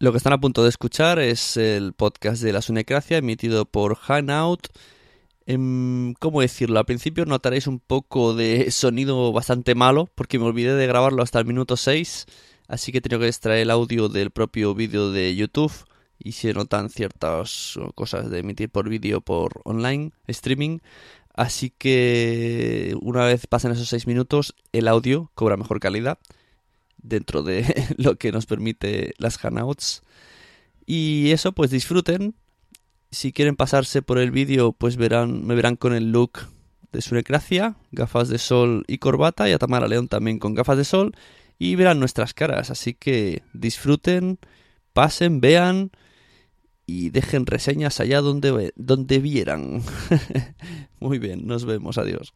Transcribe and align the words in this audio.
Lo 0.00 0.12
que 0.12 0.18
están 0.18 0.32
a 0.32 0.38
punto 0.40 0.62
de 0.62 0.68
escuchar 0.68 1.18
es 1.18 1.56
el 1.56 1.92
podcast 1.92 2.40
de 2.40 2.52
la 2.52 2.62
Sunecracia 2.62 3.18
emitido 3.18 3.64
por 3.64 3.96
Hangout. 3.96 4.68
Em, 5.44 6.14
¿Cómo 6.20 6.40
decirlo? 6.40 6.78
Al 6.78 6.84
principio 6.84 7.24
notaréis 7.24 7.66
un 7.66 7.80
poco 7.80 8.32
de 8.32 8.70
sonido 8.70 9.32
bastante 9.32 9.74
malo 9.74 10.08
porque 10.14 10.38
me 10.38 10.44
olvidé 10.44 10.76
de 10.76 10.86
grabarlo 10.86 11.24
hasta 11.24 11.40
el 11.40 11.46
minuto 11.46 11.76
6, 11.76 12.26
así 12.68 12.92
que 12.92 12.98
he 12.98 13.00
tenido 13.00 13.18
que 13.18 13.26
extraer 13.26 13.62
el 13.62 13.72
audio 13.72 14.08
del 14.08 14.30
propio 14.30 14.72
vídeo 14.72 15.10
de 15.10 15.34
YouTube 15.34 15.72
y 16.20 16.30
se 16.30 16.54
notan 16.54 16.90
ciertas 16.90 17.76
cosas 17.96 18.30
de 18.30 18.38
emitir 18.38 18.70
por 18.70 18.88
vídeo 18.88 19.20
por 19.20 19.62
online, 19.64 20.12
streaming. 20.28 20.78
Así 21.34 21.70
que 21.76 22.94
una 23.00 23.24
vez 23.24 23.48
pasen 23.48 23.72
esos 23.72 23.88
6 23.88 24.06
minutos, 24.06 24.54
el 24.70 24.86
audio 24.86 25.32
cobra 25.34 25.56
mejor 25.56 25.80
calidad 25.80 26.18
dentro 26.98 27.42
de 27.42 27.64
lo 27.96 28.16
que 28.16 28.32
nos 28.32 28.46
permite 28.46 29.14
las 29.18 29.38
Hangouts. 29.38 30.02
Y 30.86 31.30
eso, 31.32 31.52
pues 31.52 31.70
disfruten. 31.70 32.34
Si 33.10 33.32
quieren 33.32 33.56
pasarse 33.56 34.02
por 34.02 34.18
el 34.18 34.30
vídeo, 34.30 34.72
pues 34.72 34.96
verán, 34.96 35.46
me 35.46 35.54
verán 35.54 35.76
con 35.76 35.94
el 35.94 36.12
look 36.12 36.40
de 36.92 37.02
Sunecracia, 37.02 37.76
gafas 37.90 38.28
de 38.28 38.38
sol 38.38 38.84
y 38.86 38.98
corbata, 38.98 39.48
y 39.48 39.52
a 39.52 39.58
Tamara 39.58 39.88
León 39.88 40.08
también 40.08 40.38
con 40.38 40.54
gafas 40.54 40.76
de 40.76 40.84
sol, 40.84 41.14
y 41.58 41.74
verán 41.74 42.00
nuestras 42.00 42.34
caras. 42.34 42.70
Así 42.70 42.94
que 42.94 43.42
disfruten, 43.52 44.38
pasen, 44.92 45.40
vean 45.40 45.90
y 46.86 47.10
dejen 47.10 47.44
reseñas 47.44 48.00
allá 48.00 48.20
donde, 48.20 48.72
donde 48.76 49.18
vieran. 49.18 49.82
Muy 51.00 51.18
bien, 51.18 51.46
nos 51.46 51.66
vemos, 51.66 51.98
adiós. 51.98 52.32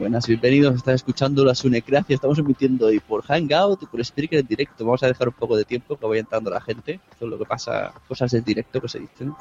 Buenas, 0.00 0.26
bienvenidos. 0.26 0.76
Están 0.76 0.94
escuchando 0.94 1.44
la 1.44 1.54
Sunecracia. 1.54 2.14
Estamos 2.14 2.38
emitiendo 2.38 2.86
hoy 2.86 3.00
por 3.00 3.22
Hangout 3.22 3.82
y 3.82 3.86
por 3.86 4.02
Spreaker 4.02 4.38
en 4.38 4.46
directo. 4.46 4.82
Vamos 4.82 5.02
a 5.02 5.08
dejar 5.08 5.28
un 5.28 5.34
poco 5.34 5.58
de 5.58 5.66
tiempo 5.66 5.94
que 5.94 6.06
vaya 6.06 6.20
entrando 6.20 6.50
la 6.50 6.62
gente. 6.62 7.00
Eso 7.14 7.26
es 7.26 7.30
lo 7.30 7.38
que 7.38 7.44
pasa, 7.44 7.92
cosas 8.08 8.30
del 8.30 8.42
directo 8.42 8.80
que 8.80 8.88
se 8.88 9.00
dicen. 9.00 9.34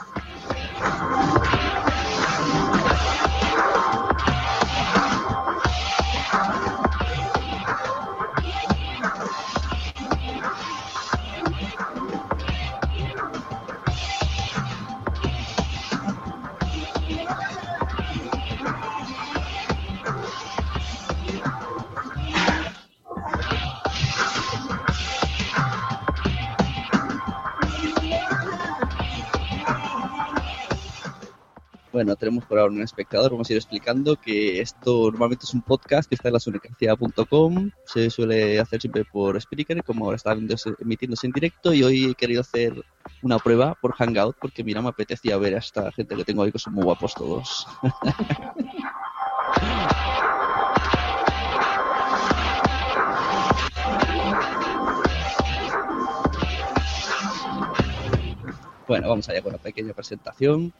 Bueno, 31.91 32.16
tenemos 32.16 32.45
por 32.45 32.59
ahora 32.59 32.72
un 32.72 32.83
espectador. 32.83 33.31
Vamos 33.31 33.50
a 33.50 33.53
ir 33.53 33.57
explicando 33.57 34.16
que 34.16 34.61
esto 34.61 35.09
normalmente 35.09 35.45
es 35.45 35.53
un 35.55 35.63
podcast 35.63 36.07
que 36.07 36.13
está 36.13 36.29
en 36.29 36.33
la 36.33 36.39
sunecracia.com. 36.39 37.72
Se 37.83 38.11
suele 38.11 38.59
hacer 38.59 38.79
siempre 38.79 39.05
por 39.05 39.41
Spreaker, 39.41 39.83
como 39.83 40.05
ahora 40.05 40.17
está 40.17 40.33
emitiéndose 40.33 41.25
en 41.25 41.31
directo. 41.31 41.73
Y 41.73 41.81
hoy 41.81 42.11
he 42.11 42.16
querido 42.16 42.41
hacer 42.41 42.85
una 43.23 43.39
prueba 43.39 43.73
por 43.81 43.95
Hangout 43.95 44.38
porque, 44.39 44.63
mira, 44.63 44.83
me 44.83 44.89
apetecía 44.89 45.35
ver 45.38 45.55
a 45.55 45.59
esta 45.59 45.91
gente 45.91 46.16
que 46.16 46.23
tengo 46.23 46.44
ahí 46.44 46.51
que 46.51 46.59
son 46.59 46.73
muy 46.73 46.83
guapos 46.83 47.16
todos. 47.16 47.66
bueno, 58.88 59.09
vamos 59.09 59.27
allá 59.27 59.41
con 59.41 59.53
una 59.53 59.61
pequeña 59.61 59.94
presentación. 59.94 60.71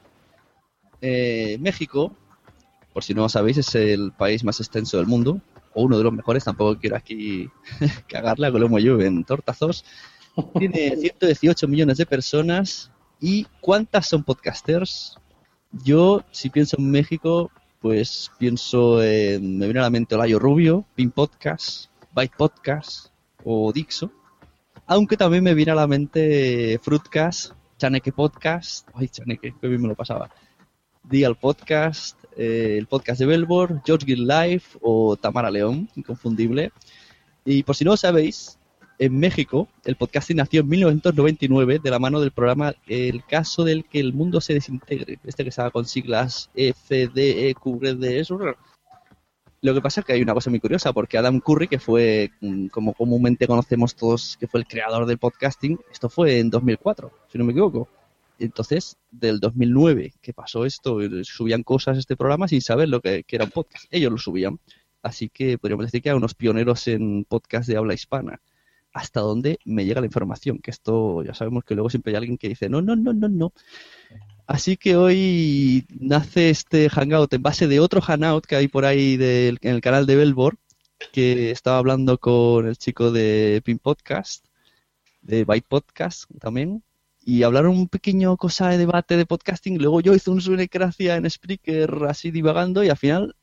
Eh, 1.02 1.58
México, 1.60 2.16
por 2.94 3.04
si 3.04 3.14
no 3.14 3.24
lo 3.24 3.30
sabéis, 3.30 3.58
es 3.58 3.76
el 3.76 4.12
país 4.12 4.44
más 4.44 4.60
extenso 4.60 4.98
del 4.98 5.08
mundo, 5.08 5.42
o 5.74 5.84
uno 5.84 5.98
de 5.98 6.04
los 6.04 6.14
mejores, 6.14 6.44
tampoco 6.44 6.80
quiero 6.80 6.96
aquí 6.96 7.50
cagarla 8.08 8.52
con 8.52 8.62
lo 8.62 8.80
yo 8.80 9.00
en 9.00 9.24
tortazos. 9.24 9.86
Tiene 10.58 10.96
118 10.98 11.68
millones 11.68 11.98
de 11.98 12.06
personas. 12.06 12.92
¿Y 13.22 13.46
cuántas 13.60 14.08
son 14.08 14.24
podcasters? 14.24 15.18
Yo, 15.72 16.24
si 16.32 16.50
pienso 16.50 16.78
en 16.80 16.90
México, 16.90 17.52
pues 17.82 18.32
pienso 18.38 19.04
en, 19.04 19.58
me 19.58 19.66
viene 19.66 19.80
a 19.80 19.84
la 19.84 19.90
mente 19.90 20.16
Olayo 20.16 20.40
Rubio, 20.40 20.86
Pin 20.96 21.12
Podcast, 21.12 21.92
Byte 22.14 22.36
Podcast 22.38 23.08
o 23.44 23.72
Dixo. 23.72 24.12
Aunque 24.88 25.18
también 25.18 25.44
me 25.44 25.54
viene 25.54 25.72
a 25.72 25.76
la 25.76 25.88
mente 25.88 26.80
Fruitcast, 26.82 27.54
Chaneque 27.78 28.12
Podcast, 28.12 28.88
ay 28.94 29.08
Chaneque, 29.10 29.54
que 29.60 29.68
bien 29.68 29.82
me 29.82 29.88
lo 29.88 29.96
pasaba. 29.96 30.30
Dial 31.10 31.36
Podcast, 31.36 32.24
eh, 32.38 32.76
el 32.78 32.88
podcast 32.88 33.20
de 33.20 33.26
Belbor, 33.26 33.82
George 33.86 34.06
Gill 34.06 34.28
Life 34.28 34.78
o 34.82 35.18
Tamara 35.18 35.50
León, 35.50 35.90
inconfundible. 35.96 36.72
Y 37.44 37.64
por 37.64 37.76
si 37.76 37.84
no 37.84 37.92
lo 37.92 37.98
sabéis, 37.98 38.60
en 39.00 39.18
México 39.18 39.68
el 39.86 39.96
podcasting 39.96 40.38
nació 40.38 40.62
en 40.62 40.68
1999 40.68 41.80
de 41.82 41.90
la 41.90 42.00
mano 42.00 42.20
del 42.20 42.32
programa 42.32 42.76
El 42.86 43.26
caso 43.26 43.64
del 43.64 43.86
que 43.86 44.00
el 44.00 44.14
mundo 44.14 44.42
se 44.42 44.54
desintegre, 44.54 45.20
este 45.24 45.44
que 45.44 45.50
estaba 45.50 45.72
con 45.72 45.86
siglas 45.86 46.50
FDEQRD. 46.54 48.26
Lo 49.62 49.74
que 49.74 49.82
pasa 49.82 50.00
es 50.00 50.06
que 50.06 50.14
hay 50.14 50.22
una 50.22 50.34
cosa 50.34 50.50
muy 50.50 50.60
curiosa, 50.60 50.94
porque 50.94 51.18
Adam 51.18 51.42
Curry, 51.42 51.68
que 51.68 51.80
fue, 51.80 52.32
mm, 52.40 52.68
como 52.68 52.94
comúnmente 52.94 53.46
conocemos 53.46 53.94
todos, 53.96 54.38
que 54.40 54.48
fue 54.48 54.62
el 54.62 54.68
creador 54.68 55.06
del 55.06 55.18
podcasting, 55.18 55.78
esto 55.92 56.08
fue 56.08 56.40
en 56.40 56.50
2004, 56.50 57.12
si 57.30 57.38
no 57.38 57.44
me 57.44 57.52
equivoco. 57.52 57.90
Entonces, 58.40 58.98
del 59.12 59.40
2009 59.40 60.14
que 60.22 60.34
pasó 60.34 60.66
esto, 60.66 61.02
eh, 61.02 61.24
subían 61.24 61.64
cosas 61.64 61.98
a 61.98 62.00
este 62.00 62.16
programa 62.16 62.48
sin 62.48 62.62
saber 62.62 62.90
lo 62.90 63.02
que, 63.02 63.26
era 63.28 63.46
un 63.46 63.52
podcast. 63.52 63.86
Ellos 63.92 64.12
lo 64.12 64.18
subían. 64.18 64.60
Así 65.02 65.30
que 65.30 65.58
podríamos 65.58 65.86
decir 65.86 66.02
que 66.02 66.10
eran 66.10 66.18
unos 66.18 66.34
pioneros 66.34 66.88
en 66.88 67.26
podcast 67.26 67.68
de 67.68 67.78
habla 67.78 67.94
hispana. 67.94 68.42
Hasta 68.94 69.20
donde 69.20 69.60
me 69.66 69.86
llega 69.86 70.02
la 70.02 70.08
información, 70.08 70.60
que 70.60 70.72
esto 70.72 71.24
ya 71.24 71.34
sabemos 71.34 71.64
que 71.64 71.76
luego 71.76 71.90
siempre 71.90 72.12
hay 72.12 72.18
alguien 72.18 72.38
que 72.38 72.50
dice, 72.50 72.70
no, 72.70 72.82
no, 72.82 72.96
no, 72.96 73.14
no, 73.14 73.30
no. 73.30 73.54
Así 74.48 74.78
que 74.78 74.96
hoy 74.96 75.86
nace 76.00 76.50
este 76.50 76.90
Hangout 76.90 77.32
en 77.34 77.44
base 77.44 77.68
de 77.68 77.80
otro 77.80 78.02
Hangout 78.02 78.48
que 78.48 78.56
hay 78.56 78.68
por 78.68 78.86
ahí 78.86 79.16
del, 79.16 79.60
en 79.62 79.76
el 79.76 79.82
canal 79.82 80.08
de 80.08 80.16
Belbor, 80.16 80.58
que 81.14 81.52
estaba 81.52 81.78
hablando 81.78 82.18
con 82.18 82.68
el 82.68 82.78
chico 82.78 83.12
de 83.12 83.62
Pin 83.64 83.78
Podcast, 83.80 84.46
de 85.22 85.46
Byte 85.46 85.68
Podcast 85.68 86.24
también, 86.40 86.84
y 87.24 87.44
hablaron 87.44 87.78
un 87.78 87.88
pequeño 87.88 88.38
cosa 88.38 88.70
de 88.70 88.78
debate 88.78 89.18
de 89.18 89.26
podcasting. 89.26 89.78
Luego 89.82 90.02
yo 90.02 90.14
hice 90.16 90.30
un 90.30 90.42
Sunecracia 90.42 91.16
en 91.16 91.30
Spreaker 91.30 92.06
así 92.08 92.32
divagando 92.32 92.84
y 92.84 92.90
al 92.90 92.98
final, 92.98 93.36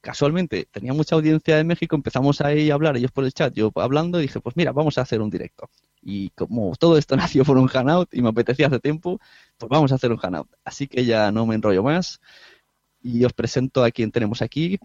casualmente, 0.00 0.68
tenía 0.70 0.92
mucha 0.92 1.14
audiencia 1.16 1.56
de 1.56 1.64
México, 1.64 1.96
empezamos 1.96 2.40
ahí 2.40 2.70
a 2.70 2.74
hablar, 2.74 2.96
ellos 2.96 3.12
por 3.12 3.24
el 3.24 3.32
chat, 3.32 3.54
yo 3.54 3.72
hablando 3.76 4.18
y 4.18 4.22
dije, 4.22 4.40
pues 4.40 4.56
mira, 4.56 4.72
vamos 4.72 4.98
a 4.98 5.02
hacer 5.02 5.20
un 5.20 5.30
directo. 5.30 5.70
Y 6.02 6.30
como 6.30 6.74
todo 6.76 6.98
esto 6.98 7.16
nació 7.16 7.44
por 7.44 7.58
un 7.58 7.68
Hangout 7.68 8.12
y 8.14 8.22
me 8.22 8.30
apetecía 8.30 8.66
hace 8.66 8.80
tiempo, 8.80 9.20
pues 9.58 9.70
vamos 9.70 9.92
a 9.92 9.96
hacer 9.96 10.10
un 10.10 10.18
Hangout. 10.18 10.48
Así 10.64 10.86
que 10.86 11.04
ya 11.04 11.30
no 11.32 11.46
me 11.46 11.54
enrollo 11.54 11.82
más 11.82 12.20
y 13.02 13.24
os 13.24 13.32
presento 13.32 13.84
a 13.84 13.90
quien 13.90 14.10
tenemos 14.10 14.42
aquí. 14.42 14.78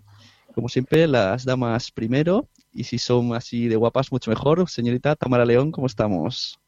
Como 0.53 0.69
siempre, 0.69 1.07
las 1.07 1.44
damas 1.44 1.91
primero 1.91 2.48
y 2.71 2.86
si 2.86 2.98
son 2.98 3.33
así 3.36 3.68
de 3.68 3.75
guapas, 3.75 4.12
mucho 4.12 4.31
mejor. 4.31 4.69
Señorita 4.69 5.15
Tamara 5.15 5.45
León, 5.45 5.71
¿cómo 5.71 5.88
estamos? 5.88 6.59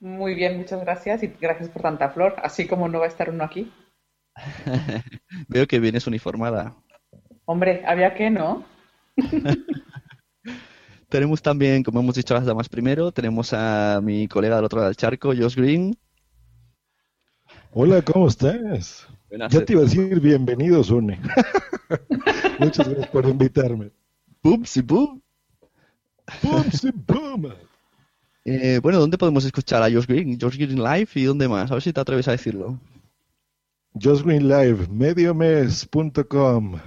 Muy 0.00 0.34
bien, 0.34 0.58
muchas 0.58 0.80
gracias 0.80 1.22
y 1.22 1.28
gracias 1.28 1.68
por 1.70 1.82
tanta 1.82 2.10
flor, 2.10 2.34
así 2.42 2.66
como 2.66 2.88
no 2.88 2.98
va 2.98 3.06
a 3.06 3.08
estar 3.08 3.30
uno 3.30 3.44
aquí. 3.44 3.72
Veo 5.48 5.66
que 5.66 5.80
vienes 5.80 6.06
uniformada. 6.06 6.74
Hombre, 7.44 7.82
había 7.86 8.14
que, 8.14 8.30
¿no? 8.30 8.64
tenemos 11.08 11.42
también, 11.42 11.82
como 11.82 12.00
hemos 12.00 12.16
dicho 12.16 12.34
las 12.34 12.44
damas 12.44 12.68
primero, 12.68 13.12
tenemos 13.12 13.52
a 13.52 14.00
mi 14.02 14.26
colega 14.28 14.56
del 14.56 14.64
otro 14.64 14.78
lado 14.78 14.88
del 14.88 14.96
charco, 14.96 15.28
Josh 15.28 15.56
Green. 15.56 15.96
Hola, 17.72 18.02
¿cómo 18.02 18.28
estás? 18.28 19.06
Buenas 19.28 19.52
Ya 19.52 19.64
te 19.64 19.72
iba 19.72 19.82
a 19.82 19.84
decir 19.84 20.20
bienvenido, 20.20 20.82
Sune. 20.82 21.20
Muchas 22.58 22.88
gracias 22.88 23.08
por 23.08 23.26
invitarme. 23.28 23.90
Pum, 24.40 24.64
sí, 24.64 24.82
pum. 24.82 25.20
¡Pum, 26.40 26.64
sí, 26.70 26.92
pum! 26.92 27.52
Eh, 28.44 28.78
bueno, 28.82 29.00
¿dónde 29.00 29.16
podemos 29.16 29.44
escuchar 29.44 29.82
a 29.82 29.90
Josh 29.90 30.06
Green? 30.06 30.38
Josh 30.38 30.56
Green 30.56 30.82
Live 30.82 31.08
y 31.14 31.24
dónde 31.24 31.48
más? 31.48 31.70
A 31.70 31.74
ver 31.74 31.82
si 31.82 31.92
te 31.92 32.00
atreves 32.00 32.28
a 32.28 32.32
decirlo. 32.32 32.78
Just 33.94 34.24
Green 34.24 34.48
Live, 34.48 34.88
mediomes.com. 34.88 36.80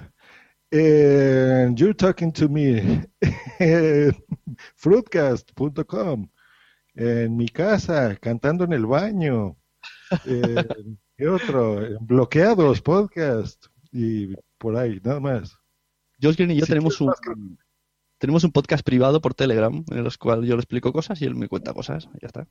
Eh, 0.70 1.70
you're 1.76 1.96
talking 1.96 2.32
to 2.34 2.48
me. 2.48 3.06
Fruitcast.com. 4.76 6.30
En 6.94 7.38
mi 7.38 7.48
casa, 7.48 8.16
cantando 8.18 8.64
en 8.66 8.74
el 8.74 8.86
baño. 8.86 9.56
Eh, 10.26 10.68
¿Qué 11.18 11.28
otro? 11.28 11.86
En 11.86 12.06
bloqueados, 12.06 12.82
podcast. 12.82 13.66
Y 13.92 14.36
por 14.58 14.76
ahí, 14.76 15.00
nada 15.04 15.20
más. 15.20 15.58
Josh 16.22 16.36
Green 16.36 16.52
y 16.52 16.60
yo 16.60 16.66
Si 16.66 16.74
tenemos 16.74 17.00
un, 17.02 17.08
más 17.08 17.20
tenemos 18.18 18.44
un 18.44 18.52
podcast 18.52 18.84
privado 18.84 19.22
por 19.22 19.34
Telegram 19.34 19.84
en 19.90 19.98
el 19.98 20.18
cual 20.18 20.46
yo 20.46 20.56
le 20.56 20.62
explico 20.62 20.92
cosas 20.92 21.22
y 21.22 21.26
él 21.26 21.36
me 21.36 21.48
cuenta 21.48 21.74
cosas. 21.74 22.10
y 22.16 22.22
Ya 22.22 22.28
está. 22.28 22.48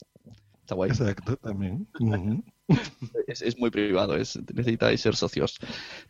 Está 0.61 0.75
guay. 0.75 0.91
Exacto, 0.91 1.37
también. 1.37 1.87
Es, 3.29 3.43
es 3.43 3.57
muy 3.57 3.71
privado, 3.71 4.17
es, 4.17 4.37
necesitáis 4.53 5.01
ser 5.01 5.15
socios. 5.15 5.61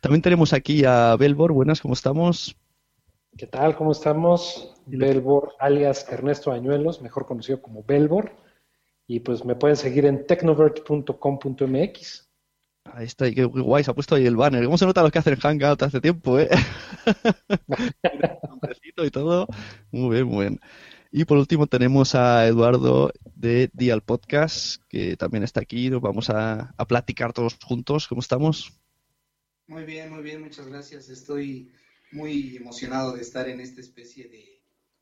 También 0.01 0.23
tenemos 0.23 0.53
aquí 0.53 0.85
a 0.85 1.15
Belbor. 1.15 1.51
Buenas, 1.51 1.81
¿cómo 1.81 1.93
estamos? 1.93 2.57
¿Qué 3.37 3.45
tal? 3.45 3.75
¿Cómo 3.75 3.91
estamos? 3.91 4.73
Belbor, 4.87 5.53
alias 5.59 6.11
Ernesto 6.11 6.51
Añuelos, 6.51 7.03
mejor 7.03 7.27
conocido 7.27 7.61
como 7.61 7.83
Belbor. 7.83 8.31
Y 9.05 9.19
pues 9.19 9.45
me 9.45 9.55
pueden 9.55 9.77
seguir 9.77 10.07
en 10.07 10.25
tecnovert.com.mx. 10.25 12.26
Ahí 12.93 13.05
está, 13.05 13.27
y 13.27 13.35
qué 13.35 13.43
guay, 13.45 13.83
se 13.83 13.91
ha 13.91 13.93
puesto 13.93 14.15
ahí 14.15 14.25
el 14.25 14.35
banner. 14.35 14.65
¿Cómo 14.65 14.77
se 14.77 14.85
nota 14.85 15.01
los 15.01 15.11
que 15.11 15.19
hacen 15.19 15.35
Hangout 15.35 15.81
hace 15.83 16.01
tiempo, 16.01 16.39
eh? 16.39 16.49
Nombrecito 18.49 19.05
y 19.05 19.11
todo. 19.11 19.47
Muy 19.91 20.15
bien, 20.15 20.27
muy 20.27 20.45
bien. 20.45 20.59
Y 21.11 21.25
por 21.25 21.37
último 21.37 21.67
tenemos 21.67 22.15
a 22.15 22.47
Eduardo 22.47 23.11
de 23.35 23.69
Dial 23.73 24.01
Podcast, 24.01 24.81
que 24.89 25.15
también 25.15 25.43
está 25.43 25.61
aquí. 25.61 25.89
Nos 25.89 26.01
vamos 26.01 26.29
a, 26.29 26.73
a 26.77 26.85
platicar 26.85 27.33
todos 27.33 27.57
juntos. 27.63 28.07
¿Cómo 28.07 28.21
estamos? 28.21 28.73
Muy 29.67 29.83
bien, 29.83 30.11
muy 30.11 30.23
bien, 30.23 30.41
muchas 30.41 30.67
gracias. 30.67 31.09
Estoy 31.09 31.71
muy 32.11 32.57
emocionado 32.57 33.13
de 33.13 33.21
estar 33.21 33.49
en 33.49 33.59
esta 33.59 33.81
especie 33.81 34.27
de, 34.27 34.61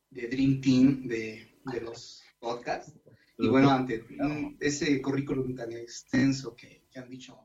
de 0.10 0.28
Dream 0.28 0.62
Team 0.62 1.08
de, 1.08 1.60
de 1.72 1.82
los 1.82 2.24
podcasts. 2.40 2.94
Y 3.38 3.48
bueno, 3.48 3.70
ante 3.70 4.04
mm, 4.10 4.58
ese 4.60 5.02
currículum 5.02 5.56
tan 5.56 5.72
extenso 5.74 6.56
que, 6.56 6.86
que 6.90 7.00
han 7.00 7.10
dicho 7.10 7.45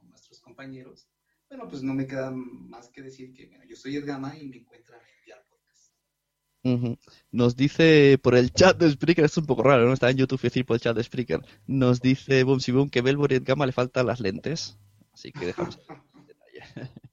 compañeros, 0.50 1.06
bueno, 1.48 1.68
pues 1.68 1.82
no 1.82 1.94
me 1.94 2.06
queda 2.06 2.30
más 2.32 2.88
que 2.90 3.02
decir 3.02 3.32
que 3.32 3.46
bueno, 3.46 3.64
yo 3.68 3.76
soy 3.76 3.96
Ed 3.96 4.04
Gama 4.06 4.36
y 4.36 4.46
me 4.46 4.56
encuentran 4.58 5.00
en 5.00 5.24
Dial 5.24 5.42
Podcast. 5.48 6.98
Nos 7.30 7.56
dice 7.56 8.18
por 8.22 8.34
el 8.34 8.52
chat 8.52 8.76
de 8.78 8.90
Spreaker, 8.90 9.24
es 9.24 9.36
un 9.36 9.46
poco 9.46 9.62
raro, 9.62 9.86
¿no? 9.86 9.92
Está 9.92 10.10
en 10.10 10.16
YouTube 10.18 10.40
y 10.42 10.46
decir 10.48 10.64
por 10.66 10.74
el 10.76 10.80
chat 10.80 10.96
de 10.96 11.02
Spreaker. 11.02 11.40
Nos 11.66 12.00
dice 12.00 12.44
Boom 12.44 12.60
Si 12.60 12.70
Boom 12.72 12.90
que 12.90 13.00
Belbor 13.02 13.32
y 13.32 13.36
Ed 13.36 13.42
Gama 13.44 13.66
le 13.66 13.72
faltan 13.72 14.06
las 14.06 14.20
lentes. 14.20 14.78
Así 15.12 15.32
que 15.32 15.46
dejamos 15.46 15.78
el 15.88 16.26
detalle. 16.26 16.90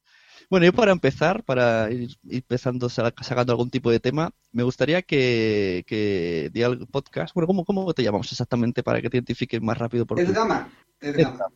Bueno, 0.50 0.66
yo 0.66 0.72
para 0.72 0.94
empezar, 0.94 1.44
para 1.44 1.92
ir, 1.92 2.04
ir 2.24 2.38
empezando 2.38 2.88
sa- 2.88 3.14
sacando 3.22 3.52
algún 3.52 3.70
tipo 3.70 3.92
de 3.92 4.00
tema, 4.00 4.32
me 4.54 4.64
gustaría 4.64 5.02
que, 5.02 5.84
que 5.86 6.50
Dial 6.54 6.88
Podcast, 6.90 7.34
bueno, 7.34 7.48
¿cómo, 7.48 7.66
¿cómo 7.66 7.94
te 7.94 8.02
llamamos 8.02 8.32
exactamente 8.32 8.82
para 8.82 9.02
que 9.02 9.10
te 9.10 9.18
identifiquen 9.18 9.66
más 9.66 9.78
rápido 9.78 10.06
por 10.06 10.18
tu- 10.26 10.32
Gama, 10.32 10.72
Ed 11.02 11.18
Gama. 11.18 11.48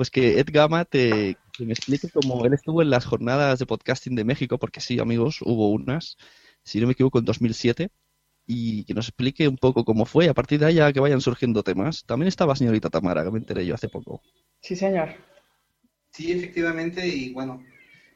Pues 0.00 0.10
que 0.10 0.40
Ed 0.40 0.46
Gama 0.50 0.86
te, 0.86 1.36
que 1.52 1.66
me 1.66 1.74
explique 1.74 2.08
cómo 2.08 2.46
él 2.46 2.54
estuvo 2.54 2.80
en 2.80 2.88
las 2.88 3.04
jornadas 3.04 3.58
de 3.58 3.66
podcasting 3.66 4.14
de 4.14 4.24
México, 4.24 4.56
porque 4.56 4.80
sí, 4.80 4.98
amigos, 4.98 5.42
hubo 5.42 5.68
unas, 5.68 6.16
si 6.64 6.80
no 6.80 6.86
me 6.86 6.94
equivoco, 6.94 7.18
en 7.18 7.26
2007, 7.26 7.90
y 8.46 8.84
que 8.84 8.94
nos 8.94 9.08
explique 9.08 9.46
un 9.46 9.58
poco 9.58 9.84
cómo 9.84 10.06
fue, 10.06 10.24
y 10.24 10.28
a 10.28 10.32
partir 10.32 10.58
de 10.58 10.64
ahí 10.64 10.76
ya 10.76 10.90
que 10.90 11.00
vayan 11.00 11.20
surgiendo 11.20 11.62
temas. 11.62 12.02
También 12.06 12.28
estaba 12.28 12.56
señorita 12.56 12.88
Tamara, 12.88 13.22
que 13.22 13.30
me 13.30 13.40
enteré 13.40 13.66
yo 13.66 13.74
hace 13.74 13.90
poco. 13.90 14.22
Sí, 14.62 14.74
señor. 14.74 15.10
Sí, 16.12 16.32
efectivamente, 16.32 17.06
y 17.06 17.34
bueno, 17.34 17.62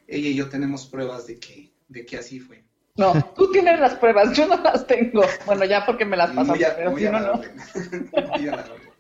ella 0.09 0.31
y 0.31 0.35
yo 0.37 0.49
tenemos 0.49 0.87
pruebas 0.87 1.27
de 1.27 1.39
que, 1.39 1.71
de 1.89 2.07
que 2.07 2.17
así 2.17 2.41
fue. 2.41 2.65
No, 2.97 3.13
tú 3.37 3.53
tienes 3.53 3.79
las 3.79 3.97
pruebas, 3.97 4.35
yo 4.35 4.49
no 4.49 4.57
las 4.57 4.87
tengo. 4.87 5.21
Bueno, 5.45 5.67
ya 5.67 5.85
porque 5.85 6.07
me 6.07 6.17
las 6.17 6.31
a- 6.31 6.57
pero 6.77 6.93
muy 6.93 7.03
si 7.03 7.09
no, 7.11 7.21
no. 7.21 7.43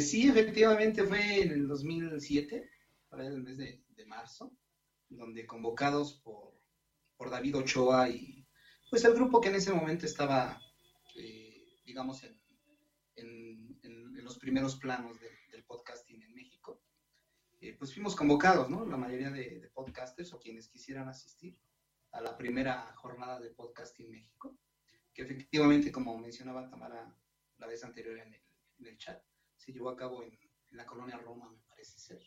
Sí, 0.00 0.28
efectivamente 0.28 1.04
fue 1.04 1.42
en 1.42 1.50
el 1.50 1.68
2007, 1.68 2.70
para 3.08 3.26
el 3.26 3.42
mes 3.42 3.58
de, 3.58 3.82
marzo, 4.06 4.52
donde 5.08 5.46
convocados 5.46 6.14
por, 6.14 6.52
por 7.16 7.30
David 7.30 7.56
Ochoa 7.56 8.08
y 8.08 8.46
pues 8.90 9.04
el 9.04 9.14
grupo 9.14 9.40
que 9.40 9.48
en 9.48 9.54
ese 9.54 9.72
momento 9.72 10.04
estaba, 10.06 10.60
eh, 11.16 11.80
digamos, 11.84 12.22
en, 12.24 12.40
en- 13.16 13.78
los 14.22 14.38
primeros 14.38 14.76
planos 14.76 15.18
de- 15.20 15.30
del 15.50 15.64
podcasting 15.64 16.22
en 16.22 16.34
México, 16.34 16.80
eh, 17.60 17.74
pues 17.78 17.92
fuimos 17.92 18.14
convocados, 18.14 18.70
¿no? 18.70 18.84
La 18.86 18.96
mayoría 18.96 19.30
de, 19.30 19.70
podcasters 19.74 20.32
o 20.32 20.38
quienes 20.38 20.68
quisieran 20.68 21.08
asistir 21.08 21.58
a 22.12 22.20
la 22.20 22.36
primera 22.36 22.92
jornada 22.96 23.40
de 23.40 23.50
podcasting 23.50 24.10
México, 24.10 24.56
que 25.14 25.22
efectivamente, 25.22 25.90
como 25.90 26.16
mencionaba 26.18 26.68
Tamara 26.68 27.14
la 27.58 27.66
vez 27.66 27.82
anterior 27.84 28.18
en 28.18 28.86
el 28.86 28.98
chat, 28.98 29.22
se 29.64 29.72
llevó 29.72 29.90
a 29.90 29.96
cabo 29.96 30.22
en, 30.22 30.30
la 30.72 30.86
colonia 30.86 31.18
Roma, 31.18 31.50
me 31.50 31.58
parece 31.68 31.98
ser. 31.98 32.18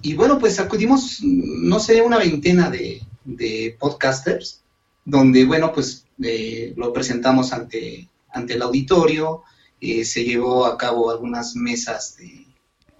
Y 0.00 0.14
bueno, 0.14 0.38
pues 0.38 0.58
acudimos, 0.58 1.20
no 1.22 1.78
sé, 1.78 2.00
una 2.00 2.16
veintena 2.16 2.70
de, 2.70 3.02
de 3.24 3.76
podcasters, 3.78 4.64
donde, 5.04 5.44
bueno, 5.44 5.72
pues 5.72 6.06
eh, 6.22 6.72
lo 6.76 6.90
presentamos 6.92 7.52
ante, 7.52 8.08
ante 8.30 8.54
el 8.54 8.62
auditorio, 8.62 9.42
eh, 9.78 10.06
se 10.06 10.24
llevó 10.24 10.64
a 10.64 10.78
cabo 10.78 11.10
algunas 11.10 11.54
mesas 11.54 12.16
de, 12.16 12.46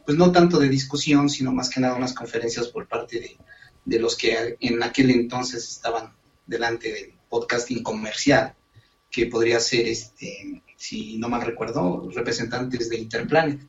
pues 0.04 0.18
no 0.18 0.30
tanto 0.30 0.58
de 0.58 0.68
discusión, 0.68 1.30
sino 1.30 1.52
más 1.52 1.70
que 1.70 1.80
nada 1.80 1.96
unas 1.96 2.12
conferencias 2.12 2.68
por 2.68 2.86
parte 2.86 3.18
de, 3.18 3.38
de 3.86 3.98
los 3.98 4.16
que 4.16 4.58
en 4.60 4.82
aquel 4.82 5.10
entonces 5.10 5.66
estaban 5.70 6.14
delante 6.46 6.92
del 6.92 7.14
podcasting 7.30 7.82
comercial, 7.82 8.54
que 9.10 9.26
podría 9.26 9.58
ser, 9.58 9.88
este, 9.88 10.62
si 10.76 11.18
no 11.18 11.28
mal 11.28 11.42
recuerdo, 11.42 12.08
representantes 12.12 12.88
de 12.88 12.98
Interplanet, 12.98 13.68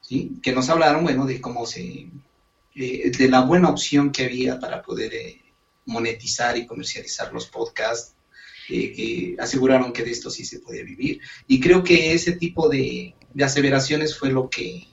¿sí? 0.00 0.38
que 0.42 0.52
nos 0.52 0.68
hablaron, 0.68 1.04
bueno, 1.04 1.26
de 1.26 1.40
cómo 1.40 1.66
se, 1.66 2.08
eh, 2.74 3.10
de 3.10 3.28
la 3.28 3.42
buena 3.42 3.68
opción 3.68 4.10
que 4.10 4.24
había 4.24 4.58
para 4.58 4.82
poder 4.82 5.14
eh, 5.14 5.42
monetizar 5.86 6.56
y 6.56 6.66
comercializar 6.66 7.32
los 7.32 7.46
podcasts, 7.46 8.14
eh, 8.68 8.92
que 8.92 9.36
aseguraron 9.38 9.92
que 9.92 10.04
de 10.04 10.10
esto 10.10 10.30
sí 10.30 10.44
se 10.44 10.60
podía 10.60 10.84
vivir. 10.84 11.20
Y 11.46 11.60
creo 11.60 11.82
que 11.82 12.12
ese 12.12 12.32
tipo 12.32 12.68
de, 12.68 13.14
de 13.34 13.44
aseveraciones 13.44 14.16
fue 14.16 14.30
lo 14.30 14.48
que, 14.48 14.86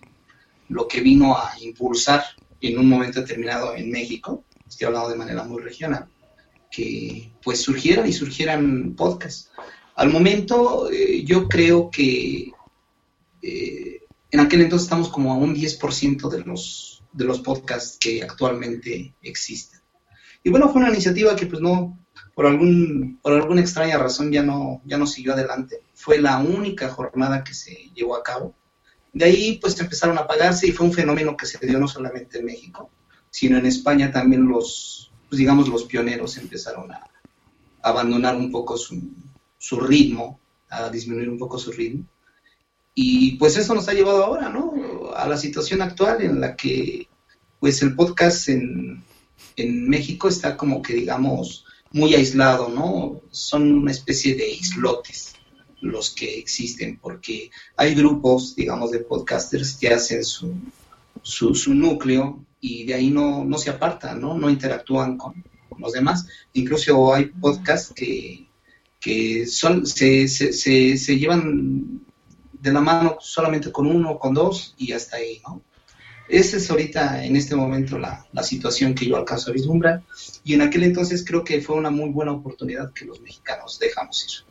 lo 0.67 0.87
que 0.87 1.01
vino 1.01 1.37
a 1.37 1.53
impulsar 1.61 2.23
en 2.61 2.77
un 2.77 2.89
momento 2.89 3.21
determinado 3.21 3.75
en 3.75 3.89
México, 3.91 4.43
estoy 4.67 4.87
hablando 4.87 5.09
de 5.09 5.15
manera 5.15 5.43
muy 5.43 5.61
regional, 5.61 6.07
que 6.69 7.31
pues 7.43 7.61
surgieran 7.61 8.07
y 8.07 8.13
surgieran 8.13 8.95
podcasts. 8.95 9.51
Al 9.99 10.11
momento 10.11 10.89
eh, 10.89 11.25
yo 11.25 11.49
creo 11.49 11.91
que 11.91 12.53
eh, 13.41 14.01
en 14.31 14.39
aquel 14.39 14.61
entonces 14.61 14.85
estamos 14.85 15.09
como 15.09 15.33
a 15.33 15.35
un 15.35 15.53
10% 15.53 16.29
de 16.29 16.39
los, 16.39 17.03
de 17.11 17.25
los 17.25 17.41
podcasts 17.41 17.97
que 17.99 18.23
actualmente 18.23 19.13
existen. 19.21 19.81
Y 20.41 20.51
bueno, 20.51 20.69
fue 20.69 20.79
una 20.79 20.89
iniciativa 20.89 21.35
que 21.35 21.47
pues 21.47 21.61
no, 21.61 21.99
por, 22.33 22.45
algún, 22.45 23.19
por 23.21 23.33
alguna 23.33 23.59
extraña 23.59 23.97
razón 23.97 24.31
ya 24.31 24.41
no, 24.41 24.81
ya 24.85 24.97
no 24.97 25.05
siguió 25.05 25.33
adelante. 25.33 25.81
Fue 25.95 26.21
la 26.21 26.37
única 26.37 26.87
jornada 26.87 27.43
que 27.43 27.53
se 27.53 27.91
llevó 27.93 28.15
a 28.15 28.23
cabo. 28.23 28.55
De 29.11 29.25
ahí 29.25 29.59
pues 29.61 29.77
empezaron 29.81 30.17
a 30.17 30.27
pagarse 30.27 30.65
y 30.65 30.71
fue 30.71 30.87
un 30.87 30.93
fenómeno 30.93 31.35
que 31.35 31.45
se 31.45 31.57
dio 31.67 31.77
no 31.77 31.89
solamente 31.89 32.39
en 32.39 32.45
México, 32.45 32.89
sino 33.29 33.57
en 33.57 33.65
España 33.65 34.13
también 34.13 34.47
los, 34.47 35.11
pues, 35.27 35.39
digamos, 35.39 35.67
los 35.67 35.83
pioneros 35.83 36.37
empezaron 36.37 36.89
a 36.89 37.03
abandonar 37.81 38.37
un 38.37 38.49
poco 38.49 38.77
su, 38.77 38.97
su 39.59 39.79
ritmo, 39.79 40.39
a 40.69 40.89
disminuir 40.89 41.29
un 41.29 41.37
poco 41.37 41.59
su 41.59 41.71
ritmo. 41.71 42.05
Y 42.95 43.37
pues 43.37 43.57
eso 43.57 43.75
nos 43.75 43.87
ha 43.87 43.93
llevado 43.93 44.23
ahora, 44.23 44.49
¿no? 44.49 45.11
A 45.15 45.27
la 45.27 45.37
situación 45.37 45.81
actual 45.81 46.21
en 46.23 46.41
la 46.41 46.55
que 46.55 47.07
pues 47.59 47.81
el 47.83 47.95
podcast 47.95 48.49
en, 48.49 49.03
en 49.55 49.87
México 49.87 50.27
está 50.27 50.57
como 50.57 50.81
que 50.81 50.93
digamos 50.93 51.65
muy 51.91 52.15
aislado, 52.15 52.69
¿no? 52.69 53.21
Son 53.31 53.71
una 53.71 53.91
especie 53.91 54.35
de 54.35 54.49
islotes 54.49 55.35
los 55.81 56.09
que 56.09 56.37
existen, 56.37 56.99
porque 56.99 57.51
hay 57.77 57.95
grupos, 57.95 58.55
digamos, 58.55 58.91
de 58.91 58.99
podcasters 58.99 59.77
que 59.77 59.93
hacen 59.93 60.23
su, 60.25 60.53
su, 61.21 61.55
su 61.55 61.73
núcleo 61.73 62.45
y 62.59 62.83
de 62.85 62.95
ahí 62.95 63.09
no, 63.09 63.45
no 63.45 63.57
se 63.57 63.69
apartan, 63.69 64.19
¿no? 64.19 64.37
No 64.37 64.49
interactúan 64.49 65.17
con, 65.17 65.41
con 65.69 65.79
los 65.79 65.93
demás. 65.93 66.27
Incluso 66.53 67.13
hay 67.13 67.27
podcasts 67.27 67.93
que, 67.95 68.48
que 68.99 69.45
son, 69.47 69.85
se, 69.85 70.27
se, 70.27 70.51
se, 70.53 71.17
llevan 71.17 72.01
de 72.53 72.73
la 72.73 72.81
mano 72.81 73.17
solamente 73.21 73.71
con 73.71 73.87
uno 73.87 74.19
con 74.19 74.33
dos 74.33 74.75
y 74.77 74.91
hasta 74.91 75.17
ahí, 75.17 75.41
¿no? 75.47 75.61
Esa 76.27 76.57
es 76.57 76.69
ahorita, 76.69 77.25
en 77.25 77.35
este 77.35 77.55
momento, 77.55 77.97
la, 77.97 78.25
la 78.33 78.43
situación 78.43 78.93
que 78.93 79.07
yo 79.07 79.17
alcanzo 79.17 79.49
a 79.49 79.53
vislumbrar. 79.53 80.03
Y 80.43 80.53
en 80.53 80.61
aquel 80.61 80.83
entonces 80.83 81.25
creo 81.25 81.43
que 81.43 81.59
fue 81.59 81.75
una 81.75 81.89
muy 81.89 82.09
buena 82.09 82.33
oportunidad 82.33 82.93
que 82.93 83.05
los 83.05 83.19
mexicanos 83.21 83.79
dejamos 83.79 84.23
ir. 84.25 84.49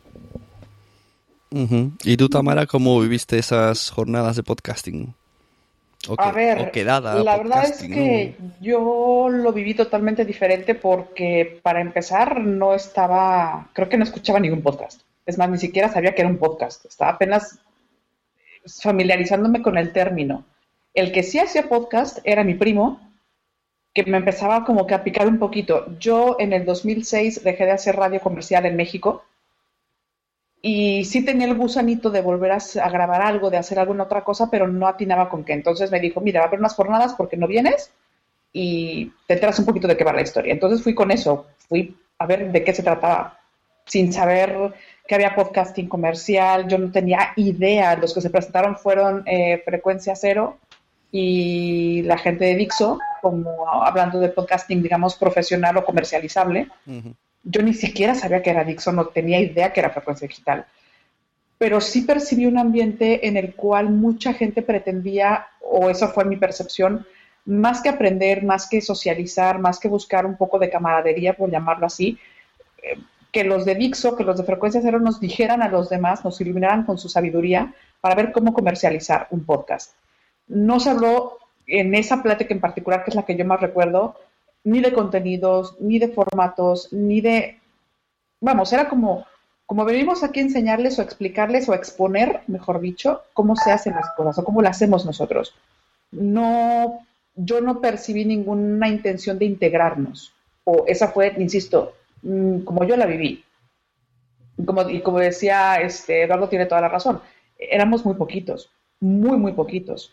¿Y 2.05 2.17
tú, 2.17 2.29
Tamara, 2.29 2.67
cómo 2.67 3.01
viviste 3.01 3.39
esas 3.39 3.91
jornadas 3.91 4.35
de 4.35 4.43
podcasting? 4.43 5.15
A 6.17 6.31
ver, 6.31 6.71
la 6.87 7.01
verdad 7.37 7.65
es 7.65 7.83
que 7.83 8.37
yo 8.61 9.29
lo 9.29 9.53
viví 9.53 9.75
totalmente 9.75 10.25
diferente 10.25 10.75
porque 10.75 11.59
para 11.63 11.81
empezar 11.81 12.41
no 12.41 12.73
estaba, 12.73 13.69
creo 13.73 13.89
que 13.89 13.99
no 13.99 14.05
escuchaba 14.05 14.41
ningún 14.41 14.63
podcast. 14.63 15.03
Es 15.27 15.37
más, 15.37 15.51
ni 15.51 15.59
siquiera 15.59 15.89
sabía 15.89 16.15
que 16.15 16.23
era 16.23 16.31
un 16.31 16.39
podcast. 16.39 16.87
Estaba 16.87 17.13
apenas 17.13 17.59
familiarizándome 18.81 19.61
con 19.61 19.77
el 19.77 19.93
término. 19.93 20.45
El 20.95 21.13
que 21.13 21.23
sí 21.23 21.39
hacía 21.39 21.69
podcast 21.69 22.19
era 22.25 22.45
mi 22.45 22.55
primo, 22.55 23.01
que 23.93 24.05
me 24.05 24.17
empezaba 24.17 24.65
como 24.65 24.87
que 24.87 24.95
a 24.95 25.05
picar 25.05 25.27
un 25.27 25.39
poquito. 25.39 25.87
Yo 25.99 26.37
en 26.39 26.53
el 26.53 26.65
2006 26.65 27.45
dejé 27.45 27.65
de 27.65 27.73
hacer 27.73 27.97
radio 27.97 28.21
comercial 28.21 28.65
en 28.67 28.77
México 28.77 29.25
y 30.61 31.05
sí 31.05 31.25
tenía 31.25 31.47
el 31.47 31.57
gusanito 31.57 32.11
de 32.11 32.21
volver 32.21 32.53
a, 32.53 32.91
grabar 32.91 33.23
algo, 33.23 33.51
de 33.51 33.59
hacer 33.59 33.79
alguna 33.79 34.05
otra 34.05 34.25
cosa, 34.25 34.51
pero 34.51 34.67
no 34.67 34.89
atinaba 34.89 35.29
con 35.29 35.45
qué. 35.45 35.53
Entonces 35.53 35.91
me 35.91 36.01
dijo, 36.01 36.21
mira, 36.21 36.41
va 36.41 36.47
a 36.47 36.49
haber 36.49 36.61
unas 36.61 36.75
jornadas 36.75 37.15
porque 37.15 37.37
no 37.37 37.47
vienes 37.47 37.93
y 38.53 39.13
te 39.27 39.35
enteras 39.35 39.59
un 39.59 39.67
poquito 39.67 39.87
de 39.87 39.97
qué 39.97 40.05
va 40.05 40.13
la 40.13 40.23
historia. 40.23 40.53
Entonces 40.53 40.83
fui 40.83 40.95
con 40.95 41.11
eso, 41.11 41.47
fui 41.69 41.97
a 42.19 42.27
ver 42.27 42.51
de 42.51 42.65
qué 42.65 42.75
se 42.75 42.83
trataba, 42.83 43.39
sin 43.87 44.13
saber 44.13 44.75
que 45.07 45.15
había 45.15 45.35
podcasting 45.35 45.89
comercial, 45.89 46.67
yo 46.69 46.77
no 46.77 46.91
tenía 46.91 47.33
idea. 47.37 47.97
Los 47.97 48.13
que 48.13 48.21
se 48.21 48.31
presentaron 48.31 48.77
fueron 48.77 49.23
eh, 49.27 49.63
Frecuencia 49.65 50.17
Cero 50.17 50.59
y 51.13 52.03
la 52.03 52.19
gente 52.19 52.45
de 52.45 52.57
Dixo, 52.57 52.99
como 53.23 53.69
hablando 53.69 54.19
de 54.19 54.29
podcasting, 54.29 54.83
digamos, 54.83 55.15
profesional 55.17 55.77
o 55.77 55.85
comercializable. 55.85 56.69
Ujú. 56.87 57.15
Yo 57.51 57.63
ni 57.63 57.73
siquiera 57.73 58.15
sabía 58.15 58.43
que 58.43 58.51
era 58.51 58.65
Dixon, 58.65 58.97
no 58.97 59.07
tenía 59.07 59.41
idea 59.41 59.73
que 59.73 59.81
era 59.81 59.91
frecuencia 59.91 60.29
digital. 60.29 60.67
Pero 61.57 61.81
sí 61.81 62.03
percibí 62.03 62.45
un 62.45 62.59
ambiente 62.59 63.27
en 63.27 63.37
el 63.39 63.55
cual 63.55 63.89
mucha 63.89 64.35
gente 64.35 64.61
pretendía, 64.61 65.47
o 65.61 65.89
eso 65.89 66.09
fue 66.09 66.27
mi 66.27 66.37
percepción, 66.37 67.07
más 67.47 67.81
que 67.81 67.89
aprender, 67.89 68.45
más 68.45 68.69
que 68.69 68.83
socializar, 68.83 69.59
más 69.59 69.81
que 69.81 69.89
buscar 69.89 70.27
un 70.27 70.37
poco 70.37 70.59
de 70.59 70.69
camaradería, 70.69 71.33
por 71.33 71.51
llamarlo 71.51 71.87
así, 71.87 72.19
eh, 72.83 72.99
que 73.33 73.45
los 73.45 73.65
de 73.65 73.75
Dixo, 73.75 74.15
que 74.15 74.25
los 74.25 74.37
de 74.37 74.45
Frecuencia 74.45 74.83
Cero 74.83 75.01
nos 75.01 75.19
dijeran 75.19 75.63
a 75.63 75.69
los 75.69 75.89
demás, 75.89 76.25
nos 76.25 76.41
iluminaran 76.43 76.85
con 76.85 76.99
su 76.99 77.09
sabiduría 77.09 77.73
para 78.03 78.15
ver 78.15 78.33
cómo 78.33 78.53
comercializar 78.53 79.27
un 79.31 79.45
podcast. 79.45 79.95
No 80.47 80.81
se 80.81 80.91
habló 80.91 81.39
en 81.67 81.95
esa 81.95 82.23
plática 82.23 82.53
en 82.53 82.61
particular, 82.61 83.05
que 83.05 83.11
es 83.11 83.15
la 83.15 83.25
que 83.25 83.37
yo 83.37 83.45
más 83.47 83.61
recuerdo, 83.61 84.17
ni 84.69 84.81
de 84.81 84.93
contenidos, 84.93 85.77
ni 85.81 85.99
de 85.99 86.09
formatos, 86.09 86.93
ni 86.93 87.21
de... 87.21 87.59
Vamos, 88.41 88.73
era 88.73 88.89
como, 88.89 89.27
como 89.67 89.85
venimos 89.85 90.23
aquí 90.23 90.41
a 90.41 90.45
enseñarles 90.45 90.99
o 90.99 91.03
explicarles 91.03 91.69
o 91.69 91.75
exponer, 91.75 92.43
mejor 92.47 92.81
dicho, 92.81 93.23
cómo 93.33 93.57
se 93.57 93.71
hacen 93.73 93.95
las 93.95 94.11
cosas 94.11 94.39
o 94.39 94.45
cómo 94.45 94.61
las 94.61 94.77
hacemos 94.77 95.07
nosotros. 95.07 95.55
No, 96.11 97.01
yo 97.35 97.61
no 97.63 97.81
percibí 97.81 98.27
ninguna 98.27 98.89
intención 98.89 99.39
de 99.39 99.47
integrarnos. 99.47 100.35
O 100.65 100.85
esa 100.87 101.09
fue, 101.09 101.35
insisto, 101.39 101.95
mm, 102.23 102.61
como 102.61 102.85
yo 102.85 102.97
la 102.97 103.07
viví. 103.07 103.45
Como, 104.67 104.89
y 104.89 105.01
como 105.01 105.19
decía 105.19 105.77
este, 105.77 106.25
Eduardo, 106.25 106.49
tiene 106.49 106.67
toda 106.67 106.83
la 106.83 106.89
razón. 106.89 107.21
Éramos 107.59 108.05
muy 108.05 108.15
poquitos, 108.15 108.71
muy, 109.01 109.39
muy 109.39 109.53
poquitos. 109.53 110.13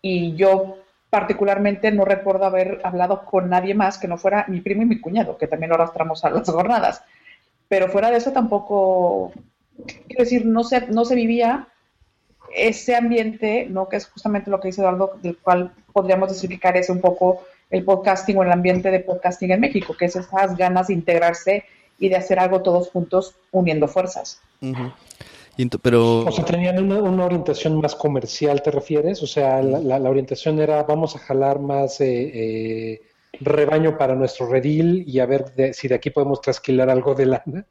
Y 0.00 0.36
yo 0.36 0.78
particularmente 1.10 1.90
no 1.90 2.04
recuerdo 2.04 2.44
haber 2.44 2.80
hablado 2.84 3.24
con 3.24 3.48
nadie 3.48 3.74
más 3.74 3.98
que 3.98 4.08
no 4.08 4.18
fuera 4.18 4.44
mi 4.48 4.60
primo 4.60 4.82
y 4.82 4.86
mi 4.86 5.00
cuñado, 5.00 5.38
que 5.38 5.46
también 5.46 5.70
lo 5.70 5.76
arrastramos 5.76 6.24
a 6.24 6.30
las 6.30 6.48
jornadas. 6.48 7.02
Pero 7.68 7.88
fuera 7.88 8.10
de 8.10 8.18
eso 8.18 8.32
tampoco, 8.32 9.32
quiero 10.06 10.24
decir, 10.24 10.44
no 10.46 10.64
se, 10.64 10.86
no 10.88 11.04
se 11.04 11.14
vivía 11.14 11.68
ese 12.54 12.96
ambiente, 12.96 13.66
¿no? 13.68 13.88
que 13.88 13.96
es 13.96 14.06
justamente 14.06 14.50
lo 14.50 14.60
que 14.60 14.68
dice 14.68 14.80
Eduardo, 14.80 15.18
del 15.22 15.36
cual 15.38 15.72
podríamos 15.92 16.30
decir 16.30 16.58
que 16.58 16.92
un 16.92 17.00
poco 17.00 17.42
el 17.70 17.84
podcasting 17.84 18.36
o 18.38 18.42
el 18.42 18.52
ambiente 18.52 18.90
de 18.90 19.00
podcasting 19.00 19.50
en 19.50 19.60
México, 19.60 19.94
que 19.98 20.06
es 20.06 20.16
esas 20.16 20.56
ganas 20.56 20.88
de 20.88 20.94
integrarse 20.94 21.64
y 21.98 22.08
de 22.08 22.16
hacer 22.16 22.38
algo 22.38 22.62
todos 22.62 22.90
juntos 22.90 23.34
uniendo 23.50 23.88
fuerzas. 23.88 24.40
Y 25.58 25.64
ento- 25.66 25.80
pero 25.82 26.20
O 26.20 26.30
sea, 26.32 26.44
tenían 26.44 26.82
una, 26.82 27.02
una 27.02 27.24
orientación 27.26 27.80
más 27.80 27.94
comercial, 27.96 28.62
¿te 28.62 28.70
refieres? 28.70 29.22
O 29.22 29.26
sea, 29.26 29.60
la, 29.60 29.80
la- 29.80 29.98
la 29.98 30.08
orientación 30.08 30.60
era 30.60 30.84
vamos 30.84 31.16
a 31.16 31.18
jalar 31.18 31.58
más 31.58 32.00
eh, 32.00 32.06
eh, 32.32 33.02
rebaño 33.40 33.98
para 33.98 34.14
nuestro 34.14 34.46
redil 34.48 35.04
y 35.06 35.18
a 35.18 35.26
ver 35.26 35.52
de- 35.56 35.74
si 35.74 35.88
de 35.88 35.96
aquí 35.96 36.10
podemos 36.10 36.40
trasquilar 36.40 36.88
algo 36.88 37.14
de 37.14 37.26
lana. 37.26 37.66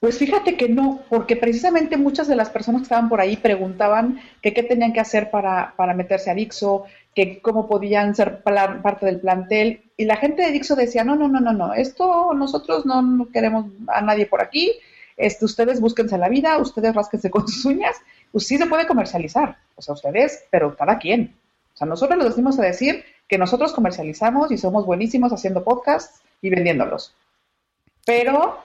Pues 0.00 0.16
fíjate 0.16 0.56
que 0.56 0.68
no, 0.68 1.00
porque 1.10 1.34
precisamente 1.34 1.96
muchas 1.96 2.28
de 2.28 2.36
las 2.36 2.50
personas 2.50 2.82
que 2.82 2.84
estaban 2.84 3.08
por 3.08 3.20
ahí 3.20 3.36
preguntaban 3.36 4.20
que 4.40 4.54
qué 4.54 4.62
tenían 4.62 4.92
que 4.92 5.00
hacer 5.00 5.28
para, 5.28 5.74
para 5.76 5.92
meterse 5.92 6.30
a 6.30 6.34
Dixo, 6.34 6.84
que 7.16 7.40
cómo 7.42 7.66
podían 7.68 8.14
ser 8.14 8.44
pla- 8.44 8.80
parte 8.80 9.06
del 9.06 9.18
plantel. 9.18 9.82
Y 9.96 10.04
la 10.04 10.14
gente 10.16 10.42
de 10.42 10.52
Dixo 10.52 10.76
decía, 10.76 11.02
no, 11.02 11.16
no, 11.16 11.26
no, 11.26 11.40
no, 11.40 11.52
no, 11.52 11.74
esto 11.74 12.32
nosotros 12.32 12.86
no, 12.86 13.02
no 13.02 13.26
queremos 13.32 13.66
a 13.88 14.00
nadie 14.00 14.26
por 14.26 14.40
aquí, 14.40 14.70
este, 15.18 15.44
ustedes 15.44 15.80
búsquense 15.80 16.16
la 16.16 16.28
vida, 16.28 16.56
ustedes 16.58 16.94
rásquense 16.94 17.30
con 17.30 17.46
sus 17.46 17.64
uñas, 17.64 17.96
pues 18.32 18.46
sí 18.46 18.56
se 18.56 18.66
puede 18.66 18.86
comercializar, 18.86 19.58
o 19.76 19.82
sea, 19.82 19.94
ustedes, 19.94 20.44
pero 20.50 20.76
cada 20.76 20.98
quien. 20.98 21.34
O 21.74 21.76
sea, 21.76 21.86
nosotros 21.86 22.18
les 22.18 22.28
decimos 22.28 22.58
a 22.58 22.62
decir 22.62 23.04
que 23.28 23.38
nosotros 23.38 23.72
comercializamos 23.72 24.50
y 24.50 24.58
somos 24.58 24.86
buenísimos 24.86 25.32
haciendo 25.32 25.62
podcasts 25.62 26.22
y 26.40 26.50
vendiéndolos. 26.50 27.14
Pero 28.06 28.58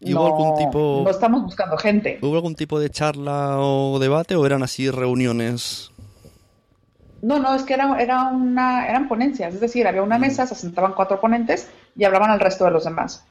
¿Y 0.00 0.14
hubo 0.14 0.26
algún 0.26 0.56
tipo- 0.56 1.02
no 1.04 1.10
estamos 1.10 1.42
buscando 1.44 1.76
gente. 1.76 2.18
¿hubo 2.20 2.34
algún 2.34 2.56
tipo 2.56 2.80
de 2.80 2.90
charla 2.90 3.58
o 3.60 3.98
debate 4.00 4.34
o 4.34 4.44
eran 4.44 4.62
así 4.62 4.90
reuniones? 4.90 5.90
No, 7.22 7.38
no, 7.38 7.54
es 7.54 7.62
que 7.62 7.74
era, 7.74 8.02
era 8.02 8.24
una, 8.28 8.88
eran 8.88 9.06
ponencias, 9.06 9.54
es 9.54 9.60
decir, 9.60 9.86
había 9.86 10.02
una 10.02 10.18
mesa, 10.18 10.44
se 10.44 10.56
sentaban 10.56 10.94
cuatro 10.94 11.20
ponentes 11.20 11.68
y 11.96 12.02
hablaban 12.02 12.30
al 12.30 12.40
resto 12.40 12.64
de 12.64 12.72
los 12.72 12.84
demás. 12.84 13.24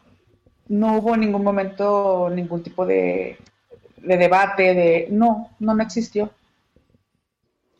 No 0.71 0.97
hubo 0.97 1.15
en 1.15 1.21
ningún 1.21 1.43
momento 1.43 2.29
ningún 2.33 2.63
tipo 2.63 2.85
de, 2.85 3.37
de 3.97 4.17
debate, 4.17 4.73
de... 4.73 5.07
No, 5.11 5.49
no, 5.59 5.73
no 5.73 5.83
existió. 5.83 6.31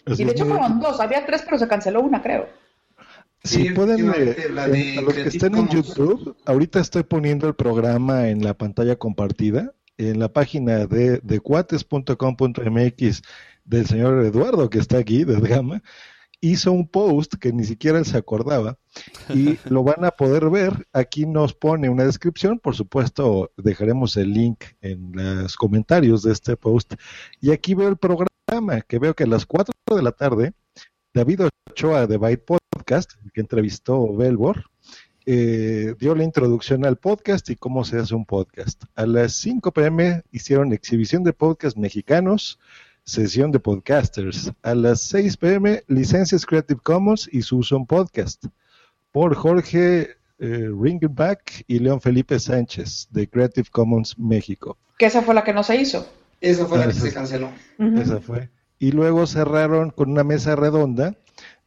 Y 0.06 0.24
de 0.24 0.32
hecho 0.32 0.46
fueron 0.46 0.80
dos, 0.82 1.00
había 1.00 1.26
tres, 1.26 1.42
pero 1.44 1.58
se 1.58 1.68
canceló 1.70 2.02
una, 2.02 2.22
creo. 2.22 2.48
Si 3.44 3.68
Sí, 3.68 3.70
pueden, 3.72 4.12
eh, 4.14 4.36
la 4.52 4.68
eh, 4.68 4.72
de 4.72 4.98
a 4.98 5.02
los 5.02 5.14
que 5.14 5.22
estén 5.22 5.56
en. 5.56 5.70
YouTube, 5.70 6.36
ahorita 6.46 6.80
estoy 6.80 7.04
poniendo 7.04 7.48
el 7.48 7.56
programa 7.56 8.28
en 8.28 8.44
la 8.44 8.56
pantalla 8.56 8.98
compartida, 8.98 9.74
en 9.98 10.20
la 10.20 10.28
página 10.30 10.86
de, 10.86 11.20
de 11.20 11.40
cuates.com.mx 11.40 13.22
del 13.64 13.86
señor 13.86 14.26
Eduardo, 14.26 14.70
que 14.70 14.80
está 14.80 14.98
aquí, 14.98 15.24
de 15.24 15.40
Gama, 15.40 15.82
hizo 16.42 16.72
un 16.72 16.88
post 16.88 17.36
que 17.36 17.54
ni 17.54 17.64
siquiera 17.64 18.00
él 18.00 18.06
se 18.06 18.18
acordaba 18.18 18.78
y 19.30 19.58
lo 19.70 19.84
van 19.84 20.04
a 20.04 20.12
poder 20.12 20.50
ver. 20.50 20.88
Aquí 20.92 21.26
nos 21.26 21.54
pone 21.54 21.90
una 21.90 22.04
descripción, 22.04 22.60
por 22.60 22.76
supuesto 22.76 23.52
dejaremos 23.58 24.18
el 24.18 24.34
link 24.34 24.64
en 24.82 25.12
los 25.14 25.56
comentarios 25.56 26.24
de 26.24 26.34
este 26.34 26.58
post. 26.58 26.96
Y 27.40 27.52
aquí 27.52 27.76
veo 27.76 27.88
el 27.88 27.98
programa, 27.98 28.82
que 28.82 29.00
veo 29.00 29.14
que 29.14 29.24
a 29.24 29.28
las 29.28 29.46
4 29.46 29.74
de 29.96 30.02
la 30.02 30.12
tarde, 30.12 30.54
David 31.14 31.42
Ochoa 31.70 32.08
de 32.08 32.18
Byte 32.18 32.44
Podcast, 32.44 33.14
que 33.34 33.42
entrevistó 33.42 34.14
Belbor, 34.16 34.66
eh, 35.26 35.94
dio 36.00 36.16
la 36.16 36.24
introducción 36.24 36.84
al 36.84 36.98
podcast 36.98 37.48
y 37.52 37.56
cómo 37.56 37.86
se 37.86 38.00
hace 38.00 38.16
un 38.16 38.26
podcast. 38.26 38.86
A 38.96 39.06
las 39.06 39.34
5 39.34 39.72
pm 39.72 40.24
hicieron 40.32 40.74
exhibición 40.74 41.24
de 41.24 41.34
podcast 41.34 41.78
mexicanos, 41.78 42.60
sesión 43.04 43.52
de 43.52 43.60
podcasters. 43.60 44.52
A 44.62 44.76
las 44.76 45.02
6 45.02 45.38
pm, 45.38 45.84
licencias 45.88 46.46
Creative 46.46 46.80
Commons 46.82 47.30
y 47.32 47.42
su 47.42 47.58
uso 47.58 47.78
en 47.78 47.86
podcast. 47.86 48.46
Por 49.12 49.36
Jorge 49.36 50.18
eh, 50.40 50.70
Ringenbach 50.82 51.64
y 51.68 51.80
León 51.80 52.02
Felipe 52.02 52.40
Sánchez 52.40 53.08
de 53.12 53.30
Creative 53.30 53.68
Commons 53.72 54.18
México. 54.18 54.78
Que 54.98 55.06
esa 55.06 55.22
fue 55.22 55.36
la 55.36 55.44
que 55.44 55.54
no 55.54 55.64
se 55.64 55.76
hizo. 55.76 56.08
Esa 56.40 56.66
fue 56.66 56.80
la 56.80 56.86
que 56.86 56.92
eso 56.92 57.02
se 57.02 57.14
canceló. 57.14 57.52
Esa 57.78 58.20
fue. 58.20 58.50
Y 58.80 58.92
luego 58.92 59.28
cerraron 59.28 59.92
con 59.92 60.10
una 60.10 60.24
mesa 60.24 60.56
redonda 60.56 61.16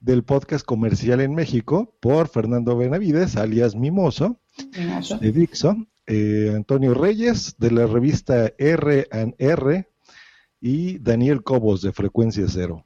del 0.00 0.24
podcast 0.24 0.66
comercial 0.66 1.20
en 1.20 1.34
México 1.34 1.94
por 2.00 2.28
Fernando 2.28 2.76
Benavides, 2.76 3.36
alias 3.36 3.76
Mimoso, 3.76 4.40
Mimoso. 4.76 5.18
de 5.18 5.32
Dixo, 5.32 5.76
eh, 6.06 6.52
Antonio 6.54 6.92
Reyes, 6.92 7.54
de 7.58 7.70
la 7.70 7.86
revista 7.86 8.52
R&R, 8.58 9.88
y 10.64 10.98
Daniel 10.98 11.42
Cobos, 11.42 11.82
de 11.82 11.92
Frecuencia 11.92 12.46
Cero. 12.48 12.84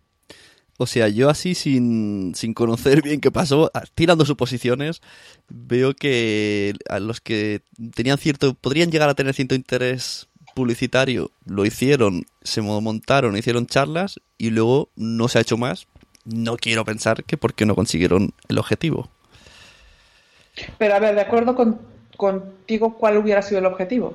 O 0.78 0.86
sea, 0.86 1.08
yo 1.08 1.30
así 1.30 1.54
sin, 1.54 2.34
sin 2.34 2.52
conocer 2.52 3.02
bien 3.02 3.20
qué 3.20 3.30
pasó, 3.30 3.70
tirando 3.94 4.26
suposiciones, 4.26 5.00
veo 5.48 5.94
que 5.94 6.74
a 6.88 6.98
los 6.98 7.20
que 7.20 7.62
tenían 7.94 8.18
cierto, 8.18 8.54
podrían 8.54 8.90
llegar 8.90 9.08
a 9.08 9.14
tener 9.14 9.32
cierto 9.32 9.54
interés 9.54 10.26
publicitario, 10.56 11.30
lo 11.46 11.64
hicieron, 11.64 12.26
se 12.42 12.62
mo- 12.62 12.80
montaron, 12.80 13.36
hicieron 13.36 13.66
charlas 13.66 14.20
y 14.38 14.50
luego 14.50 14.88
no 14.96 15.28
se 15.28 15.38
ha 15.38 15.42
hecho 15.42 15.56
más 15.56 15.86
no 16.24 16.56
quiero 16.56 16.84
pensar 16.84 17.24
que 17.24 17.38
porque 17.38 17.64
no 17.64 17.74
consiguieron 17.74 18.34
el 18.48 18.58
objetivo. 18.58 19.08
Pero 20.76 20.94
a 20.94 20.98
ver, 20.98 21.14
de 21.14 21.22
acuerdo 21.22 21.54
con, 21.54 21.80
contigo, 22.16 22.98
¿cuál 22.98 23.16
hubiera 23.16 23.40
sido 23.40 23.60
el 23.60 23.66
objetivo? 23.66 24.14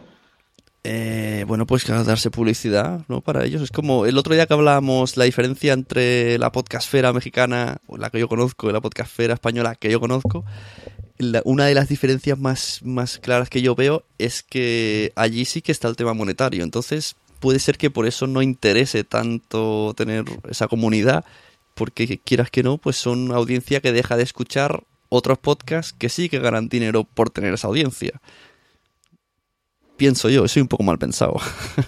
Eh, 0.86 1.46
bueno, 1.48 1.66
pues 1.66 1.88
darse 1.88 2.30
publicidad, 2.30 3.06
¿no? 3.08 3.22
Para 3.22 3.46
ellos. 3.46 3.62
Es 3.62 3.72
como 3.72 4.06
el 4.06 4.18
otro 4.18 4.34
día 4.34 4.46
que 4.48 4.54
hablábamos 4.54 5.16
la 5.16 5.24
diferencia 5.24 5.72
entre 5.72 6.38
la 6.38 6.52
podcastfera 6.52 7.14
mexicana, 7.14 7.78
la 7.98 8.10
que 8.10 8.20
yo 8.20 8.28
conozco, 8.28 8.70
y 8.70 8.74
la 8.74 8.82
podcastfera 8.82 9.36
española 9.36 9.76
que 9.76 9.90
yo 9.90 10.00
conozco. 10.00 10.44
una 11.46 11.68
de 11.68 11.74
las 11.74 11.88
diferencias 11.88 12.38
más, 12.38 12.82
más 12.84 13.18
claras 13.20 13.50
que 13.50 13.62
yo 13.62 13.76
veo 13.76 14.04
es 14.18 14.44
que 14.44 15.14
allí 15.16 15.46
sí 15.46 15.62
que 15.62 15.72
está 15.72 15.88
el 15.88 15.96
tema 15.96 16.14
monetario. 16.14 16.64
Entonces, 16.64 17.16
puede 17.40 17.60
ser 17.60 17.78
que 17.78 17.90
por 17.90 18.06
eso 18.06 18.28
no 18.28 18.42
interese 18.42 19.06
tanto 19.06 19.94
tener 19.96 20.26
esa 20.50 20.68
comunidad, 20.68 21.24
porque 21.76 22.20
quieras 22.20 22.52
que 22.52 22.64
no, 22.64 22.78
pues 22.78 22.98
son 22.98 23.20
una 23.30 23.36
audiencia 23.36 23.80
que 23.80 23.94
deja 23.94 24.18
de 24.18 24.24
escuchar 24.24 24.84
otros 25.08 25.38
podcasts 25.38 25.94
que 25.94 26.10
sí 26.10 26.28
que 26.28 26.40
ganan 26.40 26.68
dinero 26.68 27.06
por 27.06 27.30
tener 27.30 27.54
esa 27.54 27.68
audiencia 27.68 28.20
pienso 29.98 30.30
yo, 30.30 30.48
soy 30.48 30.62
un 30.62 30.68
poco 30.68 30.84
mal 30.84 30.98
pensado. 30.98 31.36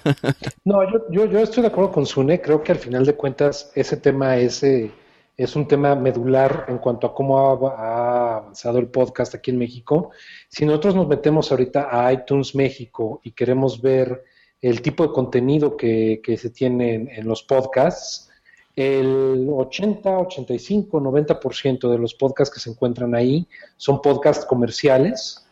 no, 0.65 0.81
yo, 1.11 1.25
yo, 1.25 1.39
estoy 1.39 1.61
de 1.61 1.67
acuerdo 1.67 1.91
con 1.91 2.05
Sune, 2.05 2.41
creo 2.41 2.63
que 2.63 2.71
al 2.71 2.77
final 2.77 3.05
de 3.05 3.15
cuentas 3.15 3.71
ese 3.75 3.97
tema 3.97 4.37
es, 4.37 4.63
es 4.63 5.55
un 5.55 5.67
tema 5.67 5.95
medular 5.95 6.65
en 6.67 6.77
cuanto 6.77 7.07
a 7.07 7.13
cómo 7.13 7.67
ha, 7.67 8.37
avanzado 8.37 8.79
el 8.79 8.87
podcast 8.87 9.35
aquí 9.35 9.51
en 9.51 9.57
México. 9.57 10.11
Si 10.49 10.65
nosotros 10.65 10.95
nos 10.95 11.07
metemos 11.07 11.51
ahorita 11.51 11.89
a 11.91 12.11
iTunes 12.13 12.55
México 12.55 13.21
y 13.23 13.31
queremos 13.31 13.81
ver 13.81 14.23
el 14.61 14.81
tipo 14.81 15.05
de 15.05 15.13
contenido 15.13 15.75
que, 15.77 16.21
se 16.37 16.49
tiene 16.49 16.93
en, 16.93 17.09
en 17.09 17.27
los 17.27 17.43
podcasts, 17.43 18.29
el 18.75 19.47
80, 19.49 20.17
85, 20.19 20.99
90% 20.99 21.89
de 21.89 21.97
los 21.97 22.13
podcasts 22.13 22.53
que 22.53 22.59
se 22.59 22.69
encuentran 22.69 23.15
ahí 23.15 23.47
son 23.77 24.01
podcasts 24.01 24.45
comerciales 24.45 25.44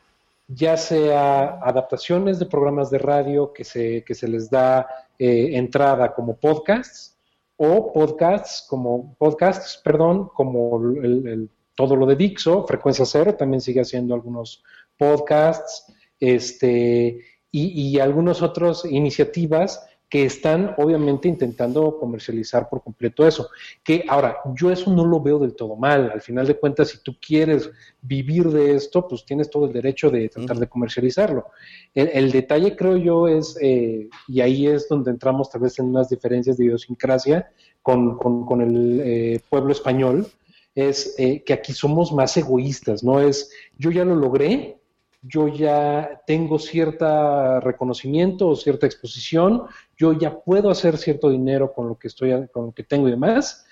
ya 0.47 0.77
sea 0.77 1.59
adaptaciones 1.61 2.39
de 2.39 2.45
programas 2.45 2.89
de 2.89 2.97
radio 2.97 3.53
que 3.53 3.63
se, 3.63 4.03
que 4.03 4.13
se 4.13 4.27
les 4.27 4.49
da 4.49 4.87
eh, 5.17 5.51
entrada 5.53 6.13
como 6.13 6.37
podcasts 6.37 7.17
o 7.55 7.93
podcasts 7.93 8.65
como 8.67 9.15
podcasts, 9.15 9.79
perdón, 9.83 10.29
como 10.33 10.77
el, 10.77 11.49
todo 11.75 11.95
lo 11.95 12.05
de 12.05 12.15
Dixo, 12.15 12.65
Frecuencia 12.67 13.05
Cero 13.05 13.35
también 13.35 13.61
sigue 13.61 13.81
haciendo 13.81 14.13
algunos 14.13 14.63
podcasts, 14.97 15.85
este, 16.19 17.19
y, 17.51 17.95
y 17.95 17.99
algunas 17.99 18.41
otras 18.41 18.85
iniciativas 18.85 19.85
que 20.13 20.25
están 20.25 20.75
obviamente 20.77 21.27
intentando 21.27 21.97
comercializar 21.97 22.69
por 22.69 22.83
completo 22.83 23.25
eso. 23.25 23.49
Que 23.83 24.05
ahora, 24.07 24.37
yo 24.53 24.69
eso 24.69 24.93
no 24.93 25.03
lo 25.07 25.19
veo 25.19 25.39
del 25.39 25.55
todo 25.55 25.75
mal. 25.75 26.11
Al 26.13 26.21
final 26.21 26.45
de 26.45 26.55
cuentas, 26.55 26.89
si 26.89 26.99
tú 27.01 27.15
quieres 27.19 27.71
vivir 27.99 28.47
de 28.51 28.75
esto, 28.75 29.07
pues 29.07 29.25
tienes 29.25 29.49
todo 29.49 29.65
el 29.65 29.73
derecho 29.73 30.11
de 30.11 30.29
tratar 30.29 30.57
de 30.57 30.67
comercializarlo. 30.67 31.47
El, 31.95 32.31
detalle, 32.31 32.75
creo 32.75 32.95
yo, 32.95 33.27
es, 33.27 33.57
eh, 33.59 34.07
y 34.27 34.41
ahí 34.41 34.67
es 34.67 34.87
donde 34.87 35.09
entramos 35.09 35.49
tal 35.49 35.61
vez 35.61 35.79
en 35.79 35.87
unas 35.87 36.09
diferencias 36.09 36.57
de 36.57 36.65
idiosincrasia 36.65 37.49
con, 37.81 38.19
con, 38.19 38.61
el 38.61 39.01
eh, 39.03 39.39
pueblo 39.49 39.71
español, 39.71 40.27
es 40.75 41.15
eh, 41.17 41.43
que 41.43 41.53
aquí 41.53 41.73
somos 41.73 42.13
más 42.13 42.37
egoístas, 42.37 43.03
¿no? 43.03 43.19
Es, 43.19 43.49
yo 43.79 43.89
ya 43.89 44.05
lo 44.05 44.13
logré, 44.13 44.77
yo 45.23 45.47
ya 45.47 46.21
tengo 46.27 46.59
cierto 46.59 47.59
reconocimiento 47.61 48.49
o 48.49 48.55
cierta 48.55 48.85
exposición, 48.85 49.63
yo 49.97 50.13
ya 50.13 50.39
puedo 50.39 50.69
hacer 50.69 50.97
cierto 50.97 51.29
dinero 51.29 51.73
con 51.73 51.87
lo 51.87 51.97
que 51.97 52.07
estoy, 52.07 52.47
con 52.51 52.67
lo 52.67 52.71
que 52.71 52.83
tengo 52.83 53.07
y 53.07 53.11
demás, 53.11 53.65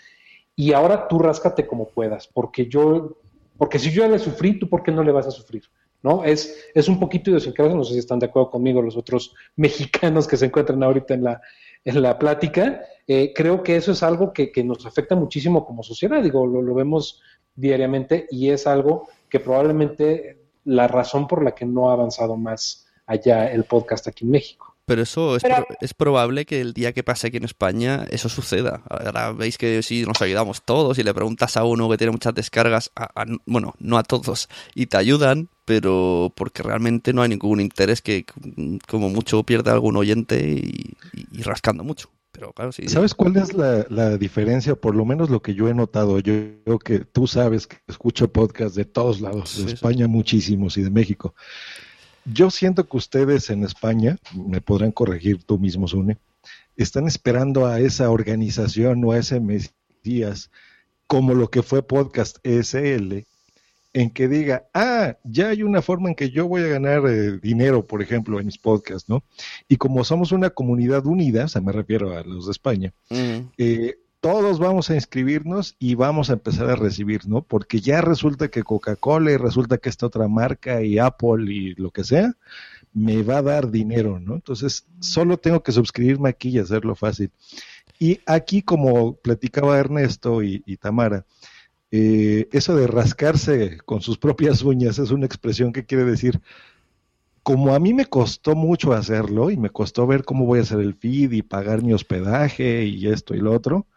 y 0.55 0.73
ahora 0.73 1.07
tú 1.07 1.19
ráscate 1.19 1.65
como 1.65 1.87
puedas, 1.87 2.27
porque 2.27 2.67
yo, 2.67 3.17
porque 3.57 3.79
si 3.79 3.91
yo 3.91 4.03
ya 4.03 4.09
le 4.09 4.19
sufrí, 4.19 4.59
tú 4.59 4.69
por 4.69 4.83
qué 4.83 4.91
no 4.91 5.03
le 5.03 5.11
vas 5.11 5.27
a 5.27 5.31
sufrir, 5.31 5.63
¿no? 6.03 6.23
Es, 6.23 6.69
es 6.73 6.87
un 6.87 6.99
poquito 6.99 7.29
idiosincrasia, 7.29 7.75
no 7.75 7.83
sé 7.83 7.93
si 7.93 7.99
están 7.99 8.19
de 8.19 8.27
acuerdo 8.27 8.51
conmigo 8.51 8.81
los 8.81 8.97
otros 8.97 9.33
mexicanos 9.55 10.27
que 10.27 10.37
se 10.37 10.45
encuentran 10.45 10.83
ahorita 10.83 11.13
en 11.13 11.23
la, 11.23 11.41
en 11.85 12.01
la 12.01 12.19
plática, 12.19 12.81
eh, 13.07 13.33
creo 13.35 13.63
que 13.63 13.75
eso 13.75 13.91
es 13.91 14.03
algo 14.03 14.33
que, 14.33 14.51
nos 14.63 14.85
afecta 14.85 15.15
muchísimo 15.15 15.65
como 15.65 15.83
sociedad, 15.83 16.21
digo, 16.21 16.45
lo 16.45 16.73
vemos 16.73 17.21
diariamente 17.55 18.27
y 18.29 18.49
es 18.49 18.67
algo 18.67 19.07
que 19.29 19.39
probablemente 19.39 20.41
la 20.65 20.87
razón 20.87 21.27
por 21.27 21.43
la 21.43 21.55
que 21.55 21.65
no 21.65 21.89
ha 21.89 21.93
avanzado 21.93 22.37
más 22.37 22.87
allá 23.05 23.51
el 23.51 23.63
podcast 23.63 24.07
aquí 24.07 24.25
en 24.25 24.31
México. 24.31 24.70
Pero 24.85 25.03
eso 25.03 25.35
es, 25.35 25.43
es, 25.79 25.93
probable 25.93 26.45
que 26.45 26.59
el 26.59 26.73
día 26.73 26.91
que 26.91 27.03
pase 27.03 27.27
aquí 27.27 27.37
en 27.37 27.45
España 27.45 28.05
eso 28.09 28.29
suceda. 28.29 28.81
Ahora 28.89 29.31
veis 29.31 29.57
que 29.57 29.83
si 29.83 30.03
nos 30.05 30.21
ayudamos 30.21 30.63
todos 30.63 30.97
y 30.97 31.03
le 31.03 31.13
preguntas 31.13 31.55
a 31.55 31.63
uno 31.63 31.89
que 31.89 31.97
tiene 31.97 32.11
muchas 32.11 32.33
descargas, 32.33 32.91
bueno, 33.45 33.75
no 33.79 33.97
a 33.97 34.03
todos, 34.03 34.49
y 34.73 34.87
te 34.87 34.97
ayudan, 34.97 35.49
pero 35.65 36.33
porque 36.35 36.63
realmente 36.63 37.13
no 37.13 37.21
hay 37.21 37.29
ningún 37.29 37.61
interés 37.61 38.01
que 38.01 38.25
como 38.87 39.09
mucho 39.09 39.43
pierda 39.43 39.71
algún 39.71 39.95
oyente 39.95 40.41
y, 40.41 40.95
rascando 41.43 41.83
mucho. 41.83 42.09
Pero 42.31 42.53
claro, 42.53 42.71
sí. 42.71 42.87
¿Sabes 42.87 43.13
cuál 43.13 43.37
es 43.37 43.53
la, 43.53 44.17
diferencia? 44.17 44.75
Por 44.75 44.95
lo 44.95 45.05
menos 45.05 45.29
lo 45.29 45.41
que 45.41 45.53
yo 45.53 45.67
he 45.69 45.73
notado, 45.73 46.19
yo 46.19 46.33
creo 46.63 46.79
que 46.79 46.99
tú 46.99 47.27
sabes 47.27 47.67
que 47.67 47.77
escucho 47.87 48.31
podcasts 48.31 48.75
de 48.75 48.85
todos 48.85 49.21
lados, 49.21 49.63
de 49.63 49.71
España 49.71 50.07
muchísimos 50.07 50.77
y 50.77 50.81
de 50.81 50.89
México. 50.89 51.35
Yo 52.25 52.51
siento 52.51 52.87
que 52.87 52.97
ustedes 52.97 53.49
en 53.49 53.63
España, 53.63 54.17
me 54.33 54.61
podrán 54.61 54.91
corregir 54.91 55.43
tú 55.43 55.57
mismo, 55.57 55.87
Sune, 55.87 56.17
están 56.75 57.07
esperando 57.07 57.65
a 57.65 57.79
esa 57.79 58.09
organización 58.09 59.03
o 59.03 59.11
a 59.11 59.19
ese 59.19 59.39
Mesías 59.39 60.49
como 61.07 61.33
lo 61.33 61.49
que 61.49 61.61
fue 61.61 61.83
Podcast 61.83 62.37
ESL, 62.43 63.25
en 63.93 64.09
que 64.11 64.27
diga, 64.27 64.69
ah, 64.73 65.17
ya 65.23 65.49
hay 65.49 65.63
una 65.63 65.81
forma 65.81 66.09
en 66.09 66.15
que 66.15 66.29
yo 66.29 66.47
voy 66.47 66.61
a 66.61 66.67
ganar 66.67 67.05
eh, 67.07 67.37
dinero, 67.41 67.85
por 67.85 68.01
ejemplo, 68.01 68.39
en 68.39 68.45
mis 68.45 68.57
podcasts, 68.57 69.09
¿no? 69.09 69.23
Y 69.67 69.75
como 69.75 70.03
somos 70.05 70.31
una 70.31 70.51
comunidad 70.51 71.05
unida, 71.05 71.45
o 71.45 71.47
sea, 71.49 71.61
me 71.61 71.73
refiero 71.73 72.17
a 72.17 72.23
los 72.23 72.45
de 72.45 72.51
España, 72.53 72.93
eh, 73.57 73.95
todos 74.21 74.59
vamos 74.59 74.89
a 74.89 74.95
inscribirnos 74.95 75.75
y 75.79 75.95
vamos 75.95 76.29
a 76.29 76.33
empezar 76.33 76.69
a 76.69 76.75
recibir, 76.75 77.27
¿no? 77.27 77.41
Porque 77.41 77.81
ya 77.81 78.01
resulta 78.01 78.49
que 78.49 78.63
Coca-Cola 78.63 79.31
y 79.31 79.37
resulta 79.37 79.79
que 79.79 79.89
esta 79.89 80.05
otra 80.05 80.27
marca 80.27 80.83
y 80.83 80.99
Apple 80.99 81.51
y 81.51 81.73
lo 81.73 81.89
que 81.89 82.03
sea 82.03 82.35
me 82.93 83.23
va 83.23 83.37
a 83.37 83.41
dar 83.41 83.71
dinero, 83.71 84.19
¿no? 84.19 84.35
Entonces, 84.35 84.85
solo 84.99 85.37
tengo 85.37 85.63
que 85.63 85.71
suscribirme 85.71 86.29
aquí 86.29 86.49
y 86.49 86.59
hacerlo 86.59 86.95
fácil. 86.95 87.31
Y 87.97 88.19
aquí, 88.27 88.61
como 88.61 89.15
platicaba 89.15 89.79
Ernesto 89.79 90.43
y, 90.43 90.59
Tamara, 90.77 91.25
eh, 91.89 92.47
eso 92.51 92.75
de 92.75 92.87
rascarse 92.87 93.79
con 93.85 94.01
sus 94.01 94.17
propias 94.17 94.61
uñas 94.61 94.99
es 94.99 95.11
una 95.11 95.25
expresión 95.25 95.73
que 95.73 95.85
quiere 95.85 96.05
decir, 96.05 96.41
como 97.41 97.73
a 97.73 97.79
mí 97.79 97.93
me 97.93 98.05
costó 98.05 98.55
mucho 98.55 98.93
hacerlo 98.93 99.49
y 99.49 99.57
me 99.57 99.71
costó 99.71 100.05
ver 100.05 100.23
cómo 100.23 100.45
voy 100.45 100.59
a 100.59 100.61
hacer 100.61 100.79
el 100.79 100.93
feed 100.93 101.31
y 101.31 101.41
pagar 101.41 101.81
mi 101.81 101.93
hospedaje 101.93 102.85
y 102.85 103.07
esto 103.07 103.33
y 103.33 103.39
lo 103.39 103.51
otro, 103.51 103.87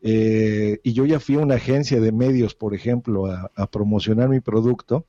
eh, 0.00 0.80
y 0.82 0.92
yo 0.92 1.06
ya 1.06 1.20
fui 1.20 1.36
a 1.36 1.40
una 1.40 1.56
agencia 1.56 2.00
de 2.00 2.12
medios, 2.12 2.54
por 2.54 2.74
ejemplo, 2.74 3.26
a, 3.26 3.66
promocionar 3.70 4.28
mi 4.28 4.40
producto, 4.40 5.06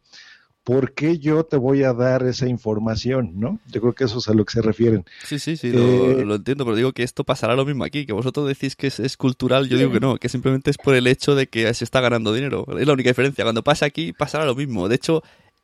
¿por 0.64 0.94
qué 0.94 1.20
yo 1.20 1.44
te 1.44 1.58
voy 1.58 1.84
a 1.84 1.94
dar 1.94 2.24
esa 2.24 2.48
información? 2.48 3.34
¿no? 3.36 3.60
Yo 3.72 3.82
creo 3.82 3.94
que 3.94 4.06
eso 4.06 4.18
es 4.18 4.28
a 4.28 4.34
lo 4.34 4.46
que 4.46 4.54
se 4.54 4.62
refieren. 4.62 5.06
Sí, 5.24 5.40
sí, 5.40 5.58
sí, 5.58 5.72
lo, 5.72 5.80
eh, 5.80 6.36
entiendo, 6.36 6.66
pero 6.66 6.76
digo 6.76 6.94
que 6.94 7.04
esto 7.04 7.24
pasará 7.24 7.56
lo 7.56 7.66
mismo 7.66 7.84
aquí, 7.84 8.06
que 8.06 8.14
vosotros 8.14 8.48
decís 8.48 8.76
que 8.76 8.88
es, 8.88 9.18
cultural, 9.18 9.70
yo 9.70 9.78
digo 9.78 9.92
que 9.92 10.00
no, 10.00 10.18
que 10.18 10.30
simplemente 10.30 10.72
es 10.72 10.78
por 10.78 10.96
el 10.96 11.08
hecho 11.08 11.36
de 11.36 11.48
que 11.48 11.72
se 11.74 11.84
está 11.84 12.02
ganando 12.02 12.34
dinero. 12.34 12.66
Es 12.78 12.88
la 12.88 12.94
única 12.94 13.10
diferencia. 13.10 13.44
Cuando 13.44 13.64
pasa 13.64 13.86
aquí, 13.86 14.14
pasará 14.14 14.46
lo 14.46 14.56
mismo. 14.56 14.90
De 14.90 14.96
hecho, 14.96 15.24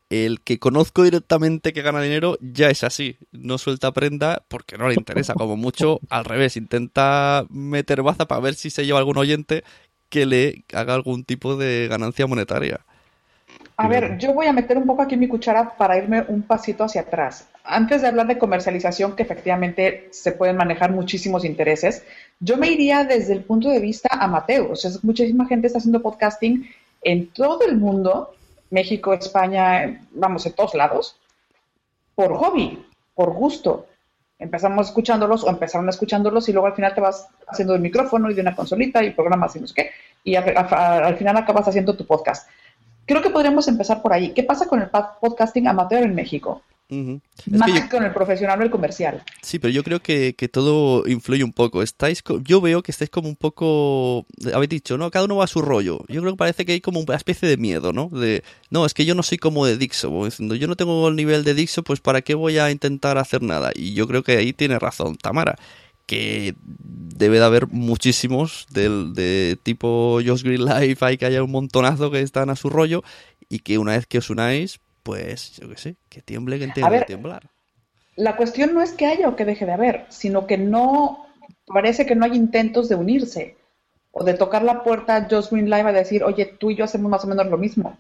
el 0.09 0.41
que 0.41 0.59
conozco 0.59 1.03
directamente 1.03 1.73
que 1.73 1.81
gana 1.81 2.01
dinero 2.01 2.37
ya 2.41 2.69
es 2.69 2.83
así. 2.83 3.17
No 3.31 3.57
suelta 3.57 3.91
prenda 3.91 4.43
porque 4.47 4.77
no 4.77 4.87
le 4.87 4.95
interesa. 4.95 5.33
Como 5.33 5.57
mucho, 5.57 5.99
al 6.09 6.25
revés, 6.25 6.57
intenta 6.57 7.45
meter 7.49 8.01
baza 8.01 8.27
para 8.27 8.41
ver 8.41 8.55
si 8.55 8.69
se 8.69 8.85
lleva 8.85 8.99
algún 8.99 9.17
oyente 9.17 9.63
que 10.09 10.25
le 10.25 10.63
haga 10.73 10.93
algún 10.93 11.23
tipo 11.23 11.55
de 11.55 11.87
ganancia 11.87 12.27
monetaria. 12.27 12.81
A 13.77 13.89
ver, 13.89 14.17
yo 14.17 14.33
voy 14.33 14.45
a 14.47 14.53
meter 14.53 14.77
un 14.77 14.85
poco 14.85 15.01
aquí 15.01 15.17
mi 15.17 15.27
cuchara 15.27 15.75
para 15.75 15.97
irme 15.97 16.23
un 16.29 16.43
pasito 16.43 16.85
hacia 16.85 17.01
atrás. 17.01 17.49
Antes 17.65 18.01
de 18.01 18.07
hablar 18.07 18.27
de 18.27 18.37
comercialización, 18.37 19.15
que 19.15 19.23
efectivamente 19.23 20.07
se 20.11 20.31
pueden 20.31 20.55
manejar 20.55 20.91
muchísimos 20.91 21.43
intereses, 21.43 22.03
yo 22.39 22.55
me 22.55 22.71
iría 22.71 23.03
desde 23.03 23.33
el 23.33 23.43
punto 23.43 23.69
de 23.69 23.79
vista 23.79 24.07
amateur. 24.11 24.71
O 24.71 24.75
sea, 24.77 24.91
muchísima 25.03 25.45
gente 25.47 25.67
está 25.67 25.79
haciendo 25.79 26.01
podcasting 26.01 26.69
en 27.01 27.27
todo 27.27 27.65
el 27.67 27.75
mundo 27.75 28.33
México, 28.69 29.13
España, 29.13 30.01
vamos, 30.11 30.45
en 30.45 30.53
todos 30.53 30.73
lados, 30.73 31.17
por 32.15 32.35
hobby, 32.35 32.85
por 33.13 33.33
gusto. 33.33 33.87
Empezamos 34.37 34.87
escuchándolos 34.87 35.43
o 35.43 35.49
empezaron 35.49 35.87
escuchándolos 35.87 36.49
y 36.49 36.53
luego 36.53 36.67
al 36.67 36.75
final 36.75 36.93
te 36.93 37.01
vas 37.01 37.27
haciendo 37.47 37.73
el 37.75 37.81
micrófono 37.81 38.29
y 38.29 38.33
de 38.33 38.41
una 38.41 38.55
consolita 38.55 39.03
y 39.03 39.11
programas 39.11 39.55
y 39.55 39.61
no 39.61 39.67
sé 39.67 39.73
qué, 39.73 39.91
y 40.23 40.35
al 40.35 41.15
final 41.15 41.37
acabas 41.37 41.67
haciendo 41.67 41.95
tu 41.95 42.05
podcast. 42.05 42.49
Creo 43.05 43.21
que 43.21 43.29
podríamos 43.29 43.67
empezar 43.67 44.01
por 44.01 44.11
ahí. 44.13 44.33
¿Qué 44.33 44.43
pasa 44.43 44.67
con 44.67 44.81
el 44.81 44.89
podcasting 44.89 45.67
amateur 45.67 46.03
en 46.03 46.15
México? 46.15 46.63
Ujú. 46.87 47.19
Es 47.47 47.51
más 47.59 47.67
que 47.71 47.73
que, 47.73 47.79
yo- 47.79 47.89
con 47.89 48.03
el 48.05 48.13
profesional 48.13 48.59
o 48.61 48.63
el 48.63 48.69
comercial. 48.69 49.23
Sí, 49.41 49.57
pero 49.57 49.73
yo 49.73 49.83
creo 49.83 50.01
que, 50.01 50.35
que 50.37 50.47
todo 50.47 51.07
influye 51.07 51.43
un 51.43 51.51
poco. 51.51 51.81
Estáis, 51.81 52.21
co- 52.21 52.39
yo 52.43 52.61
veo 52.61 52.83
que 52.83 52.91
estáis 52.91 53.09
como 53.09 53.27
un 53.27 53.35
poco, 53.35 54.25
habéis 54.53 54.69
dicho, 54.69 54.97
¿no? 54.97 55.09
Cada 55.09 55.25
uno 55.25 55.37
va 55.37 55.45
a 55.45 55.47
su 55.47 55.61
rollo. 55.63 55.99
Yo 56.07 56.21
creo 56.21 56.33
que 56.33 56.37
parece 56.37 56.63
que 56.65 56.73
hay 56.73 56.81
como 56.81 56.99
una 56.99 57.15
especie 57.15 57.47
de 57.49 57.57
miedo, 57.57 57.91
¿no? 57.91 58.09
De, 58.09 58.43
no, 58.69 58.85
es 58.85 58.93
que 58.93 59.03
yo 59.05 59.15
no 59.15 59.23
soy 59.23 59.39
como 59.39 59.65
de 59.65 59.77
Dixo. 59.77 60.09
como 60.09 60.25
diciendo, 60.25 60.53
yo 60.53 60.67
no 60.67 60.75
tengo 60.75 61.07
el 61.07 61.15
nivel 61.15 61.43
de 61.43 61.55
Dixo, 61.55 61.83
pues 61.83 62.01
¿para 62.01 62.21
qué 62.21 62.35
voy 62.35 62.59
a 62.59 62.69
intentar 62.69 63.17
hacer 63.17 63.41
nada? 63.41 63.71
Y 63.73 63.93
yo 63.95 64.07
creo 64.07 64.21
que 64.23 64.37
ahí 64.37 64.53
tiene 64.53 64.77
razón 64.77 65.15
Tamara, 65.15 65.55
que 66.05 66.53
debe 66.63 67.39
de 67.39 67.45
haber 67.45 67.65
muchísimos 67.67 68.67
del, 68.69 69.15
de 69.15 69.57
tipo 69.63 70.19
Josh 70.23 70.43
Green 70.43 70.65
Life, 70.65 71.03
hay 71.03 71.17
que 71.17 71.25
haya 71.25 71.41
un 71.41 71.49
montonazo 71.51 72.11
que 72.11 72.19
están 72.21 72.51
a 72.51 72.55
su 72.55 72.69
rollo 72.69 73.03
y 73.49 73.59
que 73.59 73.79
una 73.79 73.93
vez 73.93 74.05
que 74.05 74.19
os 74.19 74.29
unáis, 74.29 74.79
pues 75.05 75.57
yo 75.57 75.69
qué 75.69 75.77
sé, 75.77 75.95
que 76.09 76.23
tiemble 76.23 76.57
quien 76.57 76.73
tenga 76.73 76.89
que 76.99 77.05
temblar. 77.05 77.43
La 78.15 78.35
cuestión 78.35 78.73
no 78.73 78.81
es 78.81 78.93
que 78.93 79.05
haya 79.05 79.29
o 79.29 79.35
que 79.35 79.45
deje 79.45 79.65
de 79.67 79.73
haber, 79.73 80.05
sino 80.09 80.47
que 80.47 80.57
no, 80.57 81.27
parece 81.67 82.07
que 82.07 82.15
no 82.15 82.25
hay 82.25 82.33
intentos 82.35 82.89
de 82.89 82.95
unirse 82.95 83.55
o 84.11 84.23
de 84.23 84.33
tocar 84.33 84.63
la 84.63 84.83
puerta 84.83 85.15
a 85.15 85.27
Josh 85.29 85.49
Green 85.51 85.65
Live 85.69 85.87
a 85.89 85.91
decir, 85.91 86.23
oye, 86.23 86.45
tú 86.59 86.71
y 86.71 86.75
yo 86.75 86.85
hacemos 86.85 87.11
más 87.11 87.23
o 87.23 87.27
menos 87.27 87.45
lo 87.47 87.57
mismo. 87.57 87.97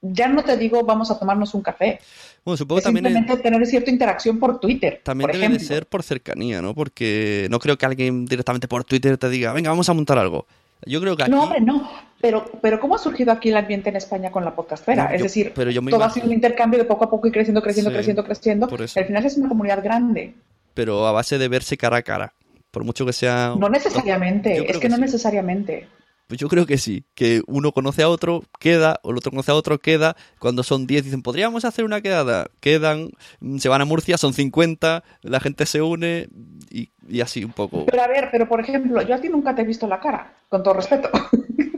Ya 0.00 0.26
no 0.26 0.42
te 0.42 0.56
digo, 0.56 0.82
vamos 0.84 1.10
a 1.10 1.18
tomarnos 1.18 1.52
un 1.54 1.62
café. 1.62 2.00
Bueno, 2.44 2.56
supongo 2.56 2.78
Es 2.78 2.84
que 2.84 2.86
también 2.88 3.06
es- 3.06 3.12
simplemente 3.12 3.42
tener 3.42 3.66
cierta 3.66 3.90
interacción 3.90 4.38
por 4.38 4.58
Twitter, 4.58 5.00
También 5.04 5.26
por 5.28 5.32
debe 5.34 5.44
ejemplo. 5.46 5.60
de 5.60 5.66
ser 5.74 5.86
por 5.86 6.02
cercanía, 6.02 6.62
¿no? 6.62 6.74
Porque 6.74 7.46
no 7.50 7.58
creo 7.58 7.76
que 7.76 7.84
alguien 7.86 8.24
directamente 8.24 8.68
por 8.68 8.84
Twitter 8.84 9.18
te 9.18 9.28
diga, 9.28 9.52
venga, 9.52 9.70
vamos 9.70 9.88
a 9.88 9.92
montar 9.92 10.18
algo. 10.18 10.46
Yo 10.86 11.00
creo 11.00 11.16
que 11.16 11.22
aquí... 11.24 11.30
No, 11.30 11.42
hombre, 11.44 11.60
no. 11.60 11.88
Pero, 12.22 12.44
pero 12.62 12.78
¿cómo 12.78 12.94
ha 12.94 12.98
surgido 12.98 13.32
aquí 13.32 13.48
el 13.50 13.56
ambiente 13.56 13.90
en 13.90 13.96
España 13.96 14.30
con 14.30 14.44
la 14.44 14.54
podcastfera? 14.54 15.08
No, 15.08 15.10
es 15.10 15.18
yo- 15.18 15.24
decir, 15.24 15.52
pero 15.54 15.70
yo 15.72 15.82
me 15.82 15.90
todo 15.90 16.04
ha 16.04 16.08
sido 16.10 16.26
un 16.26 16.32
intercambio 16.32 16.78
de 16.78 16.84
poco 16.86 17.04
a 17.04 17.10
poco 17.10 17.26
y 17.26 17.32
creciendo, 17.32 17.60
creciendo, 17.60 17.90
Sí, 17.90 17.94
creciendo, 17.96 18.24
creciendo. 18.24 18.68
Al 18.70 19.04
final 19.06 19.26
es 19.26 19.36
una 19.36 19.48
comunidad 19.48 19.82
grande. 19.82 20.32
Pero 20.72 21.04
a 21.06 21.12
base 21.12 21.36
de 21.36 21.48
verse 21.48 21.76
cara 21.76 21.96
a 21.98 22.02
cara. 22.02 22.32
Por 22.70 22.84
mucho 22.84 23.04
que 23.04 23.12
sea... 23.12 23.54
No 23.58 23.68
necesariamente, 23.68 24.70
es 24.70 24.78
que, 24.78 24.88
no 24.88 24.94
sí. 24.96 25.02
necesariamente. 25.02 25.88
Pues 26.28 26.38
yo 26.40 26.48
creo 26.48 26.64
que 26.64 26.78
sí. 26.78 27.04
Que 27.14 27.42
uno 27.48 27.72
conoce 27.72 28.02
a 28.04 28.08
otro, 28.08 28.44
queda, 28.60 29.00
o 29.02 29.10
el 29.10 29.16
otro 29.16 29.32
conoce 29.32 29.50
a 29.50 29.54
otro, 29.56 29.78
queda. 29.80 30.14
Cuando 30.38 30.62
son 30.62 30.86
10 30.86 31.04
dicen, 31.04 31.22
¿podríamos 31.22 31.64
hacer 31.64 31.84
una 31.84 32.00
quedada? 32.02 32.46
Quedan, 32.60 33.10
mm, 33.40 33.58
se 33.58 33.68
van 33.68 33.82
a 33.82 33.84
Murcia, 33.84 34.16
son 34.16 34.32
50, 34.32 35.02
la 35.22 35.40
gente 35.40 35.66
se 35.66 35.82
une 35.82 36.28
y, 36.70 36.88
y 37.08 37.20
así 37.20 37.44
un 37.44 37.52
poco. 37.52 37.84
Pero 37.86 38.00
a 38.02 38.06
ver, 38.06 38.28
pero 38.30 38.48
por 38.48 38.60
ejemplo, 38.60 39.02
yo 39.02 39.14
a 39.16 39.20
ti 39.20 39.28
nunca 39.28 39.54
te 39.56 39.62
he 39.62 39.66
visto 39.66 39.88
la 39.88 39.98
cara, 39.98 40.32
con 40.48 40.62
todo 40.62 40.74
respeto. 40.74 41.10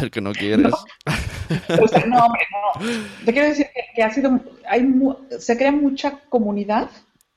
El 0.00 0.10
que 0.10 0.20
no 0.20 0.32
quieres. 0.32 0.72
O 1.82 1.88
sea, 1.88 2.06
no, 2.06 2.26
hombre, 2.26 2.42
no. 2.52 2.80
Te 3.24 3.32
quiero 3.32 3.48
decir 3.48 3.66
que, 3.74 3.80
que 3.94 4.02
ha 4.02 4.12
sido, 4.12 4.40
hay 4.68 4.82
mu- 4.82 5.16
se 5.38 5.56
crea 5.56 5.72
mucha 5.72 6.20
comunidad 6.28 6.88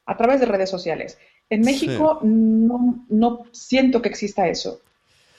a 0.06 0.17
través 0.17 0.39
de 0.39 0.45
redes 0.45 0.69
sociales. 0.69 1.17
En 1.49 1.62
México 1.62 2.19
no, 2.23 3.06
no 3.10 3.43
siento 3.52 4.02
que 4.02 4.10
exista 4.10 4.47
eso. 4.47 4.82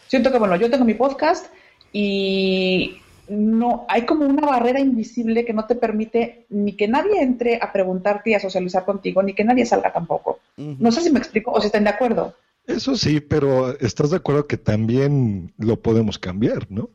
Siento 0.09 0.31
que, 0.31 0.39
bueno, 0.39 0.57
yo 0.57 0.71
tengo 0.71 0.85
mi 0.85 0.95
podcast 0.95 1.47
y 1.93 2.99
no 3.29 3.87
hay 3.89 4.03
como 4.03 4.27
una 4.27 4.47
barrera 4.47 4.81
invisible 4.81 5.45
que 5.45 5.53
no 5.55 5.67
te 5.67 5.75
permite 5.77 6.47
ni 6.51 6.73
que 6.77 6.89
nadie 6.89 7.23
entre 7.23 7.59
a 7.61 7.73
preguntarte 7.73 8.31
y 8.31 8.35
a 8.35 8.41
socializar 8.41 8.85
contigo, 8.85 9.23
ni 9.23 9.35
que 9.35 9.45
nadie 9.45 9.65
salga 9.65 9.93
tampoco. 9.93 10.41
No 10.57 10.93
sé 10.93 11.01
si 11.01 11.11
me 11.11 11.19
explico 11.19 11.53
o 11.53 11.61
si 11.61 11.67
están 11.67 11.85
de 11.85 11.91
acuerdo. 11.91 12.35
Eso 12.67 12.97
sí, 12.97 13.21
pero 13.21 13.79
¿estás 13.81 14.11
de 14.11 14.17
acuerdo 14.17 14.47
que 14.47 14.57
también 14.57 15.53
lo 15.59 15.81
podemos 15.81 16.19
cambiar, 16.19 16.71
no? 16.71 16.91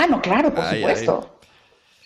Ah, 0.00 0.06
no, 0.08 0.22
claro, 0.22 0.54
por 0.54 0.64
Ay, 0.64 0.78
supuesto. 0.78 1.28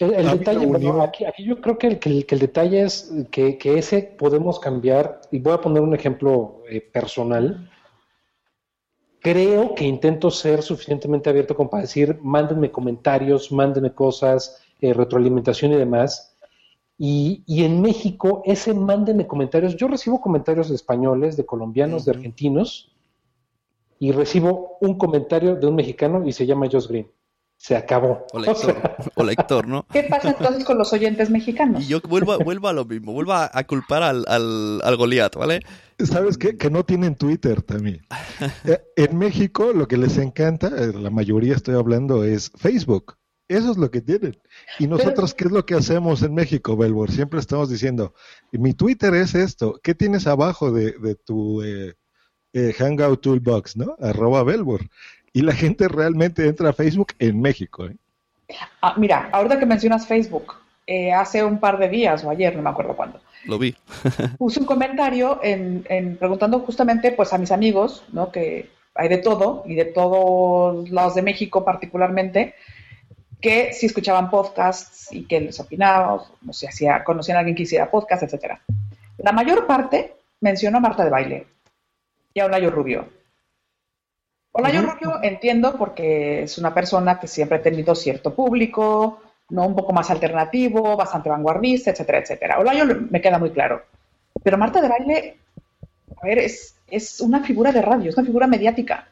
El, 0.00 0.14
el 0.14 0.26
A 0.26 0.32
mí 0.32 0.38
detalle, 0.38 0.66
bueno, 0.66 1.00
aquí, 1.00 1.24
aquí 1.24 1.44
yo 1.44 1.60
creo 1.60 1.78
que 1.78 1.86
el, 1.86 1.98
que 2.00 2.08
el- 2.10 2.26
que 2.26 2.34
el 2.34 2.40
detalle 2.40 2.82
es 2.82 3.12
que, 3.30 3.56
que 3.56 3.78
ese 3.78 4.02
podemos 4.18 4.58
cambiar, 4.58 5.20
y 5.30 5.38
voy 5.38 5.52
a 5.52 5.60
poner 5.60 5.80
un 5.80 5.94
ejemplo 5.94 6.62
eh, 6.68 6.80
personal. 6.80 7.70
Creo 9.20 9.74
que 9.76 9.84
intento 9.84 10.30
ser 10.30 10.62
suficientemente 10.62 11.30
abierto 11.30 11.54
como 11.54 11.70
para 11.70 11.82
decir, 11.82 12.18
mándenme 12.20 12.72
comentarios, 12.72 13.52
mándenme 13.52 13.92
cosas, 13.94 14.60
eh, 14.80 14.92
retroalimentación 14.92 15.72
y 15.72 15.76
demás. 15.76 16.36
Y, 16.98 17.42
y 17.46 17.64
en 17.64 17.80
México, 17.80 18.42
ese 18.44 18.74
mándenme 18.74 19.26
comentarios, 19.28 19.76
yo 19.76 19.86
recibo 19.86 20.20
comentarios 20.20 20.68
de 20.68 20.74
españoles, 20.74 21.36
de 21.36 21.46
colombianos, 21.46 22.04
de 22.04 22.10
argentinos, 22.12 22.92
y 24.00 24.10
recibo 24.10 24.76
un 24.80 24.98
comentario 24.98 25.54
de 25.54 25.66
un 25.68 25.76
mexicano 25.76 26.26
y 26.26 26.32
se 26.32 26.44
llama 26.46 26.66
Josh 26.70 26.88
Green. 26.88 27.08
Se 27.56 27.76
acabó. 27.76 28.26
O 28.32 28.36
O 28.36 28.40
lector, 28.40 28.56
sea, 28.56 28.96
o 29.14 29.24
lector, 29.24 29.66
¿no? 29.66 29.86
¿Qué 29.92 30.02
pasa 30.04 30.30
entonces 30.30 30.64
con 30.64 30.76
los 30.76 30.92
oyentes 30.92 31.30
mexicanos? 31.30 31.82
Y 31.84 31.86
yo 31.86 32.00
vuelvo, 32.02 32.32
a- 32.32 32.38
vuelvo 32.38 32.68
a 32.68 32.72
lo 32.74 32.84
mismo, 32.84 33.12
vuelvo 33.12 33.32
a, 33.32 33.50
a 33.52 33.64
culpar 33.64 34.02
al, 34.02 34.24
al, 34.28 34.80
al 34.82 34.96
Goliat, 34.96 35.34
¿vale? 35.36 35.60
¿Sabes 35.98 36.36
qué? 36.36 36.58
Que 36.58 36.68
no 36.70 36.84
tienen 36.84 37.14
Twitter 37.14 37.62
también. 37.62 38.02
Eh, 38.66 38.82
En 38.96 39.16
México 39.16 39.72
lo 39.72 39.88
que 39.88 39.96
les 39.96 40.18
encanta, 40.18 40.68
eh, 40.76 40.92
la 40.92 41.10
mayoría 41.10 41.54
estoy 41.54 41.74
hablando, 41.76 42.24
es 42.24 42.50
Facebook. 42.56 43.16
Eso 43.48 43.70
es 43.70 43.76
lo 43.76 43.90
que 43.90 44.00
tienen. 44.00 44.40
Y 44.78 44.86
nosotros, 44.86 45.34
¿qué 45.34 45.44
es 45.44 45.52
lo 45.52 45.64
que 45.66 45.74
hacemos 45.74 46.22
en 46.22 46.34
México, 46.34 46.76
Belbor? 46.78 47.10
Siempre 47.12 47.38
estamos 47.40 47.68
diciendo, 47.70 48.14
mi 48.52 48.72
Twitter 48.72 49.14
es 49.14 49.34
esto. 49.34 49.78
¿Qué 49.82 49.94
tienes 49.94 50.26
abajo 50.26 50.72
de, 50.72 50.92
de 50.92 51.14
tu 51.14 51.62
eh, 51.62 51.94
eh, 52.54 52.72
Hangout 52.78 53.20
Toolbox, 53.20 53.76
no? 53.76 53.96
Arroba 54.00 54.42
Belbor. 54.44 54.88
Y 55.34 55.42
la 55.42 55.52
gente 55.52 55.88
realmente 55.88 56.46
entra 56.46 56.70
a 56.70 56.72
Facebook 56.72 57.08
en 57.18 57.40
México. 57.40 57.86
¿eh? 57.86 57.96
Ah, 58.80 58.94
mira, 58.96 59.28
ahorita 59.32 59.58
que 59.58 59.66
mencionas 59.66 60.06
Facebook, 60.06 60.54
eh, 60.86 61.12
hace 61.12 61.44
un 61.44 61.58
par 61.58 61.76
de 61.78 61.88
días 61.88 62.22
o 62.24 62.30
ayer, 62.30 62.54
no 62.54 62.62
me 62.62 62.70
acuerdo 62.70 62.94
cuándo, 62.94 63.20
Lo 63.44 63.58
vi. 63.58 63.74
puse 64.38 64.60
un 64.60 64.66
comentario 64.66 65.40
en, 65.42 65.84
en 65.88 66.16
preguntando 66.16 66.60
justamente 66.60 67.10
pues 67.10 67.32
a 67.32 67.38
mis 67.38 67.50
amigos, 67.50 68.04
¿no? 68.12 68.30
Que 68.30 68.70
hay 68.94 69.08
de 69.08 69.18
todo 69.18 69.64
y 69.66 69.74
de 69.74 69.86
todos 69.86 70.88
lados 70.90 71.16
de 71.16 71.22
México 71.22 71.64
particularmente, 71.64 72.54
que 73.40 73.72
si 73.72 73.86
escuchaban 73.86 74.30
podcasts 74.30 75.08
y 75.10 75.24
que 75.24 75.40
les 75.40 75.58
opinaba, 75.58 76.14
o 76.14 76.26
no 76.42 76.52
sé, 76.52 76.70
si 76.70 76.86
conocían 77.04 77.36
a 77.36 77.40
alguien 77.40 77.56
que 77.56 77.64
hiciera 77.64 77.90
podcast, 77.90 78.22
etcétera. 78.22 78.62
La 79.18 79.32
mayor 79.32 79.66
parte 79.66 80.14
mencionó 80.40 80.78
a 80.78 80.80
Marta 80.80 81.02
de 81.02 81.10
Baile 81.10 81.46
y 82.32 82.40
a 82.40 82.46
Olayo 82.46 82.70
Rubio. 82.70 83.08
Olayo 84.56 84.82
Rubio 84.82 85.18
entiendo 85.22 85.74
porque 85.76 86.44
es 86.44 86.58
una 86.58 86.72
persona 86.72 87.18
que 87.18 87.26
siempre 87.26 87.58
ha 87.58 87.62
tenido 87.62 87.92
cierto 87.96 88.32
público, 88.32 89.20
no 89.50 89.66
un 89.66 89.74
poco 89.74 89.92
más 89.92 90.10
alternativo, 90.12 90.96
bastante 90.96 91.28
vanguardista, 91.28 91.90
etcétera, 91.90 92.18
etcétera. 92.18 92.60
Olayo 92.60 92.84
me 93.10 93.20
queda 93.20 93.40
muy 93.40 93.50
claro. 93.50 93.82
Pero 94.44 94.56
Marta 94.56 94.80
de 94.80 94.88
Baile, 94.88 95.36
a 96.22 96.24
ver, 96.24 96.38
es, 96.38 96.76
es 96.86 97.20
una 97.20 97.42
figura 97.42 97.72
de 97.72 97.82
radio, 97.82 98.10
es 98.10 98.16
una 98.16 98.26
figura 98.26 98.46
mediática. 98.46 99.08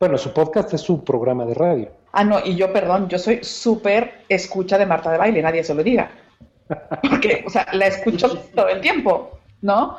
Bueno, 0.00 0.16
su 0.16 0.32
podcast 0.32 0.72
es 0.72 0.80
su 0.80 1.04
programa 1.04 1.44
de 1.44 1.52
radio. 1.52 1.88
Ah, 2.12 2.24
no, 2.24 2.40
y 2.42 2.56
yo, 2.56 2.72
perdón, 2.72 3.10
yo 3.10 3.18
soy 3.18 3.44
súper 3.44 4.24
escucha 4.26 4.78
de 4.78 4.86
Marta 4.86 5.12
de 5.12 5.18
Baile, 5.18 5.42
nadie 5.42 5.64
se 5.64 5.74
lo 5.74 5.82
diga. 5.82 6.10
Porque, 7.02 7.44
o 7.46 7.50
sea, 7.50 7.66
la 7.72 7.88
escucho 7.88 8.38
todo 8.54 8.68
el 8.68 8.80
tiempo, 8.80 9.38
¿no? 9.62 9.96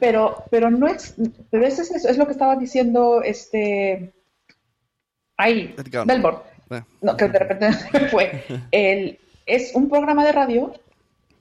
Pero, 0.00 0.42
pero 0.50 0.70
no 0.70 0.86
es, 0.88 1.14
pero 1.50 1.66
es, 1.66 1.78
es, 1.78 2.04
es 2.04 2.18
lo 2.18 2.26
que 2.26 2.32
estaba 2.32 2.56
diciendo 2.56 3.22
este, 3.22 4.12
ahí, 5.36 5.74
Edgar. 5.78 6.06
Belbor, 6.06 6.42
Eh. 6.70 6.82
no, 7.02 7.16
que 7.16 7.28
de 7.28 7.38
repente 7.38 7.68
fue, 8.10 8.42
el, 8.72 9.18
es 9.46 9.74
un 9.74 9.88
programa 9.88 10.24
de 10.24 10.32
radio 10.32 10.72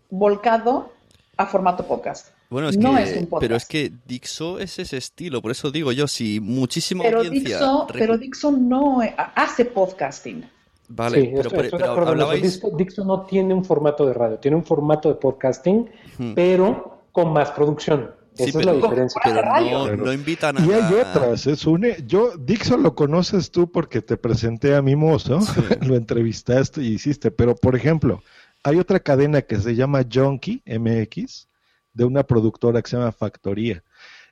volcado 0.10 0.91
a 1.38 1.45
formato 1.47 1.86
podcast. 1.88 2.28
Bueno, 2.49 2.69
es 2.69 2.78
No 2.78 2.95
que, 2.95 3.04
es 3.04 3.17
un 3.17 3.26
podcast. 3.26 3.41
pero 3.41 3.56
es 3.56 3.65
que 3.65 3.91
Dixo 4.06 4.60
es 4.60 4.78
ese 4.78 4.97
estilo, 4.97 5.41
por 5.41 5.49
eso 5.52 5.71
digo 5.71 5.91
yo, 5.91 6.08
si 6.08 6.39
muchísima 6.39 7.04
Pero 7.04 7.19
audiencia... 7.19 7.58
Dixo, 7.58 7.88
pero 7.91 8.17
Dixo 8.17 8.52
no 8.52 8.99
hace 9.36 9.65
podcasting. 9.65 10.47
Vale, 10.89 11.21
sí, 11.21 11.28
pero, 11.34 11.41
estoy, 11.41 11.49
pero- 11.52 11.63
estoy 11.63 11.80
de 11.80 11.84
pero 11.86 11.91
acuerdo 11.93 12.12
en 12.12 12.17
eso. 12.19 12.26
hablabais... 12.30 12.54
Dixo, 12.62 12.78
Dixo 12.78 13.06
no 13.06 13.21
tiene 13.26 13.54
un 13.56 13.65
formato 13.65 14.06
de 14.06 14.13
radio, 14.13 14.38
tiene 14.38 14.58
un 14.58 14.63
formato 14.65 15.10
de 15.10 15.15
podcasting, 15.15 15.89
Hmm. 16.19 16.34
pero 16.36 16.93
con 17.13 17.32
más 17.32 17.52
producción. 17.52 18.12
Sí, 18.34 18.45
Esa 18.45 18.60
es 18.60 18.65
la 18.65 18.73
diferencia. 18.73 19.21
Pero 19.23 19.41
no, 19.43 19.95
no 19.95 20.12
invitan 20.12 20.58
a... 20.58 20.65
Y 20.65 20.71
hay 20.71 20.93
otras, 20.95 21.45
es 21.45 21.65
une. 21.65 21.97
Yo, 22.08 22.36
Dixon 22.36 22.82
lo 22.82 22.95
conoces 22.95 23.52
tú 23.52 23.71
porque 23.71 24.02
te 24.02 24.17
presenté 24.17 24.76
a 24.76 24.82
mi 24.82 24.95
mozo, 24.95 25.39
lo 25.82 25.95
entrevistaste 25.95 26.82
y 26.82 26.95
hiciste, 26.95 27.30
pero 27.30 27.56
por 27.56 27.76
ejemplo, 27.76 28.23
hay 28.63 28.80
otra 28.80 28.99
cadena 28.99 29.43
que 29.43 29.58
se 29.58 29.76
llama 29.76 30.04
Junkie 30.12 30.63
MX, 30.65 31.47
de 31.93 32.06
una 32.06 32.23
productora 32.23 32.82
que 32.82 32.89
se 32.89 32.97
llama 32.97 33.12
Factoría. 33.12 33.84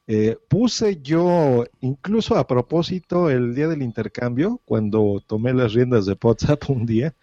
Eh, 0.07 0.35
puse 0.49 0.99
yo, 1.01 1.63
incluso 1.79 2.35
a 2.35 2.47
propósito, 2.47 3.29
el 3.29 3.53
día 3.53 3.67
del 3.67 3.83
intercambio, 3.83 4.59
cuando 4.65 5.23
tomé 5.27 5.53
las 5.53 5.73
riendas 5.73 6.07
de 6.07 6.17
WhatsApp 6.21 6.63
un 6.69 6.87
día, 6.87 7.13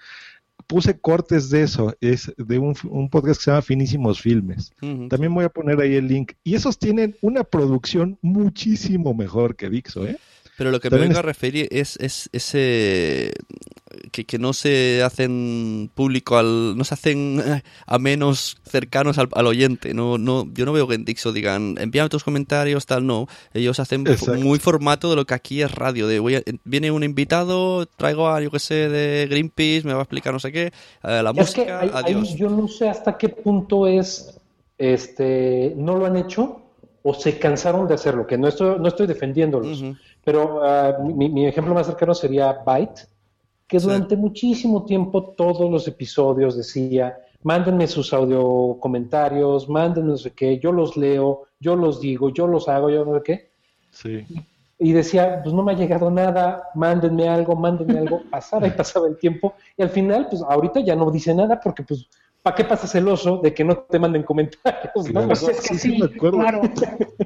puse 0.68 1.00
cortes 1.00 1.50
de 1.50 1.62
eso, 1.62 1.96
es 2.00 2.33
de 2.37 2.59
un, 2.59 2.76
un 2.85 3.09
podcast 3.09 3.40
que 3.40 3.44
se 3.44 3.50
llama 3.50 3.62
Finísimos 3.62 4.20
Filmes. 4.20 4.72
También 5.09 5.35
voy 5.35 5.44
a 5.44 5.48
poner 5.48 5.81
ahí 5.81 5.94
el 5.94 6.07
link. 6.07 6.33
Y 6.44 6.54
esos 6.54 6.78
tienen 6.78 7.16
una 7.22 7.42
producción 7.42 8.18
muchísimo 8.22 9.14
mejor 9.14 9.57
que 9.57 9.70
Dixo, 9.70 10.07
¿eh? 10.07 10.18
Pero 10.58 10.72
lo 10.72 10.80
que 10.80 10.90
me 10.90 10.98
vengo 10.98 11.18
a 11.20 11.22
referir 11.22 11.68
es, 11.70 11.96
es 12.00 12.28
ese 12.32 13.32
que, 14.10 14.26
que, 14.26 14.38
no 14.40 14.52
se 14.52 15.04
hacen 15.04 15.88
público 15.94 16.36
al 16.36 16.76
no 16.76 16.82
se 16.82 16.94
hacen 16.94 17.40
a 17.86 17.98
menos 17.98 18.58
cercanos 18.64 19.18
al, 19.18 19.46
oyente. 19.46 19.94
No 19.94 20.18
no 20.18 20.52
yo 20.52 20.66
no 20.66 20.72
veo 20.72 20.88
que 20.88 20.96
en 20.96 21.04
Dixo 21.04 21.32
digan 21.32 21.76
envíame 21.78 22.08
tus 22.08 22.24
comentarios 22.24 22.86
tal 22.86 23.06
no. 23.06 23.28
Ellos 23.54 23.78
hacen 23.78 24.04
muy 24.42 24.58
formato 24.58 25.08
de 25.08 25.14
lo 25.14 25.26
que 25.26 25.34
aquí 25.34 25.62
es 25.62 25.70
radio 25.70 26.08
de 26.08 26.18
voy 26.18 26.42
viene 26.64 26.90
un 26.90 27.04
invitado 27.04 27.86
traigo 27.86 28.28
a 28.28 28.40
yo 28.40 28.50
que 28.50 28.58
sé 28.58 28.88
de 28.88 29.28
Greenpeace 29.28 29.86
me 29.86 29.92
va 29.92 30.00
a 30.00 30.02
explicar 30.02 30.32
no 30.32 30.40
sé 30.40 30.50
qué 30.50 30.72
eh, 31.04 31.22
la 31.22 31.32
música 31.32 31.80
adiós 31.94 32.34
yo 32.34 32.50
no 32.50 32.66
sé 32.66 32.88
hasta 32.88 33.16
qué 33.16 33.28
punto 33.28 33.86
es 33.86 34.40
este 34.76 35.72
no 35.76 35.96
lo 35.96 36.06
han 36.06 36.16
hecho 36.16 36.62
o 37.02 37.14
se 37.14 37.38
cansaron 37.38 37.86
de 37.86 37.94
hacerlo 37.94 38.26
que 38.26 38.36
no 38.36 38.48
estoy 38.48 38.78
no 38.80 38.88
estoy 38.88 39.06
defendiéndolos 39.06 39.82
pero 40.24 40.62
ah, 40.64 40.98
mi, 41.02 41.28
mi 41.28 41.46
ejemplo 41.46 41.74
más 41.74 41.87
cercano 41.87 42.14
sería 42.14 42.52
Byte 42.64 43.09
que 43.68 43.78
durante 43.78 44.16
muchísimo 44.16 44.85
tiempo 44.85 45.35
todos 45.37 45.70
los 45.70 45.87
episodios 45.87 46.57
decía, 46.57 47.18
mándenme 47.42 47.87
sus 47.87 48.12
audio 48.14 48.78
comentarios, 48.81 49.68
mándenme 49.68 50.12
no 50.12 50.16
sé 50.16 50.33
qué, 50.33 50.59
yo 50.59 50.72
los 50.72 50.96
leo, 50.96 51.44
yo 51.61 51.76
los 51.76 52.00
digo, 52.00 52.31
yo 52.31 52.46
los 52.46 52.66
hago, 52.68 52.88
yo 52.88 53.04
no 53.04 53.18
sé 53.18 53.22
qué. 53.22 53.50
Sí. 53.90 54.26
Y 54.78 54.92
decía, 54.92 55.40
pues 55.42 55.54
no 55.54 55.62
me 55.62 55.72
ha 55.72 55.76
llegado 55.76 56.11
nada, 56.11 56.70
mándenme 56.74 57.28
algo, 57.28 57.54
mándenme 57.57 57.98
algo, 57.98 58.22
pasaba 58.31 58.66
y 58.66 58.70
pasaba 58.70 59.07
el 59.07 59.18
tiempo, 59.18 59.52
y 59.76 59.83
al 59.83 59.90
final, 59.90 60.28
pues 60.31 60.42
ahorita 60.42 60.81
ya 60.81 60.96
no 60.96 61.11
dice 61.11 61.35
nada 61.35 61.61
porque 61.61 61.83
pues 61.83 62.09
¿para 62.48 62.56
qué 62.56 62.64
pasas 62.64 62.94
el 62.94 63.06
oso 63.08 63.40
de 63.42 63.52
que 63.52 63.62
no 63.62 63.76
te 63.76 63.98
manden 63.98 64.22
comentarios? 64.22 65.12
¿no? 65.12 65.26
Pues 65.26 65.42
es 65.42 65.61
que 65.61 65.78
sí, 65.78 65.98
me 65.98 66.06
acuerdo. 66.06 66.38
Claro. 66.38 66.62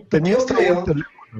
Tenías 0.08 0.44
que 0.44 0.74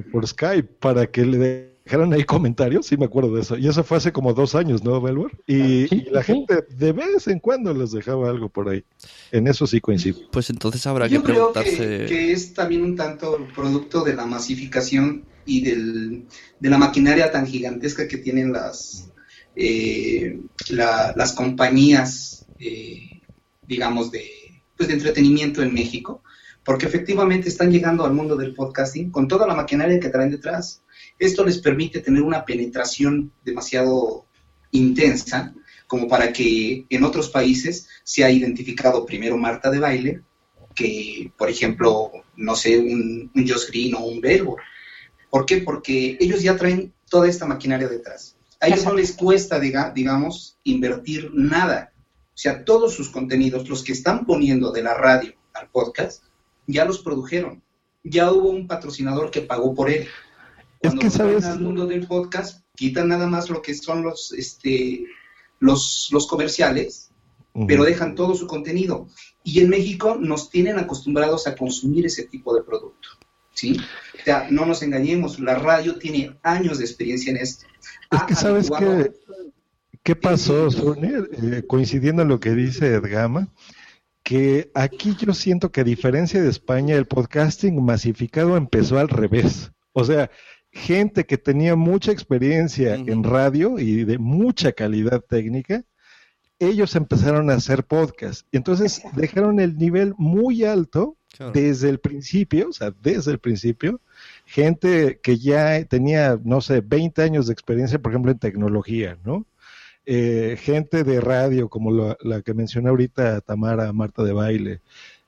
por 0.09 0.25
Skype 0.25 0.69
para 0.79 1.05
que 1.05 1.25
le 1.25 1.73
dejaron 1.83 2.13
ahí 2.13 2.23
comentarios, 2.23 2.85
sí 2.85 2.95
me 2.95 3.05
acuerdo 3.05 3.35
de 3.35 3.41
eso. 3.41 3.57
Y 3.57 3.67
eso 3.67 3.83
fue 3.83 3.97
hace 3.97 4.13
como 4.13 4.33
dos 4.33 4.55
años, 4.55 4.85
¿no, 4.85 5.01
Belbor? 5.01 5.31
Y, 5.47 6.09
la 6.11 6.23
gente 6.23 6.63
de 6.69 6.93
vez 6.93 7.27
en 7.27 7.39
cuando 7.39 7.73
les 7.73 7.91
dejaba 7.91 8.29
algo 8.29 8.47
por 8.47 8.69
ahí. 8.69 8.85
En 9.33 9.47
eso 9.47 9.67
sí 9.67 9.81
coincido. 9.81 10.19
Pues 10.31 10.49
entonces 10.49 10.87
habrá 10.87 11.09
que 11.09 11.19
preguntarse... 11.19 11.75
Creo 11.75 12.07
que, 12.07 12.31
es 12.31 12.53
también 12.53 12.83
un 12.83 12.95
tanto 12.95 13.45
producto 13.53 14.05
de 14.05 14.13
la 14.13 14.25
masificación 14.25 15.25
y 15.45 15.61
del, 15.61 16.23
de 16.57 16.69
la 16.69 16.77
maquinaria 16.77 17.29
tan 17.33 17.45
gigantesca 17.45 18.07
que 18.07 18.17
tienen 18.17 18.53
las, 18.53 19.11
eh, 19.57 20.39
las 20.69 21.33
compañías, 21.33 22.45
eh, 22.59 23.12
digamos, 23.67 24.11
de, 24.11 24.29
pues 24.77 24.89
de 24.89 24.95
entretenimiento 24.95 25.61
en 25.61 25.73
México. 25.73 26.23
Porque 26.63 26.85
efectivamente 26.85 27.49
están 27.49 27.71
llegando 27.71 28.05
al 28.05 28.13
mundo 28.13 28.37
del 28.37 28.53
podcasting 28.53 29.11
con 29.11 29.27
toda 29.27 29.45
la 29.45 29.55
maquinaria 29.55 29.99
que 29.99 30.09
traen 30.09 30.31
detrás 30.31 30.83
esto 31.19 31.45
les 31.45 31.59
permite 31.59 31.99
tener 31.99 32.21
una 32.21 32.45
penetración 32.45 33.31
demasiado 33.43 34.25
intensa 34.71 35.53
como 35.87 36.07
para 36.07 36.33
que 36.33 36.85
en 36.89 37.03
otros 37.03 37.29
países 37.29 37.87
se 38.03 38.23
ha 38.23 38.31
identificado 38.31 39.05
primero 39.05 39.37
Marta 39.37 39.69
de 39.69 39.79
baile 39.79 40.21
que, 40.75 41.31
por 41.37 41.49
ejemplo, 41.49 42.11
no 42.35 42.55
sé, 42.55 42.79
un, 42.79 43.31
un 43.33 43.47
Josh 43.47 43.67
Green 43.67 43.93
o 43.93 43.99
un 43.99 44.19
Belbo. 44.19 44.57
¿Por 45.29 45.45
qué? 45.45 45.57
Porque 45.57 46.17
ellos 46.19 46.41
ya 46.41 46.57
traen 46.57 46.91
toda 47.09 47.27
esta 47.27 47.45
maquinaria 47.45 47.87
detrás. 47.87 48.35
A 48.59 48.67
ellos 48.67 48.83
no 48.83 48.95
les 48.95 49.11
cuesta, 49.11 49.59
digamos, 49.59 50.57
invertir 50.63 51.29
nada. 51.33 51.92
O 52.33 52.37
sea, 52.37 52.65
todos 52.65 52.93
sus 52.95 53.09
contenidos, 53.09 53.69
los 53.69 53.83
que 53.83 53.91
están 53.91 54.25
poniendo 54.25 54.71
de 54.71 54.81
la 54.81 54.95
radio 54.95 55.33
al 55.53 55.69
podcast, 55.69 56.23
ya 56.65 56.83
los 56.83 56.99
produjeron. 56.99 57.61
Ya 58.03 58.31
hubo 58.31 58.49
un 58.49 58.67
patrocinador 58.67 59.29
que 59.29 59.41
pagó 59.41 59.75
por 59.75 59.89
él. 59.89 60.07
Cuando 60.81 61.01
es 61.01 61.13
que 61.13 61.17
sabes 61.17 61.45
al 61.45 61.61
mundo 61.61 61.85
del 61.85 62.07
podcast, 62.07 62.65
quitan 62.75 63.09
nada 63.09 63.27
más 63.27 63.49
lo 63.49 63.61
que 63.61 63.75
son 63.75 64.01
los 64.01 64.33
este 64.33 65.05
los, 65.59 66.09
los 66.11 66.27
comerciales, 66.27 67.11
pero 67.67 67.85
dejan 67.85 68.15
todo 68.15 68.35
su 68.35 68.47
contenido. 68.47 69.07
Y 69.43 69.61
en 69.61 69.69
México 69.69 70.17
nos 70.19 70.49
tienen 70.49 70.79
acostumbrados 70.79 71.47
a 71.47 71.55
consumir 71.55 72.05
ese 72.05 72.25
tipo 72.25 72.53
de 72.53 72.63
producto. 72.63 73.09
¿Sí? 73.53 73.77
O 74.19 74.23
sea, 74.25 74.47
no 74.49 74.65
nos 74.65 74.81
engañemos, 74.81 75.39
la 75.39 75.55
radio 75.55 75.99
tiene 75.99 76.37
años 76.41 76.79
de 76.79 76.85
experiencia 76.85 77.29
en 77.29 77.37
esto. 77.37 77.67
Es 78.11 78.23
que 78.23 78.35
sabes 78.35 78.71
qué, 78.71 79.11
qué 80.03 80.15
pasó, 80.15 80.69
Sonia, 80.69 81.23
eh, 81.31 81.63
coincidiendo 81.67 82.21
en 82.21 82.27
lo 82.27 82.39
que 82.39 82.51
dice 82.51 82.87
Edgama, 82.87 83.47
que 84.23 84.71
aquí 84.73 85.15
yo 85.17 85.33
siento 85.33 85.71
que 85.71 85.81
a 85.81 85.85
diferencia 85.85 86.41
de 86.41 86.49
España, 86.49 86.95
el 86.95 87.07
podcasting 87.07 87.83
masificado 87.83 88.55
empezó 88.57 88.99
al 88.99 89.09
revés. 89.09 89.71
O 89.93 90.03
sea, 90.03 90.29
gente 90.71 91.25
que 91.25 91.37
tenía 91.37 91.75
mucha 91.75 92.11
experiencia 92.11 92.95
en 92.95 93.23
radio 93.23 93.77
y 93.79 94.05
de 94.05 94.17
mucha 94.17 94.71
calidad 94.71 95.21
técnica, 95.21 95.83
ellos 96.59 96.95
empezaron 96.95 97.49
a 97.49 97.55
hacer 97.55 97.83
podcast. 97.83 98.47
Entonces 98.51 99.03
dejaron 99.13 99.59
el 99.59 99.77
nivel 99.77 100.13
muy 100.17 100.63
alto 100.63 101.17
desde 101.53 101.89
el 101.89 101.99
principio, 101.99 102.69
o 102.69 102.73
sea, 102.73 102.93
desde 103.01 103.31
el 103.31 103.39
principio. 103.39 104.01
Gente 104.45 105.19
que 105.21 105.37
ya 105.37 105.83
tenía, 105.85 106.39
no 106.43 106.61
sé, 106.61 106.81
20 106.81 107.21
años 107.21 107.47
de 107.47 107.53
experiencia, 107.53 107.99
por 107.99 108.11
ejemplo, 108.11 108.31
en 108.31 108.39
tecnología, 108.39 109.17
¿no? 109.23 109.45
Eh, 110.05 110.57
gente 110.59 111.03
de 111.03 111.21
radio, 111.21 111.69
como 111.69 112.15
la, 112.19 112.41
que 112.41 112.53
mencioné 112.53 112.89
ahorita 112.89 113.41
Tamara, 113.41 113.91
Marta 113.93 114.23
de 114.23 114.33
Baile. 114.33 114.81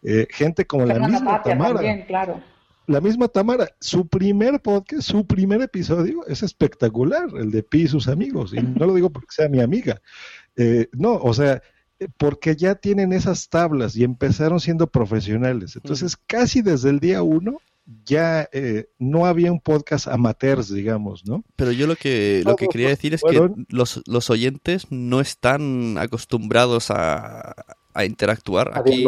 Eh, 0.03 0.27
gente 0.29 0.65
como 0.65 0.85
la 0.85 0.99
misma 0.99 1.41
Tamara. 1.41 1.75
También, 1.75 2.05
claro 2.05 2.41
la 2.87 3.01
misma 3.01 3.27
Tamara, 3.27 3.69
su 3.79 4.07
primer 4.07 4.61
podcast, 4.61 5.03
su 5.03 5.25
primer 5.25 5.61
episodio 5.61 6.25
es 6.27 6.43
espectacular, 6.43 7.29
el 7.35 7.51
de 7.51 7.63
Pi 7.63 7.83
y 7.83 7.87
sus 7.87 8.07
amigos. 8.07 8.53
Y 8.53 8.61
no 8.61 8.85
lo 8.85 8.93
digo 8.93 9.09
porque 9.09 9.31
sea 9.31 9.49
mi 9.49 9.59
amiga. 9.59 10.01
Eh, 10.55 10.87
no, 10.91 11.15
o 11.15 11.33
sea, 11.33 11.61
eh, 11.99 12.07
porque 12.17 12.55
ya 12.55 12.75
tienen 12.75 13.13
esas 13.13 13.49
tablas 13.49 13.95
y 13.95 14.03
empezaron 14.03 14.59
siendo 14.59 14.87
profesionales. 14.87 15.75
Entonces, 15.75 16.15
casi 16.15 16.61
desde 16.61 16.89
el 16.89 16.99
día 16.99 17.23
uno 17.23 17.59
ya 18.05 18.49
eh, 18.51 18.89
no 18.97 19.25
había 19.25 19.51
un 19.51 19.59
podcast 19.59 20.07
amateurs, 20.07 20.73
digamos, 20.73 21.25
¿no? 21.25 21.43
Pero 21.55 21.71
yo 21.71 21.87
lo 21.87 21.95
que, 21.95 22.41
lo 22.45 22.55
que 22.55 22.67
quería 22.67 22.89
decir 22.89 23.13
es 23.13 23.21
que 23.21 23.49
los, 23.69 24.01
los 24.07 24.29
oyentes 24.29 24.87
no 24.89 25.21
están 25.21 25.97
acostumbrados 25.97 26.89
a, 26.89 27.55
a 27.95 28.05
interactuar. 28.05 28.77
Aquí, 28.77 29.05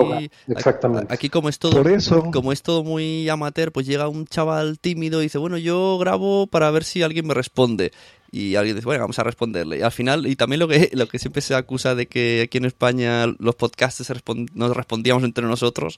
Exactamente. 0.47 1.13
aquí 1.13 1.29
como 1.29 1.49
es 1.49 1.59
todo, 1.59 1.83
como 2.31 2.51
es 2.51 2.63
todo 2.63 2.83
muy 2.83 3.27
amateur, 3.29 3.71
pues 3.71 3.85
llega 3.85 4.07
un 4.07 4.25
chaval 4.25 4.79
tímido 4.79 5.19
y 5.19 5.25
dice, 5.25 5.37
bueno, 5.37 5.57
yo 5.57 5.97
grabo 5.99 6.47
para 6.47 6.71
ver 6.71 6.85
si 6.85 7.03
alguien 7.03 7.27
me 7.27 7.33
responde. 7.33 7.91
Y 8.31 8.55
alguien 8.55 8.77
dice, 8.77 8.85
bueno, 8.85 9.01
vamos 9.01 9.19
a 9.19 9.23
responderle. 9.23 9.79
Y 9.79 9.81
al 9.81 9.91
final, 9.91 10.25
y 10.25 10.35
también 10.37 10.61
lo 10.61 10.69
que, 10.69 10.89
lo 10.93 11.07
que 11.07 11.19
siempre 11.19 11.41
se 11.41 11.53
acusa 11.53 11.95
de 11.95 12.07
que 12.07 12.43
aquí 12.45 12.57
en 12.57 12.65
España 12.65 13.27
los 13.39 13.55
podcasts 13.55 14.09
nos 14.53 14.75
respondíamos 14.75 15.23
entre 15.23 15.45
nosotros, 15.45 15.97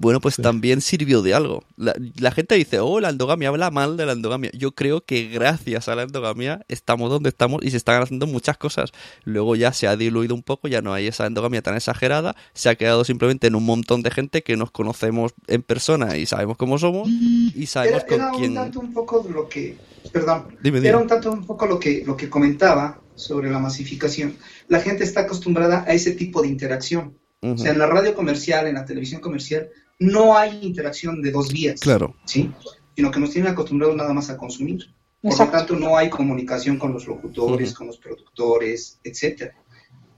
bueno, 0.00 0.18
pues 0.18 0.36
también 0.36 0.80
sirvió 0.80 1.20
de 1.20 1.34
algo. 1.34 1.62
La, 1.76 2.30
gente 2.30 2.54
dice, 2.54 2.80
oh, 2.80 3.00
la 3.00 3.10
endogamia 3.10 3.50
habla 3.50 3.70
mal 3.70 3.98
de 3.98 4.06
la 4.06 4.12
endogamia. 4.12 4.50
Yo 4.54 4.72
creo 4.72 5.02
que 5.02 5.28
gracias 5.28 5.88
a 5.88 5.94
la 5.94 6.04
endogamia 6.04 6.64
estamos 6.68 7.10
donde 7.10 7.28
estamos 7.28 7.62
y 7.62 7.70
se 7.70 7.76
están 7.76 8.02
haciendo 8.02 8.26
muchas 8.26 8.56
cosas. 8.56 8.92
Luego 9.24 9.56
ya 9.56 9.74
se 9.74 9.88
ha 9.88 9.96
diluido 9.96 10.34
un 10.34 10.42
poco, 10.42 10.68
ya 10.68 10.80
no 10.80 10.94
hay 10.94 11.06
esa 11.06 11.26
endogamia 11.26 11.60
tan 11.60 11.76
exagerada, 11.76 12.34
se 12.54 12.70
ha 12.70 12.76
quedado 12.76 13.04
simplemente 13.04 13.48
en 13.48 13.54
un 13.54 13.66
montón 13.66 14.02
de 14.02 14.10
gente 14.10 14.42
que 14.42 14.56
nos 14.56 14.70
conocemos 14.70 15.34
en 15.48 15.62
persona 15.62 16.16
y 16.16 16.24
sabemos 16.24 16.56
cómo 16.56 16.78
somos 16.78 17.06
y 17.06 17.66
sabemos 17.66 18.04
con 18.04 18.20
quién... 18.38 18.52
Era 18.52 18.62
un 18.62 18.72
tanto 18.72 18.80
un 18.80 18.94
poco 18.94 19.26
lo 19.30 19.50
que... 19.50 19.76
Perdón. 20.10 20.56
Era 20.64 20.96
un 20.96 21.08
tanto 21.08 21.30
un 21.30 21.44
poco 21.44 21.66
lo 21.66 21.78
que, 21.78 22.04
lo 22.06 22.16
que 22.16 22.30
comentaba 22.30 23.02
sobre 23.16 23.50
la 23.50 23.58
masificación. 23.58 24.34
La 24.68 24.80
gente 24.80 25.04
está 25.04 25.20
acostumbrada 25.20 25.84
a 25.86 25.92
ese 25.92 26.12
tipo 26.12 26.40
de 26.40 26.48
interacción. 26.48 27.18
O 27.42 27.56
sea, 27.56 27.72
en 27.72 27.78
la 27.78 27.86
radio 27.86 28.14
comercial, 28.14 28.66
en 28.66 28.74
la 28.74 28.84
televisión 28.84 29.20
comercial, 29.20 29.68
no 30.00 30.36
hay 30.36 30.58
interacción 30.62 31.22
de 31.22 31.30
dos 31.30 31.52
vías. 31.52 31.78
Claro. 31.80 32.16
¿Sí? 32.24 32.50
Sino 32.96 33.10
que 33.10 33.20
nos 33.20 33.30
tienen 33.30 33.52
acostumbrados 33.52 33.94
nada 33.94 34.12
más 34.12 34.30
a 34.30 34.36
consumir. 34.36 34.86
Por 35.22 35.38
lo 35.38 35.48
tanto, 35.48 35.76
no 35.76 35.96
hay 35.96 36.08
comunicación 36.08 36.78
con 36.78 36.94
los 36.94 37.06
locutores, 37.06 37.74
con 37.74 37.86
los 37.86 37.98
productores, 37.98 38.98
etcétera. 39.04 39.54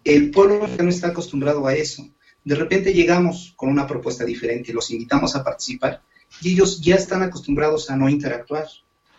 El 0.05 0.31
pueblo 0.31 0.66
ya 0.66 0.83
no 0.83 0.90
está 0.90 1.09
acostumbrado 1.09 1.66
a 1.66 1.75
eso. 1.75 2.09
De 2.45 2.55
repente 2.55 2.95
llegamos 2.95 3.53
con 3.57 3.68
una 3.68 3.87
propuesta 3.87 4.25
diferente, 4.25 4.73
los 4.73 4.90
invitamos 4.90 5.35
a 5.35 5.45
participar 5.45 6.03
y 6.40 6.53
ellos 6.53 6.81
ya 6.81 6.95
están 6.95 7.23
acostumbrados 7.23 7.90
a 7.90 7.97
no 7.97 8.09
interactuar. 8.09 8.66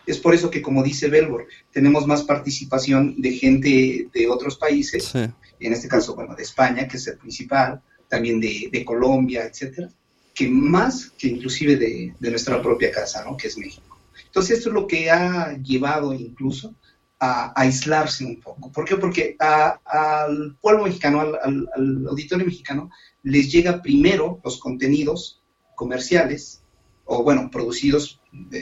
Es 0.05 0.19
por 0.19 0.33
eso 0.33 0.49
que, 0.49 0.61
como 0.61 0.83
dice 0.83 1.09
Belbor, 1.09 1.47
tenemos 1.71 2.07
más 2.07 2.23
participación 2.23 3.21
de 3.21 3.31
gente 3.31 4.09
de 4.13 4.27
otros 4.27 4.57
países, 4.57 5.13
en 5.15 5.33
este 5.59 5.87
caso, 5.87 6.15
bueno, 6.15 6.35
de 6.35 6.43
España, 6.43 6.87
que 6.87 6.97
es 6.97 7.07
el 7.07 7.17
principal, 7.17 7.81
también 8.09 8.41
de, 8.41 8.69
de 8.71 8.83
Colombia, 8.83 9.45
etcétera, 9.45 9.89
que 10.33 10.47
más 10.47 11.11
que 11.17 11.27
inclusive 11.27 11.77
de, 11.77 12.15
nuestra 12.19 12.61
propia 12.61 12.91
casa, 12.91 13.23
¿no? 13.23 13.37
que 13.37 13.47
es 13.47 13.57
México. 13.57 13.97
Entonces 14.25 14.57
esto 14.57 14.69
es 14.69 14.75
lo 14.75 14.87
que 14.87 15.11
ha 15.11 15.55
llevado 15.57 16.13
incluso 16.13 16.73
a, 17.19 17.53
aislarse 17.55 18.25
un 18.25 18.39
poco. 18.39 18.71
¿Por 18.71 18.85
qué? 18.85 18.97
Porque 18.97 19.35
al 19.39 20.55
pueblo 20.59 20.85
mexicano, 20.85 21.21
al, 21.21 22.07
auditorio 22.07 22.45
mexicano, 22.45 22.89
les 23.21 23.51
llega 23.51 23.81
primero 23.81 24.39
los 24.43 24.59
contenidos 24.59 25.41
comerciales, 25.75 26.63
o 27.05 27.23
bueno, 27.23 27.49
producidos 27.51 28.19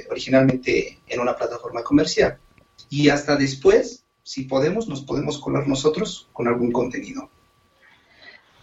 originalmente 0.10 1.00
en 1.08 1.20
una 1.20 1.36
plataforma 1.36 1.84
comercial, 1.84 2.38
y 2.90 3.10
hasta 3.10 3.38
después, 3.38 4.04
si 4.24 4.44
podemos, 4.44 4.88
nos 4.90 5.02
podemos 5.02 5.40
colar 5.40 5.68
nosotros 5.68 6.30
con 6.34 6.48
algún 6.48 6.72
contenido. 6.72 7.30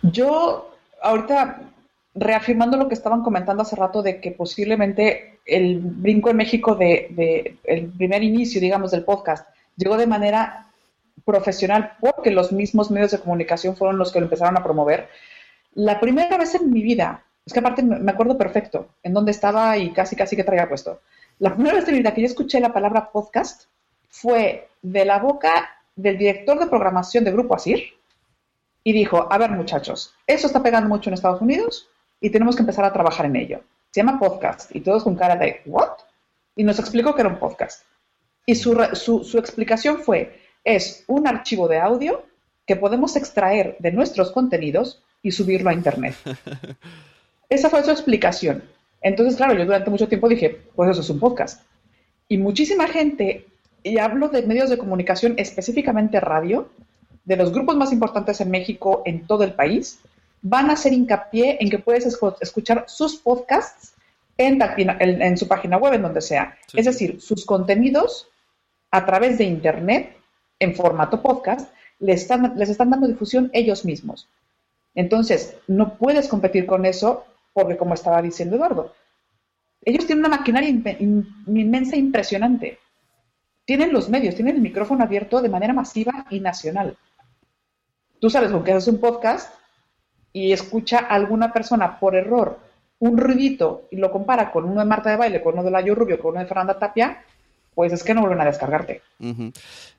Yo, 0.02 0.70
ahorita, 1.02 1.72
reafirmando 2.18 2.76
lo 2.76 2.88
que 2.88 2.94
estaban 2.94 3.22
comentando 3.22 3.62
hace 3.62 3.76
rato 3.76 4.02
de 4.02 4.20
que 4.20 4.32
posiblemente 4.32 5.38
el 5.46 5.80
brinco 5.80 6.30
en 6.30 6.36
México 6.36 6.74
de, 6.74 7.08
de 7.10 7.56
el 7.64 7.86
primer 7.86 8.22
inicio, 8.22 8.60
digamos, 8.60 8.90
del 8.90 9.04
podcast, 9.04 9.48
llegó 9.76 9.96
de 9.96 10.06
manera 10.06 10.66
profesional 11.24 11.92
porque 12.00 12.30
los 12.30 12.52
mismos 12.52 12.90
medios 12.90 13.12
de 13.12 13.20
comunicación 13.20 13.76
fueron 13.76 13.98
los 13.98 14.12
que 14.12 14.20
lo 14.20 14.26
empezaron 14.26 14.56
a 14.56 14.64
promover. 14.64 15.08
La 15.74 16.00
primera 16.00 16.36
vez 16.36 16.54
en 16.54 16.70
mi 16.70 16.82
vida, 16.82 17.24
es 17.46 17.52
que 17.52 17.60
aparte 17.60 17.82
me 17.82 18.10
acuerdo 18.10 18.36
perfecto 18.36 18.88
en 19.02 19.14
dónde 19.14 19.30
estaba 19.30 19.76
y 19.76 19.92
casi 19.92 20.16
casi 20.16 20.36
que 20.36 20.44
traía 20.44 20.68
puesto. 20.68 21.00
La 21.38 21.54
primera 21.54 21.76
vez 21.76 21.86
en 21.86 21.94
mi 21.94 22.00
vida 22.00 22.14
que 22.14 22.22
yo 22.22 22.26
escuché 22.26 22.60
la 22.60 22.72
palabra 22.72 23.10
podcast 23.10 23.64
fue 24.08 24.68
de 24.82 25.04
la 25.04 25.18
boca 25.18 25.70
del 25.94 26.18
director 26.18 26.58
de 26.58 26.66
programación 26.66 27.24
de 27.24 27.32
Grupo 27.32 27.54
Asir 27.54 27.84
y 28.82 28.92
dijo, 28.92 29.28
a 29.30 29.38
ver 29.38 29.50
muchachos, 29.50 30.14
eso 30.26 30.46
está 30.46 30.62
pegando 30.62 30.88
mucho 30.88 31.10
en 31.10 31.14
Estados 31.14 31.40
Unidos 31.40 31.88
y 32.20 32.30
tenemos 32.30 32.56
que 32.56 32.62
empezar 32.62 32.84
a 32.84 32.92
trabajar 32.92 33.26
en 33.26 33.36
ello. 33.36 33.60
Se 33.90 34.00
llama 34.00 34.18
podcast 34.18 34.74
y 34.74 34.80
todos 34.80 35.04
con 35.04 35.16
cara 35.16 35.36
de, 35.36 35.62
¿what? 35.66 35.98
Y 36.56 36.64
nos 36.64 36.78
explicó 36.78 37.14
que 37.14 37.22
era 37.22 37.30
un 37.30 37.38
podcast. 37.38 37.84
Y 38.46 38.54
su, 38.54 38.76
su, 38.94 39.24
su 39.24 39.38
explicación 39.38 39.98
fue, 39.98 40.40
es 40.64 41.04
un 41.06 41.26
archivo 41.26 41.68
de 41.68 41.78
audio 41.78 42.24
que 42.66 42.76
podemos 42.76 43.16
extraer 43.16 43.76
de 43.78 43.92
nuestros 43.92 44.30
contenidos 44.30 45.02
y 45.22 45.30
subirlo 45.30 45.70
a 45.70 45.74
Internet. 45.74 46.14
Esa 47.48 47.70
fue 47.70 47.82
su 47.82 47.90
explicación. 47.90 48.62
Entonces, 49.00 49.36
claro, 49.36 49.54
yo 49.54 49.64
durante 49.64 49.90
mucho 49.90 50.08
tiempo 50.08 50.28
dije, 50.28 50.60
pues 50.74 50.90
eso 50.90 51.00
es 51.00 51.10
un 51.10 51.20
podcast. 51.20 51.62
Y 52.28 52.36
muchísima 52.36 52.86
gente, 52.88 53.46
y 53.82 53.98
hablo 53.98 54.28
de 54.28 54.42
medios 54.42 54.68
de 54.68 54.76
comunicación, 54.76 55.34
específicamente 55.38 56.20
radio, 56.20 56.68
de 57.24 57.36
los 57.36 57.52
grupos 57.52 57.76
más 57.76 57.92
importantes 57.92 58.40
en 58.40 58.50
México, 58.50 59.02
en 59.06 59.26
todo 59.26 59.44
el 59.44 59.54
país, 59.54 60.00
van 60.42 60.70
a 60.70 60.74
hacer 60.74 60.92
hincapié 60.92 61.58
en 61.60 61.70
que 61.70 61.78
puedes 61.78 62.06
escuchar 62.06 62.84
sus 62.86 63.16
podcasts 63.16 63.94
en, 64.36 64.60
en, 64.62 65.36
su 65.36 65.48
página 65.48 65.76
web, 65.76 65.94
en 65.94 66.02
donde 66.02 66.20
sea. 66.20 66.56
Es 66.72 66.86
decir, 66.86 67.20
sus 67.20 67.44
contenidos 67.44 68.28
a 68.90 69.04
través 69.04 69.38
de 69.38 69.44
Internet, 69.44 70.16
en 70.60 70.74
formato 70.74 71.20
podcast, 71.22 71.72
les 71.98 72.22
están, 72.22 72.54
les 72.56 72.68
están 72.68 72.90
dando 72.90 73.08
difusión 73.08 73.50
ellos 73.52 73.84
mismos. 73.84 74.28
Entonces, 74.94 75.56
no 75.66 75.96
puedes 75.96 76.28
competir 76.28 76.66
con 76.66 76.84
eso 76.86 77.24
porque, 77.52 77.76
como 77.76 77.94
estaba 77.94 78.22
diciendo 78.22 78.56
Eduardo, 78.56 78.94
ellos 79.82 80.06
tienen 80.06 80.24
una 80.24 80.36
maquinaria 80.36 80.70
inmensa 81.48 81.96
impresionante. 81.96 82.78
Tienen 83.64 83.92
los 83.92 84.08
medios, 84.08 84.34
tienen 84.34 84.56
el 84.56 84.62
micrófono 84.62 85.04
abierto 85.04 85.42
de 85.42 85.48
manera 85.48 85.72
masiva 85.72 86.26
y 86.30 86.40
nacional. 86.40 86.96
Tú 88.20 88.30
sabes, 88.30 88.50
con 88.50 88.64
que 88.64 88.72
haces 88.72 88.88
un 88.88 88.98
podcast 88.98 89.52
y 90.32 90.52
escucha 90.52 90.98
a 90.98 91.14
alguna 91.14 91.52
persona 91.52 91.98
por 91.98 92.14
error 92.14 92.58
un 93.00 93.16
ruidito 93.16 93.88
y 93.90 93.96
lo 93.96 94.10
compara 94.10 94.50
con 94.50 94.64
uno 94.64 94.80
de 94.80 94.86
Marta 94.86 95.10
de 95.10 95.16
Baile, 95.16 95.42
con 95.42 95.54
uno 95.54 95.62
de 95.62 95.70
Layo 95.70 95.94
Rubio, 95.94 96.18
con 96.18 96.32
uno 96.32 96.40
de 96.40 96.46
Fernanda 96.46 96.78
Tapia, 96.78 97.22
pues 97.74 97.92
es 97.92 98.02
que 98.02 98.12
no 98.12 98.22
vuelven 98.22 98.40
a 98.40 98.44
descargarte. 98.44 99.02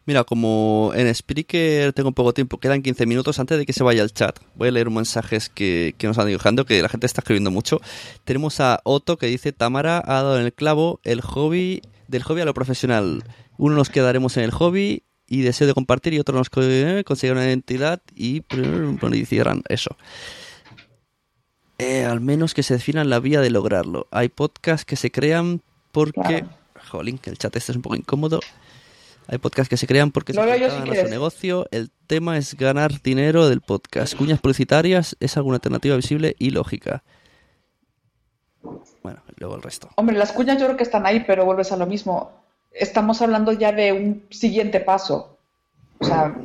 Mira, 0.05 0.25
como 0.25 0.91
en 0.95 1.13
Spreaker 1.15 1.93
tengo 1.93 2.11
poco 2.11 2.33
tiempo, 2.33 2.57
quedan 2.57 2.81
15 2.81 3.05
minutos 3.05 3.39
antes 3.39 3.57
de 3.57 3.65
que 3.65 3.71
se 3.71 3.83
vaya 3.83 4.03
el 4.03 4.11
chat. 4.11 4.37
Voy 4.55 4.67
a 4.67 4.71
leer 4.71 4.89
mensajes 4.89 5.47
que, 5.47 5.95
que 5.97 6.07
nos 6.07 6.17
han 6.17 6.27
dibujando, 6.27 6.65
que 6.65 6.81
la 6.81 6.89
gente 6.89 7.05
está 7.05 7.21
escribiendo 7.21 7.51
mucho. 7.51 7.79
Tenemos 8.25 8.59
a 8.59 8.81
Otto 8.83 9.17
que 9.17 9.27
dice, 9.27 9.53
Tamara 9.53 10.03
ha 10.05 10.15
dado 10.15 10.37
en 10.37 10.45
el 10.45 10.53
clavo 10.53 10.99
el 11.05 11.21
hobby, 11.21 11.81
del 12.09 12.23
hobby 12.23 12.41
a 12.41 12.45
lo 12.45 12.53
profesional. 12.53 13.23
Uno 13.57 13.75
nos 13.75 13.89
quedaremos 13.89 14.35
en 14.35 14.43
el 14.43 14.51
hobby 14.51 15.03
y 15.29 15.41
deseo 15.41 15.67
de 15.67 15.73
compartir 15.73 16.13
y 16.13 16.19
otro 16.19 16.35
nos 16.35 16.49
conseguir 16.49 17.33
una 17.33 17.45
identidad 17.45 18.01
y, 18.15 18.43
y 18.43 19.25
cierran 19.25 19.63
eso. 19.69 19.95
Eh, 21.77 22.03
al 22.03 22.19
menos 22.19 22.53
que 22.53 22.63
se 22.63 22.73
definan 22.73 23.09
la 23.09 23.19
vía 23.19 23.39
de 23.39 23.49
lograrlo. 23.49 24.07
Hay 24.11 24.27
podcasts 24.27 24.85
que 24.85 24.97
se 24.97 25.11
crean 25.11 25.61
porque 25.91 26.43
jolín, 26.89 27.17
que 27.17 27.29
el 27.29 27.37
chat 27.37 27.55
este 27.55 27.71
es 27.71 27.75
un 27.75 27.81
poco 27.81 27.95
incómodo. 27.95 28.41
Hay 29.27 29.37
podcasts 29.37 29.69
que 29.69 29.77
se 29.77 29.85
crean 29.85 30.11
porque 30.11 30.33
se 30.33 30.41
crean 30.41 30.63
a 30.63 30.95
su 30.95 31.09
negocio. 31.09 31.67
El 31.71 31.91
tema 32.07 32.37
es 32.37 32.55
ganar 32.55 33.01
dinero 33.01 33.47
del 33.47 33.61
podcast. 33.61 34.15
Cuñas 34.15 34.41
publicitarias 34.41 35.15
es 35.19 35.37
alguna 35.37 35.57
alternativa 35.57 35.95
visible 35.95 36.35
y 36.39 36.49
lógica. 36.49 37.03
Bueno, 39.03 39.21
luego 39.37 39.55
el 39.55 39.61
resto. 39.61 39.89
Hombre, 39.95 40.17
las 40.17 40.31
cuñas 40.31 40.59
yo 40.59 40.65
creo 40.65 40.77
que 40.77 40.83
están 40.83 41.05
ahí, 41.05 41.23
pero 41.25 41.45
vuelves 41.45 41.71
a 41.71 41.77
lo 41.77 41.85
mismo. 41.85 42.31
Estamos 42.71 43.21
hablando 43.21 43.51
ya 43.51 43.71
de 43.71 43.91
un 43.91 44.25
siguiente 44.29 44.79
paso. 44.79 45.37
O 45.99 46.05
sea, 46.05 46.35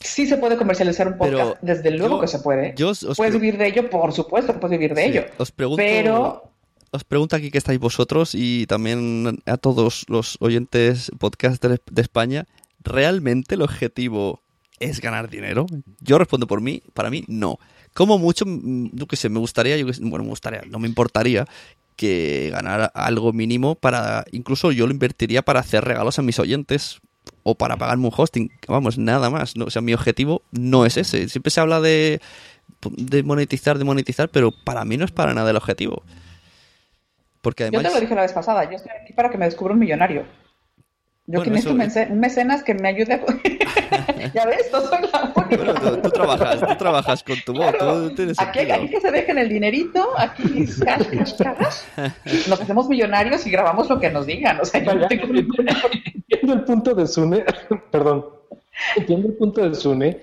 sí 0.00 0.26
se 0.26 0.36
puede 0.36 0.56
comercializar 0.56 1.08
un 1.08 1.18
podcast, 1.18 1.60
desde 1.60 1.90
luego 1.90 2.20
que 2.20 2.28
se 2.28 2.38
puede. 2.38 2.74
puedes 3.16 3.34
vivir 3.34 3.58
de 3.58 3.68
ello, 3.68 3.90
por 3.90 4.12
supuesto 4.12 4.52
que 4.52 4.58
puedes 4.58 4.78
vivir 4.78 4.94
de 4.94 5.06
ello. 5.06 5.24
Os 5.38 5.50
pregunto, 5.50 5.82
pero 5.82 6.50
os 6.92 7.04
pregunto 7.04 7.36
aquí 7.36 7.50
que 7.50 7.58
estáis 7.58 7.78
vosotros 7.78 8.34
y 8.34 8.66
también 8.66 9.42
a 9.46 9.56
todos 9.56 10.04
los 10.08 10.36
oyentes 10.40 11.12
podcast 11.18 11.64
de, 11.64 12.02
España, 12.02 12.46
¿realmente 12.82 13.54
el 13.54 13.62
objetivo 13.62 14.42
es 14.80 15.00
ganar 15.00 15.30
dinero? 15.30 15.66
Yo 16.00 16.18
respondo 16.18 16.46
por 16.46 16.60
mí, 16.60 16.82
para 16.94 17.10
mí 17.10 17.24
no. 17.28 17.58
Como 17.94 18.18
mucho, 18.18 18.44
mm, 18.46 18.90
yo 18.92 19.06
qué 19.06 19.16
sé, 19.16 19.28
me 19.28 19.38
gustaría, 19.38 19.76
yo 19.76 19.86
bueno, 20.00 20.24
me 20.24 20.30
gustaría, 20.30 20.62
no 20.68 20.78
me 20.78 20.88
importaría 20.88 21.46
que 22.00 22.48
ganara 22.50 22.86
algo 22.86 23.34
mínimo 23.34 23.74
para, 23.74 24.24
incluso 24.32 24.72
yo 24.72 24.86
lo 24.86 24.92
invertiría 24.94 25.42
para 25.42 25.60
hacer 25.60 25.84
regalos 25.84 26.18
a 26.18 26.22
mis 26.22 26.38
oyentes 26.38 26.98
o 27.42 27.56
para 27.56 27.76
pagarme 27.76 28.06
un 28.06 28.12
hosting, 28.16 28.50
vamos, 28.66 28.96
nada 28.96 29.28
más. 29.28 29.54
No, 29.54 29.66
o 29.66 29.70
sea, 29.70 29.82
mi 29.82 29.92
objetivo 29.92 30.40
no 30.50 30.86
es 30.86 30.96
ese. 30.96 31.28
Siempre 31.28 31.50
se 31.50 31.60
habla 31.60 31.78
de, 31.82 32.22
de 32.96 33.22
monetizar, 33.22 33.76
de 33.76 33.84
monetizar, 33.84 34.30
pero 34.30 34.50
para 34.50 34.86
mí 34.86 34.96
no 34.96 35.04
es 35.04 35.10
para 35.10 35.34
nada 35.34 35.50
el 35.50 35.58
objetivo. 35.58 36.02
Porque 37.42 37.64
además... 37.64 37.82
Yo 37.82 37.88
te 37.90 37.94
lo 37.96 38.00
dije 38.00 38.14
la 38.14 38.22
vez 38.22 38.32
pasada, 38.32 38.64
yo 38.64 38.76
estoy 38.76 38.92
aquí 38.98 39.12
para 39.12 39.28
que 39.28 39.36
me 39.36 39.44
descubra 39.44 39.74
un 39.74 39.80
millonario. 39.80 40.24
Yo 41.32 41.42
que 41.42 41.50
necesito 41.50 41.74
un 41.74 42.20
mecenas 42.20 42.62
que 42.62 42.74
me 42.74 42.88
ayude 42.88 43.14
a... 43.14 43.20
ya 44.34 44.46
ves, 44.46 44.70
todo 44.70 44.88
soy 44.88 45.02
la 45.12 45.32
bueno, 45.56 46.02
tú, 46.02 46.10
trabajas, 46.10 46.60
tú 46.60 46.76
trabajas 46.76 47.22
con 47.22 47.36
tu 47.44 47.52
voz. 47.52 47.74
aquí, 48.38 48.58
aquí, 48.70 48.88
que 48.88 49.00
se 49.00 49.10
dejen 49.10 49.38
el 49.38 49.48
dinerito, 49.48 50.08
aquí 50.18 50.44
nos 52.48 52.60
hacemos 52.60 52.88
millonarios 52.88 53.46
y 53.46 53.50
grabamos 53.50 53.88
lo 53.88 54.00
que 54.00 54.10
nos 54.10 54.26
digan. 54.26 54.60
O 54.60 54.64
sea, 54.64 54.82
yo 54.82 54.94
no 54.94 55.06
tengo 55.06 55.24
Entiendo 55.26 56.52
el 56.52 56.64
punto 56.64 56.94
de 56.94 57.06
Sune, 57.06 57.44
perdón, 57.90 58.26
entiendo 58.96 59.28
el 59.28 59.34
punto 59.34 59.68
de 59.68 59.74
Sune. 59.74 60.20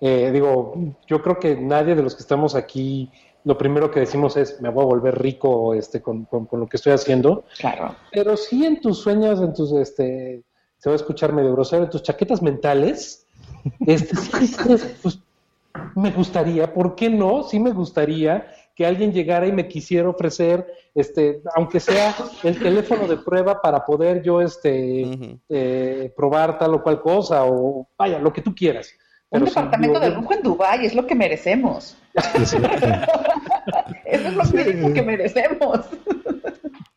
Eh, 0.00 0.30
digo, 0.32 0.96
yo 1.06 1.22
creo 1.22 1.38
que 1.38 1.56
nadie 1.56 1.94
de 1.94 2.02
los 2.02 2.14
que 2.14 2.22
estamos 2.22 2.54
aquí 2.54 3.10
lo 3.44 3.56
primero 3.56 3.90
que 3.90 4.00
decimos 4.00 4.36
es, 4.36 4.60
me 4.60 4.68
voy 4.68 4.82
a 4.82 4.86
volver 4.86 5.18
rico 5.18 5.72
este, 5.72 6.02
con, 6.02 6.28
lo 6.30 6.66
que 6.66 6.76
estoy 6.76 6.92
haciendo. 6.92 7.44
Claro. 7.58 7.94
Pero 8.12 8.36
sí 8.36 8.66
en 8.66 8.80
tus 8.80 8.98
sueños, 8.98 9.40
en 9.40 9.54
tus, 9.54 9.72
este, 9.72 10.42
se 10.78 10.88
va 10.88 10.94
a 10.94 10.96
escuchar 10.96 11.32
medio 11.32 11.52
grosero, 11.52 11.84
en 11.84 11.90
tus 11.90 12.02
chaquetas 12.02 12.42
mentales, 12.42 13.26
este, 13.86 14.14
pues, 15.02 15.20
me 15.94 16.10
gustaría, 16.10 16.72
¿por 16.72 16.94
qué 16.94 17.10
no? 17.10 17.42
Sí 17.42 17.60
me 17.60 17.72
gustaría 17.72 18.52
que 18.74 18.86
alguien 18.86 19.12
llegara 19.12 19.46
y 19.46 19.52
me 19.52 19.66
quisiera 19.66 20.08
ofrecer, 20.08 20.66
este, 20.94 21.42
aunque 21.56 21.80
sea 21.80 22.14
el 22.44 22.58
teléfono 22.58 23.08
de 23.08 23.16
prueba 23.16 23.60
para 23.60 23.84
poder 23.84 24.22
yo, 24.22 24.40
este, 24.40 25.40
eh, 25.48 26.12
probar 26.16 26.58
tal 26.58 26.74
o 26.74 26.82
cual 26.82 27.00
cosa, 27.00 27.44
o 27.44 27.88
vaya, 27.98 28.18
lo 28.18 28.32
que 28.32 28.42
tú 28.42 28.54
quieras 28.54 28.92
un 29.30 29.44
departamento 29.44 30.00
de 30.00 30.10
lujo 30.10 30.32
en 30.32 30.42
Dubái 30.42 30.86
es 30.86 30.94
lo 30.94 31.06
que 31.06 31.14
merecemos. 31.14 31.96
Eso 32.14 32.56
es 34.04 34.34
lo 34.34 34.44
mínimo 34.44 34.92
que 34.92 35.02
merecemos. 35.02 35.80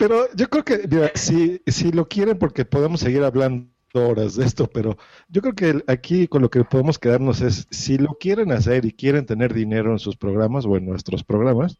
Pero 0.01 0.25
yo 0.33 0.49
creo 0.49 0.65
que, 0.65 0.87
mira, 0.89 1.11
si, 1.13 1.61
si 1.67 1.91
lo 1.91 2.07
quieren, 2.07 2.39
porque 2.39 2.65
podemos 2.65 3.01
seguir 3.01 3.23
hablando 3.23 3.69
horas 3.93 4.35
de 4.35 4.45
esto, 4.45 4.65
pero 4.65 4.97
yo 5.29 5.43
creo 5.43 5.53
que 5.53 5.83
aquí 5.85 6.27
con 6.27 6.41
lo 6.41 6.49
que 6.49 6.63
podemos 6.63 6.97
quedarnos 6.97 7.39
es, 7.41 7.67
si 7.69 7.99
lo 7.99 8.17
quieren 8.19 8.51
hacer 8.51 8.83
y 8.85 8.93
quieren 8.93 9.27
tener 9.27 9.53
dinero 9.53 9.91
en 9.91 9.99
sus 9.99 10.17
programas 10.17 10.65
o 10.65 10.75
en 10.75 10.87
nuestros 10.87 11.23
programas, 11.23 11.77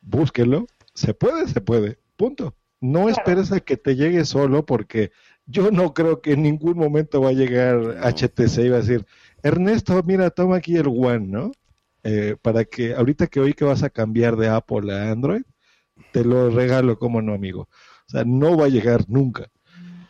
búsquenlo. 0.00 0.66
Se 0.94 1.12
puede, 1.12 1.46
se 1.46 1.60
puede. 1.60 1.98
Punto. 2.16 2.54
No 2.80 3.10
esperes 3.10 3.52
a 3.52 3.60
que 3.60 3.76
te 3.76 3.96
llegue 3.96 4.24
solo 4.24 4.64
porque 4.64 5.12
yo 5.44 5.70
no 5.70 5.92
creo 5.92 6.22
que 6.22 6.32
en 6.32 6.44
ningún 6.44 6.78
momento 6.78 7.20
va 7.20 7.28
a 7.28 7.34
llegar 7.34 7.98
HTC 8.02 8.60
y 8.60 8.68
va 8.70 8.76
a 8.76 8.80
decir, 8.80 9.04
Ernesto, 9.42 10.02
mira, 10.06 10.30
toma 10.30 10.56
aquí 10.56 10.74
el 10.76 10.86
One, 10.86 11.26
¿no? 11.26 11.52
Eh, 12.02 12.34
para 12.40 12.64
que 12.64 12.94
ahorita 12.94 13.26
que 13.26 13.40
hoy 13.40 13.52
que 13.52 13.66
vas 13.66 13.82
a 13.82 13.90
cambiar 13.90 14.36
de 14.36 14.48
Apple 14.48 14.90
a 14.90 15.10
Android, 15.10 15.42
te 16.12 16.24
lo 16.24 16.50
regalo, 16.50 16.98
como 16.98 17.22
no, 17.22 17.34
amigo. 17.34 17.68
O 18.06 18.10
sea, 18.10 18.24
no 18.24 18.56
va 18.56 18.66
a 18.66 18.70
llegar 18.70 19.04
nunca. 19.08 19.50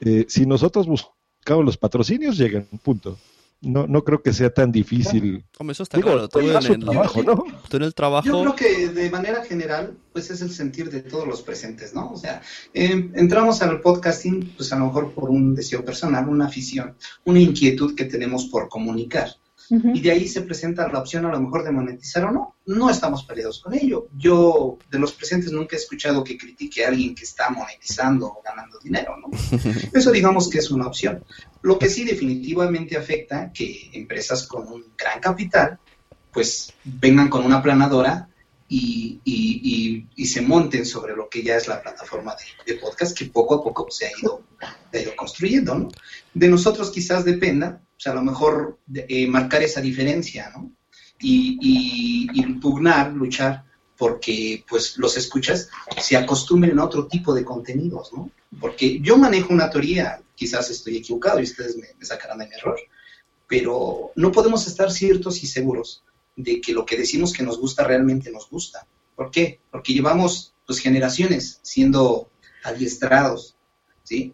Eh, 0.01 0.27
si 0.29 0.47
nosotros 0.47 0.87
buscamos 0.87 1.65
los 1.65 1.77
patrocinios, 1.77 2.37
llegan, 2.37 2.67
punto. 2.83 3.19
no, 3.61 3.89
no 3.89 4.05
creo 4.05 4.23
que 4.23 4.33
sea 4.33 4.55
tan 4.55 4.71
difícil. 4.71 5.45
Hombre, 5.59 5.73
eso 5.73 5.83
está 5.83 6.01
claro. 6.01 6.29
Tú 6.29 6.39
en, 6.39 6.57
el, 6.57 6.79
trabajo, 6.79 7.23
¿no? 7.23 7.45
tú 7.69 7.77
en 7.77 7.83
el 7.83 7.95
trabajo. 7.95 8.27
Yo 8.27 8.41
creo 8.43 8.55
que 8.55 8.89
de 8.89 9.11
manera 9.11 9.45
general, 9.45 9.97
pues 10.13 10.31
es 10.31 10.41
el 10.43 10.51
sentir 10.51 10.91
de 10.91 11.01
todos 11.01 11.27
los 11.27 11.43
presentes, 11.43 11.95
¿no? 11.95 12.13
O 12.13 12.17
sea, 12.17 12.41
eh, 12.73 13.11
entramos 13.15 13.61
al 13.63 13.81
podcasting, 13.81 14.55
pues 14.57 14.73
a 14.73 14.79
lo 14.79 14.87
mejor 14.87 15.13
por 15.13 15.31
un 15.31 15.55
deseo 15.55 15.85
personal, 15.85 16.29
una 16.29 16.47
afición, 16.47 16.95
una 17.25 17.41
inquietud 17.41 17.97
que 17.97 18.05
tenemos 18.05 18.47
por 18.47 18.69
comunicar 18.69 19.31
y 19.71 20.01
de 20.01 20.11
ahí 20.11 20.29
se 20.29 20.43
presenta 20.43 20.89
la 20.89 21.01
opción 21.01 21.27
a 21.27 21.31
lo 21.31 21.41
mejor 21.41 21.65
de 21.65 21.71
monetizar 21.71 22.25
o 22.25 22.31
no. 22.31 22.57
No 22.67 22.89
estamos 22.89 23.25
peleados 23.25 23.61
con 23.61 23.75
ello. 23.75 24.09
Yo 24.17 24.79
de 24.91 24.99
los 24.99 25.13
presentes 25.13 25.53
nunca 25.53 25.77
he 25.77 25.79
escuchado 25.79 26.25
que 26.25 26.39
critique 26.39 26.85
a 26.85 26.89
alguien 26.89 27.15
que 27.15 27.25
está 27.25 27.51
monetizando 27.51 28.27
o 28.27 28.43
ganando 28.43 28.79
dinero, 28.79 29.17
¿no? 29.19 29.29
Eso 29.93 30.11
digamos 30.11 30.49
que 30.49 30.59
es 30.59 30.71
una 30.71 30.87
opción. 30.87 31.23
Lo 31.63 31.79
que 31.79 31.89
sí 31.89 32.05
definitivamente 32.05 32.97
afecta 32.97 33.53
que 33.53 33.91
empresas 33.93 34.47
con 34.47 34.69
un 34.69 34.85
gran 34.97 35.21
capital 35.21 35.79
pues 36.33 36.73
vengan 36.85 37.29
con 37.29 37.45
una 37.45 37.63
planadora 37.63 38.29
y, 38.69 39.21
y, 39.25 40.27
se 40.27 40.43
monten 40.43 40.85
sobre 40.85 41.17
lo 41.17 41.29
que 41.29 41.43
ya 41.43 41.57
es 41.57 41.69
la 41.69 41.81
plataforma 41.81 42.37
de, 42.67 42.75
podcast 42.75 43.17
que 43.17 43.25
poco 43.25 43.55
a 43.55 43.63
poco 43.63 43.91
se 43.91 44.07
ha 44.07 44.11
ido, 44.21 44.43
ha 44.61 44.99
ido 44.99 45.17
construyendo, 45.17 45.75
¿no? 45.75 45.89
De 46.35 46.49
nosotros 46.49 46.91
quizás 46.91 47.25
dependa 47.25 47.81
o 47.99 48.01
sea, 48.01 48.13
a 48.13 48.15
lo 48.15 48.23
mejor 48.23 48.79
eh, 48.95 49.27
marcar 49.27 49.61
esa 49.63 49.81
diferencia, 49.81 50.53
¿no? 50.55 50.71
Y, 51.21 52.29
impugnar, 52.33 53.13
luchar, 53.13 53.65
porque 53.97 54.65
pues 54.69 54.97
los 54.99 55.17
escuchas 55.17 55.69
se 56.01 56.17
acostumbren 56.17 56.79
a 56.79 56.85
otro 56.85 57.09
tipo 57.09 57.35
de 57.35 57.45
contenidos, 57.45 58.13
¿no? 58.13 58.31
Porque 58.61 59.01
yo 59.01 59.19
manejo 59.19 59.53
una 59.53 59.69
teoría, 59.69 60.23
quizás 60.37 60.71
estoy 60.71 60.99
equivocado 60.99 61.41
y 61.41 61.43
ustedes 61.43 61.77
me, 61.77 61.89
sacarán 62.07 62.39
de 62.39 62.47
mi 62.47 62.55
error, 62.55 62.79
pero 63.49 64.13
no 64.15 64.31
podemos 64.31 64.69
estar 64.69 64.93
ciertos 64.93 65.43
y 65.43 65.49
seguros 65.49 66.05
de 66.37 66.61
que 66.61 66.73
lo 66.73 66.87
que 66.87 66.97
decimos 66.97 67.33
que 67.33 67.43
nos 67.43 67.59
gusta 67.59 67.83
realmente 67.83 68.31
nos 68.31 68.49
gusta. 68.49 68.87
¿Por 69.17 69.33
qué? 69.33 69.59
Porque 69.73 69.93
llevamos 69.93 70.55
pues 70.65 70.79
generaciones 70.79 71.59
siendo 71.63 72.31
adiestrados 72.63 73.57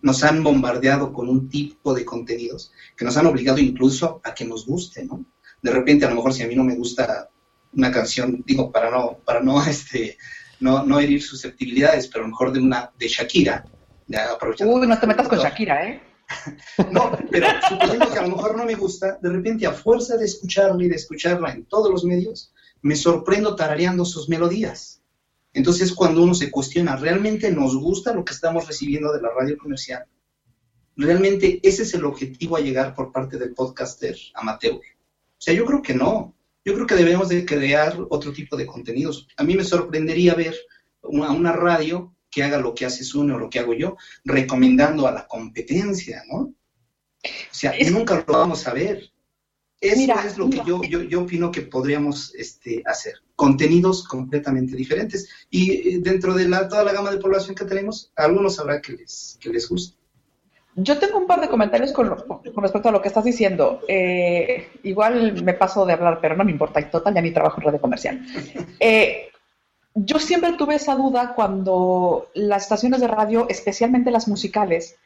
nos 0.03 0.25
han 0.25 0.43
bombardeado 0.43 1.13
con 1.13 1.29
un 1.29 1.49
tipo 1.49 1.95
de 1.95 2.05
contenidos 2.05 2.73
que 2.97 3.05
nos 3.05 3.17
han 3.17 3.27
obligado 3.27 3.59
incluso 3.59 4.21
a 4.25 4.35
que 4.35 4.45
nos 4.45 4.67
guste, 4.67 5.05
¿no? 5.05 5.25
De 5.63 5.71
repente, 5.71 6.05
a 6.05 6.11
lo 6.11 6.17
mejor 6.17 6.33
si 6.33 6.43
a 6.43 6.47
mí 6.47 6.55
no 6.55 6.65
me 6.65 6.77
gusta 6.77 7.29
una 7.73 7.91
canción, 7.91 8.43
digo, 8.47 8.71
para 8.71 8.91
no, 8.91 9.19
para 9.25 9.41
no, 9.41 9.65
este, 9.67 10.17
no, 10.61 10.85
no 10.85 11.01
herir 11.01 11.23
susceptibilidades, 11.23 12.09
pero 12.09 12.25
a 12.25 12.29
lo 12.29 12.33
mejor 12.33 12.53
de 12.53 12.61
una, 12.61 12.91
de 12.99 13.09
Shakira, 13.09 13.65
ya 14.07 14.37
Uy, 14.67 14.87
no 14.87 14.99
te 14.99 15.07
metas 15.07 15.29
con 15.29 15.39
Shakira, 15.39 15.89
¿eh? 15.89 16.03
no, 16.93 17.17
pero 17.31 17.47
suponiendo 17.69 18.11
que 18.11 18.19
a 18.19 18.23
lo 18.23 18.37
mejor 18.37 18.57
no 18.57 18.65
me 18.65 18.75
gusta, 18.75 19.19
de 19.21 19.31
repente 19.31 19.67
a 19.67 19.73
fuerza 19.73 20.17
de 20.17 20.25
escucharla 20.25 20.83
y 20.83 20.89
de 20.89 20.97
escucharla 20.97 21.53
en 21.53 21.65
todos 21.67 21.91
los 21.91 22.05
medios, 22.05 22.53
me 22.83 22.97
sorprendo 22.97 23.57
tarareando 23.57 24.05
sus 24.05 24.29
melodías. 24.29 24.94
Entonces, 25.55 25.93
cuando 25.93 26.23
uno 26.23 26.35
se 26.35 26.51
cuestiona, 26.51 26.97
¿realmente 26.97 27.51
nos 27.51 27.77
gusta 27.77 28.13
lo 28.13 28.25
que 28.25 28.35
estamos 28.35 28.67
recibiendo 28.67 29.13
de 29.13 29.23
la 29.23 29.31
radio 29.31 29.57
comercial? 29.57 30.05
¿Realmente 30.97 31.61
ese 31.63 31.85
es 31.85 31.95
el 31.95 32.05
objetivo 32.05 32.57
a 32.57 32.61
llegar 32.61 32.95
por 32.95 33.13
parte 33.13 33.39
del 33.39 33.55
podcaster 33.55 34.17
amateur? 34.35 34.75
O 34.75 34.81
sea, 35.39 35.55
yo 35.55 35.65
creo 35.65 35.81
que 35.81 35.95
no. 35.95 36.37
Yo 36.65 36.75
creo 36.75 36.87
que 36.87 36.95
debemos 36.97 37.29
de 37.29 37.45
crear 37.45 37.97
otro 38.11 38.33
tipo 38.33 38.57
de 38.57 38.67
contenidos. 38.67 39.29
A 39.37 39.45
mí 39.45 39.55
me 39.55 39.65
sorprendería 39.65 40.35
ver 40.35 40.57
una, 41.03 41.31
una 41.31 41.53
radio 41.53 42.15
que 42.31 42.43
haga 42.43 42.59
lo 42.59 42.75
que 42.75 42.85
hace 42.85 43.05
Sune 43.05 43.35
o 43.35 43.39
lo 43.39 43.49
que 43.49 43.61
hago 43.61 43.75
yo, 43.75 43.97
recomendando 44.25 45.07
a 45.07 45.13
la 45.13 45.27
competencia, 45.29 46.25
¿no? 46.29 46.39
O 46.39 46.55
sea, 47.53 47.75
nunca 47.91 48.25
lo 48.27 48.33
vamos 48.33 48.67
a 48.67 48.75
ver. 48.75 49.14
Eso 49.85 50.27
es 50.27 50.39
lo 50.39 50.51
que 50.51 50.61
yo, 50.67 50.83
yo, 50.83 51.03
yo, 51.03 51.23
opino 51.23 51.51
que 51.51 51.63
podríamos 51.63 52.35
este, 52.35 52.83
hacer. 52.87 53.15
Contenidos 53.37 54.07
completamente 54.07 54.77
diferentes. 54.77 55.29
Y 55.51 55.73
eh, 55.73 55.99
dentro 56.01 56.35
de 56.35 56.49
la, 56.49 56.69
toda 56.69 56.85
la 56.85 56.93
gama 56.93 57.11
de 57.11 57.19
población 57.19 57.55
que 57.55 57.65
tenemos, 57.65 58.11
algunos 58.17 58.59
habrá 58.59 58.81
que 58.81 58.93
les, 58.93 59.39
que 59.41 59.51
les 59.51 59.69
guste. 59.69 59.97
Yo 60.77 60.99
tengo 60.99 61.19
un 61.19 61.27
par 61.27 61.41
de 61.41 61.49
comentarios 61.49 61.93
con, 61.93 62.09
con 62.09 62.63
respecto 62.63 62.89
a 62.89 62.93
lo 62.93 63.01
que 63.01 63.09
estás 63.09 63.25
diciendo. 63.25 63.81
Eh, 63.87 64.71
igual 64.83 65.43
me 65.45 65.55
paso 65.55 65.87
de 65.87 65.93
hablar, 65.93 66.19
pero 66.21 66.37
no 66.37 66.45
me 66.45 66.51
importa. 66.51 66.81
Y 66.81 66.91
total, 66.91 67.15
ya 67.15 67.21
ni 67.21 67.31
trabajo 67.31 67.61
en 67.61 67.73
red 67.73 67.81
comercial. 67.81 68.21
Eh, 68.81 69.31
yo 69.95 70.19
siempre 70.19 70.55
tuve 70.55 70.75
esa 70.75 70.97
duda 70.97 71.35
cuando 71.35 72.29
las 72.35 72.65
estaciones 72.65 73.01
de 73.01 73.07
radio, 73.07 73.47
especialmente 73.49 74.11
las 74.11 74.27
musicales, 74.27 74.97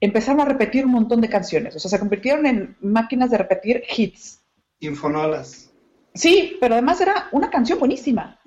empezaron 0.00 0.40
a 0.40 0.44
repetir 0.44 0.84
un 0.84 0.92
montón 0.92 1.20
de 1.20 1.28
canciones. 1.28 1.74
O 1.76 1.78
sea, 1.78 1.90
se 1.90 1.98
convirtieron 1.98 2.46
en 2.46 2.76
máquinas 2.80 3.30
de 3.30 3.38
repetir 3.38 3.82
hits. 3.96 4.42
Infonolas. 4.80 5.72
Sí, 6.14 6.56
pero 6.60 6.74
además 6.74 7.00
era 7.00 7.28
una 7.32 7.50
canción 7.50 7.78
buenísima. 7.78 8.40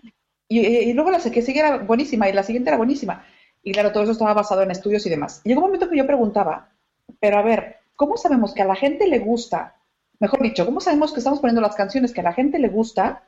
Y, 0.48 0.94
luego 0.94 1.12
la 1.12 1.20
que 1.20 1.44
sigue 1.44 1.60
era 1.60 1.78
buenísima 1.78 2.28
y 2.28 2.34
la 2.34 2.44
siguiente 2.44 2.72
era 2.72 2.78
buenísima. 2.78 3.24
Y 3.62 3.72
claro, 3.72 3.92
todo 3.92 4.04
eso 4.04 4.14
estaba 4.14 4.34
basado 4.34 4.64
en 4.64 4.72
estudios 4.72 5.06
y 5.06 5.10
demás. 5.10 5.42
Y 5.44 5.50
llegó 5.50 5.62
un 5.62 5.68
momento 5.68 5.90
que 5.90 5.98
yo 5.98 6.08
preguntaba, 6.08 6.72
pero 7.20 7.38
a 7.38 7.44
ver, 7.44 7.78
¿cómo 7.96 8.18
sabemos 8.18 8.54
que 8.54 8.64
a 8.64 8.66
la 8.66 8.76
gente 8.76 9.08
le 9.08 9.20
gusta? 9.20 9.76
Mejor 10.20 10.42
dicho, 10.42 10.66
¿cómo 10.66 10.82
sabemos 10.82 11.14
que 11.14 11.20
estamos 11.20 11.40
poniendo 11.40 11.62
las 11.62 11.76
canciones 11.76 12.14
que 12.14 12.22
a 12.22 12.24
la 12.24 12.34
gente 12.34 12.58
le 12.58 12.70
gusta? 12.70 13.24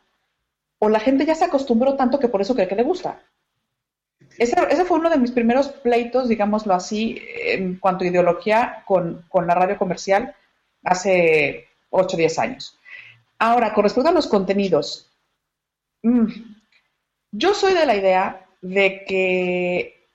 O 0.80 0.90
la 0.90 1.00
gente 1.00 1.26
ya 1.26 1.36
se 1.36 1.46
acostumbró 1.46 1.96
tanto 1.96 2.18
que 2.18 2.28
por 2.28 2.42
eso 2.42 2.56
cree 2.56 2.68
que 2.68 2.76
le 2.76 2.84
gusta. 2.84 3.22
Ese, 4.38 4.86
fue 4.86 5.00
uno 5.00 5.10
de 5.10 5.18
mis 5.18 5.32
primeros 5.32 5.70
pleitos, 5.70 6.28
digámoslo 6.28 6.74
así, 6.74 7.22
en 7.46 7.78
cuanto 7.78 8.04
a 8.04 8.08
ideología 8.08 8.84
con, 8.86 9.26
la 9.34 9.56
radio 9.56 9.78
comercial 9.78 10.36
hace 10.84 11.68
8 11.90 12.16
o 12.16 12.18
10 12.18 12.40
años. 12.40 12.78
Ahora, 13.40 13.74
con 13.74 13.84
respecto 13.84 14.10
a 14.10 14.14
los 14.14 14.28
contenidos, 14.28 15.12
mm, 16.04 16.26
yo 17.32 17.54
soy 17.54 17.74
de 17.74 17.86
la 17.86 17.96
idea 17.96 18.46
de 18.62 19.04
que 19.06 20.08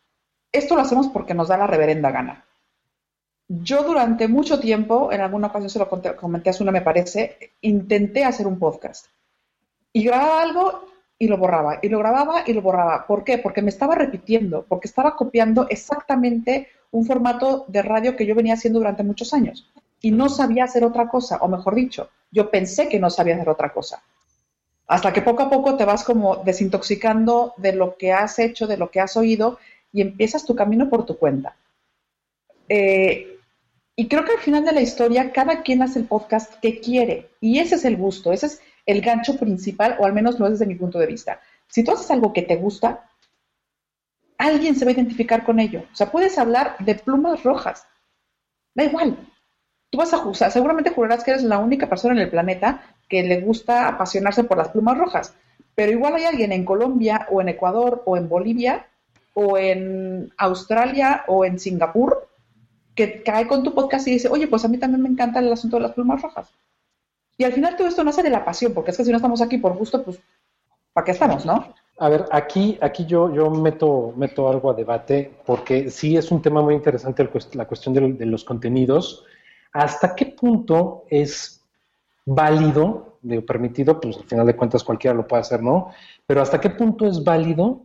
esto 0.53 0.75
lo 0.75 0.83
hacemos 0.83 1.09
porque 1.09 1.35
nos 1.35 1.49
da 1.49 1.57
la 1.57 1.67
reverenda 1.67 2.11
gana. 2.11 2.45
Yo 3.49 3.85
durante 3.85 4.27
mucho 4.27 4.59
tiempo, 4.59 5.13
en 5.13 5.21
alguna 5.21 5.49
ocasión 5.49 5.71
se 5.71 5.79
lo 5.79 5.89
comenté 5.89 6.51
a 6.51 6.53
Suna, 6.53 6.73
me 6.73 6.83
parece, 6.83 7.53
intenté 7.61 8.25
hacer 8.25 8.47
un 8.47 8.59
podcast. 8.59 9.07
Y 9.93 10.05
grababa 10.05 10.43
algo 10.43 10.89
y 11.19 11.29
lo 11.29 11.39
borraba, 11.39 11.79
y 11.83 11.89
lo 11.89 11.99
grababa 11.99 12.45
y 12.47 12.53
lo 12.53 12.63
borraba. 12.63 13.07
¿Por 13.07 13.25
qué? 13.25 13.39
Porque 13.39 13.63
me 13.63 13.71
estaba 13.71 13.95
repitiendo, 13.95 14.65
porque 14.69 14.89
estaba 14.89 15.17
copiando 15.17 15.67
exactamente 15.69 16.69
un 16.91 17.07
formato 17.07 17.65
de 17.69 17.83
radio 17.83 18.17
que 18.17 18.27
yo 18.27 18.35
venía 18.35 18.55
haciendo 18.55 18.79
durante 18.79 19.03
muchos 19.03 19.33
años 19.33 19.71
y 20.01 20.11
no 20.11 20.29
sabía 20.29 20.65
hacer 20.65 20.85
otra 20.85 21.09
cosa, 21.09 21.39
o 21.41 21.49
mejor 21.49 21.75
dicho, 21.75 22.11
yo 22.31 22.51
pensé 22.51 22.89
que 22.89 22.99
no 22.99 23.11
sabía 23.11 23.35
hacer 23.35 23.49
otra 23.49 23.73
cosa. 23.73 24.03
Hasta 24.87 25.13
que 25.13 25.23
poco 25.23 25.43
a 25.43 25.51
poco 25.51 25.77
te 25.77 25.85
vas 25.85 26.05
como 26.05 26.37
desintoxicando 26.37 27.55
de 27.57 27.73
lo 27.73 27.97
que 27.97 28.13
has 28.13 28.39
hecho, 28.39 28.67
de 28.67 28.77
lo 28.77 28.91
que 28.91 29.01
has 29.01 29.17
oído 29.17 29.59
y 29.93 30.01
empiezas 30.01 30.45
tu 30.45 30.55
camino 30.55 30.89
por 30.89 31.07
tu 31.07 31.19
cuenta. 31.19 31.57
Eh, 32.69 33.39
y 33.97 34.09
creo 34.09 34.25
que 34.25 34.33
al 34.33 34.39
final 34.39 34.65
de 34.65 34.73
la 34.73 34.83
historia 34.83 35.33
cada 35.33 35.63
quien 35.63 35.83
hace 35.83 35.99
el 35.99 36.05
podcast 36.05 36.55
que 36.61 36.81
quiere 36.81 37.31
y 37.41 37.59
ese 37.59 37.77
es 37.77 37.85
el 37.85 37.97
gusto, 37.97 38.33
ese 38.33 38.47
es 38.47 38.61
el 38.87 39.01
gancho 39.01 39.37
principal, 39.37 39.97
o 39.99 40.07
al 40.07 40.13
menos 40.13 40.39
lo 40.39 40.47
es 40.47 40.53
desde 40.53 40.67
mi 40.67 40.77
punto 40.77 40.99
de 40.99 41.07
vista. 41.07 41.41
Si 41.69 41.85
tú 41.85 41.93
haces 41.93 42.11
algo 42.11 42.33
que 42.33 42.43
te 42.43 42.57
gusta, 42.57 43.11
alguien 44.39 44.77
se 44.77 44.85
va 44.85 44.91
a 44.91 44.95
identificar 44.95 45.45
con 45.45 45.61
ello. 45.61 45.85
O 45.93 45.97
sea, 45.97 46.11
puedes 46.11 46.39
hablar 46.39 46.77
de 46.79 46.95
plumas 46.95 47.43
rojas. 47.43 47.87
Da 48.75 48.85
igual. 48.85 49.19
Tú 49.91 49.99
vas 49.99 50.13
a 50.15 50.19
juzgar, 50.19 50.51
seguramente 50.51 50.91
jurarás 50.91 51.25
que 51.25 51.33
eres 51.33 51.43
la 51.43 51.59
única 51.59 51.89
persona 51.89 52.15
en 52.15 52.21
el 52.21 52.31
planeta 52.31 52.83
que 53.09 53.23
le 53.23 53.41
gusta 53.41 53.89
apasionarse 53.89 54.45
por 54.45 54.59
las 54.59 54.69
plumas 54.69 54.99
rojas. 54.99 55.35
Pero 55.75 55.93
igual 55.93 56.15
hay 56.15 56.25
alguien 56.25 56.53
en 56.53 56.65
Colombia 56.65 57.27
o 57.31 57.41
en 57.41 57.49
Ecuador 57.49 58.03
o 58.07 58.17
en 58.17 58.29
Bolivia 58.29 58.87
o 59.35 59.59
en 59.59 60.33
Australia 60.39 61.25
o 61.29 61.45
en 61.45 61.59
Singapur 61.59 62.29
que 62.95 63.23
cae 63.23 63.47
con 63.47 63.63
tu 63.63 63.75
podcast 63.75 64.09
y 64.09 64.13
dice, 64.13 64.29
oye, 64.29 64.49
pues 64.49 64.65
a 64.65 64.69
mí 64.69 64.79
también 64.79 65.03
me 65.03 65.11
encanta 65.11 65.39
el 65.39 65.53
asunto 65.53 65.77
de 65.77 65.83
las 65.83 65.93
plumas 65.93 66.23
rojas. 66.23 66.51
Y 67.39 67.45
al 67.45 67.53
final 67.53 67.77
todo 67.77 67.89
esto 67.89 68.03
nace 68.03 68.23
de 68.23 68.31
la 68.31 68.45
pasión, 68.45 68.73
porque 68.73 68.91
es 68.91 68.97
que 68.97 69.05
si 69.05 69.11
no 69.11 69.17
estamos 69.17 69.43
aquí 69.43 69.59
por 69.59 69.77
gusto, 69.77 70.03
pues, 70.03 70.19
¿para 70.93 71.05
qué 71.05 71.13
estamos, 71.13 71.45
no? 71.45 71.75
A 71.99 72.09
ver, 72.09 72.27
aquí, 72.31 72.79
aquí 72.81 73.07
yo, 73.07 73.33
yo 73.33 73.51
meto, 73.51 74.13
meto 74.17 74.49
algo 74.49 74.71
a 74.71 74.75
debate, 74.75 75.33
porque 75.45 75.91
sí 75.91 76.17
es 76.17 76.31
un 76.31 76.43
tema 76.43 76.61
muy 76.63 76.75
interesante 76.75 77.29
la 77.53 77.67
cuestión 77.67 77.95
de, 77.95 78.27
los 78.27 78.45
contenidos. 78.45 79.25
¿Hasta 79.73 80.15
qué 80.15 80.27
punto 80.27 81.05
es 81.09 81.63
válido, 82.25 83.19
de 83.23 83.41
permitido, 83.43 84.01
pues 84.01 84.19
al 84.19 84.25
final 84.25 84.47
de 84.47 84.57
cuentas 84.57 84.85
cualquiera 84.85 85.17
lo 85.17 85.27
puede 85.27 85.41
hacer, 85.41 85.63
¿no? 85.63 85.91
Pero 86.27 86.43
¿hasta 86.43 86.61
qué 86.61 86.71
punto 86.71 87.07
es 87.07 87.25
válido 87.25 87.83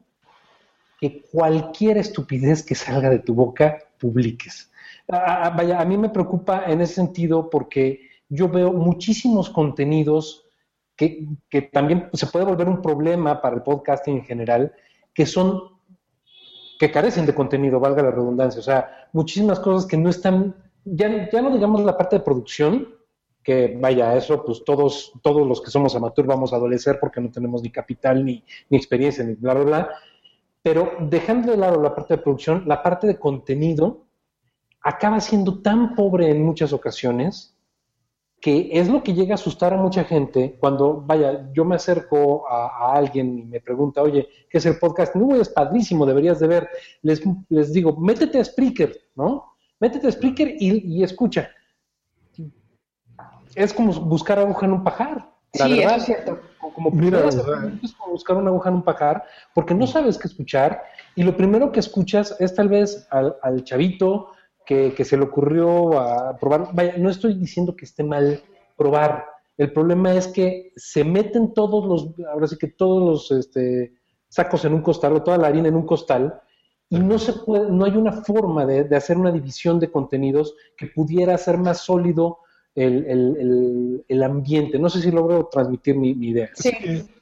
que 0.99 1.23
cualquier 1.31 1.97
estupidez 1.97 2.63
que 2.63 2.75
salga 2.75 3.09
de 3.09 3.19
tu 3.19 3.33
boca 3.33 3.77
publiques? 3.97 4.69
vaya, 5.07 5.81
a 5.81 5.85
mí 5.85 5.97
me 5.97 6.09
preocupa 6.09 6.63
en 6.67 6.79
ese 6.79 6.95
sentido 6.95 7.49
porque 7.49 8.10
yo 8.31 8.47
veo 8.47 8.71
muchísimos 8.71 9.49
contenidos 9.49 10.45
que, 10.95 11.27
también 11.73 12.09
se 12.13 12.27
puede 12.27 12.45
volver 12.45 12.69
un 12.69 12.81
problema 12.81 13.41
para 13.41 13.55
el 13.57 13.61
podcasting 13.61 14.17
en 14.17 14.23
general, 14.23 14.73
que 15.13 15.25
son, 15.25 15.63
que 16.79 16.91
carecen 16.91 17.25
de 17.25 17.35
contenido, 17.35 17.79
valga 17.79 18.03
la 18.03 18.11
redundancia. 18.11 18.59
O 18.59 18.63
sea, 18.63 19.09
muchísimas 19.11 19.59
cosas 19.59 19.85
que 19.85 19.97
no 19.97 20.09
están, 20.09 20.55
ya, 20.85 21.29
ya 21.29 21.41
no 21.41 21.51
digamos 21.51 21.83
la 21.83 21.97
parte 21.97 22.17
de 22.17 22.23
producción, 22.23 22.95
que 23.43 23.75
vaya, 23.81 24.15
eso 24.15 24.45
pues 24.45 24.63
todos, 24.63 25.11
todos 25.21 25.45
los 25.45 25.59
que 25.61 25.71
somos 25.71 25.95
amateur 25.95 26.25
vamos 26.25 26.53
a 26.53 26.55
adolecer 26.55 26.99
porque 27.01 27.19
no 27.19 27.31
tenemos 27.31 27.61
ni 27.63 27.71
capital, 27.71 28.23
ni, 28.23 28.43
ni 28.69 28.77
experiencia, 28.77 29.25
ni 29.25 29.33
bla, 29.33 29.55
bla, 29.55 29.63
bla. 29.63 29.89
Pero 30.61 30.93
dejando 31.01 31.51
de 31.51 31.57
lado 31.57 31.81
la 31.81 31.93
parte 31.93 32.15
de 32.15 32.21
producción, 32.21 32.63
la 32.65 32.81
parte 32.81 33.07
de 33.07 33.19
contenido 33.19 34.05
acaba 34.83 35.19
siendo 35.19 35.61
tan 35.61 35.95
pobre 35.95 36.29
en 36.29 36.43
muchas 36.43 36.71
ocasiones 36.71 37.57
que 38.41 38.71
es 38.73 38.89
lo 38.89 39.03
que 39.03 39.13
llega 39.13 39.33
a 39.33 39.35
asustar 39.35 39.71
a 39.71 39.77
mucha 39.77 40.03
gente 40.03 40.57
cuando, 40.59 40.99
vaya, 40.99 41.47
yo 41.53 41.63
me 41.63 41.75
acerco 41.75 42.49
a, 42.49 42.93
alguien 42.95 43.37
y 43.37 43.45
me 43.45 43.61
pregunta, 43.61 44.01
oye, 44.01 44.27
¿qué 44.49 44.57
es 44.57 44.65
el 44.65 44.79
podcast? 44.79 45.15
No, 45.15 45.35
es 45.35 45.47
padrísimo, 45.49 46.07
deberías 46.07 46.39
de 46.39 46.47
ver. 46.47 46.69
Les, 47.03 47.21
les 47.49 47.71
digo, 47.71 47.95
métete 47.97 48.39
a 48.39 48.43
Spreaker, 48.43 48.97
¿no? 49.15 49.53
Métete 49.79 50.07
a 50.07 50.11
Spreaker 50.11 50.55
y, 50.59 51.03
escucha. 51.03 51.51
Es 53.53 53.73
como 53.73 53.93
buscar 53.93 54.39
aguja 54.39 54.65
en 54.65 54.73
un 54.73 54.83
pajar. 54.83 55.29
sí, 55.53 55.79
eso 55.79 55.95
es 55.95 56.05
cierto. 56.05 56.39
Como 56.73 56.89
Mira, 56.89 57.27
es 57.27 57.93
como 57.93 58.13
buscar 58.13 58.37
una 58.37 58.49
aguja 58.49 58.69
en 58.69 58.75
un 58.75 58.83
pajar, 58.83 59.23
porque 59.53 59.75
no 59.75 59.85
sabes 59.85 60.17
qué 60.17 60.27
escuchar, 60.27 60.81
y 61.15 61.23
lo 61.23 61.35
primero 61.35 61.71
que 61.71 61.81
escuchas 61.81 62.35
es 62.39 62.55
tal 62.55 62.69
vez 62.69 63.07
al, 63.11 63.35
al 63.41 63.63
chavito, 63.63 64.29
que, 64.95 65.05
se 65.05 65.17
le 65.17 65.23
ocurrió 65.23 65.99
a 65.99 66.37
probar. 66.37 66.69
Vaya, 66.73 66.95
no 66.97 67.09
estoy 67.09 67.35
diciendo 67.35 67.75
que 67.75 67.85
esté 67.85 68.03
mal 68.03 68.41
probar. 68.77 69.25
El 69.57 69.73
problema 69.73 70.13
es 70.13 70.27
que 70.27 70.71
se 70.75 71.03
meten 71.03 71.53
todos 71.53 71.85
los, 71.85 72.27
ahora 72.27 72.47
sí 72.47 72.57
que 72.57 72.67
todos 72.67 73.29
los 73.29 73.31
este, 73.37 73.93
sacos 74.29 74.63
en 74.65 74.73
un 74.73 74.81
costal 74.81 75.13
o 75.13 75.23
toda 75.23 75.37
la 75.37 75.47
harina 75.47 75.67
en 75.67 75.75
un 75.75 75.85
costal 75.85 76.41
y 76.89 76.99
no 76.99 77.19
se 77.19 77.33
puede, 77.33 77.69
no 77.69 77.85
hay 77.85 77.95
una 77.95 78.11
forma 78.11 78.65
de, 78.65 78.95
hacer 78.95 79.17
una 79.17 79.31
división 79.31 79.79
de 79.79 79.91
contenidos 79.91 80.55
que 80.75 80.87
pudiera 80.87 81.35
hacer 81.35 81.57
más 81.57 81.81
sólido 81.81 82.39
el, 82.73 84.23
ambiente. 84.23 84.79
No 84.79 84.89
sé 84.89 85.01
si 85.01 85.11
logro 85.11 85.47
transmitir 85.51 85.95
mi, 85.95 86.11
idea. 86.11 86.49
Sí. 86.53 86.71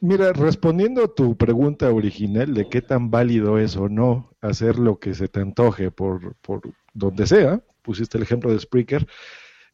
Mira, 0.01 0.33
respondiendo 0.33 1.03
a 1.03 1.13
tu 1.13 1.35
pregunta 1.35 1.91
original 1.91 2.53
de 2.53 2.67
qué 2.69 2.81
tan 2.81 3.11
válido 3.11 3.57
es 3.57 3.75
o 3.75 3.89
no 3.89 4.31
hacer 4.41 4.79
lo 4.79 4.99
que 4.99 5.13
se 5.13 5.27
te 5.27 5.39
antoje 5.39 5.91
por, 5.91 6.35
por 6.37 6.61
donde 6.93 7.27
sea, 7.27 7.61
pusiste 7.81 8.17
el 8.17 8.23
ejemplo 8.23 8.51
de 8.51 8.59
Spreaker, 8.59 9.07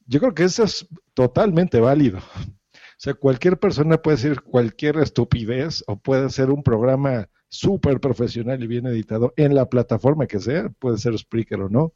yo 0.08 0.20
creo 0.20 0.34
que 0.34 0.44
eso 0.44 0.64
es 0.64 0.88
totalmente 1.14 1.80
válido. 1.80 2.20
O 2.20 2.98
sea, 2.98 3.14
cualquier 3.14 3.60
persona 3.60 3.98
puede 3.98 4.18
decir 4.18 4.42
cualquier 4.42 4.98
estupidez 4.98 5.84
o 5.88 5.98
puede 5.98 6.26
hacer 6.26 6.50
un 6.50 6.64
programa 6.64 7.30
súper 7.50 8.00
profesional 8.00 8.64
y 8.64 8.68
bien 8.68 8.86
editado 8.86 9.34
en 9.36 9.54
la 9.56 9.70
plataforma 9.70 10.28
que 10.28 10.40
sea, 10.40 10.70
puede 10.80 10.98
ser 10.98 11.18
Spreaker 11.18 11.62
o 11.62 11.70
no, 11.70 11.94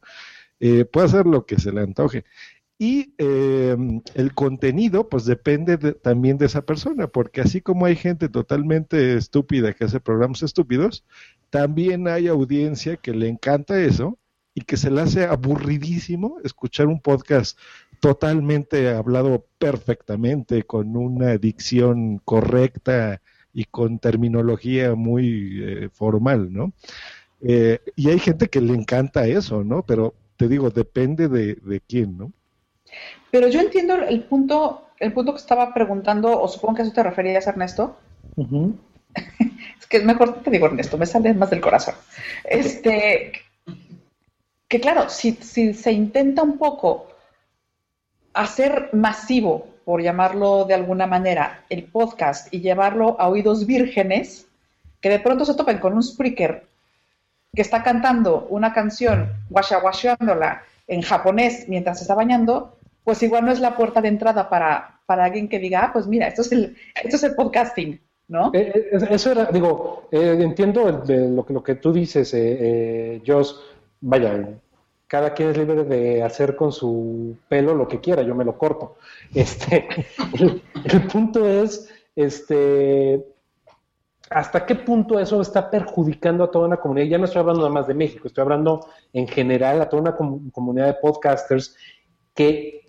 eh, 0.60 0.84
puede 0.84 1.06
hacer 1.06 1.26
lo 1.26 1.46
que 1.46 1.58
se 1.58 1.72
le 1.72 1.80
antoje. 1.80 2.24
Y 2.78 3.14
eh, 3.18 3.76
el 4.14 4.34
contenido, 4.34 5.08
pues 5.08 5.26
depende 5.26 5.76
también 5.76 6.38
de 6.38 6.46
esa 6.46 6.62
persona, 6.62 7.08
porque 7.08 7.42
así 7.42 7.60
como 7.60 7.86
hay 7.86 7.96
gente 7.96 8.28
totalmente 8.28 9.16
estúpida 9.16 9.74
que 9.74 9.84
hace 9.84 10.00
programas 10.00 10.42
estúpidos, 10.42 11.04
también 11.50 12.08
hay 12.08 12.28
audiencia 12.28 12.96
que 12.96 13.12
le 13.12 13.28
encanta 13.28 13.80
eso 13.80 14.18
y 14.60 14.64
que 14.64 14.76
se 14.76 14.90
le 14.90 15.00
hace 15.00 15.24
aburridísimo 15.24 16.36
escuchar 16.44 16.86
un 16.86 17.00
podcast 17.00 17.58
totalmente 17.98 18.90
hablado 18.90 19.46
perfectamente, 19.58 20.64
con 20.64 20.96
una 20.96 21.38
dicción 21.38 22.18
correcta 22.18 23.20
y 23.54 23.64
con 23.64 23.98
terminología 23.98 24.94
muy 24.94 25.60
eh, 25.62 25.88
formal, 25.92 26.52
¿no? 26.52 26.72
Eh, 27.40 27.80
y 27.96 28.10
hay 28.10 28.18
gente 28.18 28.48
que 28.48 28.60
le 28.60 28.74
encanta 28.74 29.26
eso, 29.26 29.64
¿no? 29.64 29.82
Pero 29.82 30.14
te 30.36 30.46
digo, 30.46 30.70
depende 30.70 31.28
de, 31.28 31.54
de 31.54 31.80
quién, 31.80 32.18
¿no? 32.18 32.32
Pero 33.30 33.48
yo 33.48 33.60
entiendo 33.60 33.94
el 33.94 34.22
punto, 34.24 34.88
el 34.98 35.12
punto 35.12 35.32
que 35.32 35.40
estaba 35.40 35.72
preguntando, 35.72 36.38
o 36.38 36.48
supongo 36.48 36.76
que 36.76 36.82
a 36.82 36.84
eso 36.84 36.94
te 36.94 37.02
referías, 37.02 37.46
Ernesto. 37.46 37.96
es 38.36 39.86
que 39.88 39.96
es 39.96 40.04
mejor 40.04 40.42
te 40.42 40.50
digo 40.50 40.66
Ernesto, 40.66 40.98
me 40.98 41.06
sale 41.06 41.32
más 41.32 41.48
del 41.48 41.60
corazón. 41.62 41.94
Este, 42.44 43.32
que 44.70 44.80
claro, 44.80 45.08
si, 45.08 45.32
si 45.32 45.74
se 45.74 45.90
intenta 45.90 46.44
un 46.44 46.56
poco 46.56 47.08
hacer 48.32 48.90
masivo, 48.92 49.66
por 49.84 50.00
llamarlo 50.00 50.64
de 50.64 50.74
alguna 50.74 51.08
manera, 51.08 51.64
el 51.68 51.82
podcast 51.84 52.54
y 52.54 52.60
llevarlo 52.60 53.20
a 53.20 53.28
oídos 53.28 53.66
vírgenes, 53.66 54.46
que 55.00 55.08
de 55.08 55.18
pronto 55.18 55.44
se 55.44 55.54
topen 55.54 55.78
con 55.78 55.94
un 55.94 56.04
speaker 56.04 56.68
que 57.52 57.62
está 57.62 57.82
cantando 57.82 58.46
una 58.48 58.72
canción, 58.72 59.32
washawashándola 59.50 60.62
en 60.86 61.02
japonés 61.02 61.68
mientras 61.68 61.98
se 61.98 62.04
está 62.04 62.14
bañando, 62.14 62.76
pues 63.02 63.24
igual 63.24 63.46
no 63.46 63.50
es 63.50 63.58
la 63.58 63.76
puerta 63.76 64.00
de 64.00 64.06
entrada 64.06 64.48
para, 64.48 65.00
para 65.04 65.24
alguien 65.24 65.48
que 65.48 65.58
diga, 65.58 65.86
ah, 65.86 65.90
pues 65.92 66.06
mira, 66.06 66.28
esto 66.28 66.42
es 66.42 66.52
el, 66.52 66.76
esto 67.02 67.16
es 67.16 67.22
el 67.24 67.34
podcasting, 67.34 68.00
¿no? 68.28 68.52
Eh, 68.54 68.72
eh, 68.92 68.98
eso 69.10 69.32
era, 69.32 69.46
digo, 69.46 70.06
eh, 70.12 70.38
entiendo 70.38 70.88
lo, 70.88 71.44
que, 71.44 71.52
lo 71.52 71.62
que 71.64 71.74
tú 71.74 71.92
dices, 71.92 72.32
eh, 72.34 73.20
Josh, 73.26 73.50
vaya, 74.00 74.60
cada 75.06 75.34
quien 75.34 75.50
es 75.50 75.56
libre 75.56 75.84
de 75.84 76.22
hacer 76.22 76.54
con 76.54 76.70
su 76.70 77.36
pelo 77.48 77.74
lo 77.74 77.88
que 77.88 78.00
quiera, 78.00 78.22
yo 78.22 78.34
me 78.34 78.44
lo 78.44 78.56
corto. 78.56 78.96
Este, 79.34 79.88
el, 80.84 81.06
punto 81.06 81.46
es, 81.46 81.88
este, 82.16 83.24
¿hasta 84.30 84.66
qué 84.66 84.74
punto 84.74 85.18
eso 85.18 85.40
está 85.40 85.70
perjudicando 85.70 86.44
a 86.44 86.50
toda 86.50 86.66
una 86.66 86.78
comunidad? 86.78 87.06
Ya 87.06 87.18
no 87.18 87.24
estoy 87.24 87.40
hablando 87.40 87.62
nada 87.62 87.72
más 87.72 87.86
de 87.86 87.94
México, 87.94 88.28
estoy 88.28 88.42
hablando 88.42 88.86
en 89.12 89.28
general 89.28 89.80
a 89.80 89.88
toda 89.88 90.02
una 90.02 90.16
comunidad 90.52 90.86
de 90.86 90.94
podcasters 90.94 91.76
que 92.34 92.80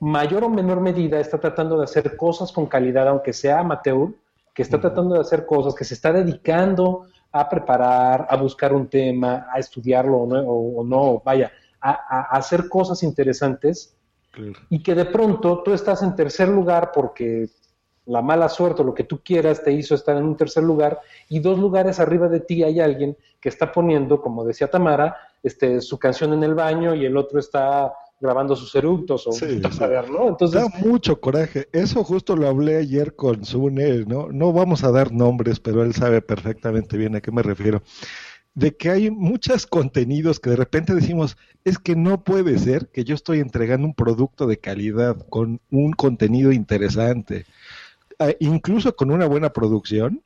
mayor 0.00 0.44
o 0.44 0.48
menor 0.48 0.80
medida 0.80 1.20
está 1.20 1.38
tratando 1.38 1.78
de 1.78 1.84
hacer 1.84 2.16
cosas 2.16 2.50
con 2.50 2.66
calidad, 2.66 3.08
aunque 3.08 3.32
sea 3.32 3.60
amateur, 3.60 4.10
que 4.54 4.62
está 4.62 4.80
tratando 4.80 5.14
de 5.14 5.20
hacer 5.20 5.46
cosas, 5.46 5.74
que 5.74 5.84
se 5.84 5.94
está 5.94 6.12
dedicando 6.12 7.06
a 7.32 7.48
preparar, 7.48 8.26
a 8.28 8.36
buscar 8.36 8.72
un 8.72 8.88
tema, 8.88 9.46
a 9.52 9.58
estudiarlo 9.58 10.18
o 10.18 10.26
no, 10.26 10.40
o, 10.40 10.84
no 10.84 11.22
vaya, 11.24 11.52
a, 11.80 12.36
hacer 12.36 12.68
cosas 12.68 13.02
interesantes 13.02 13.96
y 14.68 14.82
que 14.82 14.94
de 14.94 15.06
pronto 15.06 15.62
tú 15.62 15.72
estás 15.72 16.02
en 16.02 16.14
tercer 16.14 16.48
lugar 16.48 16.92
porque 16.94 17.48
la 18.06 18.22
mala 18.22 18.48
suerte 18.48 18.82
o 18.82 18.84
lo 18.84 18.94
que 18.94 19.04
tú 19.04 19.20
quieras 19.22 19.62
te 19.62 19.72
hizo 19.72 19.94
estar 19.94 20.16
en 20.16 20.24
un 20.24 20.36
tercer 20.36 20.62
lugar 20.62 21.00
y 21.28 21.40
dos 21.40 21.58
lugares 21.58 22.00
arriba 22.00 22.28
de 22.28 22.40
ti 22.40 22.62
hay 22.62 22.80
alguien 22.80 23.16
que 23.40 23.48
está 23.48 23.70
poniendo, 23.70 24.20
como 24.20 24.44
decía 24.44 24.68
Tamara, 24.68 25.16
este, 25.42 25.80
su 25.80 25.98
canción 25.98 26.32
en 26.32 26.42
el 26.42 26.54
baño 26.54 26.94
y 26.94 27.04
el 27.04 27.16
otro 27.16 27.38
está 27.38 27.92
grabando 28.20 28.54
sus 28.54 28.74
eructos 28.74 29.26
o 29.26 29.32
saber, 29.72 30.10
¿no? 30.10 30.28
Entonces 30.28 30.60
da 30.60 30.68
mucho 30.86 31.20
coraje. 31.20 31.68
Eso 31.72 32.04
justo 32.04 32.36
lo 32.36 32.48
hablé 32.48 32.76
ayer 32.76 33.16
con 33.16 33.44
Sune, 33.44 34.04
¿no? 34.04 34.28
No 34.30 34.52
vamos 34.52 34.84
a 34.84 34.90
dar 34.90 35.12
nombres, 35.12 35.58
pero 35.58 35.82
él 35.82 35.94
sabe 35.94 36.20
perfectamente 36.20 36.96
bien 36.96 37.16
a 37.16 37.20
qué 37.20 37.32
me 37.32 37.42
refiero. 37.42 37.82
De 38.54 38.76
que 38.76 38.90
hay 38.90 39.10
muchos 39.10 39.66
contenidos 39.66 40.38
que 40.38 40.50
de 40.50 40.56
repente 40.56 40.94
decimos, 40.94 41.36
es 41.64 41.78
que 41.78 41.96
no 41.96 42.24
puede 42.24 42.58
ser 42.58 42.88
que 42.88 43.04
yo 43.04 43.14
estoy 43.14 43.40
entregando 43.40 43.86
un 43.86 43.94
producto 43.94 44.46
de 44.46 44.58
calidad 44.58 45.16
con 45.28 45.60
un 45.70 45.92
contenido 45.92 46.52
interesante, 46.52 47.46
ah, 48.18 48.30
incluso 48.40 48.94
con 48.96 49.10
una 49.12 49.26
buena 49.26 49.50
producción, 49.50 50.22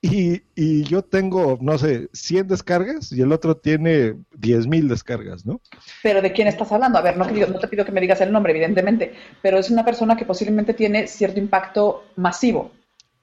y, 0.00 0.42
y, 0.54 0.84
yo 0.84 1.02
tengo, 1.02 1.58
no 1.60 1.76
sé, 1.76 2.08
100 2.12 2.46
descargas 2.46 3.10
y 3.10 3.20
el 3.20 3.32
otro 3.32 3.56
tiene 3.56 4.14
10.000 4.38 4.86
descargas, 4.86 5.44
¿no? 5.44 5.60
Pero 6.04 6.22
¿de 6.22 6.32
quién 6.32 6.46
estás 6.46 6.70
hablando? 6.70 6.98
A 6.98 7.02
ver, 7.02 7.16
no, 7.16 7.24
no, 7.24 7.58
te 7.58 7.68
pido 7.68 7.84
que 7.84 7.90
me 7.90 8.00
digas 8.00 8.20
el 8.20 8.30
nombre, 8.30 8.52
evidentemente, 8.52 9.14
pero 9.42 9.58
es 9.58 9.70
una 9.70 9.84
persona 9.84 10.16
que 10.16 10.24
posiblemente 10.24 10.72
tiene 10.72 11.08
cierto 11.08 11.40
impacto 11.40 12.04
masivo. 12.14 12.70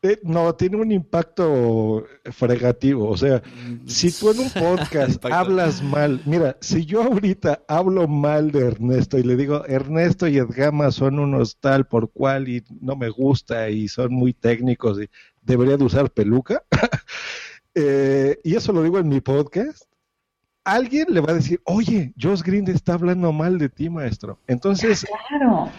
Eh, 0.06 0.20
no, 0.22 0.54
tiene 0.54 0.78
un 0.78 0.92
impacto 0.92 2.06
fregativo. 2.26 3.10
O 3.10 3.18
sea, 3.18 3.42
si 3.88 4.12
tú 4.12 4.30
en 4.30 4.40
un 4.40 4.50
podcast 4.52 5.26
hablas 5.26 5.82
mal, 5.82 6.22
mira, 6.26 6.58
si 6.62 6.86
yo 6.86 7.02
ahorita 7.04 7.64
hablo 7.68 8.08
mal 8.08 8.52
de 8.52 8.68
Ernesto 8.68 9.18
y 9.18 9.24
le 9.24 9.36
digo, 9.36 9.66
Ernesto 9.66 10.28
y 10.28 10.38
Edgama 10.38 10.92
son 10.92 11.18
unos 11.18 11.58
tal 11.58 11.88
por 11.88 12.12
cual 12.12 12.50
y 12.50 12.64
no 12.82 12.96
me 12.96 13.10
gusta 13.10 13.70
y 13.70 13.88
son 13.88 14.14
muy 14.14 14.34
técnicos 14.34 15.02
y 15.02 15.10
debería 15.46 15.78
de 15.78 15.84
usar 15.84 16.10
peluca, 16.10 16.64
eh, 17.76 18.40
y 18.44 18.56
eso 18.56 18.74
lo 18.74 18.84
digo 18.84 19.00
en 19.00 19.08
mi 19.08 19.22
podcast, 19.22 19.84
alguien 20.64 21.08
le 21.10 21.22
va 21.22 21.32
a 21.32 21.36
decir, 21.36 21.62
oye, 21.64 22.14
Josh 22.20 22.42
Green 22.42 22.68
está 22.68 22.94
hablando 22.94 23.32
mal 23.32 23.58
de 23.58 23.70
ti, 23.70 23.90
maestro. 23.90 24.40
Entonces, 24.48 25.06
claro. 25.30 25.70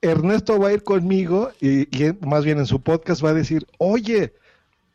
Ernesto 0.00 0.58
va 0.58 0.68
a 0.68 0.72
ir 0.74 0.82
conmigo 0.82 1.50
y, 1.60 1.88
más 2.20 2.44
bien 2.44 2.58
en 2.58 2.66
su 2.66 2.80
podcast 2.80 3.24
va 3.24 3.30
a 3.30 3.34
decir, 3.34 3.66
oye, 3.78 4.34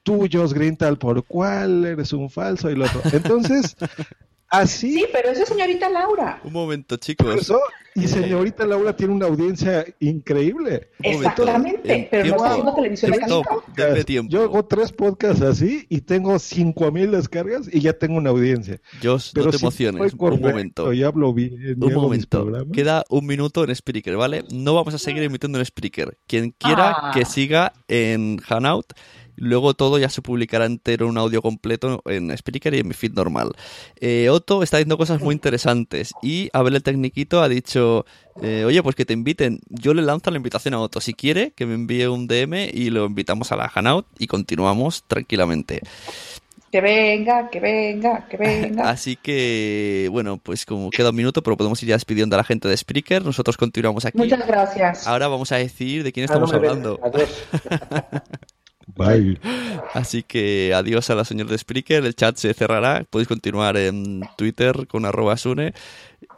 tú, 0.03 0.27
Josh 0.31 0.53
Green, 0.53 0.77
tal 0.77 0.97
por 0.97 1.23
cual, 1.25 1.83
eres 1.83 2.13
un 2.13 2.29
falso 2.29 2.69
y 2.69 2.75
lo 2.75 2.85
otro. 2.85 3.01
Entonces, 3.11 3.75
Así. 4.49 4.93
Sí, 4.93 5.05
pero 5.11 5.29
eso 5.29 5.43
es 5.43 5.49
señorita 5.49 5.89
Laura. 5.89 6.41
Un 6.43 6.53
momento, 6.53 6.97
chicos. 6.97 7.35
eso, 7.35 7.59
y 7.95 8.07
señorita 8.07 8.65
Laura 8.65 8.95
tiene 8.95 9.13
una 9.13 9.27
audiencia 9.27 9.85
increíble. 9.99 10.89
Exactamente, 11.03 11.93
En 11.93 12.07
pero 12.09 12.23
no 12.23 12.23
tiempo- 12.23 12.43
está 12.43 12.49
haciendo 12.51 12.73
televisión 12.75 13.11
de 13.11 13.17
Stop, 13.19 13.45
calidad. 13.45 13.87
denme 13.89 14.03
tiempo. 14.05 14.31
Yo 14.31 14.43
hago 14.43 14.65
tres 14.65 14.91
podcasts 14.91 15.41
así 15.43 15.85
y 15.89 16.01
tengo 16.01 16.39
cinco 16.39 16.91
mil 16.91 17.11
descargas 17.11 17.69
y 17.71 17.79
ya 17.81 17.93
tengo 17.93 18.17
una 18.17 18.29
audiencia. 18.31 18.79
Pero 19.01 19.13
no 19.45 19.51
te 19.51 19.57
si 19.57 19.63
emociones. 19.65 20.13
Un 20.17 20.41
momento. 20.41 20.91
Hablo 21.05 21.33
bien. 21.33 21.77
Un 21.81 21.93
momento. 21.93 22.47
Queda 22.71 23.03
un 23.09 23.25
minuto 23.25 23.63
en 23.63 23.75
Spreaker, 23.75 24.15
¿vale? 24.17 24.43
No 24.51 24.73
vamos 24.73 24.93
a 24.93 24.97
seguir 24.97 25.23
emitiendo 25.23 25.59
en 25.59 25.65
Spreaker. 25.65 26.17
Quien 26.27 26.51
quiera 26.57 26.95
Ah. 26.97 27.11
que 27.13 27.25
siga 27.25 27.73
en 27.87 28.41
Hanout. 28.47 28.93
Luego 29.39 29.73
todo 29.73 29.97
ya 29.97 30.09
se 30.09 30.21
publicará 30.21 30.65
entero 30.65 31.07
un 31.07 31.17
audio 31.17 31.41
completo 31.41 32.01
en 32.05 32.35
Spreaker 32.37 32.73
y 32.73 32.79
en 32.79 32.87
mi 32.87 32.93
feed 32.93 33.13
normal. 33.13 33.53
Eh, 33.99 34.29
Otto 34.29 34.63
está 34.63 34.77
diciendo 34.77 34.97
cosas 34.97 35.21
muy 35.21 35.33
interesantes 35.33 36.13
y 36.21 36.49
Abel 36.53 36.75
el 36.75 36.83
Tecniquito 36.83 37.41
ha 37.41 37.49
dicho, 37.49 38.05
eh, 38.41 38.63
oye, 38.65 38.83
pues 38.83 38.95
que 38.95 39.05
te 39.05 39.13
inviten. 39.13 39.59
Yo 39.69 39.93
le 39.93 40.01
lanzo 40.01 40.29
la 40.31 40.37
invitación 40.37 40.73
a 40.73 40.79
Otto. 40.79 40.99
Si 41.01 41.13
quiere, 41.13 41.51
que 41.51 41.65
me 41.65 41.73
envíe 41.73 42.05
un 42.07 42.27
DM 42.27 42.69
y 42.73 42.89
lo 42.89 43.05
invitamos 43.05 43.51
a 43.51 43.55
la 43.55 43.71
Hanout 43.73 44.05
y 44.17 44.27
continuamos 44.27 45.03
tranquilamente. 45.07 45.81
Que 46.71 46.81
venga, 46.81 47.49
que 47.49 47.59
venga, 47.59 48.27
que 48.29 48.37
venga. 48.37 48.89
Así 48.91 49.15
que, 49.15 50.07
bueno, 50.11 50.37
pues 50.37 50.67
como 50.67 50.91
queda 50.91 51.09
un 51.09 51.15
minuto, 51.15 51.41
pero 51.41 51.57
podemos 51.57 51.81
ir 51.81 51.89
ya 51.89 51.95
despidiendo 51.95 52.35
a 52.35 52.37
la 52.37 52.43
gente 52.43 52.67
de 52.67 52.77
Spreaker. 52.77 53.25
Nosotros 53.25 53.57
continuamos 53.57 54.05
aquí. 54.05 54.17
Muchas 54.19 54.45
gracias. 54.45 55.07
Ahora 55.07 55.27
vamos 55.27 55.51
a 55.51 55.55
decir 55.55 56.03
de 56.03 56.11
quién 56.11 56.25
Ah, 56.29 56.35
no 56.37 56.45
estamos 56.45 56.53
hablando. 56.53 56.99
Adiós. 57.01 57.29
Bye. 58.95 59.39
Así 59.93 60.23
que 60.23 60.73
adiós 60.75 61.09
a 61.09 61.15
la 61.15 61.25
señora 61.25 61.51
de 61.51 61.57
Spreaker. 61.57 62.05
El 62.05 62.15
chat 62.15 62.35
se 62.37 62.53
cerrará. 62.53 63.03
Podéis 63.09 63.27
continuar 63.27 63.77
en 63.77 64.21
Twitter 64.37 64.87
con 64.87 65.05
arroba 65.05 65.37
Sune. 65.37 65.73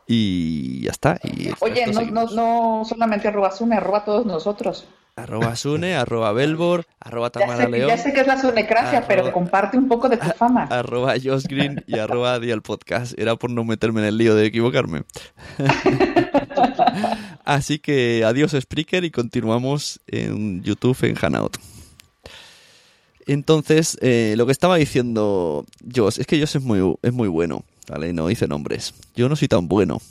Y 0.07 0.81
ya 0.81 0.91
está. 0.91 1.19
Y 1.23 1.49
Oye, 1.59 1.85
no, 1.87 1.93
no, 1.93 1.99
seguimos. 1.99 2.33
no 2.33 2.83
solamente 2.87 3.27
arroba 3.27 3.51
Sune, 3.51 3.75
arroba 3.77 3.99
a 3.99 4.05
todos 4.05 4.25
nosotros. 4.25 4.85
Arroba 5.15 5.55
Sune, 5.55 5.95
arroba 5.95 6.31
Belbor, 6.31 6.85
arroba 6.99 7.27
Ya 7.27 7.31
Tamara 7.41 7.63
sé, 7.65 7.69
León, 7.69 7.89
ya 7.89 7.97
sé 7.97 8.13
que 8.13 8.21
es 8.21 8.27
la 8.27 8.39
sunecracia, 8.39 8.99
Arroba- 8.99 9.07
pero 9.07 9.31
comparte 9.33 9.77
un 9.77 9.87
poco 9.87 10.07
de 10.09 10.17
tu 10.17 10.27
fama. 10.37 10.63
arroba 10.69 11.13
Josh 11.21 11.43
Green 11.47 11.83
y 11.87 11.97
arroba 11.99 12.39
Dial 12.39 12.61
Podcast. 12.61 13.17
Era 13.19 13.35
por 13.35 13.49
no 13.51 13.63
meterme 13.63 14.01
en 14.01 14.07
el 14.07 14.17
lío 14.17 14.35
de 14.35 14.45
equivocarme. 14.45 15.03
Así 17.45 17.79
que 17.79 18.23
adiós 18.25 18.55
Spreaker 18.59 19.03
y 19.03 19.11
continuamos 19.11 19.99
en 20.07 20.61
YouTube 20.63 20.97
en 21.03 21.15
Hanout. 21.21 21.57
Entonces, 23.27 23.97
eh, 24.01 24.33
lo 24.37 24.45
que 24.45 24.51
estaba 24.51 24.77
diciendo 24.77 25.65
Josh, 25.95 26.19
es 26.19 26.27
que 26.27 26.39
Josh 26.39 26.57
es 26.57 26.63
muy, 26.63 26.95
es 27.01 27.13
muy 27.13 27.27
bueno, 27.27 27.63
¿vale? 27.87 28.13
No 28.13 28.27
dice 28.27 28.47
nombres. 28.47 28.93
Yo 29.15 29.29
no 29.29 29.35
soy 29.35 29.47
tan 29.47 29.67
bueno. 29.67 30.01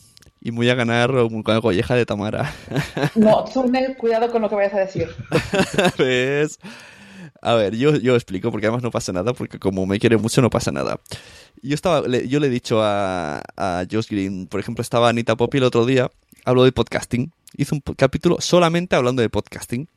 Y 0.43 0.53
me 0.53 0.59
voy 0.59 0.71
a 0.71 0.75
ganar 0.75 1.11
una 1.15 1.61
colleja 1.61 1.95
de 1.95 2.07
Tamara. 2.07 2.55
No, 3.15 3.47
Sune, 3.47 3.95
cuidado 3.97 4.31
con 4.31 4.41
lo 4.43 4.49
que 4.49 4.55
vayas 4.55 4.75
a 4.75 4.79
decir. 4.81 5.09
¿Ves? 5.99 6.59
A 7.43 7.55
ver, 7.55 7.75
yo, 7.77 7.97
yo 7.97 8.15
explico, 8.15 8.51
porque 8.51 8.67
además 8.67 8.83
no 8.83 8.91
pasa 8.91 9.13
nada, 9.13 9.33
porque 9.33 9.59
como 9.59 9.87
me 9.87 9.99
quiere 9.99 10.17
mucho 10.19 10.41
no 10.43 10.51
pasa 10.51 10.71
nada. 10.73 11.01
Yo 11.63 11.75
estaba, 11.75 12.07
le- 12.07 12.29
yo 12.29 12.39
le 12.41 12.47
he 12.47 12.51
dicho 12.51 12.83
a, 12.83 13.43
a 13.57 13.85
Josh 13.91 14.09
Green, 14.09 14.47
por 14.47 14.61
ejemplo, 14.61 14.83
estaba 14.83 15.09
Anita 15.09 15.37
Poppy 15.37 15.59
el 15.59 15.65
otro 15.65 15.85
día, 15.87 16.11
habló 16.45 16.65
de 16.65 16.73
podcasting, 16.73 17.33
hizo 17.57 17.75
un 17.75 17.81
capítulo 17.97 18.37
solamente 18.41 18.95
hablando 18.97 19.23
de 19.23 19.29
podcasting, 19.31 19.89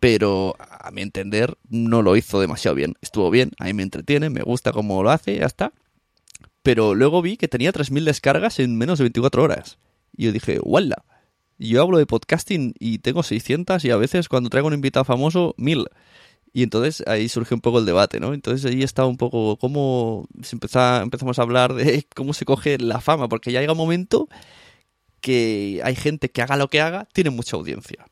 pero 0.00 0.56
a 0.58 0.90
mi 0.90 1.02
entender 1.02 1.56
no 1.68 2.02
lo 2.02 2.16
hizo 2.16 2.40
demasiado 2.40 2.74
bien. 2.74 2.94
Estuvo 3.02 3.30
bien, 3.30 3.52
a 3.58 3.64
mí 3.64 3.74
me 3.74 3.82
entretiene, 3.82 4.30
me 4.30 4.42
gusta 4.42 4.72
cómo 4.72 5.02
lo 5.02 5.10
hace, 5.10 5.36
ya 5.38 5.46
está. 5.46 5.72
Pero 6.62 6.94
luego 6.94 7.22
vi 7.22 7.36
que 7.36 7.48
tenía 7.48 7.72
3.000 7.72 8.04
descargas 8.04 8.58
en 8.58 8.76
menos 8.76 8.98
de 8.98 9.04
24 9.04 9.42
horas. 9.42 9.78
Y 10.16 10.24
yo 10.24 10.32
dije, 10.32 10.58
¡wala! 10.62 11.04
Yo 11.58 11.82
hablo 11.82 11.98
de 11.98 12.06
podcasting 12.06 12.74
y 12.78 12.98
tengo 12.98 13.22
600 13.22 13.84
y 13.84 13.90
a 13.90 13.96
veces 13.96 14.28
cuando 14.28 14.48
traigo 14.48 14.68
un 14.68 14.74
invitado 14.74 15.04
famoso, 15.04 15.54
1000. 15.58 15.86
Y 16.52 16.62
entonces 16.62 17.04
ahí 17.06 17.28
surge 17.28 17.54
un 17.54 17.60
poco 17.60 17.78
el 17.78 17.84
debate, 17.86 18.18
¿no? 18.18 18.32
Entonces 18.34 18.70
ahí 18.70 18.82
está 18.82 19.04
un 19.04 19.18
poco 19.18 19.56
cómo 19.58 20.26
se 20.42 20.56
empeza- 20.56 21.02
empezamos 21.02 21.38
a 21.38 21.42
hablar 21.42 21.74
de 21.74 22.06
cómo 22.14 22.32
se 22.32 22.46
coge 22.46 22.78
la 22.78 23.00
fama, 23.00 23.28
porque 23.28 23.52
ya 23.52 23.60
llega 23.60 23.72
un 23.72 23.78
momento 23.78 24.28
que 25.20 25.80
hay 25.84 25.94
gente 25.94 26.30
que 26.30 26.42
haga 26.42 26.56
lo 26.56 26.68
que 26.68 26.80
haga, 26.80 27.06
tiene 27.12 27.30
mucha 27.30 27.56
audiencia. 27.56 28.06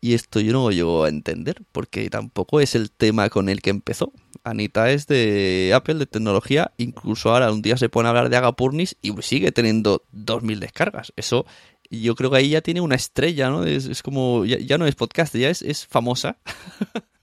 Y 0.00 0.14
esto 0.14 0.38
yo 0.40 0.52
no 0.52 0.62
lo 0.64 0.70
llego 0.70 1.04
a 1.04 1.08
entender, 1.08 1.62
porque 1.72 2.08
tampoco 2.08 2.60
es 2.60 2.74
el 2.76 2.90
tema 2.90 3.28
con 3.30 3.48
el 3.48 3.60
que 3.60 3.70
empezó. 3.70 4.12
Anita 4.44 4.90
es 4.92 5.06
de 5.08 5.72
Apple, 5.74 5.94
de 5.96 6.06
tecnología, 6.06 6.70
incluso 6.76 7.32
ahora 7.32 7.50
un 7.50 7.62
día 7.62 7.76
se 7.76 7.88
pone 7.88 8.06
a 8.06 8.10
hablar 8.10 8.30
de 8.30 8.36
Agapurnis 8.36 8.96
y 9.02 9.12
sigue 9.22 9.50
teniendo 9.50 10.04
2.000 10.14 10.58
descargas. 10.60 11.12
Eso 11.16 11.46
yo 11.90 12.14
creo 12.14 12.30
que 12.30 12.36
ahí 12.36 12.50
ya 12.50 12.60
tiene 12.60 12.80
una 12.80 12.94
estrella, 12.94 13.50
¿no? 13.50 13.64
Es, 13.64 13.86
es 13.86 14.02
como, 14.02 14.44
ya, 14.44 14.58
ya 14.58 14.78
no 14.78 14.86
es 14.86 14.94
podcast, 14.94 15.34
ya 15.34 15.50
es, 15.50 15.62
es 15.62 15.86
famosa. 15.86 16.36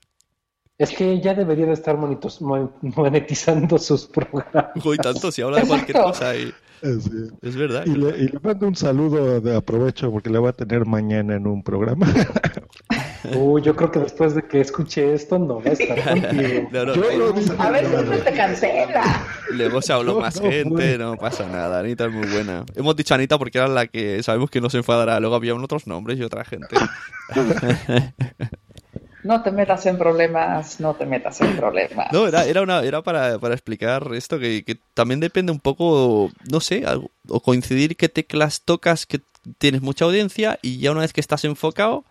Es 0.78 0.92
que 0.92 1.22
ya 1.22 1.34
debería 1.34 1.68
de 1.68 1.72
estar 1.72 1.96
monetizando 1.98 3.78
sus 3.78 4.08
programas. 4.08 4.72
Uy, 4.84 4.98
tanto, 4.98 5.32
si 5.32 5.42
habla 5.42 5.62
de 5.62 5.68
cualquier 5.68 5.98
cosa. 6.02 6.36
y- 6.36 6.54
Es 7.42 7.56
verdad. 7.56 7.84
Y 7.86 7.96
le, 7.96 8.10
y 8.18 8.28
le 8.28 8.40
mando 8.42 8.68
un 8.68 8.76
saludo 8.76 9.42
de 9.42 9.56
aprovecho 9.56 10.12
porque 10.12 10.30
le 10.30 10.38
voy 10.40 10.50
a 10.50 10.54
tener 10.54 10.86
mañana 10.86 11.36
en 11.36 11.48
un 11.48 11.64
programa. 11.64 12.08
Uy, 13.36 13.64
yo 13.64 13.76
creo 13.76 13.90
que 13.90 13.98
después 14.00 14.36
de 14.36 14.44
que 14.44 14.62
escuche 14.62 15.14
esto, 15.16 15.40
no 15.40 15.56
va 15.60 15.72
a 15.72 15.74
estar 15.74 16.04
contigo. 16.22 16.70
No, 16.72 16.86
no, 16.86 16.94
Yo 16.94 17.10
ahí- 17.10 17.18
lo 17.18 17.32
dije. 17.32 17.52
A 17.58 17.72
ver, 17.72 17.88
siempre 17.88 18.18
te 18.20 18.34
cancela. 18.34 19.26
Luego 19.52 19.82
se 19.82 19.94
habló 19.94 20.14
No, 20.14 20.20
más 20.20 20.40
no, 20.40 20.50
gente, 20.52 20.98
no 21.00 21.16
pasa 21.18 21.48
nada. 21.48 21.80
Anita 21.80 22.06
es 22.06 22.12
muy 22.14 22.28
buena. 22.28 22.64
Hemos 22.76 22.96
dicho 22.96 23.16
Anita 23.16 23.40
porque 23.40 23.58
era 23.58 23.68
la 23.68 23.88
que 23.88 24.22
sabemos 24.22 24.52
que 24.52 24.62
no 24.62 24.70
se 24.70 24.78
enfadará. 24.78 25.20
Luego 25.20 25.36
había 25.36 25.56
otros 25.56 25.88
nombres 25.88 26.20
y 26.20 26.24
otra 26.24 26.46
gente. 26.46 26.76
No 29.26 29.42
te 29.42 29.50
metas 29.52 29.86
en 29.88 29.98
problemas, 29.98 30.80
no 30.80 30.94
te 30.94 31.06
metas 31.08 31.42
en 31.42 31.56
problemas. 31.56 32.12
No, 32.12 32.28
era, 32.28 32.46
era, 32.46 32.62
una, 32.62 32.82
era 32.84 33.02
para, 33.02 33.40
para 33.40 33.56
explicar 33.56 34.08
esto 34.14 34.38
que, 34.38 34.64
que 34.64 34.78
también 34.94 35.20
depende 35.20 35.52
un 35.52 35.60
poco, 35.60 36.30
no 36.52 36.60
sé, 36.60 36.86
algo- 36.86 37.10
o 37.28 37.40
coincidir 37.40 37.96
qué 37.98 38.08
teclas 38.08 38.62
tocas, 38.62 39.08
que 39.08 39.22
tienes 39.58 39.82
mucha 39.82 40.06
audiencia 40.06 40.60
y 40.62 40.78
ya 40.78 40.92
una 40.92 41.02
vez 41.02 41.12
que 41.12 41.22
estás 41.22 41.44
enfocado, 41.44 42.04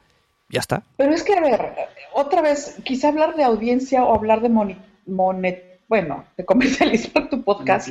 ya 0.49 0.59
está. 0.59 0.83
Pero 0.97 1.15
es 1.15 1.23
que, 1.23 1.35
a 1.35 1.41
ver, 1.41 1.73
otra 2.12 2.43
vez, 2.43 2.77
quizá 2.85 3.09
hablar 3.09 3.37
de 3.37 3.45
audiencia 3.45 4.03
o 4.05 4.12
hablar 4.15 4.41
de 4.43 4.49
moni- 4.51 4.79
monet, 5.07 5.81
bueno, 5.89 6.25
de 6.37 6.45
comercializar 6.45 7.29
tu 7.31 7.43
podcast 7.45 7.89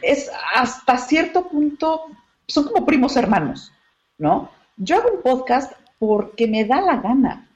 es 0.00 0.30
hasta 0.54 0.96
cierto 0.96 1.46
punto, 1.48 2.02
son 2.48 2.64
como 2.68 2.86
primos 2.86 3.16
hermanos, 3.16 3.70
¿no? 4.16 4.50
Yo 4.78 4.96
hago 4.96 5.10
un 5.16 5.22
podcast 5.22 5.72
porque 5.98 6.46
me 6.48 6.64
da 6.64 6.80
la 6.80 6.96
gana. 6.96 7.48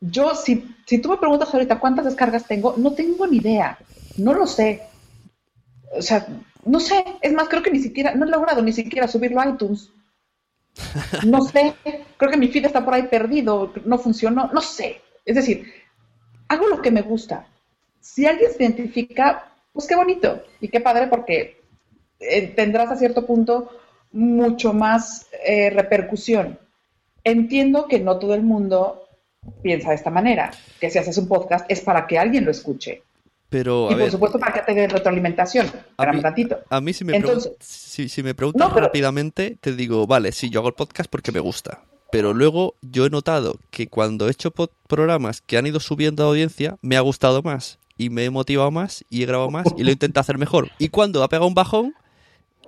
Yo, 0.00 0.34
si, 0.34 0.76
si 0.86 0.98
tú 0.98 1.08
me 1.10 1.16
preguntas 1.16 1.52
ahorita 1.52 1.80
cuántas 1.80 2.04
descargas 2.04 2.46
tengo, 2.46 2.74
no 2.76 2.92
tengo 2.92 3.26
ni 3.26 3.38
idea, 3.38 3.78
no 4.18 4.34
lo 4.34 4.46
sé. 4.46 4.82
O 5.92 6.02
sea, 6.02 6.26
no 6.64 6.80
sé, 6.80 7.04
es 7.22 7.32
más, 7.32 7.48
creo 7.48 7.62
que 7.62 7.70
ni 7.70 7.80
siquiera, 7.80 8.14
no 8.14 8.26
he 8.26 8.30
logrado 8.30 8.62
ni 8.62 8.72
siquiera 8.72 9.08
subirlo 9.08 9.40
a 9.40 9.48
iTunes. 9.48 9.90
No 11.26 11.40
sé, 11.42 11.74
creo 12.16 12.30
que 12.30 12.36
mi 12.36 12.48
feed 12.48 12.66
está 12.66 12.84
por 12.84 12.92
ahí 12.92 13.04
perdido, 13.04 13.72
no 13.84 13.98
funcionó, 13.98 14.50
no 14.52 14.60
sé. 14.60 15.00
Es 15.24 15.36
decir, 15.36 15.72
hago 16.48 16.66
lo 16.66 16.82
que 16.82 16.90
me 16.90 17.02
gusta. 17.02 17.46
Si 18.00 18.26
alguien 18.26 18.50
se 18.52 18.62
identifica, 18.62 19.52
pues 19.72 19.86
qué 19.86 19.96
bonito 19.96 20.42
y 20.60 20.68
qué 20.68 20.80
padre 20.80 21.06
porque 21.06 21.62
eh, 22.20 22.48
tendrás 22.48 22.90
a 22.90 22.96
cierto 22.96 23.26
punto 23.26 23.70
mucho 24.12 24.72
más 24.72 25.26
eh, 25.44 25.70
repercusión. 25.70 26.58
Entiendo 27.24 27.88
que 27.88 28.00
no 28.00 28.18
todo 28.18 28.34
el 28.34 28.42
mundo 28.42 29.05
piensa 29.62 29.90
de 29.90 29.94
esta 29.96 30.10
manera, 30.10 30.50
que 30.80 30.90
si 30.90 30.98
haces 30.98 31.16
un 31.18 31.28
podcast 31.28 31.64
es 31.68 31.80
para 31.80 32.06
que 32.06 32.18
alguien 32.18 32.44
lo 32.44 32.50
escuche. 32.50 33.02
Pero, 33.48 33.84
a 33.88 33.92
y 33.92 33.94
por 33.94 33.98
ver, 34.02 34.10
supuesto 34.10 34.38
para 34.40 34.52
que 34.52 34.60
te 34.62 34.74
dé 34.74 34.88
retroalimentación. 34.88 35.66
Espérame 35.66 36.16
mí- 36.16 36.22
tantito. 36.22 36.58
a 36.68 36.80
mí 36.80 36.92
si 36.92 37.04
me, 37.04 37.16
Entonces- 37.16 37.52
si, 37.60 38.08
si 38.08 38.22
me 38.22 38.34
preguntas 38.34 38.68
No, 38.68 38.74
pero- 38.74 38.86
rápidamente, 38.86 39.56
te 39.60 39.72
digo, 39.72 40.06
vale, 40.06 40.32
sí, 40.32 40.50
yo 40.50 40.60
hago 40.60 40.68
el 40.68 40.74
podcast 40.74 41.08
porque 41.10 41.30
me 41.32 41.40
gusta. 41.40 41.82
Pero 42.10 42.34
luego 42.34 42.74
yo 42.82 43.06
he 43.06 43.10
notado 43.10 43.58
que 43.70 43.88
cuando 43.88 44.28
he 44.28 44.30
hecho 44.30 44.52
programas 44.88 45.40
que 45.42 45.58
han 45.58 45.66
ido 45.66 45.80
subiendo 45.80 46.22
de 46.24 46.28
audiencia, 46.30 46.76
me 46.82 46.96
ha 46.96 47.00
gustado 47.00 47.42
más 47.42 47.78
y 47.98 48.10
me 48.10 48.24
he 48.24 48.30
motivado 48.30 48.70
más 48.70 49.04
y 49.10 49.22
he 49.22 49.26
grabado 49.26 49.50
más 49.50 49.66
y 49.76 49.82
lo 49.82 49.90
he 49.90 49.92
intentado 49.92 50.20
hacer 50.22 50.38
mejor. 50.38 50.70
Y 50.78 50.88
cuando 50.90 51.22
ha 51.22 51.28
pegado 51.28 51.46
un 51.48 51.54
bajón, 51.54 51.94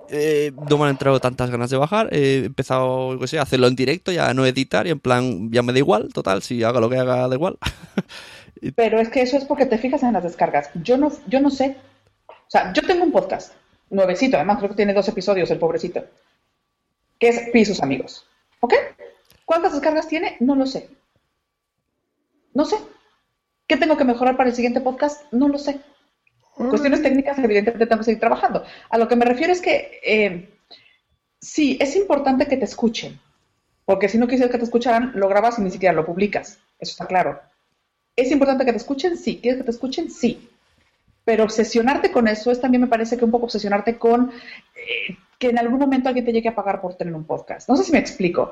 eh, 0.09 0.51
no 0.69 0.77
me 0.77 0.85
han 0.85 0.91
entrado 0.91 1.19
tantas 1.19 1.49
ganas 1.49 1.69
de 1.69 1.77
bajar. 1.77 2.09
He 2.11 2.45
empezado, 2.45 3.11
a 3.11 3.41
hacerlo 3.41 3.67
en 3.67 3.75
directo, 3.75 4.11
ya 4.11 4.33
no 4.33 4.45
editar 4.45 4.87
y 4.87 4.91
en 4.91 4.99
plan, 4.99 5.51
ya 5.51 5.61
me 5.61 5.73
da 5.73 5.79
igual, 5.79 6.11
total, 6.13 6.41
si 6.41 6.63
haga 6.63 6.79
lo 6.79 6.89
que 6.89 6.97
haga, 6.97 7.27
da 7.27 7.35
igual. 7.35 7.57
Pero 8.75 8.99
es 8.99 9.09
que 9.09 9.21
eso 9.21 9.37
es 9.37 9.45
porque 9.45 9.65
te 9.65 9.77
fijas 9.77 10.03
en 10.03 10.13
las 10.13 10.23
descargas. 10.23 10.69
Yo 10.75 10.97
no, 10.97 11.11
yo 11.27 11.39
no 11.39 11.49
sé. 11.49 11.77
O 12.27 12.49
sea, 12.51 12.73
yo 12.73 12.81
tengo 12.81 13.03
un 13.03 13.11
podcast, 13.11 13.53
nuevecito, 13.89 14.37
además 14.37 14.57
creo 14.57 14.69
que 14.71 14.75
tiene 14.75 14.93
dos 14.93 15.07
episodios, 15.07 15.51
el 15.51 15.59
pobrecito, 15.59 16.03
que 17.19 17.29
es 17.29 17.49
Pi 17.51 17.59
y 17.59 17.65
sus 17.65 17.81
amigos. 17.81 18.25
¿Ok? 18.59 18.73
¿Cuántas 19.45 19.73
descargas 19.73 20.07
tiene? 20.07 20.35
No 20.39 20.55
lo 20.55 20.65
sé. 20.65 20.89
No 22.53 22.65
sé. 22.65 22.77
¿Qué 23.67 23.77
tengo 23.77 23.97
que 23.97 24.03
mejorar 24.03 24.35
para 24.35 24.49
el 24.49 24.55
siguiente 24.55 24.81
podcast? 24.81 25.31
No 25.31 25.47
lo 25.47 25.57
sé. 25.59 25.79
Cuestiones 26.67 27.01
técnicas, 27.01 27.37
evidentemente, 27.39 27.85
tenemos 27.85 28.05
que 28.05 28.11
seguir 28.11 28.19
trabajando. 28.19 28.65
A 28.89 28.97
lo 28.97 29.07
que 29.07 29.15
me 29.15 29.23
refiero 29.23 29.53
es 29.53 29.61
que 29.61 30.01
eh, 30.03 30.49
sí, 31.39 31.77
es 31.79 31.95
importante 31.95 32.47
que 32.47 32.57
te 32.57 32.65
escuchen, 32.65 33.17
porque 33.85 34.09
si 34.09 34.17
no 34.17 34.27
quisieras 34.27 34.51
que 34.51 34.57
te 34.57 34.65
escucharan, 34.65 35.13
lo 35.15 35.29
grabas 35.29 35.57
y 35.57 35.61
ni 35.61 35.71
siquiera 35.71 35.95
lo 35.95 36.05
publicas. 36.05 36.59
Eso 36.77 36.91
está 36.91 37.07
claro. 37.07 37.39
¿Es 38.13 38.29
importante 38.31 38.65
que 38.65 38.71
te 38.71 38.77
escuchen? 38.77 39.15
Sí. 39.15 39.39
¿Quieres 39.41 39.59
que 39.59 39.63
te 39.63 39.71
escuchen? 39.71 40.11
Sí. 40.11 40.49
Pero 41.23 41.45
obsesionarte 41.45 42.11
con 42.11 42.27
eso 42.27 42.51
es 42.51 42.59
también, 42.59 42.81
me 42.81 42.87
parece 42.87 43.15
que 43.15 43.23
un 43.23 43.31
poco 43.31 43.45
obsesionarte 43.45 43.97
con 43.97 44.31
eh, 44.75 45.17
que 45.37 45.49
en 45.49 45.59
algún 45.59 45.79
momento 45.79 46.09
alguien 46.09 46.25
te 46.25 46.33
llegue 46.33 46.49
a 46.49 46.55
pagar 46.55 46.81
por 46.81 46.95
tener 46.95 47.15
un 47.15 47.23
podcast. 47.23 47.69
No 47.69 47.77
sé 47.77 47.85
si 47.85 47.93
me 47.93 47.99
explico. 47.99 48.51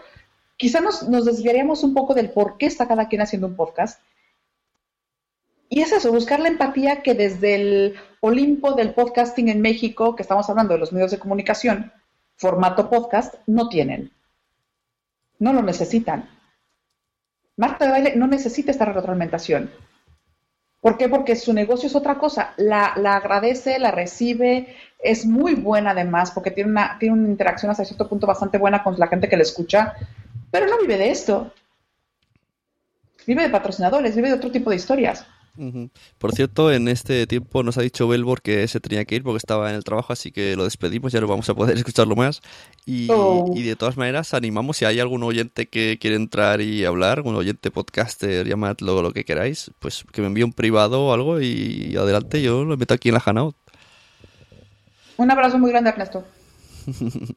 Quizá 0.56 0.80
nos, 0.80 1.10
nos 1.10 1.26
desviaríamos 1.26 1.84
un 1.84 1.94
poco 1.94 2.14
del 2.14 2.30
por 2.30 2.58
qué 2.58 2.68
está 2.68 2.88
cada 2.88 3.10
quien 3.10 3.22
haciendo 3.22 3.48
un 3.48 3.58
podcast 3.58 4.00
y 5.70 5.82
es 5.82 5.92
eso, 5.92 6.12
buscar 6.12 6.40
la 6.40 6.48
empatía 6.48 7.02
que 7.02 7.14
desde 7.14 7.56
el 7.56 7.96
Olimpo 8.22 8.74
del 8.74 8.94
podcasting 8.94 9.50
en 9.50 9.62
México, 9.62 10.16
que 10.16 10.24
estamos 10.24 10.50
hablando 10.50 10.74
de 10.74 10.80
los 10.80 10.94
medios 10.94 11.12
de 11.12 11.20
comunicación, 11.20 11.92
formato 12.36 12.90
podcast, 12.90 13.36
no 13.48 13.68
tienen. 13.68 14.12
No 15.40 15.54
lo 15.54 15.62
necesitan. 15.62 16.30
Marta 17.58 17.86
de 17.86 17.92
Baile 17.92 18.16
no 18.16 18.28
necesita 18.28 18.72
esta 18.72 18.86
retroalimentación. 18.86 19.72
¿Por 20.80 20.98
qué? 20.98 21.10
Porque 21.10 21.36
su 21.36 21.54
negocio 21.54 21.88
es 21.88 21.96
otra 21.96 22.18
cosa. 22.18 22.54
La, 22.58 22.94
la, 22.96 23.18
agradece, 23.18 23.78
la 23.80 23.92
recibe, 23.92 24.76
es 25.00 25.26
muy 25.26 25.56
buena 25.56 25.92
además, 25.92 26.32
porque 26.32 26.52
tiene 26.52 26.70
una, 26.70 26.98
tiene 27.00 27.16
una 27.16 27.28
interacción 27.28 27.72
hasta 27.72 27.84
cierto 27.84 28.08
punto 28.08 28.26
bastante 28.26 28.58
buena 28.58 28.84
con 28.84 28.98
la 28.98 29.08
gente 29.08 29.28
que 29.28 29.38
le 29.38 29.44
escucha, 29.44 29.96
pero 30.50 30.68
no 30.68 30.78
vive 30.80 30.98
de 30.98 31.10
esto. 31.10 31.52
Vive 33.26 33.44
de 33.44 33.50
patrocinadores, 33.50 34.16
vive 34.16 34.30
de 34.30 34.36
otro 34.36 34.52
tipo 34.52 34.70
de 34.70 34.78
historias. 34.78 35.26
Por 36.18 36.34
cierto, 36.34 36.72
en 36.72 36.88
este 36.88 37.26
tiempo 37.28 37.64
nos 37.64 37.78
ha 37.78 37.82
dicho 37.82 38.08
Belbor 38.08 38.42
que 38.42 38.68
se 38.68 38.80
tenía 38.80 39.06
que 39.06 39.16
ir 39.16 39.24
porque 39.24 39.38
estaba 39.38 39.70
en 39.70 39.76
el 39.76 39.84
trabajo, 39.84 40.14
así 40.14 40.32
que 40.32 40.56
lo 40.56 40.64
despedimos, 40.66 41.12
ya 41.12 41.20
no 41.22 41.28
vamos 41.28 41.50
a 41.50 41.56
poder 41.56 41.76
escucharlo 41.78 42.16
más. 42.16 42.42
Y, 42.86 43.08
Oh. 43.12 43.52
y 43.56 43.64
de 43.64 43.76
todas 43.76 43.98
maneras, 43.98 44.34
animamos 44.34 44.78
si 44.78 44.86
hay 44.86 45.00
algún 45.00 45.24
oyente 45.24 45.68
que 45.68 45.98
quiere 46.00 46.16
entrar 46.16 46.62
y 46.62 46.86
hablar, 46.86 47.22
un 47.22 47.36
oyente 47.36 47.72
podcaster, 47.72 48.48
llamadlo 48.48 49.02
lo 49.02 49.12
que 49.12 49.26
queráis, 49.26 49.72
pues 49.80 50.04
que 50.12 50.22
me 50.22 50.28
envíe 50.28 50.44
un 50.44 50.54
privado 50.54 51.08
o 51.08 51.14
algo 51.14 51.42
y 51.42 51.96
adelante, 51.98 52.42
yo 52.42 52.64
lo 52.64 52.78
meto 52.78 52.94
aquí 52.94 53.10
en 53.10 53.16
la 53.16 53.24
Hanout. 53.26 53.56
Un 55.18 55.32
abrazo 55.32 55.58
muy 55.58 55.72
grande, 55.72 55.90
Ernesto. 55.90 56.24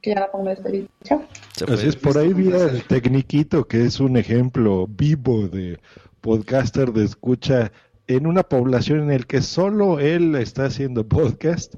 que 0.00 0.10
ya 0.10 0.20
la 0.20 0.30
pongo 0.30 0.46
a 0.48 0.50
despedir. 0.50 0.88
Chao. 1.04 1.24
Así 1.72 1.88
es, 1.88 1.96
por 1.96 2.16
ahí 2.18 2.32
vi 2.32 2.52
el 2.52 2.84
Tecniquito, 2.84 3.66
que 3.66 3.84
es 3.84 3.98
un 4.00 4.16
ejemplo 4.16 4.86
vivo 4.88 5.48
de 5.48 5.80
podcaster 6.20 6.92
de 6.92 7.04
escucha 7.04 7.72
en 8.16 8.26
una 8.26 8.42
población 8.42 9.02
en 9.02 9.12
el 9.12 9.26
que 9.26 9.40
solo 9.40 10.00
él 10.00 10.34
está 10.34 10.64
haciendo 10.64 11.06
podcast. 11.06 11.74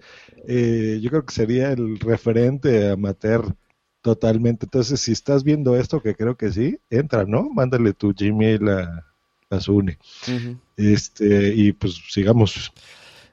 Eh, 0.49 0.99
yo 1.03 1.11
creo 1.11 1.27
que 1.27 1.35
sería 1.35 1.73
el 1.73 1.99
referente 2.01 2.91
amateur 2.91 3.55
totalmente. 4.01 4.65
Entonces, 4.65 4.99
si 5.01 5.13
estás 5.13 5.45
viendo 5.45 5.77
esto, 5.77 6.01
que 6.01 6.15
creo 6.15 6.37
que 6.37 6.51
sí, 6.51 6.79
entra, 6.89 7.25
¿no? 7.27 7.51
Mándale 7.51 7.93
tu 7.93 8.15
Gmail 8.19 8.67
a, 8.71 9.05
a 9.51 9.61
Sune. 9.61 9.99
Ujú. 10.27 10.59
Este, 10.79 11.55
y 11.55 11.73
pues 11.73 12.01
sigamos. 12.09 12.73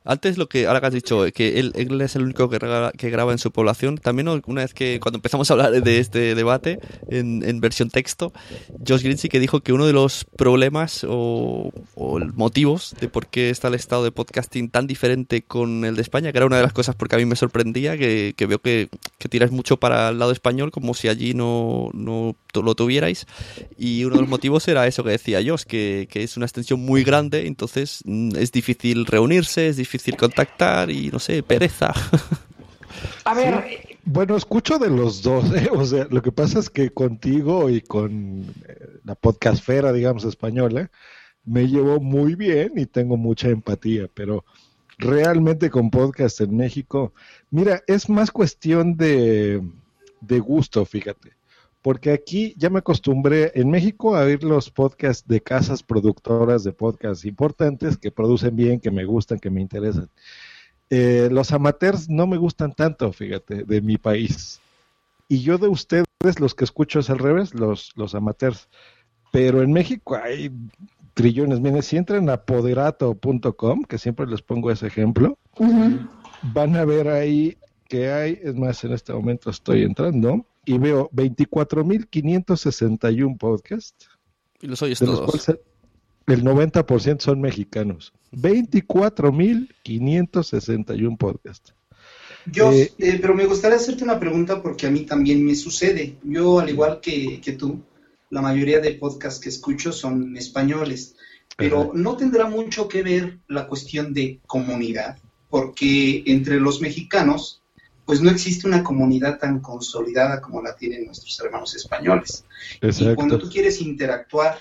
Antes 0.10 0.40
lo 0.40 0.50
que 0.50 0.66
ahora 0.66 0.82
que 0.82 0.88
has 0.88 0.94
dicho, 0.94 1.24
que 1.32 1.60
él, 1.60 1.72
él 1.76 2.02
es 2.02 2.16
el 2.16 2.24
único 2.24 2.50
que 2.50 2.58
graba, 2.58 2.92
que 2.92 3.12
graba 3.12 3.32
en 3.32 3.38
su 3.38 3.52
población, 3.52 4.00
también 4.00 4.28
una 4.28 4.62
vez 4.62 4.74
que 4.74 5.00
cuando 5.00 5.18
empezamos 5.18 5.52
a 5.52 5.54
hablar 5.54 5.84
de 5.84 6.00
este 6.00 6.34
debate 6.34 6.80
en, 7.10 7.44
en 7.48 7.62
versión 7.62 7.92
texto, 7.92 8.34
Josh 8.88 9.04
Green 9.04 9.20
sí 9.20 9.30
que 9.30 9.40
dijo 9.40 9.62
que 9.62 9.72
uno 9.72 9.86
de 9.86 9.94
los 9.94 10.26
problemas 10.36 11.06
o, 11.08 11.72
o 11.94 12.20
motivos 12.34 12.96
de 13.00 13.08
por 13.08 13.28
qué 13.28 13.52
está 13.52 13.68
el 13.68 13.76
estado 13.76 14.04
de 14.04 14.12
podcasting 14.12 14.72
tan 14.72 14.88
diferente 14.88 15.44
con 15.44 15.86
el 15.86 15.96
de 15.96 16.02
España, 16.02 16.32
que 16.32 16.40
era 16.40 16.48
una 16.48 16.58
de 16.58 16.64
las 16.64 16.74
cosas 16.74 16.96
porque 16.96 17.16
a 17.16 17.20
mí 17.20 17.26
me 17.26 17.36
sorprendía, 17.36 17.96
que, 17.96 18.34
que 18.36 18.48
veo 18.48 18.58
que, 18.58 18.90
que 19.20 19.30
tiras 19.30 19.52
mucho 19.52 19.78
para 19.78 20.10
el 20.10 20.18
lado 20.18 20.32
español 20.32 20.72
como 20.72 20.96
si 20.96 21.08
allí 21.08 21.36
no, 21.36 21.92
no 21.94 22.36
lo 22.56 22.74
tuvierais, 22.74 23.28
y 23.78 24.06
uno 24.06 24.16
de 24.16 24.22
los 24.22 24.30
motivos 24.30 24.68
era 24.68 24.88
eso 24.88 25.04
que 25.04 25.12
decía 25.12 25.40
Josh, 25.46 25.66
que, 25.66 26.08
que 26.10 26.24
es 26.24 26.36
una 26.36 26.48
extensión 26.48 26.80
muy 26.80 27.04
grande, 27.04 27.46
entonces 27.46 28.02
mm, 28.06 28.38
es 28.38 28.52
difícil 28.52 29.06
reunirse, 29.06 29.68
es 29.68 29.78
difícil 29.78 29.99
contactar 30.18 30.90
y 30.90 31.10
no 31.10 31.20
sé, 31.20 31.44
pereza. 31.44 31.94
A 33.26 33.34
ver, 33.34 33.64
Sí. 33.68 33.90
Bueno, 34.12 34.36
escucho 34.36 34.80
de 34.80 34.90
los 34.90 35.22
dos, 35.22 35.54
¿eh? 35.54 35.70
o 35.72 35.86
sea, 35.86 36.08
lo 36.10 36.24
que 36.24 36.32
pasa 36.32 36.58
es 36.58 36.72
que 36.72 36.90
contigo 36.90 37.70
y 37.70 37.82
con 37.82 38.46
eh, 38.68 39.00
la 39.04 39.14
podcastfera, 39.14 39.94
digamos, 39.94 40.24
española, 40.24 40.90
me 41.46 41.68
llevo 41.68 42.00
muy 42.00 42.34
bien 42.34 42.74
y 42.76 42.88
tengo 42.88 43.18
mucha 43.18 43.50
empatía, 43.50 44.10
pero 44.12 44.46
realmente 44.98 45.70
con 45.70 45.92
podcast 45.92 46.42
en 46.42 46.58
México, 46.58 47.14
mira, 47.52 47.84
es 47.86 48.10
más 48.10 48.32
cuestión 48.32 48.98
de, 48.98 49.62
de 50.22 50.40
gusto, 50.40 50.86
fíjate, 50.86 51.34
porque 51.82 52.12
aquí 52.12 52.54
ya 52.58 52.70
me 52.70 52.80
acostumbré 52.80 53.52
en 53.56 53.70
México 53.70 54.16
a 54.16 54.24
oír 54.24 54.44
los 54.44 54.70
podcasts 54.70 55.28
de 55.28 55.42
casas 55.42 55.82
productoras 55.82 56.64
de 56.64 56.74
podcasts 56.74 57.26
importantes 57.26 57.98
que 57.98 58.12
producen 58.12 58.56
bien, 58.56 58.80
que 58.80 58.92
me 58.92 59.06
gustan, 59.06 59.40
que 59.40 59.50
me 59.50 59.62
interesan. 59.62 60.10
Eh, 60.90 61.30
los 61.32 61.52
amateurs 61.52 62.10
no 62.10 62.28
me 62.28 62.38
gustan 62.38 62.74
tanto, 62.74 63.12
fíjate, 63.14 63.64
de 63.64 63.82
mi 63.82 63.98
país. 63.98 64.60
Y 65.28 65.42
yo 65.42 65.58
de 65.58 65.68
ustedes, 65.68 66.06
los 66.40 66.56
que 66.56 66.64
escucho 66.66 67.00
es 67.00 67.10
al 67.10 67.20
revés, 67.20 67.54
los, 67.54 67.92
los 67.96 68.16
amateurs. 68.16 68.68
Pero 69.32 69.62
en 69.62 69.72
México 69.72 70.18
hay 70.22 70.52
trillones. 71.14 71.60
Miren, 71.60 71.84
si 71.84 71.98
entran 71.98 72.30
a 72.30 72.38
poderato.com, 72.38 73.84
que 73.84 73.98
siempre 74.00 74.26
les 74.26 74.42
pongo 74.42 74.72
ese 74.72 74.88
ejemplo, 74.88 75.38
van 76.42 76.76
a 76.76 76.84
ver 76.84 77.08
ahí 77.08 77.58
que 77.90 78.10
hay, 78.12 78.40
es 78.42 78.56
más, 78.56 78.82
en 78.86 78.94
este 78.94 79.12
momento 79.14 79.50
estoy 79.50 79.84
entrando 79.84 80.46
y 80.66 80.78
veo 80.78 81.10
24.561 81.12 83.38
podcasts, 83.38 84.08
Y 84.62 84.68
los 84.68 84.82
oyes 84.82 85.00
de 85.00 85.06
los 85.08 85.16
todos. 85.18 85.46
cuales 85.46 85.62
el 86.28 86.44
90% 86.44 87.20
son 87.22 87.40
mexicanos. 87.42 88.14
24.561 88.32 91.18
podcasts. 91.18 91.74
Yo, 92.46 92.72
Eh, 92.72 92.92
eh, 93.00 93.18
pero 93.22 93.34
me 93.36 93.46
gustaría 93.46 93.78
hacerte 93.78 94.04
una 94.04 94.20
pregunta 94.20 94.62
porque 94.62 94.88
a 94.88 94.92
mí 94.92 95.02
también 95.06 95.44
me 95.46 95.56
sucede. 95.56 96.16
Yo, 96.24 96.60
al 96.60 96.70
igual 96.70 97.00
que, 97.02 97.40
que 97.42 97.54
tú, 97.54 97.82
la 98.30 98.42
mayoría 98.42 98.80
de 98.80 98.92
podcasts 98.94 99.40
que 99.40 99.50
escucho 99.50 99.92
son 99.92 100.38
españoles, 100.38 101.16
pero 101.58 101.82
Ajá. 101.82 101.90
no 101.96 102.16
tendrá 102.16 102.48
mucho 102.48 102.88
que 102.88 103.02
ver 103.04 103.40
la 103.48 103.68
cuestión 103.68 104.14
de 104.14 104.40
comunidad, 104.48 105.18
porque 105.50 106.24
entre 106.28 106.60
los 106.60 106.80
mexicanos, 106.82 107.59
pues 108.10 108.22
no 108.22 108.32
existe 108.32 108.66
una 108.66 108.84
comunidad 108.84 109.38
tan 109.38 109.60
consolidada 109.60 110.42
como 110.42 110.64
la 110.64 110.76
tienen 110.76 111.06
nuestros 111.06 111.40
hermanos 111.42 111.76
españoles. 111.76 112.44
Y 112.82 113.14
cuando 113.14 113.38
tú 113.38 113.48
quieres 113.48 113.82
interactuar 113.82 114.58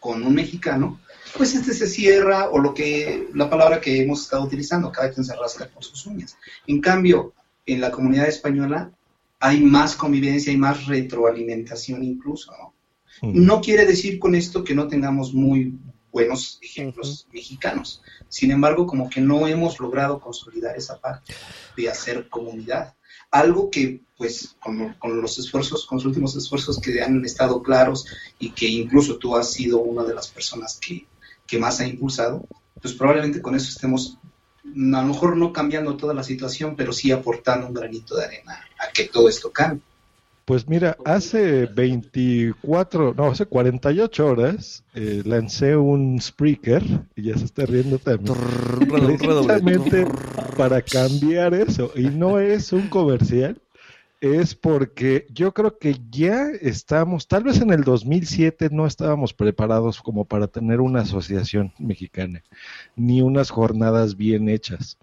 con 0.00 0.24
un 0.24 0.34
mexicano, 0.34 0.98
pues 1.36 1.54
este 1.54 1.72
se 1.72 1.86
cierra 1.86 2.48
o 2.50 2.58
lo 2.58 2.74
que 2.74 3.28
la 3.32 3.48
palabra 3.48 3.80
que 3.80 4.02
hemos 4.02 4.22
estado 4.22 4.42
utilizando, 4.42 4.90
cada 4.90 5.12
quien 5.12 5.24
se 5.24 5.36
rasca 5.36 5.68
con 5.68 5.84
sus 5.84 6.04
uñas. 6.06 6.36
En 6.66 6.80
cambio, 6.80 7.32
en 7.64 7.80
la 7.80 7.92
comunidad 7.92 8.26
española 8.26 8.90
hay 9.38 9.60
más 9.60 9.94
convivencia 9.94 10.52
y 10.52 10.56
más 10.56 10.86
retroalimentación 10.86 12.02
incluso, 12.02 12.50
¿no? 12.58 12.74
Mm. 13.28 13.46
No 13.46 13.60
quiere 13.60 13.86
decir 13.86 14.18
con 14.18 14.34
esto 14.34 14.64
que 14.64 14.74
no 14.74 14.88
tengamos 14.88 15.32
muy 15.32 15.78
buenos 16.14 16.60
ejemplos 16.62 17.26
mexicanos. 17.32 18.00
Sin 18.28 18.52
embargo, 18.52 18.86
como 18.86 19.10
que 19.10 19.20
no 19.20 19.48
hemos 19.48 19.80
logrado 19.80 20.20
consolidar 20.20 20.76
esa 20.76 21.00
parte 21.00 21.34
de 21.76 21.90
hacer 21.90 22.28
comunidad. 22.28 22.94
Algo 23.32 23.68
que, 23.68 24.00
pues, 24.16 24.54
con, 24.62 24.94
con 24.94 25.20
los 25.20 25.38
esfuerzos, 25.40 25.84
con 25.86 25.98
los 25.98 26.04
últimos 26.04 26.36
esfuerzos 26.36 26.78
que 26.78 27.02
han 27.02 27.24
estado 27.24 27.60
claros 27.64 28.06
y 28.38 28.50
que 28.50 28.68
incluso 28.68 29.18
tú 29.18 29.36
has 29.36 29.50
sido 29.50 29.78
una 29.80 30.04
de 30.04 30.14
las 30.14 30.28
personas 30.28 30.78
que, 30.80 31.04
que 31.48 31.58
más 31.58 31.80
ha 31.80 31.86
impulsado, 31.86 32.46
pues 32.80 32.94
probablemente 32.94 33.42
con 33.42 33.56
eso 33.56 33.70
estemos, 33.70 34.16
a 34.64 35.02
lo 35.02 35.06
mejor 35.08 35.36
no 35.36 35.52
cambiando 35.52 35.96
toda 35.96 36.14
la 36.14 36.22
situación, 36.22 36.76
pero 36.76 36.92
sí 36.92 37.10
aportando 37.10 37.66
un 37.66 37.74
granito 37.74 38.14
de 38.14 38.24
arena 38.24 38.64
a 38.78 38.92
que 38.92 39.04
todo 39.08 39.28
esto 39.28 39.50
cambie. 39.50 39.82
Pues 40.44 40.68
mira, 40.68 40.96
hace 41.06 41.64
24, 41.64 43.14
no, 43.16 43.26
hace 43.28 43.46
48 43.46 44.26
horas 44.26 44.84
eh, 44.94 45.22
lancé 45.24 45.74
un 45.74 46.20
Spreaker, 46.20 46.82
y 47.16 47.22
ya 47.22 47.38
se 47.38 47.46
está 47.46 47.64
riendo 47.64 47.98
también, 47.98 48.36
precisamente 48.90 50.06
para 50.58 50.82
cambiar 50.82 51.54
eso. 51.54 51.92
Y 51.96 52.10
no 52.10 52.38
es 52.38 52.74
un 52.74 52.88
comercial, 52.88 53.58
es 54.20 54.54
porque 54.54 55.26
yo 55.32 55.52
creo 55.52 55.78
que 55.78 55.96
ya 56.10 56.48
estamos, 56.60 57.26
tal 57.26 57.44
vez 57.44 57.62
en 57.62 57.70
el 57.70 57.82
2007 57.82 58.68
no 58.70 58.86
estábamos 58.86 59.32
preparados 59.32 60.02
como 60.02 60.26
para 60.26 60.46
tener 60.46 60.80
una 60.80 61.00
asociación 61.00 61.72
mexicana, 61.78 62.42
ni 62.96 63.22
unas 63.22 63.50
jornadas 63.50 64.16
bien 64.16 64.48
hechas. 64.50 64.98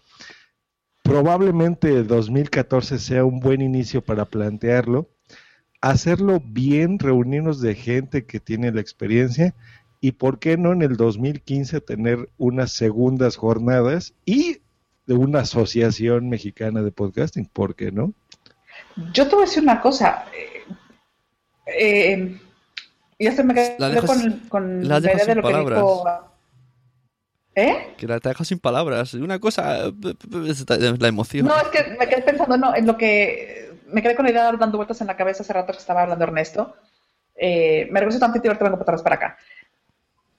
Probablemente 1.03 1.89
el 1.89 2.07
2014 2.07 2.99
sea 2.99 3.25
un 3.25 3.39
buen 3.39 3.61
inicio 3.61 4.01
para 4.03 4.25
plantearlo, 4.25 5.09
hacerlo 5.81 6.41
bien, 6.45 6.99
reunirnos 6.99 7.59
de 7.61 7.75
gente 7.75 8.25
que 8.25 8.39
tiene 8.39 8.71
la 8.71 8.81
experiencia 8.81 9.53
y 9.99 10.13
por 10.13 10.39
qué 10.39 10.57
no 10.57 10.71
en 10.71 10.81
el 10.81 10.95
2015 10.97 11.81
tener 11.81 12.29
unas 12.37 12.71
segundas 12.71 13.35
jornadas 13.35 14.13
y 14.25 14.57
de 15.07 15.13
una 15.15 15.39
asociación 15.41 16.29
mexicana 16.29 16.81
de 16.81 16.91
podcasting, 16.91 17.45
¿por 17.47 17.75
qué 17.75 17.91
no? 17.91 18.13
Yo 19.13 19.27
te 19.27 19.35
voy 19.35 19.43
a 19.43 19.47
decir 19.47 19.63
una 19.63 19.81
cosa. 19.81 20.25
Eh, 21.65 22.13
eh, 22.13 22.39
ya 23.19 23.31
se 23.33 23.43
me 23.43 23.53
quedé 23.53 23.75
La 23.79 23.89
dejas- 23.89 24.05
con, 24.05 24.39
con 24.49 24.87
la 24.87 24.99
la 24.99 25.11
idea 25.11 25.13
de 25.17 25.23
sin 25.25 25.35
lo 25.35 25.41
que 25.41 25.51
palabras. 25.51 25.79
dijo. 25.79 26.03
¿Eh? 27.53 27.93
Que 27.97 28.07
la 28.07 28.19
te 28.19 28.29
dejo 28.29 28.43
sin 28.45 28.59
palabras. 28.59 29.13
Una 29.13 29.39
cosa, 29.39 29.87
eh, 29.87 29.93
la 30.99 31.07
emoción. 31.07 31.45
No, 31.47 31.57
es 31.57 31.67
que 31.67 31.83
me 31.99 32.07
quedé 32.07 32.21
pensando 32.21 32.57
no, 32.57 32.75
en 32.75 32.85
lo 32.87 32.97
que. 32.97 33.60
Me 33.91 34.01
quedé 34.01 34.15
con 34.15 34.25
la 34.25 34.31
idea 34.31 34.51
dando 34.53 34.77
vueltas 34.77 35.01
en 35.01 35.07
la 35.07 35.17
cabeza 35.17 35.43
hace 35.43 35.53
rato 35.53 35.73
que 35.73 35.79
estaba 35.79 36.03
hablando 36.03 36.23
Ernesto. 36.23 36.75
Eh, 37.35 37.87
me 37.91 37.99
regreso 37.99 38.19
tantito 38.19 38.45
y 38.45 38.49
ahorita 38.49 38.65
vengo 38.65 38.77
para 38.77 38.83
atrás 38.83 39.01
para 39.01 39.15
acá. 39.15 39.37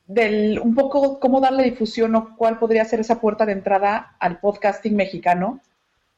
Del, 0.07 0.59
un 0.61 0.75
poco 0.75 1.19
cómo 1.19 1.41
darle 1.41 1.65
difusión 1.65 2.15
o 2.15 2.37
cuál 2.37 2.59
podría 2.59 2.85
ser 2.85 3.01
esa 3.01 3.21
puerta 3.21 3.47
de 3.47 3.53
entrada 3.53 4.17
al 4.19 4.41
podcasting 4.41 4.95
mexicano, 4.95 5.61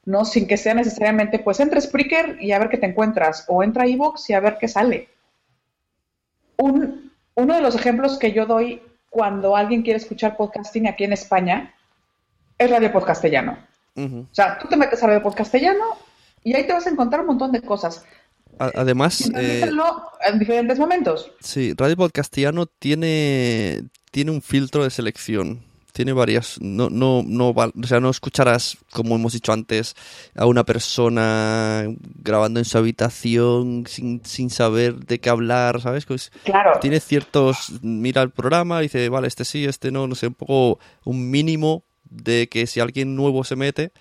¿no? 0.04 0.24
Sin 0.24 0.46
que 0.46 0.56
sea 0.56 0.74
necesariamente, 0.74 1.38
pues 1.38 1.60
entra 1.60 1.80
Spreaker 1.80 2.38
y 2.40 2.52
a 2.52 2.58
ver 2.58 2.68
qué 2.68 2.78
te 2.78 2.86
encuentras, 2.86 3.44
o 3.48 3.62
entra 3.62 3.86
Evox 3.86 4.28
y 4.30 4.34
a 4.34 4.40
ver 4.40 4.58
qué 4.58 4.68
sale. 4.68 5.08
Un, 6.56 7.12
uno 7.34 7.54
de 7.54 7.60
los 7.60 7.74
ejemplos 7.74 8.18
que 8.18 8.32
yo 8.32 8.46
doy 8.46 8.82
cuando 9.10 9.56
alguien 9.56 9.82
quiere 9.82 9.98
escuchar 9.98 10.36
podcasting 10.36 10.88
aquí 10.88 11.04
en 11.04 11.12
España 11.12 11.74
es 12.58 12.70
Radio 12.70 12.92
Podcastellano. 12.92 13.58
Ujú. 13.96 14.26
O 14.30 14.34
sea, 14.34 14.58
tú 14.58 14.66
te 14.68 14.76
metes 14.76 15.02
a 15.02 15.06
Radio 15.06 15.22
Podcastellano 15.22 15.84
y 16.44 16.54
ahí 16.54 16.66
te 16.66 16.72
vas 16.72 16.86
a 16.86 16.90
encontrar 16.90 17.22
un 17.22 17.28
montón 17.28 17.50
de 17.52 17.60
cosas. 17.62 18.04
Además, 18.58 19.28
eh, 19.34 19.68
en 20.28 20.38
diferentes 20.38 20.78
momentos. 20.78 21.28
sí, 21.40 21.72
Radio 21.76 21.96
Podcastiano 21.96 22.66
tiene, 22.66 23.82
tiene 24.12 24.30
un 24.30 24.40
filtro 24.42 24.84
de 24.84 24.90
selección. 24.90 25.62
Tiene 25.92 26.12
varias. 26.12 26.60
No, 26.60 26.90
no, 26.90 27.22
no, 27.24 27.50
o 27.50 27.86
sea, 27.86 28.00
no 28.00 28.10
escucharás, 28.10 28.76
como 28.92 29.14
hemos 29.14 29.32
dicho 29.32 29.52
antes, 29.52 29.94
a 30.36 30.44
una 30.46 30.64
persona 30.64 31.84
grabando 32.20 32.58
en 32.58 32.64
su 32.64 32.76
habitación 32.78 33.84
sin, 33.88 34.20
sin 34.24 34.50
saber 34.50 34.96
de 34.96 35.20
qué 35.20 35.30
hablar, 35.30 35.80
¿sabes? 35.80 36.04
Pues 36.04 36.32
Claro. 36.44 36.78
tiene 36.80 36.98
ciertos. 36.98 37.72
Mira 37.82 38.22
el 38.22 38.30
programa 38.30 38.80
y 38.80 38.84
dice, 38.84 39.08
vale, 39.08 39.28
este 39.28 39.44
sí, 39.44 39.64
este 39.66 39.92
no, 39.92 40.08
no 40.08 40.14
sé, 40.16 40.26
un 40.28 40.34
poco 40.34 40.80
un 41.04 41.30
mínimo 41.30 41.84
de 42.10 42.48
que 42.48 42.66
si 42.66 42.80
alguien 42.80 43.14
nuevo 43.14 43.44
se 43.44 43.54
mete, 43.54 43.92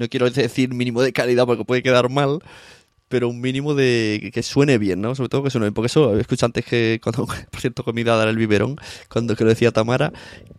no 0.00 0.08
quiero 0.08 0.30
decir 0.30 0.72
mínimo 0.74 1.02
de 1.02 1.12
calidad 1.12 1.46
porque 1.46 1.64
puede 1.64 1.82
quedar 1.82 2.08
mal, 2.08 2.40
pero 3.08 3.28
un 3.28 3.40
mínimo 3.40 3.74
de 3.74 4.30
que 4.32 4.42
suene 4.42 4.78
bien, 4.78 5.02
¿no? 5.02 5.14
Sobre 5.14 5.28
todo 5.28 5.42
que 5.42 5.50
suene 5.50 5.66
bien, 5.66 5.74
porque 5.74 5.88
eso, 5.88 6.18
escuché 6.18 6.46
antes 6.46 6.64
que, 6.64 7.00
cuando, 7.02 7.26
por 7.50 7.60
cierto, 7.60 7.84
comida 7.84 8.16
dar 8.16 8.28
el 8.28 8.38
biberón, 8.38 8.76
cuando 9.10 9.36
que 9.36 9.44
lo 9.44 9.50
decía 9.50 9.72
Tamara, 9.72 10.12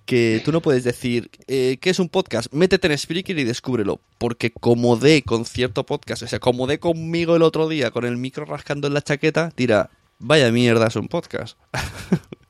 que 0.06 0.44
tú 0.46 0.52
no 0.52 0.62
puedes 0.62 0.84
decir, 0.84 1.32
eh, 1.48 1.78
¿qué 1.82 1.90
es 1.90 2.00
un 2.00 2.08
podcast? 2.08 2.54
Métete 2.54 2.88
en 2.88 2.98
Spreaker 2.98 3.40
y 3.40 3.44
descúbrelo, 3.44 4.00
porque 4.20 4.52
como 4.52 4.96
dé 4.96 5.24
con 5.24 5.46
cierto 5.46 5.88
podcast, 5.88 6.22
o 6.22 6.28
sea, 6.28 6.40
como 6.40 6.68
dé 6.68 6.80
conmigo 6.80 7.36
el 7.36 7.42
otro 7.42 7.68
día 7.68 7.90
con 7.90 8.06
el 8.06 8.18
micro 8.18 8.46
rascando 8.46 8.88
en 8.88 8.94
la 8.94 9.02
chaqueta, 9.02 9.50
tira, 9.50 9.90
vaya 10.20 10.52
mierda, 10.52 10.88
es 10.88 10.96
un 10.96 11.08
podcast. 11.08 11.58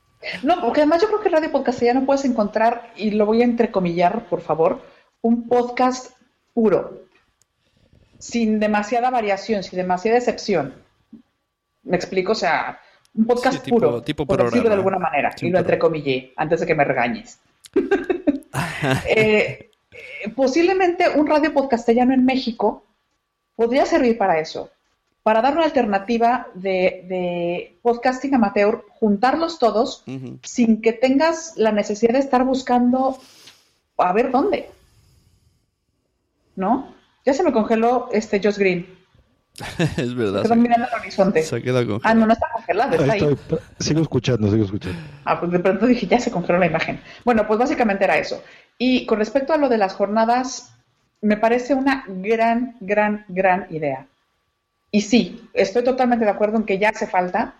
No, 0.44 0.60
porque 0.60 0.82
además 0.82 1.02
yo 1.02 1.08
creo 1.08 1.20
que 1.20 1.28
Radio 1.30 1.50
Podcastellano 1.50 2.06
puedes 2.06 2.24
encontrar, 2.24 2.92
y 2.96 3.10
lo 3.10 3.26
voy 3.26 3.42
a 3.42 3.44
entrecomillar, 3.44 4.28
por 4.28 4.40
favor, 4.40 4.80
un 5.20 5.48
podcast 5.48 6.12
puro, 6.54 7.02
sin 8.18 8.60
demasiada 8.60 9.10
variación, 9.10 9.62
sin 9.62 9.78
demasiada 9.78 10.18
excepción. 10.18 10.74
¿Me 11.82 11.96
explico? 11.96 12.32
O 12.32 12.36
sea, 12.36 12.78
un 13.14 13.26
podcast 13.26 13.56
Sí, 13.58 13.62
tipo- 13.64 13.76
puro, 13.76 14.02
tipo 14.02 14.26
por 14.26 14.36
decirlo 14.38 14.70
de 14.70 14.76
programa. 14.76 14.76
alguna 14.76 14.98
manera, 14.98 15.32
Sí, 15.36 15.46
y 15.46 15.50
lo 15.50 15.58
programa. 15.58 15.60
entrecomillé, 15.74 16.32
antes 16.36 16.60
de 16.60 16.66
que 16.66 16.74
me 16.74 16.84
regañes. 16.84 17.38
Eh, 19.08 19.70
posiblemente 20.34 21.08
un 21.08 21.26
radio 21.26 21.52
podcastellano 21.54 22.12
en 22.12 22.24
México 22.24 22.84
podría 23.56 23.86
servir 23.86 24.18
para 24.18 24.40
eso, 24.40 24.70
para 25.22 25.40
dar 25.40 25.52
una 25.54 25.64
alternativa 25.64 26.48
de, 26.54 27.04
de 27.08 27.76
podcasting 27.82 28.34
amateur, 28.34 28.84
juntarlos 28.98 29.58
todos 29.58 30.02
Ujú. 30.08 30.38
sin 30.42 30.82
que 30.82 30.92
tengas 30.92 31.54
la 31.56 31.70
necesidad 31.72 32.14
de 32.14 32.18
estar 32.18 32.44
buscando 32.44 33.18
a 33.98 34.12
ver 34.12 34.30
dónde. 34.32 34.68
¿No? 36.56 36.94
Ya 37.24 37.32
se 37.32 37.42
me 37.42 37.52
congeló 37.52 38.08
este 38.12 38.40
Josh 38.42 38.58
Green. 38.58 38.86
es 39.96 40.14
verdad. 40.14 40.42
Quedó 40.42 40.56
mirando 40.56 40.86
al 40.86 41.00
horizonte. 41.00 41.42
Se 41.42 41.56
ha 41.56 41.60
quedado 41.60 41.86
con... 41.86 42.00
Ah, 42.04 42.14
no, 42.14 42.26
no 42.26 42.32
está 42.32 42.48
congelado, 42.52 42.92
está 42.92 43.12
Ahí 43.12 43.20
ahí. 43.20 43.32
estoy. 43.32 43.58
Sigo 43.78 44.00
escuchando, 44.00 44.50
sigo 44.50 44.64
escuchando. 44.64 44.98
Ah, 45.24 45.38
pues 45.38 45.52
de 45.52 45.58
pronto 45.58 45.86
dije, 45.86 46.06
ya 46.06 46.18
se 46.18 46.30
congeló 46.30 46.58
la 46.58 46.66
imagen. 46.66 47.00
Bueno, 47.24 47.46
pues 47.46 47.58
básicamente 47.58 48.04
era 48.04 48.16
eso. 48.16 48.42
Y 48.78 49.06
con 49.06 49.18
respecto 49.18 49.52
a 49.52 49.58
lo 49.58 49.68
de 49.68 49.78
las 49.78 49.94
jornadas, 49.94 50.72
me 51.20 51.36
parece 51.36 51.74
una 51.74 52.04
gran, 52.08 52.76
gran, 52.80 53.24
gran 53.28 53.66
idea. 53.70 54.06
Y 54.90 55.02
sí, 55.02 55.48
estoy 55.54 55.84
totalmente 55.84 56.24
de 56.24 56.30
acuerdo 56.30 56.56
en 56.56 56.64
que 56.64 56.78
ya 56.78 56.90
hace 56.90 57.06
falta, 57.06 57.54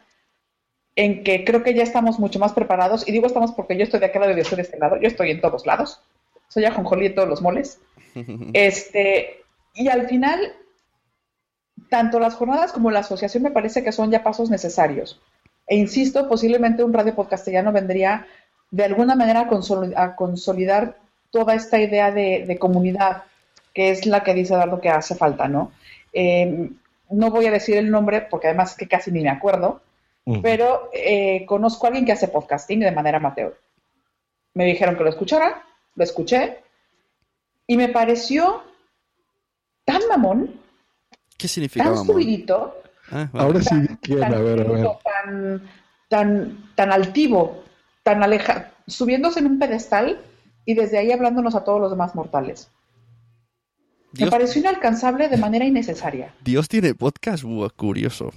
en 0.96 1.24
que 1.24 1.44
creo 1.44 1.62
que 1.62 1.74
ya 1.74 1.82
estamos 1.82 2.18
mucho 2.18 2.38
más 2.38 2.52
preparados. 2.52 3.06
Y 3.06 3.12
digo 3.12 3.26
estamos 3.26 3.52
porque 3.52 3.76
yo 3.76 3.84
estoy 3.84 4.00
de 4.00 4.06
aquel 4.06 4.22
lado 4.22 4.32
y 4.32 4.36
yo 4.36 4.42
estoy 4.42 4.56
de 4.56 4.62
este 4.62 4.78
lado. 4.78 4.96
Yo 5.00 5.08
estoy 5.08 5.30
en 5.30 5.40
todos 5.40 5.66
lados. 5.66 6.00
Soy 6.48 6.64
ajonjolí 6.64 7.06
en 7.06 7.14
todos 7.14 7.28
los 7.28 7.40
moles. 7.40 7.80
Este, 8.52 9.42
y 9.74 9.88
al 9.88 10.06
final, 10.08 10.52
tanto 11.88 12.18
las 12.20 12.34
jornadas 12.34 12.72
como 12.72 12.90
la 12.90 13.00
asociación 13.00 13.42
me 13.42 13.50
parece 13.50 13.82
que 13.82 13.92
son 13.92 14.10
ya 14.10 14.22
pasos 14.22 14.50
necesarios. 14.50 15.20
E 15.66 15.76
insisto, 15.76 16.28
posiblemente 16.28 16.84
un 16.84 16.92
radio 16.92 17.14
podcastellano 17.14 17.72
vendría 17.72 18.26
de 18.70 18.84
alguna 18.84 19.14
manera 19.14 19.40
a, 19.40 19.48
consoli- 19.48 19.94
a 19.96 20.16
consolidar 20.16 20.98
toda 21.30 21.54
esta 21.54 21.78
idea 21.78 22.10
de, 22.10 22.44
de 22.46 22.58
comunidad, 22.58 23.24
que 23.74 23.90
es 23.90 24.06
la 24.06 24.22
que 24.22 24.34
dice 24.34 24.54
Eduardo 24.54 24.80
que 24.80 24.90
hace 24.90 25.14
falta, 25.14 25.48
¿no? 25.48 25.72
Eh, 26.12 26.70
no 27.10 27.30
voy 27.30 27.46
a 27.46 27.50
decir 27.50 27.76
el 27.76 27.90
nombre 27.90 28.22
porque 28.22 28.48
además 28.48 28.72
es 28.72 28.76
que 28.76 28.88
casi 28.88 29.10
ni 29.10 29.22
me 29.22 29.30
acuerdo, 29.30 29.80
pero 30.42 30.88
eh, 30.92 31.44
conozco 31.46 31.86
a 31.86 31.88
alguien 31.88 32.06
que 32.06 32.12
hace 32.12 32.28
podcasting 32.28 32.80
de 32.80 32.92
manera 32.92 33.18
amateur. 33.18 33.58
Me 34.54 34.64
dijeron 34.66 34.96
que 34.96 35.02
lo 35.04 35.10
escuchara, 35.10 35.64
lo 35.96 36.04
escuché 36.04 36.58
y 37.72 37.76
me 37.78 37.88
pareció 37.88 38.62
tan 39.86 40.02
mamón, 40.08 40.60
¿Qué 41.38 41.48
significa, 41.48 41.84
tan 41.84 41.94
mamón? 41.94 42.06
subidito, 42.06 42.74
Ah, 43.10 43.28
vale. 43.32 43.46
Ahora 43.46 43.62
sí, 43.62 43.76
quién, 44.00 44.22
a 44.24 44.28
ver, 44.28 44.38
a 44.38 44.42
ver. 44.42 44.66
serio, 44.68 44.98
tan, 45.04 45.62
tan, 46.08 46.72
tan 46.74 46.92
altivo, 46.92 47.62
tan 48.02 48.22
aleja, 48.22 48.72
subiéndose 48.86 49.40
en 49.40 49.46
un 49.46 49.58
pedestal 49.58 50.20
y 50.64 50.74
desde 50.74 50.98
ahí 50.98 51.12
hablándonos 51.12 51.54
a 51.54 51.64
todos 51.64 51.80
los 51.80 51.90
demás 51.90 52.14
mortales. 52.14 52.70
Dios, 54.12 54.26
Me 54.26 54.30
pareció 54.30 54.60
inalcanzable 54.60 55.28
de 55.28 55.36
manera 55.38 55.64
innecesaria. 55.64 56.34
Dios 56.44 56.68
tiene 56.68 56.94
podcast, 56.94 57.42
Buah, 57.44 57.70
curioso. 57.70 58.30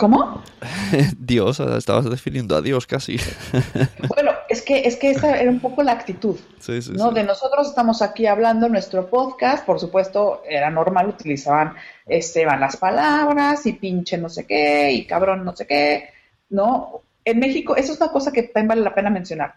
¿Cómo? 0.00 0.42
Dios, 1.18 1.60
estabas 1.60 2.08
definiendo 2.08 2.56
a 2.56 2.62
Dios 2.62 2.86
casi. 2.86 3.18
Bueno, 4.08 4.32
es 4.48 4.62
que, 4.62 4.80
es 4.88 4.96
que 4.96 5.10
esa 5.10 5.38
era 5.38 5.50
un 5.50 5.60
poco 5.60 5.82
la 5.82 5.92
actitud. 5.92 6.36
sí, 6.58 6.80
sí, 6.80 6.92
¿no? 6.92 7.10
sí. 7.10 7.14
De 7.14 7.22
nosotros 7.22 7.68
estamos 7.68 8.00
aquí 8.00 8.26
hablando 8.26 8.64
en 8.64 8.72
nuestro 8.72 9.10
podcast, 9.10 9.64
por 9.66 9.78
supuesto, 9.78 10.42
era 10.48 10.70
normal, 10.70 11.10
utilizaban 11.10 11.74
este, 12.06 12.46
van 12.46 12.60
las 12.60 12.78
palabras 12.78 13.66
y 13.66 13.74
pinche 13.74 14.16
no 14.16 14.30
sé 14.30 14.46
qué 14.46 14.90
y 14.90 15.06
cabrón 15.06 15.44
no 15.44 15.54
sé 15.54 15.66
qué, 15.66 16.08
¿no? 16.48 17.02
En 17.26 17.38
México, 17.38 17.76
eso 17.76 17.92
es 17.92 18.00
una 18.00 18.10
cosa 18.10 18.32
que 18.32 18.44
también 18.44 18.68
vale 18.68 18.80
la 18.80 18.94
pena 18.94 19.10
mencionar. 19.10 19.54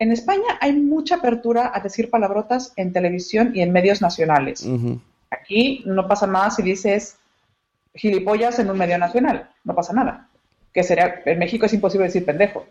En 0.00 0.10
España 0.10 0.58
hay 0.60 0.72
mucha 0.72 1.16
apertura 1.16 1.70
a 1.72 1.78
decir 1.78 2.10
palabrotas 2.10 2.72
en 2.74 2.92
televisión 2.92 3.52
y 3.54 3.60
en 3.60 3.70
medios 3.70 4.02
nacionales. 4.02 4.66
Aquí 5.30 5.84
no 5.86 6.08
pasa 6.08 6.26
nada 6.26 6.50
si 6.50 6.62
dices 6.62 7.16
gilipollas 7.94 8.58
en 8.58 8.70
un 8.70 8.78
medio 8.78 8.98
nacional, 8.98 9.50
no 9.64 9.74
pasa 9.74 9.92
nada. 9.92 10.28
Que 10.72 10.82
sería, 10.82 11.22
en 11.24 11.38
México 11.38 11.66
es 11.66 11.72
imposible 11.72 12.06
decir 12.06 12.24
pendejo. 12.24 12.66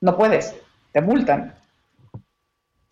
No 0.00 0.16
puedes, 0.16 0.54
te 0.92 1.00
multan. 1.00 1.54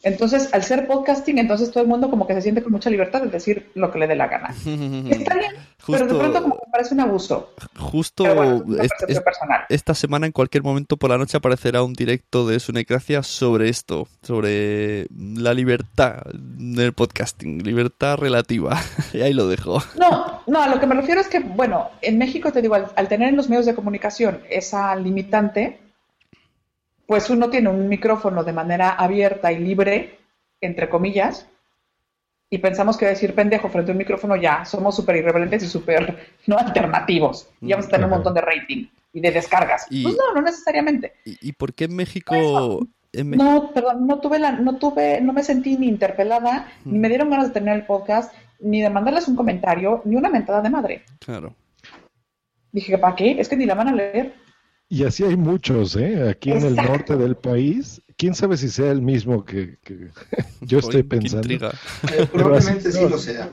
Entonces, 0.05 0.53
al 0.53 0.63
ser 0.65 0.87
podcasting, 0.89 1.39
entonces 1.39 1.71
todo 1.71 1.83
el 1.83 1.89
mundo 1.89 2.11
como 2.11 2.27
que 2.27 2.35
se 2.35 2.43
siente 2.43 2.63
con 2.63 2.73
mucha 2.73 2.91
libertad 2.91 3.23
de 3.23 3.29
decir 3.31 3.71
lo 3.75 3.91
que 3.93 3.99
le 4.01 4.07
dé 4.09 4.17
la 4.17 4.27
gana. 4.27 4.49
Está 5.11 5.35
bien, 5.37 5.53
pero 5.87 6.07
de 6.07 6.15
pronto 6.15 6.43
como 6.43 6.55
que 6.57 6.63
parece 6.73 6.95
un 6.95 7.01
abuso. 7.01 7.55
Justo 7.79 8.25
bueno, 8.25 8.57
es 8.57 8.63
una 8.63 8.83
es- 8.83 8.89
percepción 8.91 9.19
es- 9.19 9.21
personal. 9.25 9.61
esta 9.69 9.95
semana, 9.95 10.27
en 10.27 10.33
cualquier 10.33 10.63
momento 10.65 10.97
por 10.97 11.11
la 11.11 11.19
noche, 11.19 11.37
aparecerá 11.37 11.83
un 11.83 11.93
directo 11.93 12.47
de 12.49 12.59
Sunecracia 12.59 13.23
sobre 13.23 13.69
esto, 13.69 14.09
sobre 14.23 15.07
la 15.11 15.55
libertad 15.55 16.23
del 16.35 16.93
podcasting, 16.95 17.63
libertad 17.63 18.19
relativa. 18.19 18.81
y 19.13 19.21
ahí 19.21 19.33
lo 19.33 19.47
dejo. 19.47 19.79
No, 19.99 20.43
no, 20.49 20.63
a 20.63 20.69
lo 20.69 20.81
que 20.81 20.87
me 20.87 20.95
refiero 20.97 21.21
es 21.21 21.29
que, 21.29 21.39
bueno, 21.41 21.89
en 22.01 22.19
México 22.19 22.51
te 22.53 22.61
digo, 22.61 22.75
al, 22.75 22.87
al 22.97 23.09
tener 23.09 23.29
en 23.29 23.37
los 23.37 23.49
medios 23.49 23.67
de 23.67 23.75
comunicación 23.75 24.41
esa 24.51 24.97
limitante, 24.97 25.79
pues 27.13 27.29
uno 27.29 27.51
tiene 27.51 27.69
un 27.69 27.91
micrófono 27.91 28.43
de 28.43 28.55
manera 28.55 28.89
abierta 28.93 29.53
y 29.53 29.59
libre, 29.59 30.19
entre 30.63 30.89
comillas, 30.89 31.47
y 32.49 32.57
pensamos 32.57 32.97
que 32.97 33.05
decir 33.05 33.35
pendejo 33.35 33.69
frente 33.69 33.91
a 33.91 33.93
un 33.93 33.99
micrófono 33.99 34.35
ya 34.35 34.65
somos 34.65 34.97
súper 34.97 35.17
irreverentes 35.17 35.63
y 35.63 35.67
súper 35.69 36.33
no 36.47 36.57
alternativos. 36.57 37.51
Y 37.61 37.69
vamos 37.71 37.85
a 37.85 37.91
tener 37.91 38.07
un 38.07 38.13
montón 38.13 38.33
de 38.33 38.41
rating 38.41 38.87
y 39.13 39.21
de 39.21 39.31
descargas. 39.31 39.87
Y- 39.91 40.05
Pues 40.05 40.17
no, 40.17 40.33
no 40.35 40.41
necesariamente. 40.41 41.13
¿Y, 41.27 41.49
y 41.51 41.53
por 41.53 41.75
qué 41.75 41.85
en 41.85 41.97
México, 41.97 42.35
Eso. 42.35 42.89
en 43.13 43.29
México. 43.29 43.45
No, 43.45 43.73
perdón, 43.75 44.07
no 44.07 44.19
tuve 44.19 44.39
la, 44.39 44.53
no 44.53 44.79
tuve, 44.79 45.21
no 45.21 45.35
me 45.35 45.43
sentí 45.45 45.77
ni 45.77 45.89
interpelada, 45.89 46.73
ni 46.87 46.99
me 46.99 47.11
dieron 47.11 47.29
ganas 47.29 47.49
de 47.49 47.53
terminar 47.53 47.77
el 47.77 47.85
podcast, 47.85 48.33
ni 48.59 48.81
de 48.81 48.89
mandarles 48.89 49.29
un 49.29 49.37
comentario, 49.37 50.01
ni 50.07 50.17
una 50.17 50.31
mentada 50.31 50.63
de 50.63 50.71
madre. 50.71 51.05
Claro. 51.19 51.55
Dije, 52.73 52.97
¿para 52.97 53.15
qué? 53.17 53.39
Es 53.39 53.51
que 53.51 53.57
ni 53.59 53.67
la 53.67 53.75
van 53.75 53.89
a 53.89 53.93
leer. 53.95 54.41
Y 54.93 55.05
así 55.05 55.25
hay 55.25 55.39
muchos, 55.39 55.97
¿eh? 55.97 56.29
Aquí 56.29 56.51
en 56.53 56.65
el 56.65 56.77
norte 56.77 57.17
del 57.17 57.35
país. 57.35 58.03
¿Quién 58.19 58.35
sabe 58.35 58.59
si 58.59 58.69
sea 58.69 58.91
el 58.93 59.01
mismo 59.01 59.43
que, 59.43 59.79
que 59.83 60.09
yo 60.61 60.81
estoy 60.81 61.03
pensando? 61.03 61.49
Eh, 61.51 62.27
probablemente 62.31 62.91
así 62.91 62.99
sí 62.99 63.09
lo 63.09 63.17
sea. 63.17 63.51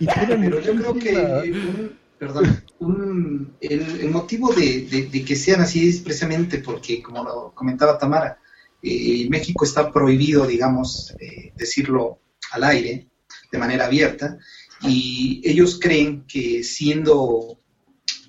Y 0.00 0.06
Pero 0.06 0.60
yo 0.60 0.74
creo 0.74 0.94
que 0.94 1.52
un- 1.52 1.92
perdón, 2.18 2.64
un- 2.80 3.52
el, 3.60 4.00
el 4.00 4.10
motivo 4.10 4.52
de, 4.52 4.80
de- 4.90 5.06
de 5.06 5.24
que 5.24 5.36
sean 5.36 5.60
así 5.60 5.88
es 5.88 6.00
precisamente 6.00 6.58
porque, 6.58 7.00
como 7.00 7.22
lo 7.22 7.52
comentaba 7.54 7.96
Tamara, 7.96 8.40
eh, 8.82 9.28
México 9.30 9.64
está 9.64 9.92
prohibido, 9.92 10.44
digamos, 10.44 11.14
eh, 11.20 11.52
decirlo 11.56 12.18
al 12.50 12.64
aire 12.64 13.06
de 13.52 13.58
manera 13.58 13.86
abierta 13.86 14.38
y 14.82 15.40
ellos 15.44 15.78
creen 15.80 16.24
que 16.26 16.64
siendo 16.64 17.59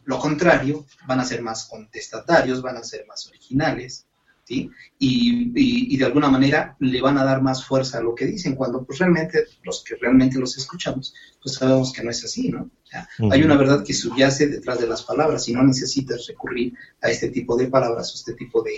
lo 0.06 0.20
contrario 0.20 0.86
van 1.08 1.20
a 1.20 1.26
ser 1.26 1.42
más 1.42 1.66
contestatarios, 1.66 2.62
van 2.62 2.78
a 2.78 2.84
ser 2.84 3.06
más 3.08 3.28
originales, 3.28 4.06
¿sí? 4.44 4.70
Y, 5.00 5.52
y- 5.56 5.94
y 5.94 5.98
de 5.98 6.06
alguna 6.06 6.30
manera 6.30 6.76
le 6.80 7.02
van 7.02 7.18
a 7.18 7.24
dar 7.24 7.42
más 7.42 7.64
fuerza 7.66 8.00
a 8.00 8.02
lo 8.02 8.16
que 8.16 8.26
dicen, 8.26 8.56
cuando 8.56 8.84
pues 8.84 9.00
realmente 9.00 9.46
los 9.64 9.84
que 9.84 9.96
realmente 9.96 10.40
los 10.40 10.58
escuchamos, 10.58 11.14
pues 11.42 11.56
sabemos 11.56 11.94
que 11.94 12.04
no 12.04 12.10
es 12.12 12.24
así, 12.26 12.50
¿no? 12.50 12.64
O 12.64 12.88
sea. 12.88 13.08
Hay 13.32 13.44
una 13.44 13.56
verdad 13.56 13.84
que 13.86 13.94
subyace 13.94 14.48
detrás 14.48 14.80
de 14.80 14.88
las 14.88 15.04
palabras 15.04 15.48
y 15.48 15.54
no 15.54 15.64
necesitas 15.64 16.26
recurrir 16.28 16.74
a 17.02 17.10
este 17.10 17.30
tipo 17.30 17.56
de 17.56 17.68
palabras 17.68 18.12
o 18.12 18.16
este 18.16 18.34
tipo 18.34 18.62
de 18.64 18.74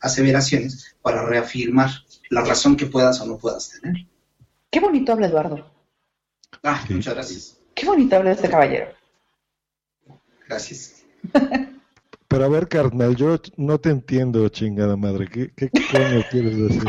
aseveraciones 0.00 0.96
para 1.02 1.24
reafirmar 1.24 1.90
la 2.30 2.42
razón 2.42 2.76
que 2.76 2.86
puedas 2.86 3.20
o 3.20 3.26
no 3.26 3.38
puedas 3.38 3.70
tener. 3.70 4.06
Qué 4.70 4.80
bonito 4.80 5.12
habla 5.12 5.28
Eduardo. 5.28 5.70
Ah, 6.62 6.84
Sí. 6.86 6.94
muchas 6.94 7.14
gracias. 7.14 7.58
Qué 7.74 7.86
bonito 7.86 8.16
habla 8.16 8.32
este 8.32 8.48
caballero. 8.48 8.88
Gracias. 10.48 11.04
Pero 12.28 12.44
a 12.44 12.48
ver, 12.48 12.68
carnal, 12.68 13.14
yo 13.16 13.40
no 13.56 13.78
te 13.78 13.90
entiendo, 13.90 14.48
chingada 14.48 14.96
madre. 14.96 15.28
¿Qué, 15.28 15.50
qué 15.54 15.70
coño 15.70 16.24
quieres 16.30 16.56
decir? 16.56 16.82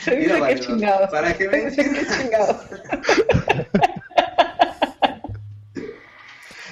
Se 0.00 0.16
dice 0.16 0.34
Mira, 0.34 0.54
que 0.54 1.08
para 1.10 1.36
que 1.36 1.48
me 1.48 1.70
dice 1.70 1.90
que 1.90 2.06
chingados. 2.06 2.56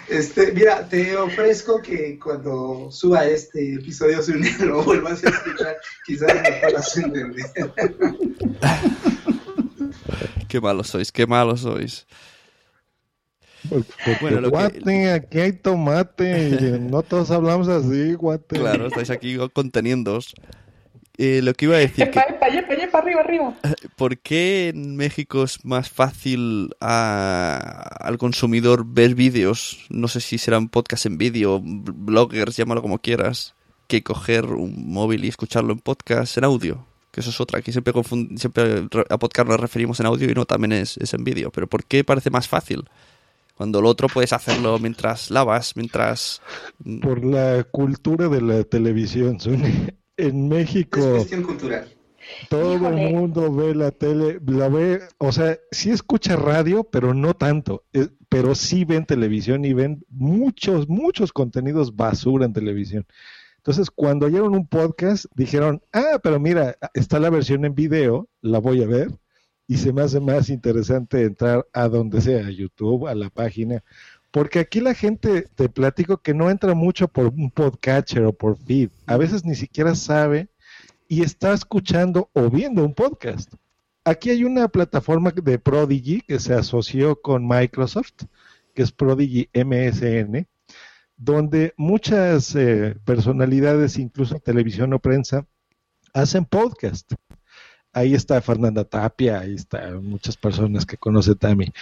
Este, 0.08 0.52
mira, 0.52 0.88
te 0.88 1.16
ofrezco 1.16 1.82
que 1.82 2.18
cuando 2.18 2.90
suba 2.92 3.26
este 3.26 3.74
episodio 3.74 4.22
si 4.22 4.32
un 4.32 4.42
día 4.42 4.56
lo 4.60 4.82
vuelvas 4.84 5.24
a 5.24 5.30
escuchar, 5.30 5.76
quizás 6.06 6.32
me 6.42 6.52
puedas 6.60 6.96
entender. 6.96 7.44
Qué 10.48 10.60
malos 10.60 10.88
sois, 10.88 11.10
qué 11.10 11.26
malos 11.26 11.62
sois. 11.62 12.06
Porque, 13.68 13.90
porque, 14.04 14.18
Bueno, 14.20 14.40
lo 14.40 14.48
que- 14.50 14.56
guate, 14.56 15.10
aquí 15.12 15.38
hay 15.40 15.52
tomate. 15.52 16.78
no 16.80 17.02
todos 17.02 17.30
hablamos 17.30 17.68
así, 17.68 18.14
guate. 18.14 18.56
Claro, 18.58 18.86
estáis 18.88 19.10
aquí 19.10 19.36
conteniéndoos. 19.52 20.34
Eh, 21.18 21.40
lo 21.42 21.54
que 21.54 21.64
iba 21.64 21.76
a 21.76 21.78
decir, 21.78 22.10
que, 22.10 22.18
Epa, 22.18 22.24
epa, 22.28 22.48
epa, 22.48 22.74
epa, 22.74 22.98
arriba, 22.98 23.20
arriba. 23.22 23.54
¿por 23.96 24.18
qué 24.18 24.68
en 24.68 24.96
México 24.96 25.44
es 25.44 25.64
más 25.64 25.88
fácil 25.88 26.74
a- 26.80 27.96
al 28.00 28.18
consumidor 28.18 28.84
ver 28.86 29.14
vídeos? 29.14 29.86
No 29.88 30.08
sé 30.08 30.20
si 30.20 30.36
serán 30.36 30.68
podcast 30.68 31.06
en 31.06 31.16
vídeo, 31.16 31.60
bloggers, 31.62 32.56
llámalo 32.56 32.82
como 32.82 32.98
quieras, 32.98 33.54
que 33.88 34.02
coger 34.02 34.44
un 34.46 34.90
móvil 34.92 35.24
y 35.24 35.28
escucharlo 35.28 35.72
en 35.72 35.78
podcast 35.78 36.36
en 36.36 36.44
audio. 36.44 36.84
Que 37.12 37.20
eso 37.20 37.30
es 37.30 37.40
otra. 37.40 37.60
Aquí 37.60 37.72
siempre, 37.72 37.94
confund- 37.94 38.36
siempre 38.36 38.82
re- 38.90 39.06
a 39.08 39.16
podcast 39.18 39.48
nos 39.48 39.58
referimos 39.58 39.98
en 40.00 40.06
audio 40.06 40.30
y 40.30 40.34
no 40.34 40.44
también 40.44 40.72
es, 40.72 40.98
es 40.98 41.14
en 41.14 41.24
vídeo. 41.24 41.50
Pero 41.50 41.66
¿por 41.66 41.82
qué 41.84 42.04
parece 42.04 42.28
más 42.28 42.46
fácil? 42.46 42.84
Cuando 43.56 43.80
lo 43.80 43.88
otro 43.88 44.08
puedes 44.08 44.32
hacerlo 44.32 44.78
mientras 44.78 45.30
lavas, 45.30 45.74
mientras... 45.76 46.42
Por 47.02 47.24
la 47.24 47.64
cultura 47.64 48.28
de 48.28 48.40
la 48.42 48.64
televisión. 48.64 49.38
En 49.44 49.92
Es 50.16 50.34
México 50.34 51.00
cuestión 51.00 51.42
cultural. 51.42 51.88
todo 52.48 52.76
Híjole. 52.76 53.08
el 53.08 53.14
mundo 53.14 53.52
ve 53.52 53.74
la 53.74 53.90
tele, 53.92 54.38
la 54.46 54.68
ve, 54.68 55.00
o 55.18 55.32
sea, 55.32 55.58
sí 55.70 55.90
escucha 55.90 56.36
radio, 56.36 56.84
pero 56.84 57.14
no 57.14 57.34
tanto. 57.34 57.84
eh, 57.92 58.08
pero 58.28 58.54
sí 58.54 58.84
ven 58.84 59.06
televisión 59.06 59.64
y 59.64 59.72
ven 59.72 60.04
muchos, 60.10 60.88
muchos 60.88 61.32
contenidos 61.32 61.94
basura 61.96 62.44
en 62.44 62.52
televisión. 62.52 63.06
Entonces, 63.58 63.90
cuando 63.90 64.26
oyeron 64.26 64.54
un 64.54 64.66
podcast, 64.68 65.26
dijeron, 65.34 65.82
ah, 65.92 66.18
pero 66.22 66.38
mira, 66.40 66.76
está 66.94 67.18
la 67.20 67.30
versión 67.30 67.64
en 67.64 67.74
video, 67.74 68.28
la 68.40 68.58
voy 68.58 68.82
a 68.82 68.86
ver. 68.86 69.10
Y 69.68 69.78
se 69.78 69.92
me 69.92 70.02
hace 70.02 70.20
más 70.20 70.48
interesante 70.48 71.22
entrar 71.22 71.66
a 71.72 71.88
donde 71.88 72.20
sea, 72.20 72.46
a 72.46 72.50
YouTube, 72.50 73.06
a 73.06 73.14
la 73.14 73.30
página. 73.30 73.82
Porque 74.30 74.58
aquí 74.58 74.80
la 74.80 74.94
gente, 74.94 75.48
te 75.54 75.68
platico 75.68 76.18
que 76.18 76.34
no 76.34 76.50
entra 76.50 76.74
mucho 76.74 77.08
por 77.08 77.26
un 77.28 77.50
podcatcher 77.50 78.24
o 78.24 78.32
por 78.32 78.56
feed. 78.58 78.90
A 79.06 79.16
veces 79.16 79.44
ni 79.44 79.54
siquiera 79.54 79.94
sabe 79.94 80.48
y 81.08 81.22
está 81.22 81.52
escuchando 81.52 82.30
o 82.32 82.50
viendo 82.50 82.84
un 82.84 82.94
podcast. 82.94 83.54
Aquí 84.04 84.30
hay 84.30 84.44
una 84.44 84.68
plataforma 84.68 85.32
de 85.32 85.58
Prodigy 85.58 86.20
que 86.20 86.38
se 86.38 86.54
asoció 86.54 87.20
con 87.20 87.46
Microsoft, 87.48 88.24
que 88.74 88.82
es 88.82 88.92
Prodigy 88.92 89.48
MSN, 89.52 90.46
donde 91.16 91.74
muchas 91.76 92.54
eh, 92.54 92.94
personalidades, 93.04 93.98
incluso 93.98 94.38
televisión 94.38 94.92
o 94.92 95.00
prensa, 95.00 95.46
hacen 96.12 96.44
podcast. 96.44 97.14
Ahí 97.96 98.12
está 98.12 98.42
Fernanda 98.42 98.84
Tapia, 98.84 99.40
ahí 99.40 99.54
están 99.54 100.04
muchas 100.04 100.36
personas 100.36 100.84
que 100.84 100.98
conoce 100.98 101.34
Tami. 101.34 101.72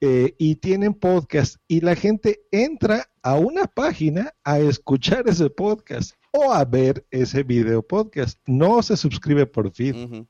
Eh, 0.00 0.32
y 0.38 0.54
tienen 0.54 0.94
podcast 0.94 1.56
y 1.66 1.80
la 1.80 1.96
gente 1.96 2.42
entra 2.52 3.08
a 3.20 3.34
una 3.34 3.66
página 3.66 4.32
a 4.44 4.60
escuchar 4.60 5.24
ese 5.26 5.50
podcast 5.50 6.14
o 6.30 6.52
a 6.52 6.64
ver 6.64 7.04
ese 7.10 7.42
video 7.42 7.82
podcast. 7.82 8.38
No 8.46 8.80
se 8.80 8.96
suscribe 8.96 9.44
por 9.44 9.72
feed. 9.72 9.96
Ujú. 10.04 10.26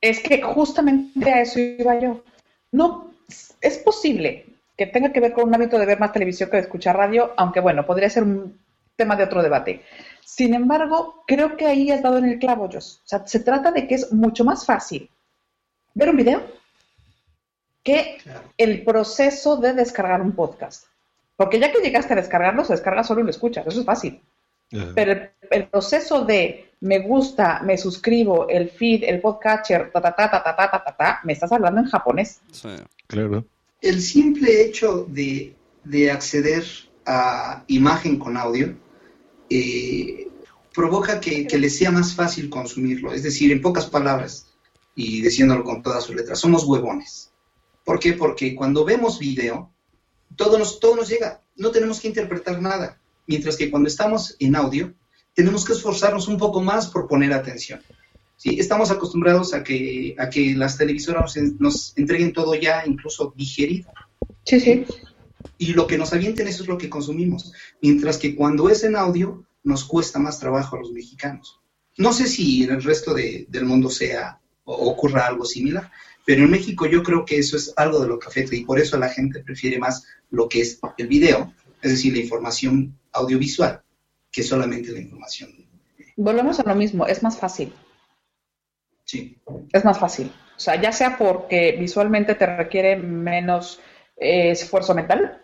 Es 0.00 0.18
que 0.18 0.42
justamente 0.42 1.30
a 1.32 1.42
eso 1.42 1.60
iba 1.60 2.00
yo. 2.00 2.24
No, 2.72 3.12
es 3.60 3.78
posible 3.78 4.46
que 4.76 4.86
tenga 4.86 5.12
que 5.12 5.20
ver 5.20 5.32
con 5.32 5.44
un 5.44 5.54
hábito 5.54 5.78
de 5.78 5.86
ver 5.86 6.00
más 6.00 6.12
televisión 6.12 6.50
que 6.50 6.56
de 6.56 6.64
escuchar 6.64 6.96
radio, 6.96 7.34
aunque 7.36 7.60
bueno, 7.60 7.86
podría 7.86 8.10
ser 8.10 8.24
un 8.24 8.58
tema 8.96 9.14
de 9.14 9.22
otro 9.22 9.44
debate. 9.44 9.82
Sin 10.24 10.54
embargo, 10.54 11.22
creo 11.26 11.56
que 11.56 11.66
ahí 11.66 11.90
has 11.90 12.02
dado 12.02 12.18
en 12.18 12.24
el 12.26 12.38
clavo, 12.38 12.68
Jos. 12.72 13.00
O 13.04 13.08
sea, 13.08 13.26
se 13.26 13.40
trata 13.40 13.70
de 13.72 13.86
que 13.86 13.94
es 13.96 14.12
mucho 14.12 14.44
más 14.44 14.64
fácil 14.64 15.08
ver 15.94 16.10
un 16.10 16.16
video 16.16 16.42
que 17.82 18.18
Claro. 18.22 18.42
el 18.58 18.84
proceso 18.84 19.56
de 19.56 19.72
descargar 19.72 20.20
un 20.20 20.32
podcast. 20.32 20.84
Porque 21.36 21.58
ya 21.58 21.72
que 21.72 21.80
llegaste 21.80 22.12
a 22.12 22.16
descargarlo, 22.16 22.64
se 22.64 22.74
descarga 22.74 23.02
solo 23.02 23.20
y 23.20 23.24
lo 23.24 23.30
escuchas, 23.30 23.66
eso 23.66 23.80
es 23.80 23.86
fácil. 23.86 24.20
Ajá. 24.72 24.92
Pero 24.94 25.12
el, 25.12 25.30
el 25.50 25.66
proceso 25.68 26.24
de 26.24 26.70
me 26.80 26.98
gusta, 27.00 27.60
me 27.62 27.76
suscribo, 27.76 28.48
el 28.48 28.68
feed, 28.70 29.04
el 29.04 29.20
podcatcher, 29.20 29.90
ta 29.90 30.00
ta 30.00 30.14
ta 30.14 30.30
ta 30.30 30.42
ta 30.42 30.56
ta 30.56 30.70
ta 30.70 30.84
ta, 30.84 30.96
ta, 30.96 31.20
me 31.24 31.32
estás 31.32 31.50
hablando 31.52 31.80
en 31.80 31.86
japonés. 31.86 32.40
Sí. 32.52 32.68
Claro. 33.06 33.44
El 33.80 34.00
simple 34.00 34.62
hecho 34.62 35.06
de, 35.08 35.54
de 35.84 36.10
acceder 36.10 36.64
a 37.06 37.64
imagen 37.66 38.18
con 38.18 38.36
audio 38.36 38.74
eh, 39.50 40.28
provoca 40.72 41.20
que, 41.20 41.46
que 41.46 41.58
les 41.58 41.76
sea 41.76 41.90
más 41.90 42.14
fácil 42.14 42.48
consumirlo. 42.48 43.12
Es 43.12 43.22
decir, 43.22 43.52
en 43.52 43.60
pocas 43.60 43.86
palabras, 43.86 44.46
y 44.94 45.22
diciéndolo 45.22 45.64
con 45.64 45.82
todas 45.82 46.04
sus 46.04 46.14
letras, 46.14 46.38
somos 46.38 46.64
huevones. 46.64 47.30
¿Por 47.84 47.98
qué? 47.98 48.12
Porque 48.12 48.54
cuando 48.54 48.84
vemos 48.84 49.18
video, 49.18 49.72
todo 50.36 50.58
nos, 50.58 50.78
todo 50.80 50.96
nos 50.96 51.08
llega, 51.08 51.42
no 51.56 51.70
tenemos 51.70 52.00
que 52.00 52.08
interpretar 52.08 52.60
nada. 52.60 53.00
Mientras 53.26 53.56
que 53.56 53.70
cuando 53.70 53.88
estamos 53.88 54.36
en 54.38 54.56
audio, 54.56 54.92
tenemos 55.34 55.64
que 55.64 55.72
esforzarnos 55.72 56.28
un 56.28 56.36
poco 56.36 56.60
más 56.60 56.88
por 56.88 57.06
poner 57.06 57.32
atención. 57.32 57.80
¿sí? 58.36 58.58
Estamos 58.58 58.90
acostumbrados 58.90 59.54
a 59.54 59.62
que, 59.62 60.14
a 60.18 60.28
que 60.28 60.54
las 60.54 60.76
televisoras 60.76 61.36
nos, 61.36 61.60
nos 61.60 61.98
entreguen 61.98 62.32
todo 62.32 62.54
ya 62.54 62.84
incluso 62.86 63.32
digerido. 63.36 63.90
Sí, 64.44 64.60
sí. 64.60 64.84
Y 65.58 65.72
lo 65.74 65.86
que 65.86 65.98
nos 65.98 66.12
avienten, 66.12 66.48
eso 66.48 66.62
es 66.62 66.68
lo 66.68 66.78
que 66.78 66.88
consumimos. 66.90 67.52
Mientras 67.80 68.18
que 68.18 68.34
cuando 68.34 68.68
es 68.68 68.84
en 68.84 68.96
audio, 68.96 69.44
nos 69.62 69.84
cuesta 69.84 70.18
más 70.18 70.38
trabajo 70.38 70.76
a 70.76 70.80
los 70.80 70.92
mexicanos. 70.92 71.60
No 71.96 72.12
sé 72.12 72.26
si 72.26 72.64
en 72.64 72.70
el 72.70 72.82
resto 72.82 73.12
de- 73.14 73.46
del 73.48 73.64
mundo 73.64 73.90
sea 73.90 74.38
o 74.64 74.90
ocurra 74.90 75.26
algo 75.26 75.44
similar, 75.44 75.90
pero 76.24 76.44
en 76.44 76.50
México 76.50 76.86
yo 76.86 77.02
creo 77.02 77.24
que 77.24 77.38
eso 77.38 77.56
es 77.56 77.72
algo 77.76 78.00
de 78.00 78.08
lo 78.08 78.18
que 78.18 78.28
afecta 78.28 78.54
y 78.54 78.64
por 78.64 78.78
eso 78.78 78.96
la 78.98 79.08
gente 79.08 79.40
prefiere 79.42 79.78
más 79.78 80.06
lo 80.30 80.48
que 80.48 80.60
es 80.60 80.78
el 80.98 81.08
video, 81.08 81.52
es 81.82 81.90
decir, 81.92 82.12
la 82.14 82.20
información 82.20 82.96
audiovisual, 83.12 83.82
que 84.30 84.42
solamente 84.42 84.92
la 84.92 85.00
información. 85.00 85.50
Volvemos 86.16 86.60
a 86.60 86.62
lo 86.68 86.74
mismo, 86.74 87.06
es 87.06 87.22
más 87.22 87.38
fácil. 87.38 87.72
Sí. 89.04 89.36
Es 89.72 89.84
más 89.84 89.98
fácil. 89.98 90.30
O 90.56 90.60
sea, 90.60 90.80
ya 90.80 90.92
sea 90.92 91.16
porque 91.18 91.76
visualmente 91.80 92.34
te 92.34 92.46
requiere 92.56 92.96
menos 92.96 93.80
eh, 94.20 94.50
esfuerzo 94.52 94.94
mental, 94.94 95.42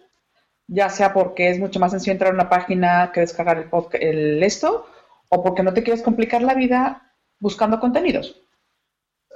ya 0.68 0.88
sea 0.90 1.12
porque 1.12 1.50
es 1.50 1.58
mucho 1.58 1.80
más 1.80 1.90
sencillo 1.90 2.12
entrar 2.12 2.30
a 2.30 2.34
una 2.34 2.48
página 2.48 3.10
que 3.12 3.20
descargar 3.20 3.58
el, 3.58 3.70
podca- 3.70 3.98
el 4.00 4.42
esto, 4.42 4.86
o 5.28 5.42
porque 5.42 5.62
no 5.64 5.72
te 5.74 5.82
quieres 5.82 6.02
complicar 6.02 6.42
la 6.42 6.54
vida 6.54 7.12
buscando 7.40 7.80
contenidos. 7.80 8.40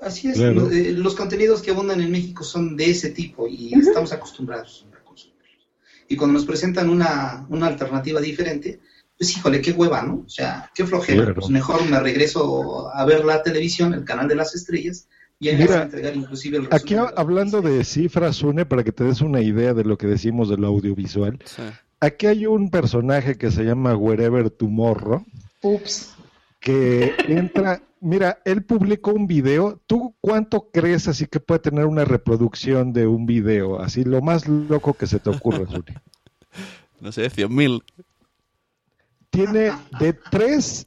Así 0.00 0.28
es, 0.30 0.38
Claro. 0.38 0.70
eh, 0.70 0.92
los 0.92 1.14
contenidos 1.14 1.60
que 1.62 1.72
abundan 1.72 2.00
en 2.00 2.10
México 2.10 2.42
son 2.42 2.76
de 2.76 2.90
ese 2.90 3.10
tipo 3.10 3.46
y 3.46 3.74
estamos 3.74 4.12
acostumbrados 4.12 4.86
a 4.98 5.04
consumirlos. 5.04 5.68
Y 6.08 6.16
cuando 6.16 6.34
nos 6.34 6.46
presentan 6.46 6.88
una, 6.88 7.46
una 7.50 7.66
alternativa 7.66 8.18
diferente, 8.20 8.80
pues 9.18 9.36
híjole, 9.36 9.60
qué 9.60 9.72
hueva, 9.72 10.00
¿no? 10.02 10.22
O 10.24 10.28
sea, 10.30 10.70
qué 10.74 10.86
flojera. 10.86 11.18
Claro. 11.24 11.34
Pues 11.34 11.50
mejor 11.50 11.84
me 11.84 12.00
regreso 12.00 12.88
a 12.88 13.04
ver 13.04 13.24
la 13.26 13.42
televisión, 13.42 13.92
el 13.92 14.04
canal 14.04 14.26
de 14.26 14.36
las 14.36 14.54
estrellas, 14.54 15.06
y 15.40 15.48
ahí 15.48 15.56
Mira, 15.56 15.66
vas 15.68 15.76
a 15.80 15.82
entregar 15.84 16.16
inclusive 16.16 16.58
el 16.58 16.68
Aquí 16.70 16.94
hablando 17.16 17.62
de 17.62 17.82
cifras, 17.84 18.42
Une, 18.42 18.66
para 18.66 18.84
que 18.84 18.92
te 18.92 19.04
des 19.04 19.20
una 19.22 19.40
idea 19.40 19.74
de 19.74 19.84
lo 19.84 19.96
que 19.98 20.06
decimos 20.06 20.48
del 20.50 20.64
audiovisual, 20.64 21.38
Sí. 21.44 21.62
aquí 21.98 22.26
hay 22.26 22.46
un 22.46 22.70
personaje 22.70 23.36
que 23.36 23.50
se 23.50 23.64
llama 23.64 23.96
Wherever 23.96 24.50
Tomorrow, 24.50 25.24
Ups. 25.62 26.14
que 26.60 27.14
entra, 27.26 27.82
mira, 28.00 28.38
él 28.44 28.62
publicó 28.64 29.12
un 29.12 29.26
video, 29.26 29.80
¿tú 29.86 30.14
cuánto 30.20 30.68
crees 30.70 31.08
así 31.08 31.26
que 31.26 31.40
puede 31.40 31.60
tener 31.60 31.86
una 31.86 32.04
reproducción 32.04 32.92
de 32.92 33.06
un 33.06 33.24
video? 33.24 33.80
Así 33.80 34.04
lo 34.04 34.20
más 34.20 34.46
loco 34.46 34.92
que 34.94 35.06
se 35.06 35.18
te 35.18 35.30
ocurra, 35.30 35.64
Zuli. 35.66 35.94
No 37.00 37.12
sé, 37.12 37.30
100.000. 37.30 37.82
Tiene 39.30 39.72
de 39.98 40.12
3 40.12 40.86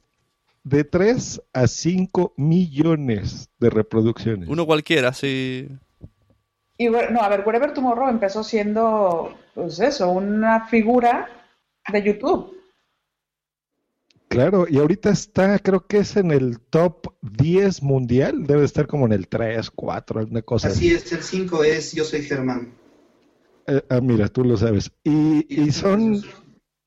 de 0.64 0.82
3 0.82 1.42
a 1.52 1.66
5 1.66 2.34
millones 2.36 3.50
de 3.60 3.70
reproducciones. 3.70 4.48
Uno 4.48 4.66
cualquiera, 4.66 5.12
sí. 5.12 5.68
Y 6.76 6.88
bueno, 6.88 7.10
no, 7.10 7.20
a 7.20 7.28
ver, 7.28 7.44
Wherever 7.46 7.72
Tomorrow 7.72 8.08
empezó 8.08 8.42
siendo, 8.42 9.36
pues 9.54 9.78
eso, 9.78 10.10
una 10.10 10.66
figura 10.66 11.28
de 11.92 12.02
YouTube. 12.02 12.54
Claro, 14.28 14.66
y 14.68 14.78
ahorita 14.78 15.10
está, 15.10 15.60
creo 15.60 15.86
que 15.86 15.98
es 15.98 16.16
en 16.16 16.32
el 16.32 16.58
top 16.58 17.14
10 17.20 17.82
mundial, 17.82 18.44
debe 18.46 18.64
estar 18.64 18.88
como 18.88 19.06
en 19.06 19.12
el 19.12 19.28
3, 19.28 19.70
4, 19.70 20.20
alguna 20.20 20.42
cosa 20.42 20.68
Así 20.68 20.92
es, 20.92 21.12
el 21.12 21.22
5 21.22 21.62
es 21.62 21.92
Yo 21.92 22.04
soy 22.04 22.22
Germán. 22.22 22.72
Eh, 23.66 23.80
ah, 23.88 24.00
mira, 24.00 24.28
tú 24.28 24.42
lo 24.42 24.56
sabes. 24.56 24.90
Y, 25.04 25.46
y 25.48 25.70
son, 25.70 26.20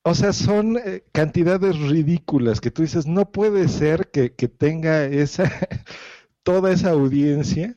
o 0.04 0.16
sea, 0.16 0.34
son 0.34 0.78
eh, 0.78 1.04
cantidades 1.12 1.78
ridículas 1.78 2.62
que 2.62 2.72
tú 2.72 2.82
dices, 2.82 3.06
no 3.08 3.32
puede 3.32 3.68
ser 3.68 4.10
que, 4.10 4.34
que 4.34 4.48
tenga 4.48 5.06
esa, 5.06 5.52
toda 6.44 6.72
esa 6.72 6.92
audiencia. 6.92 7.76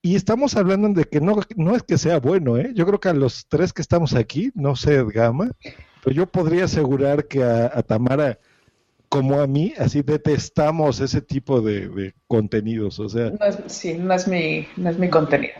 Y 0.00 0.16
estamos 0.16 0.56
hablando 0.56 0.88
de 0.88 1.04
que 1.04 1.20
no, 1.20 1.40
no 1.56 1.76
es 1.76 1.82
que 1.84 1.96
sea 1.98 2.18
bueno, 2.18 2.56
¿eh? 2.56 2.72
Yo 2.74 2.86
creo 2.86 2.98
que 2.98 3.08
a 3.08 3.14
los 3.14 3.46
tres 3.48 3.72
que 3.72 3.82
estamos 3.82 4.14
aquí, 4.14 4.50
no 4.54 4.74
sé, 4.74 5.04
Gama, 5.04 5.50
pero 6.02 6.16
yo 6.16 6.26
podría 6.26 6.64
asegurar 6.64 7.28
que 7.28 7.44
a, 7.44 7.66
a 7.66 7.82
Tamara, 7.82 8.38
como 9.08 9.40
a 9.40 9.46
mí, 9.46 9.74
así 9.78 10.02
detestamos 10.02 11.00
ese 11.00 11.20
tipo 11.20 11.60
de, 11.60 11.88
de 11.88 12.14
contenidos. 12.26 12.98
O 12.98 13.08
sea, 13.08 13.30
No 13.30 13.46
es, 13.46 13.58
sí, 13.66 13.94
no 13.94 14.14
es 14.14 14.26
mi, 14.26 14.66
no 14.76 14.90
es 14.90 14.98
mi 14.98 15.08
contenido. 15.08 15.54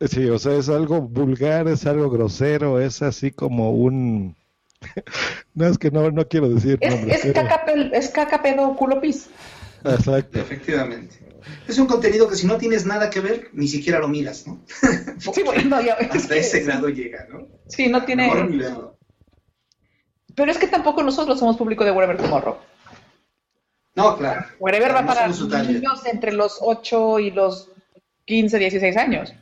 Sí, 0.00 0.28
o 0.30 0.38
sea, 0.38 0.54
es 0.56 0.68
algo 0.70 1.02
vulgar, 1.02 1.68
es 1.68 1.84
algo 1.86 2.08
grosero, 2.08 2.80
es 2.80 3.02
así 3.02 3.30
como 3.30 3.72
un... 3.72 4.34
No, 5.54 5.66
es 5.66 5.78
que 5.78 5.90
no, 5.90 6.10
no 6.10 6.26
quiero 6.28 6.48
decir 6.48 6.78
Es, 6.80 6.90
nombres, 6.94 7.24
es, 7.24 7.32
caca, 7.32 7.66
pel- 7.66 7.90
es 7.92 8.08
caca 8.10 8.42
pedo 8.42 8.74
culo 8.76 9.00
pis. 9.00 9.28
Exacto. 9.84 10.38
Efectivamente. 10.40 11.16
Es 11.66 11.78
un 11.78 11.86
contenido 11.86 12.28
que 12.28 12.36
si 12.36 12.46
no 12.46 12.56
tienes 12.58 12.86
nada 12.86 13.10
que 13.10 13.20
ver, 13.20 13.48
ni 13.52 13.66
siquiera 13.68 13.98
lo 13.98 14.08
miras, 14.08 14.46
¿no? 14.46 14.60
Sí, 15.34 15.42
bueno, 15.44 15.62
no, 15.68 15.80
ya- 15.82 15.94
es 15.94 16.10
Hasta 16.14 16.34
que- 16.34 16.40
ese 16.40 16.60
grado 16.62 16.88
llega, 16.88 17.26
¿no? 17.30 17.48
Sí, 17.68 17.88
no 17.88 18.00
Mejor 18.06 18.48
tiene. 18.48 18.74
Pero 20.34 20.50
es 20.50 20.58
que 20.58 20.66
tampoco 20.68 21.02
nosotros 21.02 21.38
somos 21.38 21.56
público 21.56 21.84
de 21.84 21.90
Wherever 21.92 22.16
Tomorrow. 22.16 22.56
No, 23.96 24.16
claro. 24.16 24.46
Wherever 24.60 24.94
va 24.94 25.02
No 25.02 25.06
para 25.08 25.28
niños 25.28 26.06
entre 26.06 26.32
los 26.32 26.58
8 26.60 27.18
y 27.18 27.30
los 27.32 27.68
15, 28.24 28.58
16 28.58 28.96
años. 28.96 29.34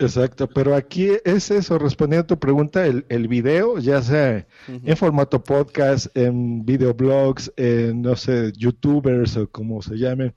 Exacto, 0.00 0.48
pero 0.48 0.76
aquí 0.76 1.08
es 1.24 1.50
eso, 1.50 1.76
respondiendo 1.76 2.22
a 2.22 2.26
tu 2.26 2.38
pregunta, 2.38 2.86
el, 2.86 3.04
el 3.08 3.26
video, 3.26 3.78
ya 3.78 4.00
sea 4.00 4.46
en 4.68 4.96
formato 4.96 5.42
podcast, 5.42 6.16
en 6.16 6.64
videoblogs, 6.64 7.52
en, 7.56 8.02
no 8.02 8.14
sé, 8.14 8.52
youtubers 8.56 9.36
o 9.36 9.50
como 9.50 9.82
se 9.82 9.96
llamen, 9.96 10.34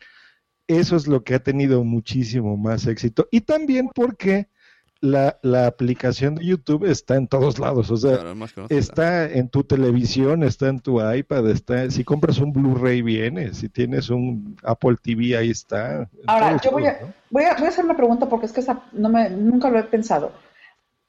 eso 0.68 0.96
es 0.96 1.08
lo 1.08 1.24
que 1.24 1.36
ha 1.36 1.40
tenido 1.44 1.84
muchísimo 1.84 2.58
más 2.58 2.88
éxito. 2.88 3.28
Y 3.32 3.42
también 3.42 3.90
porque 3.94 4.48
la, 5.02 5.40
la 5.42 5.66
aplicación 5.66 6.36
de 6.36 6.46
YouTube 6.46 6.86
está 6.86 7.16
en 7.16 7.28
todos 7.28 7.58
lados, 7.58 7.90
o 7.90 7.98
sea, 7.98 8.18
Claro. 8.18 8.68
Está 8.70 9.26
en 9.26 9.50
tu 9.50 9.64
televisión, 9.64 10.44
está 10.44 10.70
en 10.70 10.80
tu 10.80 11.02
iPad, 11.02 11.50
está, 11.50 11.90
si 11.90 12.04
compras 12.04 12.38
un 12.38 12.54
Blu-ray 12.54 13.02
viene, 13.02 13.54
si 13.54 13.68
tienes 13.68 14.10
un 14.10 14.56
Apple 14.64 14.96
TV 15.02 15.36
ahí 15.36 15.50
está. 15.50 16.08
Ahora, 16.28 16.62
yo 16.62 16.72
voy 16.72 16.84
lados, 16.84 17.02
a, 17.02 17.06
¿no? 17.06 17.14
voy, 17.32 17.44
a, 17.44 17.56
voy 17.56 17.66
a 17.66 17.70
hacer 17.70 17.84
una 17.84 17.98
pregunta 17.98 18.30
porque 18.30 18.46
es 18.46 18.52
que 18.52 18.60
esa 18.62 18.84
no 18.92 19.10
me, 19.10 19.30
nunca 19.32 19.70
lo 19.70 19.80
he 19.80 19.84
pensado. 19.84 20.32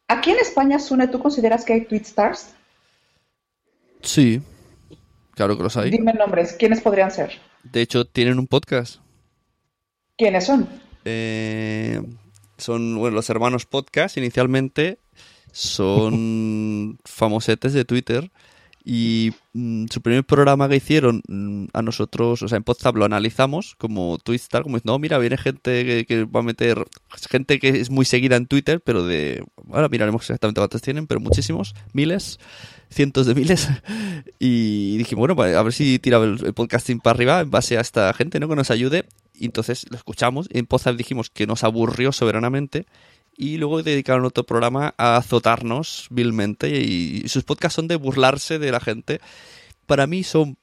Aquí 0.09 0.31
en 0.31 0.39
España, 0.39 0.79
Sune, 0.79 1.09
¿tú 1.09 1.21
consideras 1.21 1.65
que 1.65 1.75
hay 1.75 1.85
tweet 1.85 2.03
stars? 2.03 2.55
Sí. 4.01 4.43
Claro 5.35 5.57
que 5.57 5.63
los 5.63 5.77
hay. 5.77 5.91
Dime 5.91 6.15
nombres, 6.15 6.55
¿quiénes 6.55 6.81
podrían 6.81 7.11
ser? 7.11 7.33
De 7.63 7.83
hecho, 7.83 8.07
tienen 8.07 8.39
un 8.39 8.47
podcast. 8.47 9.01
¿Quiénes 10.17 10.47
son? 10.47 10.69
Eh, 11.05 12.03
son, 12.63 12.97
bueno, 12.97 13.17
los 13.17 13.29
hermanos 13.31 13.67
podcast 13.67 14.17
inicialmente 14.17 14.99
son 15.53 16.99
famosetes 17.05 17.73
de 17.73 17.85
Twitter 17.85 18.31
y 18.85 19.33
mm, 19.53 19.87
su 19.91 20.03
primer 20.03 20.25
programa 20.25 20.69
que 20.69 20.77
hicieron 20.77 21.23
mm, 21.29 21.67
a 21.73 21.83
nosotros, 21.83 22.43
o 22.43 22.49
sea, 22.49 22.57
en 22.57 22.65
Podzap 22.65 22.97
lo 22.97 23.05
analizamos 23.05 23.77
como 23.77 24.19
Twitter, 24.19 24.63
como 24.63 24.79
no, 24.85 24.99
mira, 24.99 25.19
viene 25.19 25.37
gente 25.37 25.85
que, 25.85 26.07
que 26.07 26.25
va 26.25 26.41
a 26.41 26.43
meter, 26.43 26.85
gente 27.31 27.59
que 27.59 27.69
es 27.69 27.91
muy 27.91 28.05
seguida 28.05 28.37
en 28.37 28.47
Twitter, 28.47 28.81
pero 28.81 29.05
de, 29.05 29.45
ahora 29.71 29.89
miraremos 29.89 30.23
exactamente 30.23 30.61
cuántos 30.61 30.83
tienen, 30.83 31.07
pero 31.07 31.21
muchísimos, 31.21 31.75
miles, 31.93 32.41
cientos 32.93 33.27
de 33.27 33.35
miles, 33.35 33.69
y 34.39 34.97
dijimos, 34.99 35.29
bueno, 35.35 35.59
a 35.59 35.63
ver 35.63 35.73
si 35.73 35.99
tira 35.99 36.19
el, 36.19 36.45
el 36.45 36.55
podcasting 36.55 37.01
para 37.01 37.17
arriba 37.17 37.41
en 37.41 37.51
base 37.51 37.79
a 37.79 37.81
esta 37.81 38.13
gente, 38.15 38.39
¿no? 38.41 38.49
Que 38.49 38.57
nos 38.57 38.71
ayude, 38.71 39.07
y 39.35 39.47
entonces 39.47 39.87
lo 39.91 39.97
escuchamos, 39.97 40.49
en 40.51 40.67
Podzap 40.67 40.97
dijimos 40.97 41.31
que 41.31 41.47
nos 41.47 41.65
aburrió 41.65 42.13
soberanamente, 42.13 42.87
y 43.37 43.57
luego 43.57 43.83
dedicaron 43.83 44.25
otro 44.25 44.45
programa 44.45 44.95
a 44.99 45.17
azotarnos 45.17 46.07
vilmente 46.11 46.69
y 46.69 47.29
sus 47.29 47.45
podcasts 47.45 47.77
son 47.77 47.89
de 47.89 47.97
burlarse 47.97 48.59
de 48.59 48.71
la 48.71 48.81
gente. 48.81 49.21
Para 49.87 50.07
mí 50.07 50.23
son, 50.23 50.59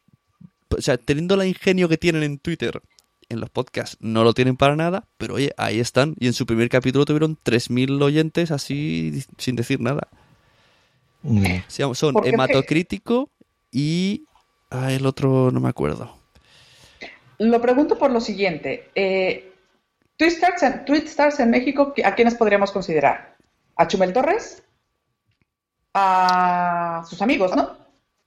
o 0.69 0.81
sea, 0.81 0.97
teniendo 0.97 1.35
la 1.35 1.45
ingenio 1.45 1.89
que 1.89 1.97
tienen 1.97 2.23
en 2.23 2.37
Twitter, 2.37 2.81
en 3.27 3.39
los 3.39 3.49
podcasts 3.49 3.97
no 3.99 4.23
lo 4.23 4.33
tienen 4.33 4.57
para 4.57 4.75
nada, 4.75 5.07
pero 5.17 5.35
oye, 5.35 5.51
ahí 5.57 5.79
están. 5.79 6.15
Y 6.19 6.27
en 6.27 6.33
su 6.33 6.45
primer 6.45 6.69
capítulo 6.69 7.05
tuvieron 7.05 7.37
3.000 7.43 8.01
oyentes 8.01 8.51
así 8.51 9.23
sin 9.37 9.55
decir 9.55 9.79
nada. 9.79 10.07
Son 11.93 12.13
Porque 12.13 12.29
es 12.29 12.31
que- 12.31 12.35
hematocrítico 12.35 13.29
y... 13.71 14.23
Ah, 14.71 14.91
el 14.91 15.05
otro 15.07 15.49
no 15.51 15.59
me 15.59 15.69
acuerdo. 15.69 16.15
Lo 17.39 17.59
pregunto 17.59 17.97
por 17.97 18.11
lo 18.11 18.21
siguiente. 18.21 18.89
Eh, 18.93 19.51
tweet, 20.15 20.29
stars 20.29 20.61
en, 20.61 20.85
tweet 20.85 21.05
stars 21.05 21.39
en 21.39 21.49
México, 21.49 21.93
¿a 22.03 22.13
quiénes 22.13 22.35
podríamos 22.35 22.71
considerar? 22.71 23.35
¿A 23.75 23.87
Chumel 23.87 24.13
Torres? 24.13 24.61
A 25.93 27.03
sus 27.09 27.21
amigos, 27.21 27.55
¿no? 27.55 27.75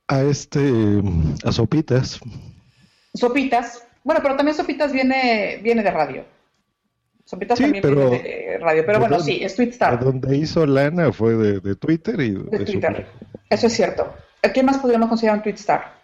A 0.08 0.22
este, 0.22 1.00
a 1.44 1.52
Sopitas. 1.52 2.18
Sopitas. 3.14 3.84
Bueno, 4.02 4.20
pero 4.22 4.36
también 4.36 4.56
Sopitas 4.56 4.92
viene, 4.92 5.60
viene 5.62 5.82
de 5.82 5.90
radio. 5.90 6.24
Sopitas 7.24 7.58
Sí, 7.58 7.64
también 7.64 7.82
pero- 7.82 8.10
de 8.10 8.58
radio. 8.60 8.84
Pero 8.84 9.00
bueno, 9.00 9.20
sí, 9.20 9.42
es 9.42 9.54
tweet 9.54 9.68
A 9.68 9.70
star 9.70 10.00
donde 10.04 10.36
hizo 10.36 10.66
lana 10.66 11.12
fue 11.12 11.34
de, 11.34 11.60
de 11.60 11.76
Twitter 11.76 12.20
y 12.20 12.30
de, 12.32 12.64
Twitter. 12.64 13.06
Eso 13.48 13.66
es 13.66 13.72
cierto. 13.72 14.14
¿A 14.42 14.48
quién 14.50 14.66
más 14.66 14.78
podríamos 14.78 15.08
considerar 15.08 15.38
un 15.38 15.42
tweet 15.42 15.54
star? 15.54 16.00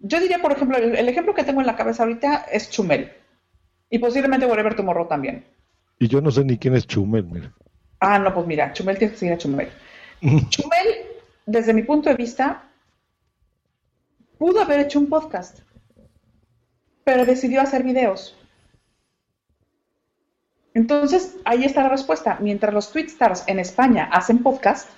Yo 0.00 0.20
diría, 0.20 0.40
por 0.40 0.52
ejemplo, 0.52 0.78
el, 0.78 0.96
el 0.96 1.08
ejemplo 1.08 1.34
que 1.34 1.44
tengo 1.44 1.60
en 1.60 1.66
la 1.66 1.76
cabeza 1.76 2.02
ahorita 2.02 2.46
es 2.52 2.70
Chumel. 2.70 3.12
Y 3.90 3.98
posiblemente 3.98 4.46
Whatever 4.46 4.74
Tomorrow 4.74 5.06
también. 5.06 5.44
Y 5.98 6.08
yo 6.08 6.20
no 6.20 6.30
sé 6.30 6.44
ni 6.44 6.58
quién 6.58 6.74
es 6.74 6.86
Chumel, 6.86 7.24
mira. 7.24 7.52
Ah, 8.00 8.18
no, 8.18 8.34
pues 8.34 8.46
mira, 8.46 8.72
Chumel 8.72 8.98
tiene 8.98 9.12
que 9.12 9.18
seguir 9.18 9.34
a 9.34 9.38
Chumel. 9.38 9.68
Chumel, 10.48 10.86
desde 11.46 11.72
mi 11.74 11.82
punto 11.82 12.08
de 12.10 12.16
vista, 12.16 12.68
pudo 14.38 14.60
haber 14.62 14.80
hecho 14.80 14.98
un 14.98 15.08
podcast, 15.08 15.60
pero 17.04 17.24
decidió 17.24 17.60
hacer 17.60 17.82
videos. 17.84 18.36
Entonces, 20.74 21.36
ahí 21.44 21.64
está 21.64 21.82
la 21.82 21.90
respuesta. 21.90 22.38
Mientras 22.40 22.72
los 22.72 22.90
Twitstars 22.92 23.44
en 23.46 23.58
España 23.58 24.08
hacen 24.12 24.38
podcast, 24.38 24.88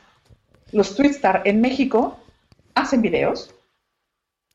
los 0.73 0.95
Twitstar 0.97 1.43
en 1.45 1.61
México 1.61 2.19
hacen 2.75 3.03
videos. 3.03 3.55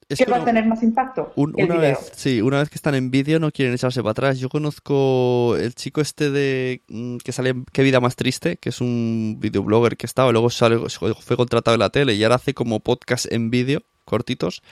Es 0.07 0.17
¿Qué 0.17 0.25
que 0.25 0.31
va 0.31 0.37
a 0.37 0.45
tener 0.45 0.65
más 0.65 0.81
impacto? 0.81 1.31
Un- 1.35 1.53
el 1.55 1.65
una 1.65 1.75
video. 1.75 1.89
vez, 1.99 2.11
sí, 2.15 2.41
una 2.41 2.57
vez 2.59 2.69
que 2.69 2.75
están 2.75 2.95
en 2.95 3.11
vídeo 3.11 3.39
no 3.39 3.51
quieren 3.51 3.75
echarse 3.75 4.01
para 4.01 4.11
atrás. 4.11 4.39
Yo 4.39 4.49
conozco 4.49 5.55
el 5.55 5.75
chico 5.75 6.01
este 6.01 6.31
de 6.31 6.81
mm, 6.87 7.17
que 7.17 7.31
sale 7.31 7.49
en 7.51 7.65
Qué 7.71 7.83
vida 7.83 7.99
más 7.99 8.15
triste, 8.15 8.57
que 8.57 8.69
es 8.69 8.81
un 8.81 9.37
videoblogger 9.39 9.97
que 9.97 10.07
estaba, 10.07 10.31
luego 10.31 10.49
sale- 10.49 10.79
fue 10.89 11.37
contratado 11.37 11.75
en 11.75 11.79
la 11.81 11.91
tele 11.91 12.15
y 12.15 12.23
ahora 12.23 12.35
hace 12.37 12.55
como 12.55 12.79
podcast 12.79 13.31
en 13.31 13.51
vídeo, 13.51 13.83
cortitos, 14.03 14.63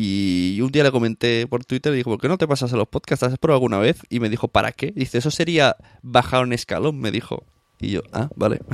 Y 0.00 0.60
un 0.60 0.70
día 0.70 0.84
le 0.84 0.92
comenté 0.92 1.48
por 1.48 1.64
Twitter 1.64 1.92
y 1.92 1.96
dijo, 1.96 2.10
¿por 2.10 2.20
qué 2.20 2.28
no 2.28 2.38
te 2.38 2.46
pasas 2.46 2.72
a 2.72 2.76
los 2.76 2.86
podcasts? 2.86 3.24
¿Has 3.24 3.36
probado 3.36 3.56
alguna 3.56 3.78
vez? 3.78 4.00
Y 4.08 4.20
me 4.20 4.28
dijo, 4.28 4.46
¿para 4.46 4.70
qué? 4.70 4.92
Dice, 4.92 5.18
eso 5.18 5.32
sería 5.32 5.74
bajar 6.02 6.44
un 6.44 6.52
escalón, 6.52 7.00
me 7.00 7.10
dijo. 7.10 7.42
Y 7.80 7.90
yo, 7.90 8.02
ah, 8.12 8.28
vale. 8.36 8.60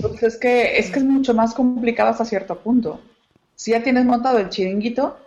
Pues 0.00 0.22
es 0.22 0.36
que, 0.38 0.78
es 0.78 0.90
que 0.90 1.00
es 1.00 1.04
mucho 1.04 1.34
más 1.34 1.52
complicado 1.52 2.10
hasta 2.10 2.24
cierto 2.24 2.58
punto. 2.60 3.00
Si 3.54 3.72
ya 3.72 3.82
tienes 3.82 4.06
montado 4.06 4.38
el 4.38 4.48
chiringuito, 4.48 5.18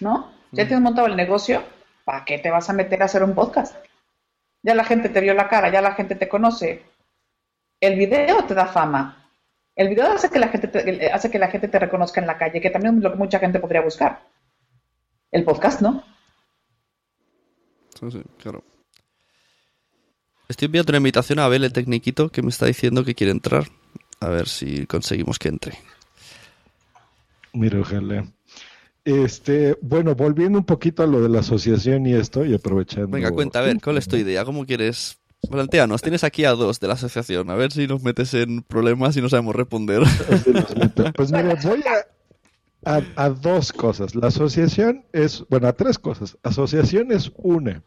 ¿no? 0.00 0.30
Ya 0.52 0.66
tienes 0.66 0.82
montado 0.82 1.06
el 1.06 1.16
negocio, 1.16 1.62
¿para 2.04 2.24
qué 2.24 2.38
te 2.38 2.50
vas 2.50 2.68
a 2.68 2.72
meter 2.72 3.00
a 3.00 3.06
hacer 3.06 3.22
un 3.22 3.34
podcast? 3.34 3.74
Ya 4.62 4.74
la 4.74 4.84
gente 4.84 5.08
te 5.08 5.20
vio 5.20 5.34
la 5.34 5.48
cara, 5.48 5.72
ya 5.72 5.80
la 5.80 5.94
gente 5.94 6.14
te 6.14 6.28
conoce. 6.28 6.82
El 7.80 7.98
video 7.98 8.44
te 8.44 8.54
da 8.54 8.66
fama. 8.66 9.17
El 9.78 9.88
video 9.90 10.10
hace 10.10 10.28
que 10.28 10.40
la 10.40 10.48
gente 10.48 10.66
te, 10.66 11.08
hace 11.12 11.30
que 11.30 11.38
la 11.38 11.46
gente 11.46 11.68
te 11.68 11.78
reconozca 11.78 12.20
en 12.20 12.26
la 12.26 12.36
calle, 12.36 12.60
que 12.60 12.68
también 12.68 12.96
es 12.96 13.02
lo 13.04 13.12
que 13.12 13.16
mucha 13.16 13.38
gente 13.38 13.60
podría 13.60 13.80
buscar. 13.80 14.26
El 15.30 15.44
podcast, 15.44 15.80
¿no? 15.80 16.02
Sí, 17.94 18.10
sí, 18.10 18.20
claro. 18.38 18.64
Estoy 20.48 20.66
enviando 20.66 20.90
una 20.90 20.96
invitación 20.96 21.38
a 21.38 21.44
Abel, 21.44 21.62
el 21.62 21.72
tecniquito, 21.72 22.28
que 22.28 22.42
me 22.42 22.48
está 22.48 22.66
diciendo 22.66 23.04
que 23.04 23.14
quiere 23.14 23.30
entrar. 23.30 23.68
A 24.18 24.28
ver 24.28 24.48
si 24.48 24.84
conseguimos 24.86 25.38
que 25.38 25.48
entre. 25.48 25.78
Mira, 27.52 27.78
ojalá. 27.78 28.26
Este, 29.04 29.78
bueno, 29.80 30.16
volviendo 30.16 30.58
un 30.58 30.64
poquito 30.64 31.04
a 31.04 31.06
lo 31.06 31.20
de 31.20 31.28
la 31.28 31.38
asociación 31.38 32.04
y 32.04 32.14
esto, 32.14 32.44
y 32.44 32.52
aprovechando. 32.52 33.10
Venga, 33.10 33.30
cuenta, 33.30 33.60
a 33.60 33.62
ver, 33.62 33.80
¿cuál 33.80 33.98
es 33.98 34.08
tu 34.08 34.16
idea? 34.16 34.44
¿Cómo 34.44 34.66
quieres 34.66 35.20
Planteanos, 35.50 36.02
tienes 36.02 36.24
aquí 36.24 36.44
a 36.44 36.50
dos 36.50 36.80
de 36.80 36.88
la 36.88 36.94
asociación, 36.94 37.48
a 37.50 37.54
ver 37.54 37.72
si 37.72 37.86
nos 37.86 38.02
metes 38.02 38.34
en 38.34 38.62
problemas 38.62 39.16
y 39.16 39.22
no 39.22 39.28
sabemos 39.28 39.54
responder. 39.54 40.02
Pues 41.14 41.30
mira, 41.30 41.54
voy 41.62 41.82
a, 42.84 42.96
a, 42.96 43.02
a, 43.16 43.30
dos 43.30 43.72
cosas. 43.72 44.14
La 44.14 44.28
asociación 44.28 45.04
es, 45.12 45.44
bueno, 45.48 45.68
a 45.68 45.72
tres 45.72 45.98
cosas. 45.98 46.36
Asociación 46.42 47.12
es 47.12 47.32
una, 47.36 47.82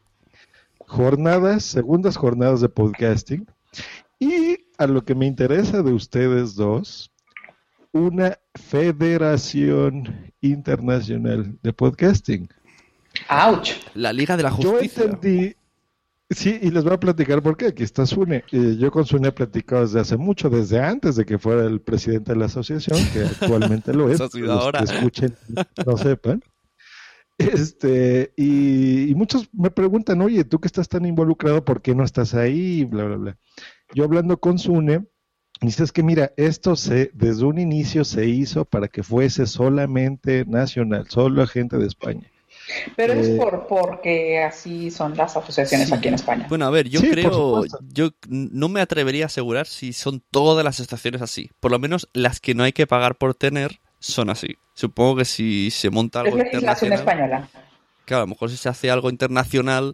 jornadas, 0.88 1.64
segundas 1.64 2.18
jornadas 2.18 2.62
de 2.62 2.70
podcasting. 2.70 3.46
Y 4.20 4.58
a 4.78 4.88
lo 4.88 5.04
que 5.04 5.16
me 5.16 5.26
interesa 5.26 5.82
de 5.82 5.94
ustedes 5.94 6.56
dos, 6.56 7.12
una 7.92 8.38
federación 8.56 10.32
internacional 10.42 11.58
de 11.62 11.74
podcasting. 11.74 12.50
¡Auch! 13.28 13.70
La 13.94 14.14
Liga 14.14 14.38
de 14.38 14.44
la 14.44 14.52
Justicia. 14.52 15.04
Yo 15.04 15.12
entendí, 15.12 15.56
Sí, 16.32 16.58
y 16.62 16.72
les 16.72 16.86
voy 16.86 16.94
a 16.94 17.00
platicar 17.00 17.44
por 17.44 17.58
qué. 17.58 17.68
Aquí 17.68 17.84
está 17.84 18.06
Sune. 18.06 18.46
Eh, 18.52 18.78
yo 18.80 18.90
con 18.90 19.06
Sune 19.06 19.28
he 19.28 19.32
platicado 19.32 19.82
desde 19.82 20.00
hace 20.00 20.18
mucho, 20.18 20.50
desde 20.50 20.80
antes 20.80 21.18
de 21.18 21.26
que 21.26 21.38
fuera 21.38 21.66
el 21.66 21.82
presidente 21.82 22.32
de 22.32 22.40
la 22.40 22.46
asociación, 22.46 22.98
que 23.12 23.24
actualmente 23.24 23.94
lo 23.94 24.10
es. 24.12 24.20
los 24.20 24.72
que 24.72 24.84
escuchen 24.84 25.36
no 25.86 25.98
sepan. 25.98 26.42
Este, 27.38 28.34
y, 28.38 29.10
y, 29.10 29.16
muchos 29.16 29.50
me 29.52 29.72
preguntan, 29.72 30.22
oye, 30.22 30.44
tú 30.44 30.60
que 30.60 30.68
estás 30.68 30.88
tan 30.88 31.06
involucrado, 31.06 31.66
¿por 31.66 31.82
qué 31.82 31.96
no 31.96 32.04
estás 32.04 32.34
ahí? 32.34 32.86
Bla, 32.86 33.06
bla, 33.06 33.18
bla. 33.18 33.38
Yo 33.94 34.04
hablando 34.04 34.40
con 34.40 34.58
Sune, 34.58 35.08
dices 35.60 35.92
que 35.92 36.04
mira, 36.04 36.32
esto 36.38 36.76
se, 36.76 37.12
desde 37.14 37.46
un 37.46 37.58
inicio 37.58 38.06
se 38.06 38.28
hizo 38.28 38.64
para 38.64 38.88
que 38.88 39.04
fuese 39.04 39.48
solamente 39.48 40.46
nacional, 40.46 41.08
solo 41.10 41.46
gente 41.48 41.78
de 41.78 41.88
España. 41.88 42.31
Pero 42.96 43.14
es 43.14 43.30
por 43.32 43.68
porque 43.68 44.40
así 44.44 44.92
son 44.92 45.16
las 45.18 45.36
asociaciones 45.38 45.88
Sí. 45.90 45.94
aquí 45.94 46.08
en 46.08 46.14
España. 46.16 46.46
Bueno, 46.50 46.66
a 46.66 46.70
ver, 46.70 46.90
yo 46.90 47.00
Sí, 47.02 47.10
creo, 47.10 47.64
yo 47.94 48.10
no 48.30 48.70
me 48.70 48.82
atrevería 48.82 49.26
a 49.26 49.28
asegurar 49.28 49.68
si 49.68 49.94
son 49.94 50.22
todas 50.32 50.64
las 50.64 50.80
estaciones 50.80 51.22
así. 51.22 51.50
Por 51.60 51.72
lo 51.72 51.80
menos 51.80 52.08
las 52.14 52.40
que 52.40 52.54
no 52.56 52.64
hay 52.64 52.74
que 52.74 52.88
pagar 52.88 53.16
por 53.16 53.34
tener 53.36 53.80
son 54.00 54.30
así. 54.30 54.58
Supongo 54.74 55.18
que 55.18 55.26
si 55.26 55.70
se 55.72 55.90
monta 55.90 56.22
Es 56.22 56.26
algo 56.26 56.38
legislación 56.38 56.92
internacional, 56.94 57.00
española. 57.00 57.50
claro, 58.06 58.24
a 58.24 58.26
lo 58.26 58.30
mejor 58.30 58.50
si 58.50 58.58
se 58.58 58.70
hace 58.70 58.90
algo 58.90 59.10
internacional, 59.10 59.94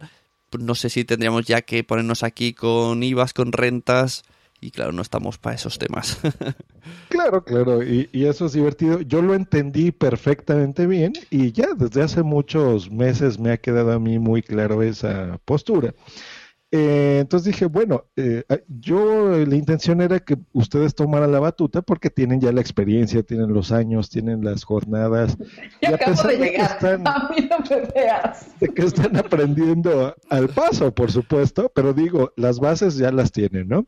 pues 0.50 0.64
no 0.64 0.76
sé 0.76 0.90
si 0.90 1.04
tendríamos 1.04 1.46
ya 1.46 1.62
que 1.62 1.84
ponernos 1.84 2.24
aquí 2.24 2.54
con 2.54 3.04
IVAs, 3.04 3.34
con 3.34 3.52
rentas, 3.52 4.24
y 4.62 4.72
claro, 4.72 4.92
no 4.92 5.02
estamos 5.02 5.38
para 5.38 5.56
esos 5.56 5.78
temas. 5.78 6.20
Claro, 7.10 7.44
claro, 7.44 7.84
y, 7.84 8.10
y 8.14 8.26
eso 8.26 8.46
es 8.46 8.54
divertido. 8.54 9.02
Yo 9.02 9.22
lo 9.22 9.34
entendí 9.34 9.92
perfectamente 9.92 10.88
bien 10.88 11.12
y 11.30 11.52
ya 11.52 11.68
desde 11.76 12.02
hace 12.02 12.24
muchos 12.24 12.90
meses 12.90 13.38
me 13.40 13.52
ha 13.52 13.58
quedado 13.58 13.92
a 13.92 14.00
mí 14.00 14.20
muy 14.20 14.42
claro 14.42 14.82
esa 14.84 15.38
postura. 15.44 15.94
Eh, 16.72 17.20
entonces 17.22 17.46
dije, 17.54 17.66
bueno, 17.66 18.06
eh, 18.18 18.44
yo 18.68 19.38
la 19.46 19.56
intención 19.56 20.02
era 20.02 20.20
que 20.20 20.38
ustedes 20.54 20.96
tomaran 20.96 21.32
la 21.32 21.40
batuta 21.40 21.82
porque 21.82 22.10
tienen 22.10 22.40
ya 22.42 22.52
la 22.52 22.60
experiencia, 22.62 23.24
tienen 23.24 23.54
los 23.54 23.72
años, 23.72 24.10
tienen 24.10 24.44
las 24.44 24.64
jornadas. 24.66 25.38
Yo 25.82 25.90
Y 25.90 25.94
a 25.94 25.96
acabo 25.96 26.12
pesar 26.12 26.28
de 26.32 26.38
de 26.38 26.46
que 26.46 26.52
llegar. 26.52 26.72
están- 26.72 27.04
A 27.08 27.30
mí 27.30 27.50
no 27.50 27.58
me 27.70 27.82
veas. 27.94 28.60
de 28.60 28.68
que 28.74 28.82
están 28.84 29.16
aprendiendo 29.18 30.14
al 30.30 30.50
paso, 30.50 30.94
por 30.94 31.12
supuesto, 31.12 31.72
pero 31.74 31.94
digo, 31.94 32.32
las 32.36 32.60
bases 32.60 32.96
ya 32.98 33.12
las 33.12 33.32
tienen, 33.32 33.68
¿no? 33.70 33.88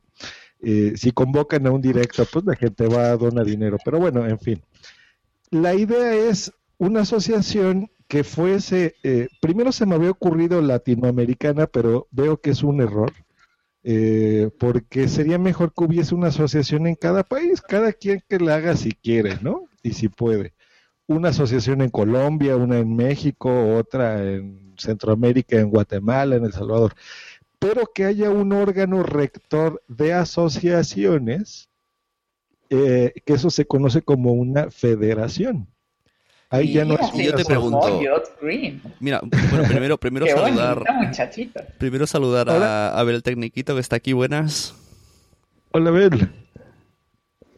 Eh, 0.62 0.94
si 0.96 1.12
convocan 1.12 1.66
a 1.68 1.72
un 1.72 1.82
directo, 1.82 2.26
pues 2.32 2.46
la 2.46 2.56
gente 2.56 2.88
va 2.88 3.12
a 3.12 3.18
donar 3.18 3.46
dinero, 3.46 3.78
pero 3.84 4.00
bueno, 4.00 4.26
en 4.26 4.40
fin. 4.40 4.62
La 5.52 5.74
idea 5.74 6.14
es 6.14 6.52
una 6.78 7.02
asociación 7.02 7.90
que 8.08 8.24
fuese, 8.24 8.96
eh, 9.04 9.28
primero 9.42 9.72
se 9.72 9.86
me 9.86 9.96
había 9.96 10.12
ocurrido 10.12 10.62
latinoamericana, 10.62 11.68
pero 11.68 12.08
veo 12.12 12.42
que 12.42 12.52
es 12.52 12.64
un 12.64 12.82
error, 12.82 13.14
eh, 13.84 14.50
porque 14.60 15.08
sería 15.08 15.38
mejor 15.38 15.74
que 15.74 15.86
hubiese 15.86 16.16
una 16.16 16.28
asociación 16.28 16.88
en 16.88 16.96
cada 16.96 17.24
país, 17.24 17.62
cada 17.62 17.94
quien 17.94 18.24
que 18.28 18.40
la 18.40 18.56
haga 18.56 18.76
si 18.76 18.92
quiere, 18.92 19.38
¿no? 19.42 19.66
Y 19.84 19.94
si 19.94 20.10
puede 20.10 20.54
una 21.10 21.30
asociación 21.30 21.82
en 21.82 21.90
Colombia, 21.90 22.56
una 22.56 22.78
en 22.78 22.96
México, 22.96 23.76
otra 23.76 24.24
en 24.24 24.76
Centroamérica, 24.78 25.60
en 25.60 25.72
Guatemala, 25.72 26.36
en 26.36 26.46
El 26.46 26.54
Salvador, 26.54 26.94
pero 27.60 27.92
que 27.94 28.06
haya 28.06 28.30
un 28.30 28.54
órgano 28.54 29.04
rector 29.04 29.84
de 29.88 30.14
asociaciones, 30.14 31.70
eh, 32.70 33.14
que 33.26 33.34
eso 33.34 33.50
se 33.50 33.66
conoce 33.66 34.02
como 34.02 34.32
una 34.34 34.72
federación. 34.72 35.68
Ahí 36.52 36.74
ya 36.74 36.84
no 36.86 36.96
es 36.96 37.14
Y 37.14 37.26
yo 37.26 37.36
te 37.36 37.46
pregunto- 37.46 38.02
Green. 38.42 38.82
Mira, 39.00 39.22
bueno, 39.22 39.68
primero, 39.68 39.98
primero 40.00 40.26
saludar, 40.36 40.76
bonita 40.80 40.94
muchachita. 40.94 41.68
primero 41.78 42.08
saludar 42.08 42.50
a, 42.50 42.56
Hola. 42.56 42.90
a 43.00 43.04
ver 43.04 43.16
el 43.16 43.24
tecniquito 43.24 43.76
que 43.76 43.82
está 43.82 43.98
aquí, 43.98 44.14
buenas. 44.14 44.74
Hola, 45.72 45.90
Abel. 45.92 46.32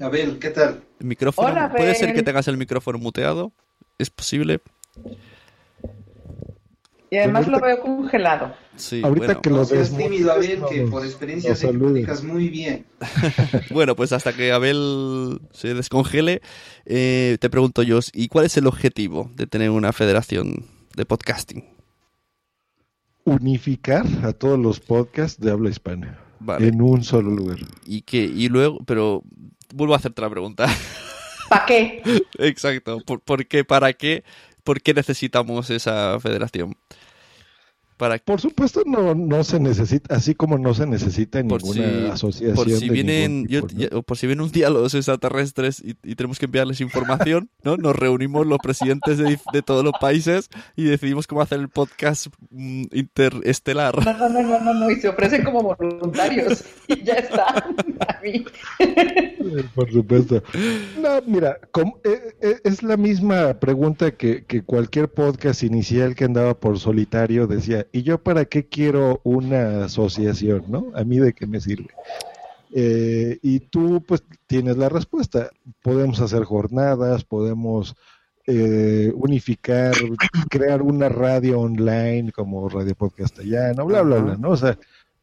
Abel, 0.02 0.40
¿qué 0.40 0.50
tal? 0.50 0.82
El 1.00 1.06
micrófono, 1.06 1.48
Hola, 1.48 1.72
¿puede 1.72 1.96
ser 1.96 2.06
Abel. 2.10 2.16
que 2.18 2.24
tengas 2.24 2.48
el 2.50 2.58
micrófono 2.58 2.98
muteado? 2.98 3.54
¿Es 3.98 4.10
posible? 4.10 4.60
Y 7.10 7.18
además 7.18 7.48
lo 7.48 7.60
veo 7.62 7.80
congelado. 7.80 8.54
Sí, 8.78 9.02
Ahorita 9.04 9.26
bueno. 9.26 9.42
que 9.42 9.50
lo 9.50 9.62
Abel, 10.32 10.62
que 10.70 10.82
por 10.88 11.04
muy 12.24 12.50
bien. 12.50 12.86
Bueno, 13.72 13.96
pues 13.96 14.12
hasta 14.12 14.34
que 14.34 14.52
Abel 14.52 15.40
se 15.52 15.74
descongele, 15.74 16.42
eh, 16.86 17.38
te 17.40 17.50
pregunto 17.50 17.84
yo, 17.84 18.00
¿y 18.14 18.28
cuál 18.28 18.46
es 18.46 18.58
el 18.58 18.68
objetivo 18.68 19.30
de 19.36 19.48
tener 19.48 19.70
una 19.70 19.92
federación 19.94 20.66
de 20.96 21.06
podcasting? 21.06 21.66
Unificar 23.24 24.06
a 24.24 24.34
todos 24.34 24.58
los 24.58 24.80
podcasts 24.80 25.40
de 25.40 25.52
habla 25.52 25.70
hispana 25.70 26.20
Vale. 26.40 26.68
en 26.68 26.82
un 26.82 27.04
solo 27.04 27.30
lugar. 27.30 27.60
Y 27.86 28.02
que, 28.02 28.18
y 28.18 28.48
luego, 28.50 28.80
pero 28.86 29.24
vuelvo 29.74 29.94
a 29.94 29.98
hacerte 29.98 30.22
la 30.22 30.30
pregunta. 30.30 30.68
¿Para 31.50 31.66
qué? 31.66 32.02
Exacto. 32.40 33.00
¿Por, 33.06 33.20
por 33.22 33.46
qué? 33.46 33.64
¿Para 33.64 33.94
qué? 33.94 34.24
¿Por 34.64 34.82
qué 34.82 34.94
necesitamos 34.94 35.70
esa 35.70 36.20
federación? 36.20 36.76
Para 38.02 38.18
Por 38.18 38.42
supuesto, 38.42 38.82
no, 38.84 39.14
no 39.14 39.44
se 39.44 39.60
necesita, 39.60 40.16
así 40.16 40.34
como 40.34 40.58
no 40.58 40.74
se 40.74 40.88
necesita 40.88 41.44
Por 41.44 41.62
ninguna 41.62 41.84
si- 41.84 42.06
asociación. 42.12 42.56
por 42.56 42.68
si 42.68 42.88
de 42.88 42.94
vienen 42.94 43.46
yo- 43.48 43.62
tipo, 43.68 43.80
¿no? 43.80 43.88
ya- 43.90 43.96
o 43.96 44.02
por 44.02 44.18
si 44.18 44.26
vienen 44.26 44.44
un 44.46 44.52
día 44.52 44.72
los 44.72 44.96
extraterrestres 44.96 45.80
y, 45.86 45.96
y 46.02 46.16
tenemos 46.16 46.40
que 46.40 46.46
enviarles 46.46 46.82
información, 46.82 47.52
¿no? 47.64 47.78
Nos 47.78 47.96
reunimos 47.96 48.48
los 48.48 48.58
presidentes 48.58 49.20
de, 49.20 49.38
de 49.54 49.62
todos 49.62 49.84
los 49.84 49.94
países 50.02 50.50
y 50.76 50.86
decidimos 50.86 51.28
cómo 51.28 51.44
hacer 51.44 51.60
el 51.60 51.70
podcast 51.70 52.26
mm, 52.50 52.86
interestelar. 52.92 54.04
No, 54.04 54.18
no, 54.18 54.30
no, 54.30 54.42
no, 54.42 54.60
no, 54.62 54.74
no, 54.74 54.90
y 54.90 54.96
se 54.96 55.08
ofrecen 55.08 55.44
como 55.44 55.62
voluntarios. 55.78 56.64
Y 56.88 57.04
ya 57.04 57.14
está. 57.14 57.46
A 57.46 58.20
mí. 58.24 58.44
Eh, 58.80 59.64
Por 59.76 59.92
supuesto. 59.92 60.44
No, 61.00 61.22
mira, 61.26 61.58
como- 61.72 62.00
eh, 62.04 62.36
eh, 62.42 62.56
es 62.66 62.84
la 62.84 62.98
misma 62.98 63.54
pregunta 63.60 64.12
que, 64.12 64.44
que 64.46 64.64
cualquier 64.64 65.08
podcast 65.10 65.64
inicial 65.64 66.16
que 66.16 66.26
andaba 66.26 66.60
por 66.60 66.80
solitario 66.80 67.48
decía, 67.48 67.86
¿y 67.92 68.04
yo 68.04 68.22
para 68.22 68.46
qué 68.46 68.68
quiero 68.68 69.22
una 69.24 69.86
asociación? 69.86 70.66
¿No? 70.68 70.92
¿A 70.96 71.04
mí 71.04 71.20
de 71.20 71.34
qué 71.34 71.48
me 71.48 71.60
sirve? 71.60 71.90
Eh, 72.74 73.38
y 73.42 73.60
tú 73.60 74.04
pues 74.08 74.24
tienes 74.48 74.78
la 74.78 74.90
respuesta. 74.90 75.50
Podemos 75.82 76.20
hacer 76.22 76.44
jornadas, 76.44 77.24
podemos 77.24 77.96
eh, 78.48 79.12
unificar, 79.16 79.94
crear 80.50 80.82
una 80.82 81.10
radio 81.10 81.60
online 81.60 82.32
como 82.32 82.68
Radio 82.70 82.96
Podcastellano, 82.96 83.86
bla, 83.86 84.02
bla, 84.02 84.18
bla, 84.18 84.36
¿no? 84.38 84.50
O 84.52 84.58
sea, 84.58 84.78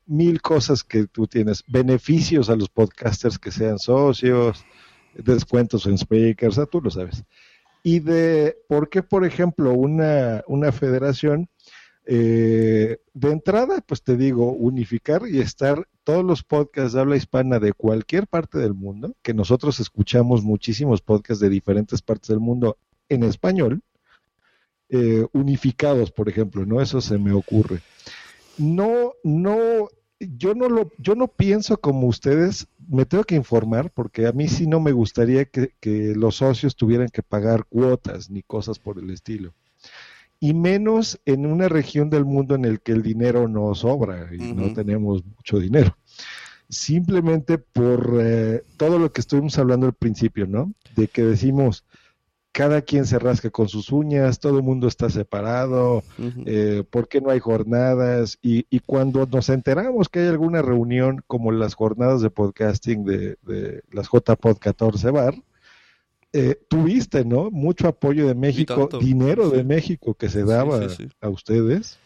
mil 0.07 0.41
cosas 0.41 0.85
que 0.85 1.07
tú 1.07 1.27
tienes, 1.27 1.65
beneficios 1.67 2.49
a 2.49 2.57
los 2.57 2.69
podcasters 2.69 3.39
que 3.39 3.51
sean 3.51 3.79
socios, 3.79 4.65
descuentos 5.15 5.87
en 5.87 5.99
speakers, 5.99 6.57
o 6.57 6.61
sea, 6.63 6.67
tú 6.67 6.81
lo 6.81 6.91
sabes. 6.91 7.25
y 7.83 8.01
de 8.01 8.57
por 8.69 8.89
qué, 8.89 9.03
por 9.03 9.25
ejemplo, 9.25 9.73
una, 9.73 10.43
una 10.47 10.73
federación, 10.73 11.49
eh, 12.11 13.03
de 13.13 13.31
entrada, 13.31 13.83
pues 13.83 14.03
te 14.03 14.17
digo, 14.17 14.51
unificar 14.53 15.29
y 15.29 15.41
estar 15.41 15.87
todos 16.05 16.25
los 16.25 16.43
podcasts 16.43 16.95
de 16.95 17.01
habla 17.01 17.19
hispana 17.19 17.59
de 17.59 17.75
cualquier 17.75 18.27
parte 18.27 18.57
del 18.57 18.73
mundo, 18.73 19.15
que 19.21 19.35
nosotros 19.35 19.79
escuchamos 19.79 20.43
muchísimos 20.43 21.03
podcasts 21.03 21.43
de 21.43 21.51
diferentes 21.51 22.01
partes 22.01 22.29
del 22.29 22.41
mundo 22.41 22.79
en 23.11 23.25
español, 23.25 23.83
eh, 24.89 25.27
unificados, 25.35 26.11
por 26.11 26.31
ejemplo, 26.31 26.65
¿no? 26.65 26.81
Eso 26.81 27.03
se 27.03 27.19
me 27.19 27.33
ocurre. 27.33 27.83
No, 28.57 29.13
no, 29.23 29.91
yo 30.19 30.55
no 30.55 30.71
lo, 30.71 30.91
yo 30.97 31.15
no 31.15 31.29
pienso 31.29 31.79
como 31.79 32.07
ustedes, 32.07 32.69
me 32.89 33.05
tengo 33.05 33.25
que 33.25 33.35
informar, 33.35 33.91
porque 33.91 34.27
a 34.27 34.33
mí 34.33 34.49
sí 34.49 34.67
no 34.67 34.81
me 34.81 34.93
gustaría 34.93 35.45
que, 35.45 35.75
que 35.79 36.15
los 36.17 36.37
socios 36.37 36.75
tuvieran 36.75 37.11
que 37.11 37.23
pagar 37.23 37.67
cuotas 37.67 38.31
ni 38.31 38.43
cosas 38.43 38.79
por 38.79 38.99
el 38.99 39.11
estilo 39.11 39.53
y 40.41 40.55
menos 40.55 41.21
en 41.25 41.47
una 41.47 41.69
región 41.69 42.11
del 42.11 42.25
mundo 42.25 42.55
en 42.55 42.65
el 42.65 42.81
que 42.81 42.93
el 42.93 43.03
dinero 43.03 43.49
no 43.49 43.75
sobra 43.75 44.29
y 44.33 44.53
no 44.53 44.73
tenemos 44.73 45.25
mucho 45.25 45.59
dinero. 45.59 45.97
Simplemente 46.69 47.59
por 47.59 48.19
eh, 48.21 48.63
todo 48.77 48.99
lo 48.99 49.11
que 49.11 49.21
estuvimos 49.21 49.59
hablando 49.59 49.87
al 49.87 49.95
principio, 49.95 50.47
¿no? 50.47 50.73
De 50.95 51.09
que 51.09 51.23
decimos, 51.23 51.85
cada 52.53 52.83
quien 52.83 53.07
se 53.07 53.19
rasca 53.19 53.51
con 53.51 53.69
sus 53.69 53.91
uñas, 53.91 54.39
todo 54.39 54.59
el 54.59 54.63
mundo 54.63 54.89
está 54.89 55.09
separado, 55.11 56.03
eh, 56.45 56.85
¿por 56.91 57.09
qué 57.09 57.21
no 57.21 57.31
hay 57.31 57.41
jornadas? 57.41 58.39
Y, 58.43 58.67
y, 58.69 58.81
cuando 58.81 59.27
nos 59.27 59.49
enteramos 59.49 60.09
que 60.09 60.21
hay 60.21 60.27
alguna 60.29 60.61
reunión 60.61 61.23
como 61.27 61.53
las 61.53 61.75
jornadas 61.75 62.21
de 62.21 62.31
podcasting 62.31 63.05
de, 63.05 63.37
de 63.43 63.83
las 63.93 64.09
JPod 64.11 64.59
14 64.59 65.11
Bar, 65.11 65.35
eh, 66.33 66.59
tuviste, 66.69 67.25
¿no? 67.25 67.51
Mucho 67.51 67.89
apoyo 67.89 68.27
de 68.27 68.35
México, 68.35 68.89
dinero 69.01 69.51
de 69.51 69.65
México 69.65 70.15
que 70.15 70.29
se 70.29 70.45
daba 70.45 70.81
a 71.21 71.29
ustedes. 71.29 71.99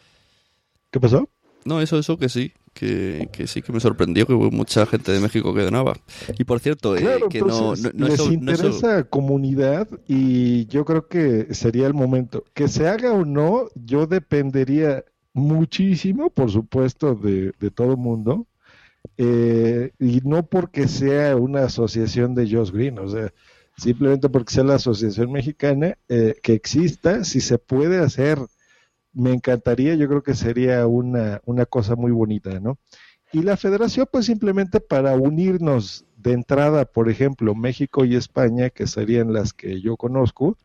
¿Qué 0.91 0.99
pasó? 0.99 1.27
No, 1.65 1.81
eso, 1.81 1.97
eso 1.97 2.17
que 2.17 2.29
sí, 2.29 2.53
que, 2.73 3.29
sí 3.47 3.61
que 3.61 3.71
me 3.71 3.79
sorprendió 3.79 4.25
que 4.25 4.33
hubo 4.33 4.51
mucha 4.51 4.85
gente 4.85 5.11
de 5.11 5.19
México 5.19 5.53
que 5.53 5.61
donaba. 5.61 5.95
Y 6.37 6.43
por 6.43 6.59
cierto, 6.59 6.95
eh, 6.95 7.19
que 7.29 7.41
no, 7.41 7.73
no, 7.75 8.07
les 8.07 8.19
interesa 8.27 9.03
comunidad 9.03 9.87
y 10.07 10.65
yo 10.67 10.85
creo 10.85 11.07
que 11.07 11.53
sería 11.53 11.87
el 11.87 11.93
momento. 11.93 12.43
Que 12.53 12.67
se 12.67 12.87
haga 12.87 13.13
o 13.13 13.25
no, 13.25 13.69
yo 13.75 14.07
dependería 14.07 15.03
muchísimo, 15.33 16.29
por 16.29 16.51
supuesto, 16.51 17.15
de, 17.15 17.53
de 17.59 17.71
todo 17.71 17.91
el 17.91 17.97
mundo. 17.97 18.47
Eh, 19.17 19.91
y 19.99 20.21
no 20.23 20.45
porque 20.45 20.87
sea 20.87 21.35
una 21.35 21.65
asociación 21.65 22.35
de 22.35 22.49
Josh 22.49 22.71
Green, 22.71 22.99
o 22.99 23.07
sea, 23.07 23.33
simplemente 23.77 24.29
porque 24.29 24.53
sea 24.53 24.63
la 24.63 24.75
Asociación 24.75 25.31
Mexicana, 25.31 25.97
eh, 26.09 26.35
que 26.41 26.53
exista, 26.53 27.23
si 27.23 27.41
se 27.41 27.57
puede 27.57 27.99
hacer, 27.99 28.39
me 29.13 29.31
encantaría, 29.31 29.95
yo 29.95 30.07
creo 30.07 30.23
que 30.23 30.35
sería 30.35 30.87
una, 30.87 31.41
una 31.45 31.65
cosa 31.65 31.95
muy 31.95 32.11
bonita, 32.11 32.59
¿no? 32.59 32.79
Y 33.31 33.41
la 33.41 33.57
federación, 33.57 34.07
pues 34.11 34.25
simplemente 34.27 34.79
para 34.79 35.15
unirnos 35.15 36.05
de 36.17 36.33
entrada, 36.33 36.85
por 36.85 37.09
ejemplo, 37.09 37.55
México 37.55 38.05
y 38.05 38.15
España, 38.15 38.69
que 38.69 38.85
serían 38.85 39.33
las 39.33 39.53
que 39.53 39.81
yo 39.81 39.97
conozco, 39.97 40.57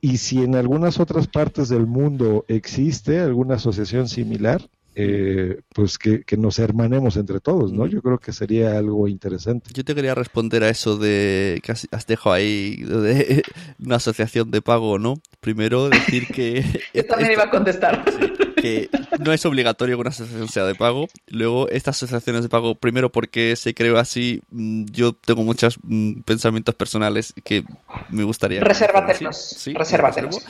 y 0.00 0.18
si 0.18 0.44
en 0.44 0.54
algunas 0.54 1.00
otras 1.00 1.26
partes 1.26 1.68
del 1.68 1.86
mundo 1.86 2.44
existe 2.46 3.18
alguna 3.18 3.56
asociación 3.56 4.08
similar, 4.08 4.62
eh, 5.00 5.60
pues 5.72 5.96
que, 5.96 6.24
nos 6.36 6.58
hermanemos 6.58 7.16
entre 7.16 7.38
todos, 7.38 7.72
¿no? 7.72 7.86
Yo 7.86 8.02
creo 8.02 8.18
que 8.18 8.32
sería 8.32 8.76
algo 8.76 9.06
interesante. 9.06 9.70
Yo 9.72 9.84
te 9.84 9.94
quería 9.94 10.12
responder 10.12 10.64
a 10.64 10.70
eso 10.70 10.98
de 10.98 11.60
que 11.62 11.70
has, 11.70 12.06
dejado 12.08 12.32
ahí 12.32 12.82
de 12.82 13.44
una 13.78 13.96
asociación 13.96 14.50
de 14.50 14.60
pago, 14.60 14.98
¿no? 14.98 15.14
Primero 15.38 15.88
decir 15.88 16.26
que... 16.26 16.64
Yo 16.94 17.04
también 17.04 17.30
iba 17.30 17.44
a 17.44 17.50
contestar. 17.50 18.04
que 18.60 18.88
no 19.20 19.32
es 19.32 19.44
obligatorio 19.46 19.96
que 19.96 20.00
una 20.00 20.10
asociación 20.10 20.48
sea 20.48 20.64
de 20.64 20.74
pago. 20.74 21.08
Luego, 21.28 21.68
estas 21.68 21.96
asociaciones 21.96 22.42
de 22.42 22.48
pago, 22.48 22.74
primero 22.74 23.10
porque 23.10 23.56
se 23.56 23.74
creó 23.74 23.98
así, 23.98 24.42
mm, 24.50 24.86
yo 24.92 25.12
tengo 25.12 25.42
muchos 25.42 25.78
mm, 25.82 26.20
pensamientos 26.22 26.74
personales 26.74 27.34
que 27.44 27.64
me 28.10 28.24
gustaría... 28.24 28.60
Resérvatelos. 28.60 29.36
Sí, 29.36 29.74
Resérvatelos. 29.74 30.40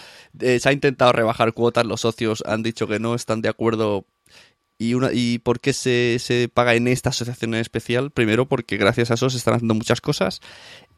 Eh, 0.40 0.60
se 0.60 0.68
ha 0.68 0.72
intentado 0.72 1.12
rebajar 1.12 1.52
cuotas, 1.52 1.86
los 1.86 2.02
socios 2.02 2.42
han 2.46 2.62
dicho 2.62 2.86
que 2.86 2.98
no 2.98 3.14
están 3.14 3.40
de 3.40 3.48
acuerdo 3.48 4.04
¿Y, 4.80 4.94
una, 4.94 5.10
¿Y 5.12 5.40
por 5.40 5.58
qué 5.58 5.72
se, 5.72 6.18
se 6.20 6.48
paga 6.48 6.76
en 6.76 6.86
esta 6.86 7.10
asociación 7.10 7.54
en 7.54 7.60
especial? 7.60 8.12
Primero 8.12 8.46
porque 8.46 8.76
gracias 8.76 9.10
a 9.10 9.14
eso 9.14 9.28
se 9.28 9.36
están 9.36 9.54
haciendo 9.54 9.74
muchas 9.74 10.00
cosas 10.00 10.40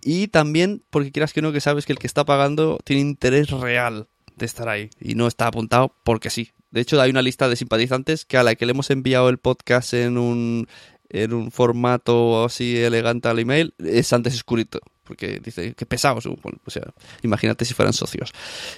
y 0.03 0.29
también 0.29 0.83
porque 0.91 1.13
quieras 1.13 1.33
que 1.33 1.41
no, 1.41 1.51
que 1.51 1.63
sabes 1.63 1.87
que 1.87 1.93
el 1.95 1.99
que 1.99 2.07
está 2.07 2.27
pagando 2.27 2.79
tiene 2.85 3.01
interés 3.01 3.51
real 3.51 4.07
de 4.37 4.47
estar 4.47 4.69
ahí 4.69 4.91
y 5.01 5.15
no 5.15 5.27
está 5.27 5.47
apuntado 5.47 5.95
porque 6.05 6.29
sí. 6.29 6.53
De 6.71 6.81
hecho, 6.81 7.01
hay 7.01 7.11
una 7.11 7.23
lista 7.23 7.49
de 7.49 7.57
simpatizantes 7.57 8.25
que 8.25 8.37
a 8.37 8.43
la 8.43 8.55
que 8.55 8.67
le 8.67 8.73
hemos 8.73 8.91
enviado 8.91 9.29
el 9.29 9.39
podcast 9.39 9.95
en 9.95 10.19
un, 10.19 10.69
en 11.09 11.33
un 11.33 11.51
formato 11.51 12.45
así 12.45 12.77
elegante 12.79 13.29
al 13.29 13.39
email 13.39 13.75
es 13.79 14.13
antes 14.13 14.35
escurito 14.35 14.81
porque 15.11 15.41
dice 15.43 15.75
que 15.75 15.87
pesados, 15.87 16.25
o 16.27 16.71
sea, 16.71 16.85
imagínate 17.23 17.65
si 17.65 17.75
fueran 17.75 17.93
socios. 17.93 18.31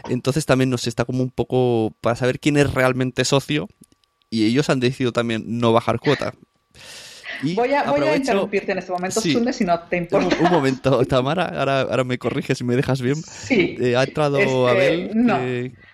Entonces 0.09 0.47
también 0.47 0.71
nos 0.71 0.87
está 0.87 1.05
como 1.05 1.23
un 1.23 1.31
poco 1.31 1.95
para 2.01 2.17
saber 2.17 2.41
quién 2.41 2.57
es 2.57 2.73
realmente 2.73 3.27
socio 3.27 3.69
y 4.31 4.47
ellos 4.47 4.71
han 4.71 4.81
decidido 4.81 5.13
también 5.13 5.45
no 5.47 5.75
bajar 5.75 6.01
cuota. 6.01 6.33
voy, 7.43 7.75
a, 7.75 7.83
voy, 7.83 8.01
a, 8.09 8.17
interrumpirte 8.17 8.73
en 8.73 8.79
este 8.79 8.93
momento, 8.93 9.21
si 9.21 9.65
no 9.65 9.81
te 9.81 9.99
importa. 9.99 10.35
Un, 10.41 10.51
momento, 10.51 11.05
Tamara, 11.05 11.45
ahora, 11.45 11.83
ahora 11.83 12.05
me 12.05 12.17
corriges 12.17 12.59
y 12.63 12.65
me 12.65 12.77
dejas 12.77 13.03
bien. 13.03 13.17
Sí. 13.17 13.77
Eh, 13.79 13.95
ha 13.95 14.05
entrado 14.05 14.39
este, 14.39 14.71
Abel. 14.71 15.11
No, 15.13 15.39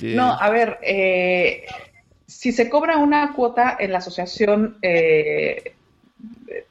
no 0.00 0.40
a 0.40 0.50
ver, 0.50 0.78
eh, 0.82 1.64
si 2.38 2.52
se 2.52 2.70
cobra 2.70 2.98
una 2.98 3.32
cuota 3.32 3.76
en 3.80 3.90
la 3.90 3.98
Asociación 3.98 4.78
eh, 4.80 5.74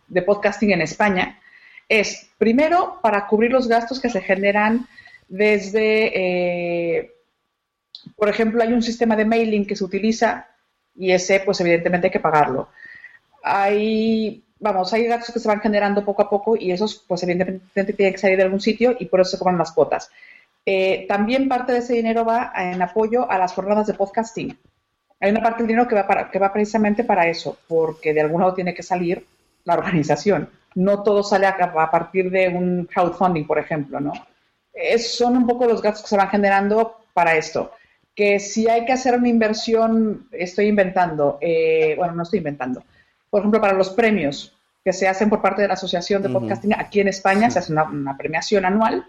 de 0.08 0.22
Podcasting 0.22 0.72
en 0.72 0.82
España, 0.82 1.42
es 1.90 2.30
primero 2.38 3.00
para 3.02 3.28
cubrir 3.28 3.52
los 3.52 3.68
gastos 3.68 4.00
que 4.00 4.10
se 4.10 4.22
generan 4.22 4.88
desde, 5.28 7.12
por 8.16 8.30
ejemplo, 8.30 8.64
hay 8.64 8.72
un 8.72 8.82
sistema 8.82 9.18
de 9.18 9.26
mailing 9.26 9.68
que 9.68 9.76
se 9.76 9.84
utiliza 9.84 10.48
y 10.96 11.12
ese 11.12 11.42
pues 11.42 11.60
evidentemente 11.60 12.08
hay 12.08 12.12
que 12.12 12.22
pagarlo. 12.22 12.70
Hay, 13.44 14.46
vamos, 14.62 14.94
hay 14.94 15.04
gastos 15.04 15.34
que 15.34 15.42
se 15.42 15.50
van 15.50 15.60
generando 15.60 16.06
poco 16.06 16.22
a 16.22 16.30
poco 16.30 16.56
y 16.56 16.72
esos 16.72 17.04
pues 17.06 17.24
evidentemente 17.24 17.92
tienen 17.92 18.14
que 18.14 18.22
salir 18.22 18.38
de 18.38 18.44
algún 18.44 18.62
sitio 18.62 18.96
y 18.98 19.08
por 19.08 19.20
eso 19.20 19.32
se 19.32 19.38
cobran 19.38 19.58
las 19.58 19.74
cuotas. 19.74 20.10
Eh, 20.66 21.06
también 21.10 21.50
parte 21.50 21.74
de 21.74 21.80
ese 21.80 21.94
dinero 21.94 22.24
va 22.24 22.54
en 22.56 22.82
apoyo 22.82 23.30
a 23.30 23.38
las 23.38 23.52
jornadas 23.52 23.88
de 23.88 23.96
podcasting. 23.96 24.58
Hay 25.20 25.32
una 25.32 25.42
parte 25.42 25.60
del 25.60 25.68
dinero 25.68 25.88
que 25.88 25.96
va, 25.96 26.08
para, 26.08 26.30
que 26.30 26.40
va 26.40 26.54
precisamente 26.54 27.04
para 27.04 27.28
eso, 27.28 27.58
porque 27.68 28.14
de 28.14 28.22
algún 28.22 28.42
lado 28.42 28.54
tiene 28.54 28.74
que 28.74 28.84
salir 28.84 29.26
la 29.64 29.74
organización. 29.74 30.50
No 30.76 31.04
todo 31.04 31.24
sale 31.24 31.48
a, 31.48 31.56
a 31.56 31.92
partir 31.92 32.30
de 32.30 32.50
un 32.50 32.86
crowdfunding, 32.86 33.46
por 33.46 33.58
ejemplo, 33.58 34.00
¿no? 34.00 34.14
Es, 34.74 35.18
son 35.18 35.36
un 35.36 35.48
poco 35.48 35.66
los 35.66 35.82
gastos 35.82 36.04
que 36.04 36.10
se 36.10 36.18
van 36.18 36.30
generando 36.30 36.98
para 37.14 37.36
esto 37.36 37.72
que 38.18 38.40
si 38.40 38.68
hay 38.68 38.84
que 38.84 38.94
hacer 38.94 39.14
una 39.14 39.30
inversión, 39.30 40.28
estoy 40.32 40.66
inventando, 40.66 41.38
eh, 41.40 41.94
bueno, 41.96 42.16
no 42.16 42.24
estoy 42.24 42.40
inventando, 42.40 42.84
por 43.30 43.42
ejemplo, 43.42 43.62
para 43.62 43.74
los 43.74 43.92
premios 43.92 44.58
que 44.84 44.92
se 44.92 45.08
hacen 45.08 45.30
por 45.30 45.40
parte 45.40 45.62
de 45.62 45.68
la 45.68 45.76
Asociación 45.76 46.24
de 46.24 46.30
Podcasting, 46.30 46.74
aquí 46.74 47.00
en 47.00 47.10
España 47.10 47.52
se 47.52 47.60
hace 47.60 47.72
una, 47.72 48.18
premiación 48.18 48.66
anual, 48.66 49.06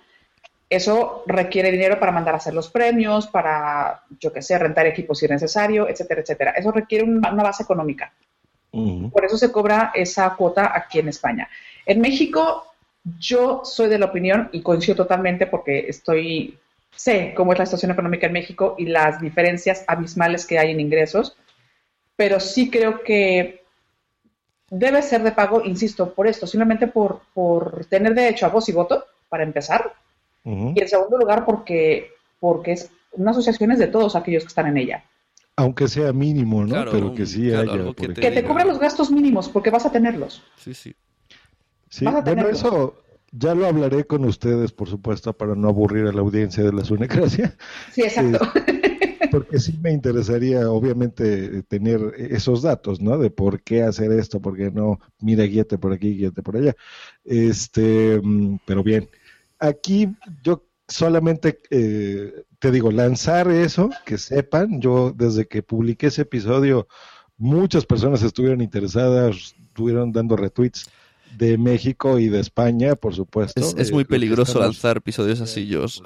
eso 0.70 1.23
requiere 1.27 1.70
dinero 1.70 1.99
para 1.99 2.12
mandar 2.12 2.35
a 2.35 2.39
hacer 2.39 2.53
los 2.53 2.69
premios, 2.69 3.27
para, 3.27 4.03
yo 4.20 4.32
qué 4.32 4.43
sé, 4.43 4.59
rentar 4.59 4.86
equipos 4.86 5.19
si 5.19 5.24
es 5.24 5.31
necesario, 5.31 5.89
etcétera, 5.89 6.20
etcétera. 6.20 6.51
Eso 6.53 6.70
requiere 6.73 7.05
una, 7.05 7.31
base 7.31 7.62
económica. 7.62 8.12
Por 8.70 9.24
eso 9.24 9.39
se 9.39 9.51
cobra 9.51 9.93
esa 9.95 10.36
cuota 10.36 10.73
aquí 10.74 10.99
en 10.99 11.09
España. 11.09 11.49
En 11.86 12.01
México, 12.01 12.66
yo 13.19 13.62
soy 13.65 13.89
de 13.89 13.99
la 13.99 14.07
opinión, 14.07 14.51
y 14.53 14.61
coincido 14.61 14.97
totalmente 14.97 15.47
porque 15.47 15.86
estoy 15.89 16.59
sé 16.95 17.32
cómo 17.36 17.53
es 17.53 17.59
la 17.59 17.66
situación 17.66 17.93
económica 17.93 18.27
en 18.27 18.32
México 18.32 18.74
y 18.77 18.86
las 18.86 19.20
diferencias 19.20 19.85
abismales 19.86 20.45
que 20.47 20.59
hay 20.59 20.73
en 20.73 20.81
ingresos, 20.81 21.36
pero 22.16 22.40
sí 22.40 22.70
creo 22.70 23.03
que 23.03 23.62
debe 24.70 25.01
ser 25.03 25.23
de 25.23 25.32
pago, 25.32 25.62
insisto, 25.65 26.12
por 26.12 26.27
esto, 26.27 26.47
simplemente 26.47 26.89
por, 26.89 27.23
por 27.32 27.86
tener 27.86 28.15
derecho 28.15 28.47
a 28.47 28.51
voz 28.51 28.69
y 28.69 28.73
voto, 28.73 29.05
para 29.28 29.45
empezar, 29.45 29.93
y 30.74 30.80
en 30.80 30.88
segundo 30.88 31.18
lugar 31.18 31.44
porque, 31.44 32.10
porque 32.40 32.72
es 32.72 32.90
una 33.12 33.32
asociación 33.32 33.72
es 33.72 33.78
de 33.78 33.88
todos 33.88 34.16
aquellos 34.16 34.44
que 34.44 34.48
están 34.48 34.66
en 34.66 34.78
ella. 34.78 35.04
Aunque 35.56 35.88
sea 35.88 36.12
mínimo, 36.12 36.64
¿no? 36.64 36.84
Pero 36.90 37.14
que 37.14 37.26
sí 37.26 37.52
haya. 37.52 37.92
Que 37.94 38.08
te, 38.08 38.32
que 38.32 38.44
cubra 38.44 38.64
los 38.64 38.78
gastos 38.78 39.10
mínimos, 39.10 39.48
porque 39.48 39.70
vas 39.70 39.86
a 39.86 39.92
tenerlos. 39.92 40.42
Sí, 40.56 40.72
sí. 40.72 40.94
Sí, 41.90 42.04
bueno, 42.04 42.48
eso, 42.48 43.02
ya 43.32 43.54
lo 43.54 43.66
hablaré 43.66 44.04
con 44.04 44.24
ustedes, 44.24 44.72
por 44.72 44.88
supuesto, 44.88 45.32
para 45.32 45.54
no 45.54 45.68
aburrir 45.68 46.06
a 46.06 46.12
la 46.12 46.20
audiencia 46.20 46.62
de 46.62 46.72
la 46.72 46.84
Sunecracia. 46.84 47.56
Sí, 47.92 48.02
exacto. 48.02 48.46
porque 49.30 49.58
sí 49.58 49.78
me 49.82 49.90
interesaría, 49.92 50.70
obviamente, 50.70 51.62
tener 51.64 52.00
esos 52.16 52.62
datos, 52.62 53.00
¿no? 53.00 53.18
De 53.18 53.30
por 53.30 53.62
qué 53.62 53.82
hacer 53.82 54.12
esto, 54.12 54.40
por 54.40 54.56
qué 54.56 54.70
no, 54.70 55.00
mira, 55.20 55.44
guíate 55.44 55.76
por 55.76 55.92
aquí, 55.92 56.16
guíate 56.16 56.42
por 56.42 56.56
allá. 56.56 56.74
Este, 57.24 58.20
mm, 58.22 58.58
pero 58.64 58.82
bien, 58.82 59.08
aquí 59.59 60.09
yo 60.43 60.64
solamente 60.86 61.60
eh, 61.70 62.32
te 62.59 62.70
digo, 62.70 62.90
lanzar 62.90 63.51
eso, 63.51 63.90
que 64.05 64.18
sepan, 64.18 64.80
yo 64.80 65.12
desde 65.14 65.47
que 65.47 65.62
publiqué 65.62 66.06
ese 66.09 66.22
episodio, 66.22 66.89
muchas 67.36 67.85
personas 67.86 68.22
estuvieron 68.22 68.60
interesadas, 68.60 69.55
estuvieron 69.68 70.12
dando 70.12 70.36
retweets 70.36 70.90
de 71.36 71.59
México 71.59 72.18
y 72.18 72.28
de 72.28 72.40
España, 72.40 72.97
por 72.97 73.14
supuesto. 73.14 73.60
Es, 73.60 73.74
es 73.76 73.90
Eh, 73.90 73.93
muy 73.93 74.05
peligroso 74.05 74.52
estamos- 74.52 74.66
lanzar 74.76 74.97
episodios 74.97 75.40
así, 75.40 75.72
Jos. 75.72 76.02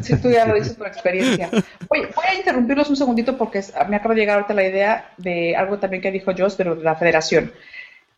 Si 0.00 0.16
tú 0.22 0.30
ya 0.30 0.46
lo 0.46 0.54
dices 0.54 0.72
por 0.74 0.86
experiencia. 0.86 1.48
Oye, 1.88 2.08
voy 2.16 2.24
a 2.28 2.34
interrumpirlos 2.34 2.88
un 2.90 2.96
segundito 2.96 3.36
porque 3.36 3.62
me 3.88 3.96
acaba 3.96 4.14
de 4.14 4.20
llegar 4.20 4.36
ahorita 4.38 4.54
la 4.54 4.66
idea 4.66 5.12
de 5.18 5.54
algo 5.54 5.78
también 5.78 6.02
que 6.02 6.10
dijo 6.10 6.32
Joss, 6.36 6.54
pero 6.56 6.74
de 6.76 6.82
la 6.82 6.96
federación. 6.96 7.52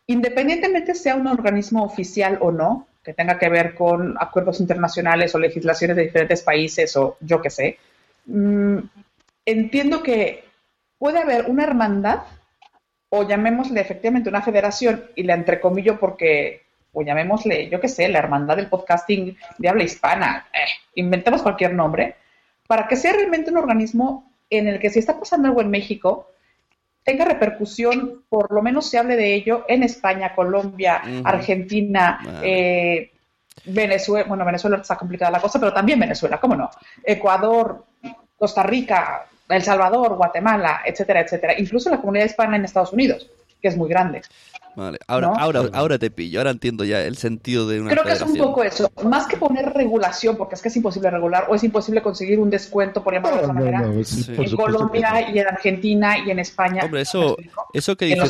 Independientemente 0.07 0.95
sea 0.95 1.15
un 1.15 1.27
organismo 1.27 1.83
oficial 1.83 2.37
o 2.41 2.51
no, 2.51 2.87
que 3.05 3.13
tenga 3.13 3.37
que 3.37 3.49
ver 3.49 3.75
con 3.75 4.17
acuerdos 4.19 4.59
internacionales 4.59 5.35
o 5.35 5.39
legislaciones 5.39 5.95
de 5.95 6.03
diferentes 6.03 6.41
países 6.41 6.97
o 6.97 7.17
yo 7.21 7.39
qué 7.41 7.51
sé, 7.51 7.77
mm, 8.25 8.79
entiendo 9.45 10.01
que 10.01 10.43
puede 10.97 11.19
haber 11.19 11.45
una 11.45 11.63
hermandad 11.63 12.21
o 13.09 13.27
llamémosle 13.27 13.79
efectivamente 13.79 14.29
una 14.29 14.41
federación 14.41 15.05
y 15.15 15.23
la 15.23 15.35
entrecomillo 15.35 15.99
porque, 15.99 16.63
o 16.93 17.03
llamémosle, 17.03 17.69
yo 17.69 17.79
qué 17.79 17.87
sé, 17.87 18.09
la 18.09 18.19
hermandad 18.19 18.57
del 18.57 18.69
podcasting 18.69 19.37
de 19.59 19.69
habla 19.69 19.83
hispana, 19.83 20.47
eh, 20.51 20.65
inventemos 20.95 21.43
cualquier 21.43 21.73
nombre, 21.73 22.15
para 22.67 22.87
que 22.87 22.95
sea 22.95 23.13
realmente 23.13 23.51
un 23.51 23.57
organismo 23.57 24.31
en 24.49 24.67
el 24.67 24.79
que 24.79 24.89
si 24.89 24.99
está 24.99 25.19
pasando 25.19 25.47
algo 25.47 25.61
en 25.61 25.69
México, 25.69 26.31
tenga 27.05 27.23
repercusión, 27.23 28.23
por 28.27 28.51
lo 28.51 28.63
menos 28.63 28.89
se 28.89 28.97
hable 28.97 29.15
de 29.15 29.35
ello 29.35 29.63
en 29.67 29.83
España, 29.83 30.33
Colombia. 30.33 31.01
Argentina, 31.23 32.19
eh, 32.41 33.11
Venezuela, 33.65 34.27
bueno, 34.27 34.43
Venezuela 34.43 34.77
está 34.77 34.97
complicada 34.97 35.31
la 35.31 35.39
cosa, 35.39 35.59
pero 35.59 35.71
también 35.71 35.99
Venezuela, 35.99 36.39
¿cómo 36.39 36.55
no? 36.55 36.69
Ecuador, 37.03 37.85
Costa 38.35 38.63
Rica, 38.63 39.27
El 39.47 39.61
Salvador, 39.61 40.15
Guatemala, 40.15 40.81
etcétera, 40.83 41.21
etcétera. 41.21 41.53
Incluso 41.59 41.91
la 41.91 42.01
comunidad 42.01 42.25
hispana 42.25 42.55
en 42.57 42.65
Estados 42.65 42.91
Unidos, 42.91 43.29
que 43.61 43.67
es 43.67 43.77
muy 43.77 43.87
grande. 43.87 44.23
Vale, 44.75 44.99
ahora, 45.07 45.27
¿No? 45.27 45.35
ahora, 45.35 45.61
ahora 45.73 45.97
te 45.97 46.11
pillo, 46.11 46.39
ahora 46.39 46.51
entiendo 46.51 46.83
ya 46.83 47.01
el 47.01 47.17
sentido 47.17 47.67
de 47.67 47.79
una 47.81 47.91
Creo 47.91 48.03
que 48.03 48.11
es 48.11 48.21
un 48.21 48.35
poco 48.35 48.63
eso. 48.63 48.91
Más 49.05 49.25
que 49.27 49.37
poner 49.37 49.73
regulación, 49.73 50.35
porque 50.35 50.55
es 50.55 50.61
que 50.61 50.67
es 50.67 50.75
imposible 50.75 51.09
regular 51.09 51.45
o 51.49 51.55
es 51.55 51.63
imposible 51.63 52.01
conseguir 52.01 52.39
un 52.39 52.49
descuento, 52.49 53.03
por 53.03 53.13
llamarlo 53.13 53.37
de 53.37 53.43
esa 53.43 53.53
no, 53.53 53.59
manera, 53.59 53.81
no, 53.81 54.03
Sí. 54.03 54.19
en 54.19 54.35
supuesto 54.35 54.57
Colombia 54.57 55.31
y 55.33 55.39
en 55.39 55.47
Argentina 55.47 56.17
y 56.17 56.31
en 56.31 56.39
España. 56.39 56.83
Hombre, 56.83 56.99
¿Me 56.99 57.01
eso, 57.03 57.37
eso 57.73 57.95
que 57.95 58.05
dice, 58.05 58.27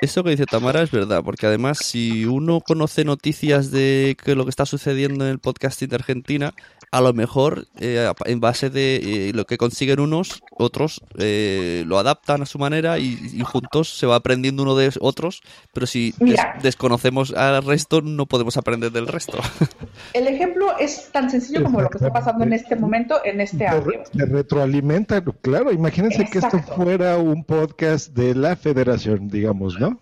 eso 0.00 0.24
que 0.24 0.30
dice 0.30 0.46
Tamara 0.46 0.82
es 0.82 0.90
verdad, 0.90 1.22
porque 1.24 1.46
además 1.46 1.78
si 1.78 2.24
uno 2.24 2.60
conoce 2.60 3.04
noticias 3.04 3.70
de 3.70 4.16
que 4.22 4.34
lo 4.34 4.44
que 4.44 4.50
está 4.50 4.66
sucediendo 4.66 5.24
en 5.24 5.30
el 5.30 5.38
podcasting 5.38 5.88
de 5.88 5.96
Argentina, 5.96 6.54
a 6.92 7.00
lo 7.00 7.12
mejor 7.14 7.66
eh, 7.80 8.08
en 8.26 8.38
base 8.40 8.70
de 8.70 8.96
eh, 9.28 9.32
lo 9.34 9.44
que 9.46 9.56
consiguen 9.58 9.98
unos, 9.98 10.42
otros 10.56 11.00
eh, 11.18 11.82
lo 11.86 11.98
adaptan 11.98 12.42
a 12.42 12.46
su 12.46 12.58
manera 12.58 12.98
y, 12.98 13.18
y 13.32 13.40
juntos 13.40 13.88
se 13.98 14.06
va 14.06 14.16
aprendiendo 14.16 14.62
uno 14.62 14.76
de 14.76 14.92
otros, 15.00 15.42
pero 15.72 15.86
si 15.86 16.14
des- 16.20 16.38
desconocemos 16.62 17.32
al 17.32 17.64
resto 17.64 18.02
no 18.02 18.26
podemos 18.26 18.56
aprender 18.58 18.92
del 18.92 19.06
resto. 19.08 19.38
El 20.12 20.26
ejemplo 20.28 20.66
es 20.78 21.08
tan 21.10 21.30
sencillo 21.30 21.62
como 21.64 21.80
lo 21.80 21.88
que 21.88 21.96
está 21.98 22.12
pasando 22.12 22.44
en 22.44 22.52
este 22.52 22.76
momento 22.76 23.16
en 23.24 23.40
este 23.40 23.66
audio. 23.66 24.02
se 24.14 24.26
retroalimenta, 24.26 25.24
claro, 25.40 25.72
imagínense 25.72 26.26
que 26.30 26.38
esto 26.38 26.56
Exacto. 26.58 26.74
fuera 26.76 27.16
un 27.16 27.42
podcast 27.44 28.12
de 28.14 28.34
la 28.34 28.54
federación, 28.54 29.28
digamos, 29.28 29.80
¿no? 29.80 29.98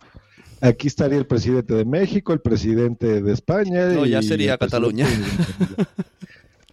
Aquí 0.63 0.89
estaría 0.89 1.17
el 1.17 1.27
presidente 1.27 1.73
de 1.73 1.85
México, 1.87 2.33
el 2.35 2.41
presidente 2.41 3.23
de 3.23 3.33
España. 3.33 3.87
No, 3.87 4.05
ya 4.05 4.19
y 4.19 4.23
sería 4.25 4.59
Cataluña. 4.59 5.07
de- 5.07 5.87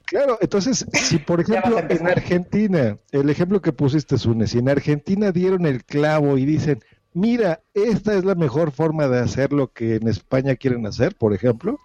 Claro, 0.08 0.38
entonces, 0.42 0.86
si 0.94 1.20
por 1.20 1.42
ejemplo 1.42 1.80
en. 1.80 2.08
Argentina, 2.08 2.98
el 3.12 3.30
ejemplo 3.30 3.62
que 3.62 3.74
pusiste, 3.74 4.18
Sune, 4.18 4.48
si 4.48 4.58
en 4.58 4.70
Argentina 4.70 5.32
dieron 5.32 5.66
el 5.66 5.84
clavo 5.84 6.38
y 6.38 6.46
dicen, 6.46 6.80
mira, 7.14 7.62
esta 7.74 8.16
es 8.16 8.24
la 8.24 8.36
mejor 8.36 8.72
forma 8.72 9.08
de 9.08 9.20
hacer 9.20 9.54
lo 9.54 9.72
que 9.72 9.96
en 9.96 10.08
España 10.08 10.56
quieren 10.56 10.86
hacer, 10.88 11.16
por 11.16 11.34
ejemplo, 11.34 11.80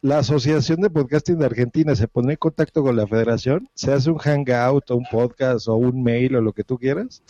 la 0.00 0.18
Asociación 0.18 0.80
de 0.80 0.90
Podcasting 0.90 1.38
de 1.38 1.46
Argentina 1.46 1.94
se 1.94 2.08
pone 2.08 2.32
en 2.32 2.38
contacto 2.38 2.82
con 2.82 2.96
la 2.96 3.06
federación, 3.06 3.68
se 3.74 3.92
hace 3.92 4.10
un 4.10 4.18
hangout 4.18 4.90
o 4.90 4.96
un 4.96 5.06
podcast 5.08 5.68
o 5.68 5.76
un 5.76 6.02
mail 6.02 6.34
o 6.34 6.40
lo 6.40 6.52
que 6.52 6.64
tú 6.64 6.76
quieras, 6.78 7.22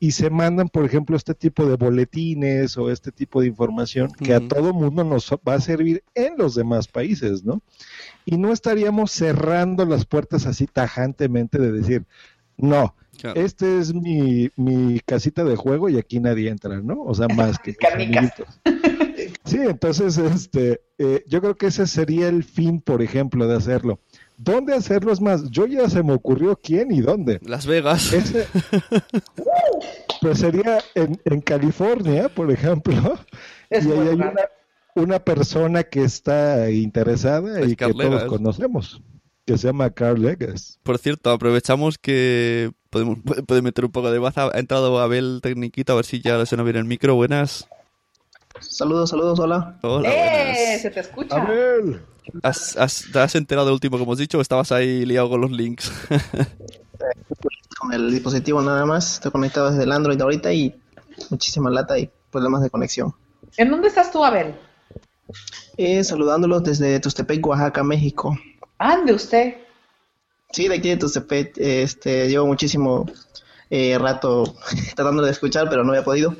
y 0.00 0.12
se 0.12 0.30
mandan, 0.30 0.68
por 0.68 0.84
ejemplo, 0.84 1.16
este 1.16 1.34
tipo 1.34 1.66
de 1.66 1.76
boletines 1.76 2.76
o 2.76 2.90
este 2.90 3.12
tipo 3.12 3.40
de 3.40 3.48
información 3.48 4.10
que 4.12 4.34
a 4.34 4.40
todo 4.40 4.72
mundo 4.72 5.04
nos 5.04 5.30
va 5.46 5.54
a 5.54 5.60
servir 5.60 6.02
en 6.14 6.36
los 6.36 6.54
demás 6.54 6.88
países, 6.88 7.44
¿no? 7.44 7.62
Y 8.30 8.36
no 8.36 8.52
estaríamos 8.52 9.10
cerrando 9.10 9.86
las 9.86 10.04
puertas 10.04 10.44
así 10.44 10.66
tajantemente 10.66 11.58
de 11.58 11.72
decir, 11.72 12.04
no, 12.58 12.94
Claro. 13.18 13.40
este 13.40 13.78
es 13.78 13.94
mi, 13.94 14.50
mi 14.54 15.00
casita 15.00 15.44
de 15.44 15.56
juego 15.56 15.88
y 15.88 15.96
aquí 15.96 16.20
nadie 16.20 16.50
entra, 16.50 16.82
¿no? 16.82 17.00
O 17.04 17.14
sea, 17.14 17.26
más 17.28 17.58
que. 17.58 17.74
Sí, 19.44 19.56
entonces, 19.62 20.18
este, 20.18 20.82
eh, 20.98 21.24
yo 21.26 21.40
creo 21.40 21.56
que 21.56 21.68
ese 21.68 21.86
sería 21.86 22.28
el 22.28 22.44
fin, 22.44 22.82
por 22.82 23.00
ejemplo, 23.00 23.48
de 23.48 23.56
hacerlo. 23.56 23.98
¿Dónde 24.36 24.74
hacerlo? 24.74 25.10
Es 25.10 25.22
más, 25.22 25.50
yo 25.50 25.66
ya 25.66 25.88
se 25.88 26.02
me 26.02 26.12
ocurrió 26.12 26.60
quién 26.62 26.92
y 26.92 27.00
dónde. 27.00 27.40
Las 27.42 27.66
Vegas. 27.66 28.12
Ese, 28.12 28.46
pues 30.20 30.38
sería 30.38 30.80
en, 30.94 31.18
en 31.24 31.40
California, 31.40 32.28
por 32.28 32.50
ejemplo, 32.52 33.18
Es 33.70 33.86
y 33.86 33.92
ahí 33.92 33.98
hay 34.08 34.14
una, 34.16 34.34
una 34.98 35.18
persona 35.20 35.84
que 35.84 36.02
está 36.04 36.70
interesada 36.70 37.60
Es 37.60 37.66
y 37.66 37.70
que 37.70 37.76
Carl 37.76 37.92
todos 37.96 38.10
Legas. 38.10 38.24
conocemos, 38.24 39.00
que 39.46 39.56
se 39.58 39.66
llama 39.68 39.90
Carl 39.90 40.20
Legas. 40.22 40.78
Por 40.82 40.98
cierto, 40.98 41.30
aprovechamos 41.30 41.98
que 41.98 42.70
podemos 42.90 43.18
puede 43.24 43.42
puede 43.42 43.62
meter 43.62 43.84
un 43.84 43.92
poco 43.92 44.10
de 44.10 44.18
baza. 44.18 44.50
Ha 44.52 44.58
entrado 44.58 44.98
Abel 45.00 45.40
Tecniquito, 45.42 45.92
a 45.92 45.96
ver 45.96 46.04
si 46.04 46.20
ya 46.20 46.44
suena 46.46 46.64
bien 46.64 46.76
el 46.76 46.84
micro. 46.84 47.14
Buenas. 47.14 47.68
Saludos, 48.60 49.10
saludos, 49.10 49.38
hola. 49.38 49.78
Hola, 49.82 50.08
¡Eh! 50.10 50.52
buenas. 50.54 50.82
Se 50.82 50.90
te 50.90 51.00
escucha. 51.00 51.36
Abel. 51.40 52.00
¿Has, 52.42 52.76
has- 52.76 53.06
te 53.12 53.18
has 53.20 53.34
enterado 53.36 53.66
del 53.66 53.74
último 53.74 53.96
que 53.96 54.02
hemos 54.02 54.18
dicho 54.18 54.36
o 54.38 54.40
estabas 54.42 54.70
ahí 54.72 55.06
liado 55.06 55.30
con 55.30 55.40
los 55.40 55.50
links? 55.50 55.90
Con 57.78 57.92
el 57.94 58.10
dispositivo 58.10 58.60
nada 58.60 58.84
más, 58.84 59.14
estoy 59.14 59.30
conectado 59.30 59.70
desde 59.70 59.84
el 59.84 59.92
Android 59.92 60.20
ahorita 60.20 60.52
y 60.52 60.74
muchísima 61.30 61.70
lata 61.70 61.98
y 61.98 62.10
problemas 62.30 62.62
de 62.62 62.70
conexión. 62.70 63.14
¿En 63.56 63.70
dónde 63.70 63.88
estás 63.88 64.10
tú, 64.10 64.24
Abel? 64.24 64.54
Eh, 65.76 66.02
saludándolos 66.04 66.62
desde 66.64 66.98
Tustepec, 67.00 67.44
Oaxaca, 67.46 67.82
México. 67.84 68.36
Ande 68.78 69.12
usted. 69.12 69.56
Sí, 70.50 70.68
de 70.68 70.76
aquí 70.76 70.88
de 70.88 70.96
Tustepec, 70.96 71.52
este, 71.58 72.28
llevo 72.28 72.46
muchísimo 72.46 73.06
eh, 73.70 73.98
rato 73.98 74.54
tratando 74.96 75.22
de 75.22 75.30
escuchar, 75.30 75.68
pero 75.68 75.84
no 75.84 75.90
había 75.92 76.04
podido. 76.04 76.34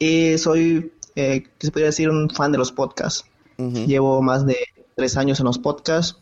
Eh, 0.00 0.38
soy, 0.38 0.92
eh, 1.16 1.44
¿qué 1.58 1.66
se 1.66 1.70
podría 1.72 1.86
decir? 1.86 2.08
Un 2.10 2.30
fan 2.30 2.52
de 2.52 2.58
los 2.58 2.72
podcasts. 2.72 3.24
Llevo 3.58 4.20
más 4.22 4.44
de 4.44 4.56
tres 4.96 5.16
años 5.16 5.38
en 5.38 5.46
los 5.46 5.58
podcasts. 5.58 6.18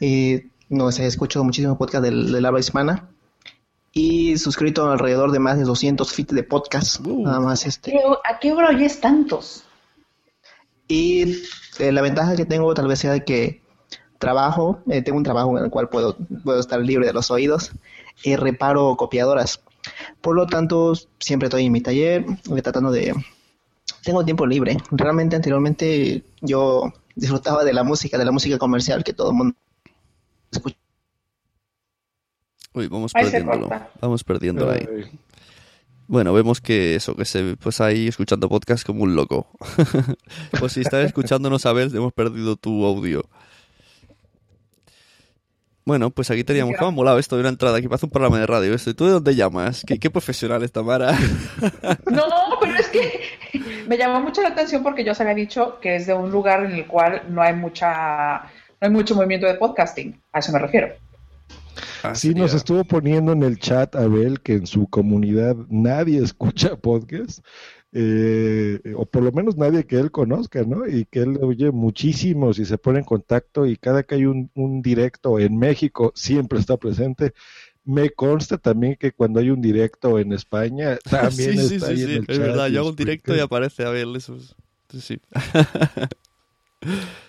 Y 0.00 0.42
no 0.68 0.92
sé, 0.92 1.06
escucho 1.06 1.42
muchísimos 1.42 1.76
podcasts 1.78 2.04
del, 2.04 2.30
del 2.30 2.44
habla 2.46 2.60
hispana. 2.60 3.08
Y 3.92 4.36
suscrito 4.36 4.88
alrededor 4.90 5.32
de 5.32 5.38
más 5.38 5.58
de 5.58 5.64
200 5.64 6.12
feeds 6.12 6.34
de 6.34 6.42
podcast. 6.44 7.00
Uh. 7.04 7.22
Nada 7.24 7.40
más 7.40 7.66
este. 7.66 7.92
¿Qué- 7.92 7.98
¿A 7.98 8.38
qué 8.38 8.52
hora 8.52 8.68
oyes 8.68 9.00
tantos? 9.00 9.64
Y 10.88 11.42
eh, 11.78 11.92
la 11.92 12.02
ventaja 12.02 12.36
que 12.36 12.44
tengo 12.44 12.72
tal 12.74 12.88
vez 12.88 13.00
sea 13.00 13.12
de 13.12 13.24
que 13.24 13.62
trabajo, 14.18 14.80
eh, 14.88 15.02
tengo 15.02 15.18
un 15.18 15.24
trabajo 15.24 15.56
en 15.58 15.64
el 15.64 15.70
cual 15.70 15.88
puedo, 15.88 16.16
puedo 16.44 16.60
estar 16.60 16.80
libre 16.80 17.06
de 17.06 17.12
los 17.12 17.30
oídos 17.30 17.72
y 18.22 18.36
reparo 18.36 18.96
copiadoras. 18.96 19.60
Por 20.20 20.36
lo 20.36 20.46
tanto, 20.46 20.94
siempre 21.18 21.46
estoy 21.46 21.66
en 21.66 21.72
mi 21.72 21.80
taller 21.80 22.24
eh, 22.24 22.62
tratando 22.62 22.90
de... 22.90 23.14
Tengo 24.02 24.24
tiempo 24.24 24.46
libre. 24.46 24.76
Realmente 24.90 25.36
anteriormente 25.36 26.24
yo 26.40 26.92
disfrutaba 27.14 27.64
de 27.64 27.72
la 27.72 27.82
música, 27.82 28.18
de 28.18 28.24
la 28.24 28.30
música 28.30 28.58
comercial 28.58 29.02
que 29.02 29.12
todo 29.12 29.30
el 29.30 29.36
mundo 29.36 29.56
escucha. 30.50 30.76
Uy, 32.72 32.88
vamos 32.88 33.12
Ahí 33.14 33.24
perdiéndolo. 33.24 33.70
Vamos 34.00 34.22
perdiéndolo 34.22 34.72
ahí. 34.72 34.86
Bueno, 36.08 36.32
vemos 36.32 36.60
que 36.60 36.94
eso, 36.94 37.16
que 37.16 37.24
se 37.24 37.56
pues 37.56 37.80
ahí 37.80 38.06
escuchando 38.06 38.48
podcast 38.48 38.86
como 38.86 39.02
un 39.02 39.16
loco. 39.16 39.48
pues 40.60 40.72
si 40.72 40.82
estás 40.82 41.04
escuchándonos 41.04 41.66
a 41.66 41.72
ver, 41.72 41.88
hemos 41.94 42.12
perdido 42.12 42.56
tu 42.56 42.84
audio. 42.84 43.28
Bueno, 45.84 46.10
pues 46.10 46.30
aquí 46.32 46.42
teníamos, 46.42 46.74
¿cómo 46.76 46.88
ha 46.88 46.92
molado 46.92 47.18
esto 47.18 47.36
de 47.36 47.40
una 47.42 47.48
entrada? 47.48 47.78
Aquí 47.78 47.86
parece 47.86 48.06
un 48.06 48.10
programa 48.10 48.40
de 48.40 48.46
radio 48.46 48.74
esto. 48.74 48.90
¿Y 48.90 48.94
tú 48.94 49.06
de 49.06 49.12
dónde 49.12 49.36
llamas? 49.36 49.84
¿Qué, 49.86 49.98
qué 49.98 50.10
profesional 50.10 50.62
es 50.62 50.72
Tamara? 50.72 51.12
No, 52.10 52.24
pero 52.60 52.74
es 52.76 52.88
que 52.88 53.20
me 53.86 53.96
llamó 53.96 54.20
mucho 54.20 54.42
la 54.42 54.48
atención 54.48 54.82
porque 54.82 55.04
yo 55.04 55.12
os 55.12 55.20
había 55.20 55.34
dicho 55.34 55.78
que 55.80 55.96
es 55.96 56.06
de 56.06 56.14
un 56.14 56.30
lugar 56.30 56.64
en 56.64 56.72
el 56.72 56.86
cual 56.86 57.22
no 57.28 57.42
hay 57.42 57.54
mucha, 57.54 58.38
no 58.38 58.80
hay 58.80 58.90
mucho 58.90 59.14
movimiento 59.14 59.46
de 59.46 59.54
podcasting. 59.54 60.20
A 60.32 60.40
eso 60.40 60.52
me 60.52 60.58
refiero. 60.58 60.88
Ah, 62.02 62.14
Sí, 62.14 62.28
sería- 62.28 62.42
nos 62.42 62.54
estuvo 62.54 62.84
poniendo 62.84 63.32
en 63.32 63.42
el 63.42 63.58
chat 63.58 63.94
Abel 63.96 64.40
que 64.40 64.54
en 64.54 64.66
su 64.66 64.86
comunidad 64.88 65.56
nadie 65.68 66.18
escucha 66.22 66.76
podcast. 66.76 67.40
eh, 67.92 68.80
o 68.94 69.06
por 69.06 69.22
lo 69.22 69.32
menos 69.32 69.56
nadie 69.56 69.86
que 69.86 69.96
él 69.98 70.10
conozca, 70.10 70.62
¿no? 70.64 70.86
Y 70.86 71.06
que 71.06 71.20
él 71.20 71.38
oye 71.40 71.70
muchísimo 71.70 72.52
si 72.52 72.64
se 72.66 72.76
pone 72.78 72.98
en 72.98 73.04
contacto 73.06 73.64
y 73.64 73.76
cada 73.76 74.02
que 74.02 74.16
hay 74.16 74.26
un, 74.26 74.50
un 74.54 74.82
directo 74.82 75.38
en 75.38 75.56
México 75.58 76.12
siempre 76.14 76.58
está 76.58 76.76
presente. 76.76 77.32
Me 77.84 78.10
consta 78.10 78.58
también 78.58 78.96
que 78.98 79.12
cuando 79.12 79.38
hay 79.40 79.48
un 79.50 79.62
directo 79.62 80.18
en 80.18 80.32
España 80.32 80.98
también 81.10 81.56
sí, 81.58 81.76
está 81.76 81.86
sí, 81.86 81.92
ahí 81.92 81.96
sí, 81.98 82.02
en 82.04 82.10
el 82.10 82.18
es 82.18 82.26
chat 82.26 82.38
verdad. 82.38 82.68
y 82.68 82.72
Yo 82.72 82.80
hago 82.80 82.88
un 82.90 82.96
directo 82.96 83.34
y 83.34 83.40
aparece 83.40 83.84
a 83.84 83.90
ver 83.90 84.08
eso. 84.14 84.36
es- 84.36 84.54
sí. 85.02 85.18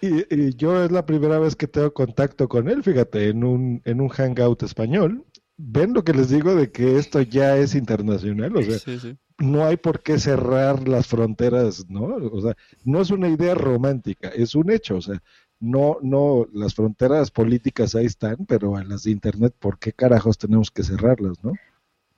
Y, 0.02 0.34
y 0.34 0.56
yo 0.56 0.84
es 0.84 0.92
la 0.92 1.06
primera 1.06 1.40
vez 1.40 1.56
que 1.56 1.68
tengo 1.68 1.94
contacto 1.94 2.48
con 2.48 2.70
él, 2.70 2.84
fíjate, 2.84 3.30
en 3.30 3.44
un, 3.44 3.82
en 3.86 4.02
un 4.02 4.10
hangout 4.10 4.64
español. 4.64 5.26
Ven 5.58 5.94
lo 5.94 6.04
que 6.04 6.14
les 6.14 6.30
digo 6.30 6.54
de 6.56 6.72
que 6.72 6.98
esto 6.98 7.22
ya 7.22 7.58
es 7.58 7.74
internacional, 7.76 8.56
o 8.58 8.62
sea, 8.62 8.78
Sí, 8.78 9.00
sí. 9.00 9.18
no 9.40 9.66
hay 9.66 9.78
por 9.78 10.02
qué 10.04 10.20
cerrar 10.20 10.88
las 10.88 11.08
fronteras, 11.08 11.90
¿no? 11.90 12.04
O 12.32 12.42
sea, 12.42 12.56
no 12.84 13.02
es 13.02 13.10
una 13.10 13.28
idea 13.30 13.56
romántica, 13.56 14.30
es 14.30 14.54
un 14.56 14.70
hecho, 14.72 14.98
o 14.98 15.02
sea, 15.02 15.22
no, 15.60 15.98
no, 16.04 16.46
las 16.54 16.76
fronteras 16.76 17.32
políticas 17.32 17.96
ahí 17.96 18.06
están, 18.06 18.46
pero 18.48 18.80
en 18.80 18.90
las 18.90 19.04
de 19.04 19.12
internet, 19.12 19.56
¿por 19.58 19.80
qué 19.80 19.94
carajos 19.94 20.38
tenemos 20.38 20.70
que 20.70 20.84
cerrarlas, 20.84 21.44
no? 21.44 21.54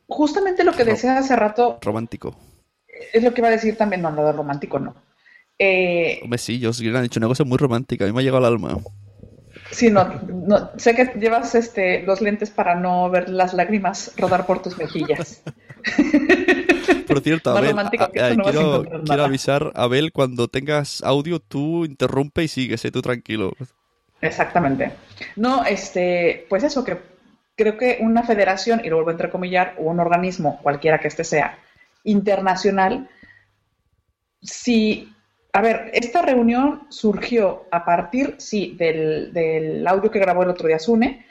Justamente 0.08 0.64
lo 0.66 0.74
que 0.74 0.84
decía 0.84 1.18
hace 1.18 1.36
rato 1.36 1.78
Romántico. 1.82 2.36
es 3.14 3.24
lo 3.24 3.34
que 3.34 3.42
iba 3.42 3.48
a 3.48 3.52
decir 3.52 3.78
también, 3.78 4.02
no, 4.02 4.12
lo 4.12 4.26
de 4.26 4.32
romántico 4.34 4.80
no. 4.80 4.96
Eh, 5.60 6.20
Hombre, 6.24 6.38
sí, 6.40 6.60
Joss 6.64 6.80
Green 6.80 6.96
ha 6.96 7.02
dicho 7.02 7.20
una 7.20 7.28
cosa 7.28 7.44
muy 7.44 7.58
romántica. 7.58 8.06
A 8.06 8.08
mí 8.08 8.14
me 8.14 8.22
ha 8.22 8.24
llegado 8.24 8.46
al 8.46 8.54
alma. 8.54 8.78
sí, 9.72 9.90
no, 9.92 10.06
no, 10.28 10.72
sé 10.78 10.96
que 10.96 11.12
llevas 11.20 11.54
este, 11.54 12.02
los 12.04 12.22
lentes 12.22 12.50
para 12.50 12.76
no 12.76 13.10
ver 13.10 13.30
las 13.30 13.54
lágrimas 13.54 14.14
rodar 14.18 14.46
por 14.46 14.62
tus 14.62 14.78
mejillas. 14.78 15.42
Por 17.08 17.22
cierto, 17.22 17.50
Abel, 17.58 17.78
a- 17.78 17.82
a- 17.84 18.34
no 18.36 18.44
quiero, 18.44 18.84
quiero 19.06 19.24
avisar, 19.24 19.72
Abel, 19.76 20.12
cuando 20.12 20.48
tengas 20.48 21.02
audio, 21.04 21.40
tú 21.40 21.86
interrumpe 21.86 22.44
y 22.44 22.48
síguese, 22.48 22.92
tú 22.92 23.02
tranquilo. 23.02 23.54
Exactamente. 24.22 24.92
No, 25.36 25.64
este, 25.66 26.46
pues 26.50 26.64
eso, 26.64 26.84
que 26.84 26.98
creo 27.56 27.78
que 27.78 27.98
una 28.02 28.24
federación, 28.24 28.82
y 28.84 28.90
lo 28.90 28.98
vuelvo 28.98 29.10
a 29.10 29.14
entrecomillar, 29.14 29.76
o 29.80 29.84
un 29.84 30.00
organismo, 30.00 30.60
cualquiera 30.62 31.00
que 31.00 31.08
este 31.08 31.24
sea, 31.24 31.58
internacional, 32.04 33.10
si, 34.42 35.12
a 35.54 35.62
ver, 35.62 35.90
esta 35.94 36.22
reunión 36.22 36.84
surgió 36.90 37.66
a 37.72 37.84
partir, 37.86 38.36
sí, 38.38 38.76
del, 38.78 39.34
del 39.34 39.86
audio 39.88 40.12
que 40.12 40.20
grabó 40.20 40.44
el 40.44 40.50
otro 40.50 40.68
día 40.68 40.80
Sune, 40.80 41.26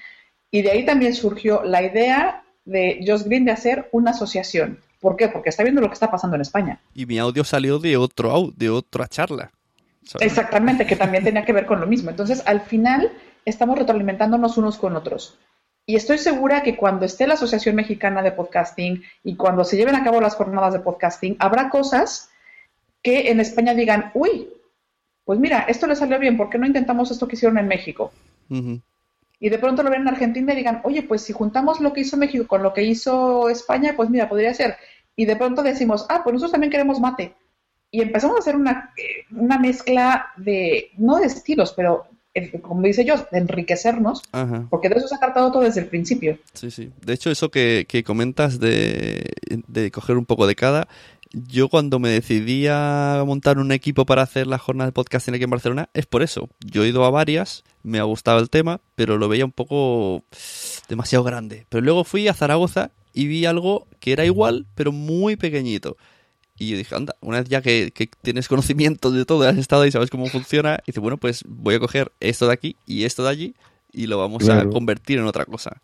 y 0.51 0.63
de 0.63 0.71
ahí 0.71 0.85
también 0.85 1.15
surgió 1.15 1.63
la 1.63 1.83
idea 1.83 2.43
de 2.65 3.01
Josh 3.07 3.25
Green 3.25 3.45
de 3.45 3.53
hacer 3.53 3.89
una 3.93 4.11
asociación. 4.13 4.81
¿Por 5.01 5.17
qué? 5.17 5.29
Porque 5.29 5.51
está 5.51 5.63
viendo 5.63 5.81
lo 5.81 5.89
que 5.89 5.95
está 5.95 6.11
pasando 6.11 6.37
en 6.37 6.43
España. 6.43 6.81
Y 6.95 7.07
mi 7.07 7.19
audio 7.19 7.45
salió 7.45 7.79
de 7.79 7.97
otro 7.97 8.33
au- 8.35 8.53
de 8.57 8.71
otra 8.71 9.07
charla. 9.07 9.51
¿sabes? 10.05 10.27
Exactamente, 10.27 10.87
que 10.87 10.97
también 10.97 11.23
tenía 11.23 11.45
que 11.45 11.53
ver 11.53 11.67
con 11.67 11.81
lo 11.81 11.87
mismo. 11.87 12.11
Entonces, 12.11 12.43
al 12.47 12.63
final, 12.63 13.13
estamos 13.45 13.79
retroalimentándonos 13.79 14.57
unos 14.59 14.77
con 14.79 14.97
otros. 14.97 15.39
Y 15.87 15.97
estoy 15.97 16.19
segura 16.19 16.63
que 16.63 16.77
cuando 16.77 17.07
esté 17.07 17.27
la 17.27 17.35
Asociación 17.35 17.77
Mexicana 17.77 18.23
de 18.23 18.33
Podcasting 18.33 19.03
y 19.23 19.37
cuando 19.37 19.65
se 19.65 19.77
lleven 19.77 19.95
a 19.95 20.05
cabo 20.05 20.21
las 20.21 20.35
jornadas 20.35 20.73
de 20.75 20.81
podcasting, 20.81 21.37
habrá 21.39 21.71
cosas 21.71 22.31
que 23.03 23.31
en 23.31 23.41
España 23.41 23.75
digan, 23.75 24.11
uy, 24.15 24.49
pues 25.25 25.39
mira, 25.39 25.61
esto 25.69 25.87
le 25.87 25.97
salió 25.97 26.19
bien, 26.19 26.37
¿por 26.37 26.49
qué 26.49 26.59
no 26.59 26.67
intentamos 26.67 27.11
esto 27.11 27.29
que 27.29 27.37
hicieron 27.37 27.59
en 27.59 27.69
México? 27.69 28.13
Y 29.41 29.51
de 29.51 29.59
pronto 29.59 29.83
lo 29.83 29.91
ven 29.91 30.03
en 30.03 30.09
Argentina 30.09 30.53
y 30.53 30.57
digan, 30.57 30.81
oye, 30.85 31.03
pues 31.03 31.23
si 31.23 31.33
juntamos 31.33 31.81
lo 31.81 31.93
que 31.93 32.01
hizo 32.01 32.17
México 32.17 32.47
con 32.47 32.63
lo 32.63 32.73
que 32.73 32.83
hizo 32.83 33.49
España, 33.51 33.95
pues 33.97 34.11
mira, 34.11 34.29
podría 34.29 34.55
ser. 34.55 34.77
Y 35.17 35.27
de 35.27 35.37
pronto 35.37 35.63
decimos, 35.63 36.07
ah, 36.09 36.23
pues 36.25 36.33
nosotros 36.33 36.53
también 36.53 36.71
queremos 36.71 36.99
mate. 37.01 37.35
Y 37.91 38.03
empezamos 38.03 38.37
a 38.37 38.41
hacer 38.41 38.57
una, 38.57 38.93
eh, 38.97 39.25
una 39.31 39.59
mezcla 39.59 40.33
de, 40.37 40.91
no 40.97 41.17
de 41.17 41.27
estilos, 41.27 41.73
pero 41.77 42.07
eh, 42.35 42.61
como 42.61 42.83
dice 42.83 43.05
yo, 43.05 43.17
de 43.31 43.39
enriquecernos, 43.39 44.23
Ajá. 44.33 44.67
porque 44.71 44.89
de 44.89 44.97
eso 44.97 45.09
se 45.09 45.15
ha 45.15 45.19
tratado 45.19 45.51
todo 45.51 45.63
desde 45.63 45.81
el 45.81 45.87
principio. 45.87 46.39
Sí, 46.53 46.71
sí. 46.71 46.93
De 47.05 47.15
hecho, 47.15 47.31
eso 47.31 47.51
que, 47.51 47.87
que 47.89 48.05
comentas 48.05 48.61
de, 48.61 49.31
de 49.67 49.91
coger 49.91 50.17
un 50.17 50.27
poco 50.27 50.47
de 50.47 50.55
cada, 50.55 50.89
yo 51.33 51.69
cuando 51.69 51.99
me 51.99 52.09
decidí 52.09 52.67
a 52.69 53.23
montar 53.27 53.59
un 53.59 53.73
equipo 53.73 54.07
para 54.07 54.23
hacer 54.23 54.47
la 54.47 54.59
jornada 54.59 54.89
de 54.89 54.93
podcasting 54.93 55.35
aquí 55.35 55.45
en 55.45 55.51
Barcelona, 55.51 55.89
es 55.95 56.07
por 56.07 56.23
eso. 56.23 56.49
Yo 56.65 56.85
he 56.85 56.89
ido 56.89 57.05
a 57.05 57.11
varias, 57.11 57.65
me 57.83 57.99
ha 57.99 58.05
gustado 58.05 58.39
el 58.41 58.51
tema, 58.51 58.81
pero 58.95 59.19
lo 59.19 59.29
veía 59.29 59.45
un 59.45 59.53
poco 59.53 60.25
demasiado 60.89 61.25
grande. 61.25 61.67
Pero 61.69 61.83
luego 61.83 62.05
fui 62.05 62.29
a 62.29 62.35
Zaragoza 62.35 62.91
y 63.13 63.27
vi 63.27 63.45
algo 63.47 63.87
que 64.01 64.13
era 64.13 64.25
igual, 64.25 64.67
pero 64.75 64.93
muy 64.93 65.37
pequeñito. 65.37 65.97
Y 66.59 66.71
yo 66.71 66.77
dije, 66.77 66.95
anda, 66.95 67.15
una 67.21 67.41
vez 67.41 67.49
ya 67.49 67.63
que, 67.63 67.93
que 67.95 68.09
tienes 68.23 68.49
conocimiento 68.49 69.11
de 69.13 69.25
todo, 69.25 69.47
has 69.49 69.57
estado 69.59 69.83
ahí, 69.83 69.93
sabes 69.93 70.11
cómo 70.11 70.27
funciona, 70.27 70.79
y 70.83 70.87
dice, 70.89 70.99
bueno, 71.01 71.17
pues 71.17 71.45
voy 71.47 71.77
a 71.77 71.79
coger 71.81 72.11
esto 72.21 72.47
de 72.49 72.53
aquí 72.53 72.77
y 72.85 73.05
esto 73.05 73.23
de 73.23 73.31
allí 73.31 73.55
y 73.93 74.07
lo 74.07 74.19
vamos 74.19 74.43
Claro. 74.45 74.69
a 74.69 74.73
convertir 74.73 75.19
en 75.19 75.25
otra 75.27 75.45
cosa. 75.45 75.81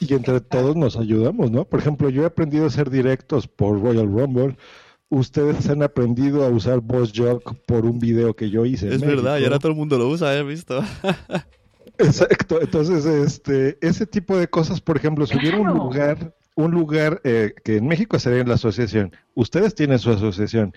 Y 0.00 0.12
entre 0.14 0.40
todos 0.40 0.76
nos 0.76 0.96
ayudamos, 0.96 1.50
¿no? 1.50 1.64
Por 1.64 1.80
ejemplo, 1.80 2.10
yo 2.10 2.22
he 2.22 2.26
aprendido 2.26 2.64
a 2.64 2.68
hacer 2.68 2.90
directos 2.90 3.46
por 3.48 3.80
Royal 3.80 4.06
Rumble. 4.06 4.56
Ustedes 5.08 5.68
han 5.68 5.82
aprendido 5.82 6.44
a 6.44 6.48
usar 6.48 6.80
Boss 6.80 7.12
Jock 7.14 7.54
por 7.66 7.86
un 7.86 7.98
video 7.98 8.34
que 8.34 8.50
yo 8.50 8.66
hice. 8.66 8.88
en 8.88 8.94
Es 8.94 9.00
verdad, 9.00 9.38
y 9.38 9.44
ahora 9.44 9.58
todo 9.58 9.72
el 9.72 9.78
mundo 9.78 9.98
lo 9.98 10.08
usa, 10.08 10.34
¿eh? 10.34 10.40
¿Has 10.40 10.46
visto? 10.46 10.82
Exacto. 11.98 12.60
Entonces, 12.60 13.06
este, 13.06 13.78
ese 13.80 14.06
tipo 14.06 14.36
de 14.36 14.48
cosas, 14.48 14.80
por 14.80 14.96
ejemplo, 14.96 15.26
si 15.26 15.36
hubiera 15.38 15.58
un 15.58 15.68
lugar, 15.68 16.34
un 16.56 16.72
lugar 16.72 17.20
eh, 17.24 17.54
que 17.64 17.76
en 17.76 17.86
México 17.86 18.18
sería 18.18 18.44
la 18.44 18.54
asociación, 18.54 19.12
ustedes 19.34 19.74
tienen 19.74 19.98
su 19.98 20.10
asociación, 20.10 20.74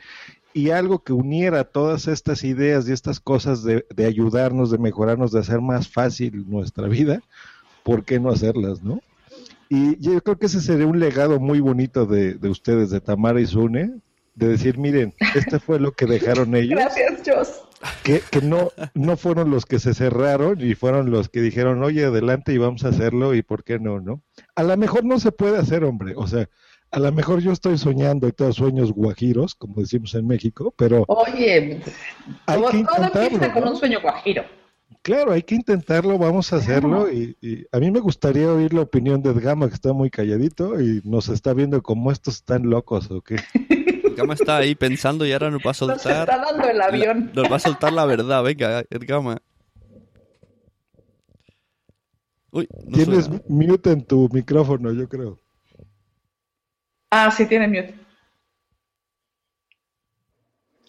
y 0.53 0.69
algo 0.69 1.03
que 1.03 1.13
uniera 1.13 1.63
todas 1.63 2.07
estas 2.07 2.43
ideas 2.43 2.87
y 2.87 2.91
estas 2.91 3.19
cosas 3.19 3.63
de, 3.63 3.85
de 3.93 4.05
ayudarnos, 4.05 4.71
de 4.71 4.77
mejorarnos, 4.77 5.31
de 5.31 5.39
hacer 5.39 5.61
más 5.61 5.87
fácil 5.89 6.45
nuestra 6.47 6.87
vida, 6.87 7.21
¿por 7.83 8.03
qué 8.03 8.19
no 8.19 8.29
hacerlas, 8.29 8.81
no? 8.81 9.01
Y 9.69 9.97
yo 9.99 10.19
creo 10.21 10.37
que 10.37 10.47
ese 10.47 10.61
sería 10.61 10.87
un 10.87 10.99
legado 10.99 11.39
muy 11.39 11.59
bonito 11.59 12.05
de, 12.05 12.33
de 12.33 12.49
ustedes, 12.49 12.89
de 12.89 13.01
Tamara 13.01 13.39
y 13.39 13.45
Sune, 13.45 13.91
de 14.33 14.47
decir, 14.47 14.77
miren, 14.77 15.13
este 15.35 15.59
fue 15.59 15.79
lo 15.79 15.91
que 15.91 16.05
dejaron 16.07 16.55
ellos 16.55 16.79
Gracias, 16.79 17.21
Josh. 17.25 17.47
que, 18.03 18.21
que 18.31 18.41
no, 18.41 18.71
no 18.95 19.15
fueron 19.17 19.51
los 19.51 19.65
que 19.65 19.77
se 19.79 19.93
cerraron 19.93 20.59
y 20.61 20.73
fueron 20.75 21.11
los 21.11 21.29
que 21.29 21.41
dijeron, 21.41 21.83
oye, 21.83 22.05
adelante 22.05 22.51
y 22.53 22.57
vamos 22.57 22.83
a 22.83 22.89
hacerlo 22.89 23.35
y 23.35 23.43
por 23.43 23.63
qué 23.63 23.79
no, 23.79 23.99
¿no? 23.99 24.23
A 24.55 24.63
lo 24.63 24.75
mejor 24.77 25.05
no 25.05 25.19
se 25.19 25.31
puede 25.31 25.57
hacer, 25.57 25.83
hombre, 25.83 26.13
o 26.15 26.25
sea, 26.25 26.49
a 26.91 26.99
lo 26.99 27.11
mejor 27.11 27.39
yo 27.41 27.51
estoy 27.51 27.77
soñando 27.77 28.27
y 28.27 28.31
todos 28.31 28.55
sueños 28.55 28.91
guajiros, 28.91 29.53
como 29.53 29.81
decimos 29.81 30.15
en 30.15 30.25
México, 30.25 30.73
pero 30.75 31.05
Oye, 31.07 31.81
hay 32.47 32.59
todo, 32.61 32.71
que 32.71 32.83
todo 32.83 33.23
empieza 33.23 33.53
con 33.53 33.63
¿no? 33.63 33.71
un 33.71 33.77
sueño 33.77 34.01
guajiro. 34.01 34.43
Claro, 35.01 35.31
hay 35.31 35.43
que 35.43 35.55
intentarlo, 35.55 36.17
vamos 36.17 36.51
a 36.51 36.57
hacerlo 36.57 37.05
Claro. 37.05 37.11
y, 37.13 37.37
y 37.41 37.65
a 37.71 37.79
mí 37.79 37.89
me 37.91 37.99
gustaría 37.99 38.51
oír 38.51 38.73
la 38.73 38.81
opinión 38.81 39.21
de 39.21 39.29
Edgama, 39.31 39.67
que 39.69 39.75
está 39.75 39.93
muy 39.93 40.09
calladito 40.09 40.79
y 40.81 41.01
nos 41.05 41.29
está 41.29 41.53
viendo 41.53 41.81
como 41.81 42.11
estos 42.11 42.35
están 42.35 42.69
locos 42.69 43.09
o 43.11 43.21
qué. 43.21 43.37
Gama 44.17 44.33
está 44.33 44.57
ahí 44.57 44.75
pensando 44.75 45.25
y 45.25 45.31
ahora 45.31 45.49
nos 45.49 45.61
va 45.61 45.71
a 45.71 45.73
Nos 45.73 45.81
está 45.81 45.97
soltar. 45.97 46.27
dando 46.27 46.67
el 46.67 46.81
avión. 46.81 47.31
Nos 47.33 47.49
va 47.51 47.55
a 47.55 47.59
soltar 47.59 47.93
la 47.93 48.05
verdad, 48.05 48.43
venga, 48.43 48.83
Edgama. 48.89 49.41
Uy, 52.51 52.67
no 52.85 52.97
Tienes 52.97 53.25
suena. 53.25 53.41
mute 53.47 53.91
en 53.91 54.03
tu 54.05 54.27
micrófono, 54.33 54.91
yo 54.91 55.07
creo. 55.07 55.39
Ah, 57.11 57.31
sí, 57.31 57.45
tiene 57.45 57.67
mute. 57.67 57.95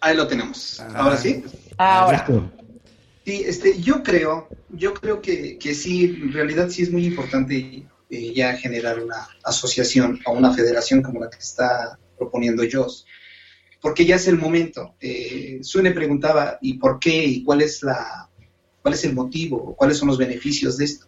Ahí 0.00 0.16
lo 0.16 0.26
tenemos. 0.26 0.80
Ah. 0.80 0.92
Ahora 0.96 1.16
sí. 1.16 1.44
Ahora. 1.76 2.16
Listo. 2.26 2.50
Sí, 3.24 3.42
este, 3.46 3.80
yo 3.80 4.02
creo, 4.02 4.48
yo 4.70 4.94
creo 4.94 5.20
que, 5.20 5.58
que 5.58 5.74
sí, 5.74 6.04
en 6.04 6.32
realidad 6.32 6.70
sí 6.70 6.82
es 6.82 6.90
muy 6.90 7.04
importante 7.04 7.86
eh, 8.08 8.32
ya 8.34 8.56
generar 8.56 9.02
una 9.02 9.28
asociación 9.44 10.20
o 10.24 10.32
una 10.32 10.52
federación 10.54 11.02
como 11.02 11.20
la 11.20 11.30
que 11.30 11.38
está 11.38 11.98
proponiendo 12.18 12.64
Joss, 12.70 13.06
porque 13.80 14.04
ya 14.04 14.16
es 14.16 14.26
el 14.26 14.38
momento. 14.38 14.94
Eh, 15.00 15.60
Sune 15.62 15.92
preguntaba, 15.92 16.58
¿y 16.60 16.74
por 16.74 16.98
qué? 16.98 17.24
¿Y 17.24 17.44
cuál 17.44 17.60
es 17.60 17.82
la, 17.82 18.28
cuál 18.82 18.94
es 18.94 19.04
el 19.04 19.14
motivo? 19.14 19.76
¿Cuáles 19.76 19.98
son 19.98 20.08
los 20.08 20.18
beneficios 20.18 20.76
de 20.78 20.86
esto? 20.86 21.06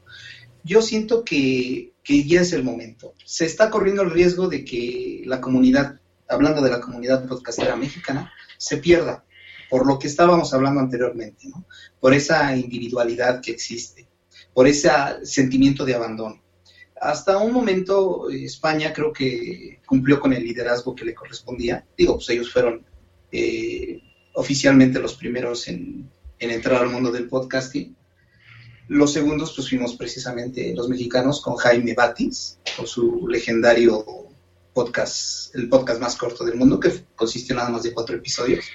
Yo 0.64 0.80
siento 0.80 1.24
que, 1.24 1.92
que 2.04 2.24
ya 2.24 2.42
es 2.42 2.52
el 2.52 2.62
momento. 2.62 3.14
Se 3.24 3.46
está 3.46 3.70
corriendo 3.70 4.02
el 4.02 4.10
riesgo 4.10 4.48
de 4.48 4.64
que 4.64 5.22
la 5.26 5.40
comunidad, 5.40 5.98
hablando 6.28 6.60
de 6.60 6.70
la 6.70 6.80
comunidad 6.80 7.26
podcastera 7.26 7.74
mexicana, 7.74 8.32
se 8.58 8.76
pierda 8.76 9.24
por 9.72 9.86
lo 9.86 9.98
que 9.98 10.06
estábamos 10.06 10.52
hablando 10.52 10.80
anteriormente, 10.80 11.48
por 11.98 12.12
esa 12.12 12.54
individualidad 12.54 13.40
que 13.40 13.52
existe, 13.52 14.06
por 14.52 14.68
ese 14.68 14.90
sentimiento 15.22 15.86
de 15.86 15.94
abandono. 15.94 16.42
Hasta 17.00 17.38
un 17.38 17.54
momento 17.54 18.28
España 18.28 18.92
creo 18.92 19.14
que 19.14 19.80
cumplió 19.86 20.20
con 20.20 20.34
el 20.34 20.44
liderazgo 20.44 20.94
que 20.94 21.06
le 21.06 21.14
correspondía. 21.14 21.86
Digo, 21.96 22.16
pues 22.16 22.28
ellos 22.28 22.52
fueron 22.52 22.84
eh, 23.32 24.02
oficialmente 24.34 25.00
los 25.00 25.14
primeros 25.14 25.66
en, 25.68 26.06
en, 26.38 26.50
entrar 26.50 26.82
al 26.82 26.90
mundo 26.90 27.10
del 27.10 27.26
podcasting. 27.26 27.96
Los 28.88 29.14
segundos 29.14 29.54
pues 29.56 29.70
fuimos 29.70 29.96
precisamente 29.96 30.74
los 30.74 30.90
mexicanos 30.90 31.40
con 31.40 31.56
Jaime 31.56 31.94
Batis, 31.94 32.58
con 32.76 32.86
su 32.86 33.26
legendario 33.26 34.04
podcast, 34.74 35.54
el 35.54 35.70
podcast 35.70 35.98
más 35.98 36.14
corto 36.16 36.44
del 36.44 36.56
mundo, 36.56 36.78
que 36.78 36.92
consistió 37.16 37.56
nada 37.56 37.70
más 37.70 37.84
de 37.84 37.94
cuatro 37.94 38.14
episodios. 38.14 38.66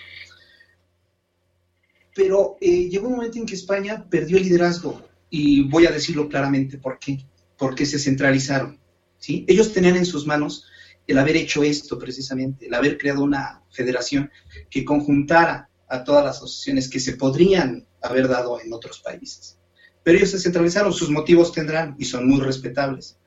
Pero 2.18 2.58
eh, 2.60 2.90
llegó 2.90 3.08
un 3.08 3.18
momento 3.18 3.38
en 3.38 3.46
que 3.46 3.54
España 3.54 4.04
perdió 4.10 4.38
el 4.38 4.44
liderazgo 4.44 5.04
y 5.30 5.70
voy 5.70 5.86
a 5.86 5.92
decirlo 5.92 6.28
claramente 6.28 6.80
por 6.80 6.98
qué. 6.98 7.20
Porque 7.56 7.86
se 7.86 8.00
centralizaron. 8.00 8.80
¿sí? 9.20 9.46
Ellos 9.48 9.72
tenían 9.72 9.98
en 9.98 10.06
sus 10.06 10.26
manos 10.26 10.66
el 11.06 11.20
haber 11.20 11.38
hecho 11.38 11.62
esto 11.64 12.00
precisamente, 12.00 12.66
el 12.66 12.74
haber 12.74 12.98
creado 12.98 13.24
una 13.24 13.62
federación 13.70 14.32
que 14.72 14.84
conjuntara 14.84 15.70
a 15.88 16.04
todas 16.04 16.26
las 16.26 16.38
asociaciones 16.38 16.90
que 16.90 17.00
se 17.00 17.14
podrían 17.14 17.88
haber 18.02 18.28
dado 18.28 18.60
en 18.60 18.74
otros 18.74 19.00
países. 19.00 19.60
Pero 20.02 20.18
ellos 20.18 20.32
se 20.32 20.40
centralizaron, 20.40 20.94
sus 20.94 21.12
motivos 21.12 21.52
tendrán 21.52 21.96
y 22.00 22.06
son 22.06 22.28
muy 22.28 22.42
respetables. 22.42 23.20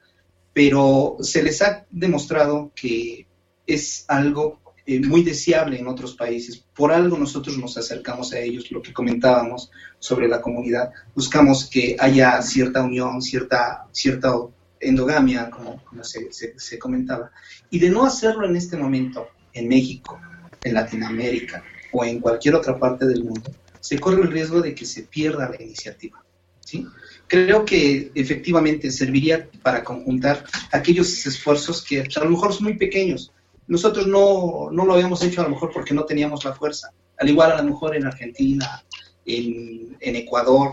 Pero 0.53 1.17
se 1.21 1.45
les 1.45 1.63
ha 1.63 1.87
demostrado 1.91 2.73
que 2.75 3.29
es 3.69 4.05
algo 4.09 4.70
eh, 4.91 5.01
muy 5.01 5.23
deseable 5.23 5.79
en 5.79 5.87
otros 5.87 6.17
países. 6.17 6.65
Por 6.75 6.91
algo 6.91 7.17
nosotros 7.17 7.57
nos 7.57 7.77
acercamos 7.77 8.33
a 8.33 8.41
ellos, 8.41 8.73
lo 8.73 8.83
que 8.83 8.93
comentábamos 8.93 9.71
sobre 10.01 10.27
la 10.27 10.41
comunidad. 10.41 10.91
Buscamos 11.15 11.71
que 11.71 11.97
haya 11.97 12.43
cierta 12.43 12.83
unión, 12.83 13.23
cierta, 13.23 13.87
cierta 13.93 14.35
endogamia, 14.81 15.49
como, 15.49 15.81
se, 16.03 16.29
se 16.33 16.79
comentaba. 16.81 17.31
Y 17.71 17.79
de 17.79 17.89
no 17.89 18.05
hacerlo 18.05 18.47
en 18.47 18.57
este 18.57 18.77
momento, 18.77 19.29
en 19.53 19.69
México, 19.69 20.19
en 20.65 20.75
Latinoamérica 20.75 21.63
o 21.93 22.05
en 22.05 22.19
cualquier 22.19 22.57
otra 22.57 22.77
parte 22.77 23.07
del 23.07 23.23
mundo, 23.23 23.49
se 23.79 23.97
corre 24.01 24.23
el 24.23 24.33
riesgo 24.33 24.61
de 24.61 24.75
que 24.75 24.87
se 24.87 25.05
pierda 25.05 25.49
la 25.49 25.63
iniciativa. 25.63 26.21
¿sí? 26.65 26.85
Creo 27.29 27.65
que 27.65 28.11
efectivamente 28.17 28.91
serviría 28.91 29.49
para 29.63 29.85
conjuntar 29.85 30.45
aquellos 30.73 31.25
esfuerzos 31.27 31.85
que 31.85 32.01
a 32.01 32.25
lo 32.25 32.31
mejor 32.31 32.53
son 32.53 32.65
muy 32.65 32.77
pequeños. 32.77 33.33
Nosotros 33.71 34.09
no, 34.09 34.69
no 34.73 34.85
lo 34.85 34.95
habíamos 34.95 35.23
hecho 35.23 35.41
a 35.41 35.45
lo 35.45 35.51
mejor 35.51 35.71
porque 35.73 35.95
no 35.95 36.05
teníamos 36.05 36.45
la 36.45 36.53
fuerza. 36.53 36.91
Al 37.17 37.29
igual 37.29 37.53
a 37.53 37.59
lo 37.59 37.63
mejor 37.63 37.95
en 37.95 38.05
Argentina, 38.05 38.85
en, 39.25 39.97
Ecuador, 40.01 40.73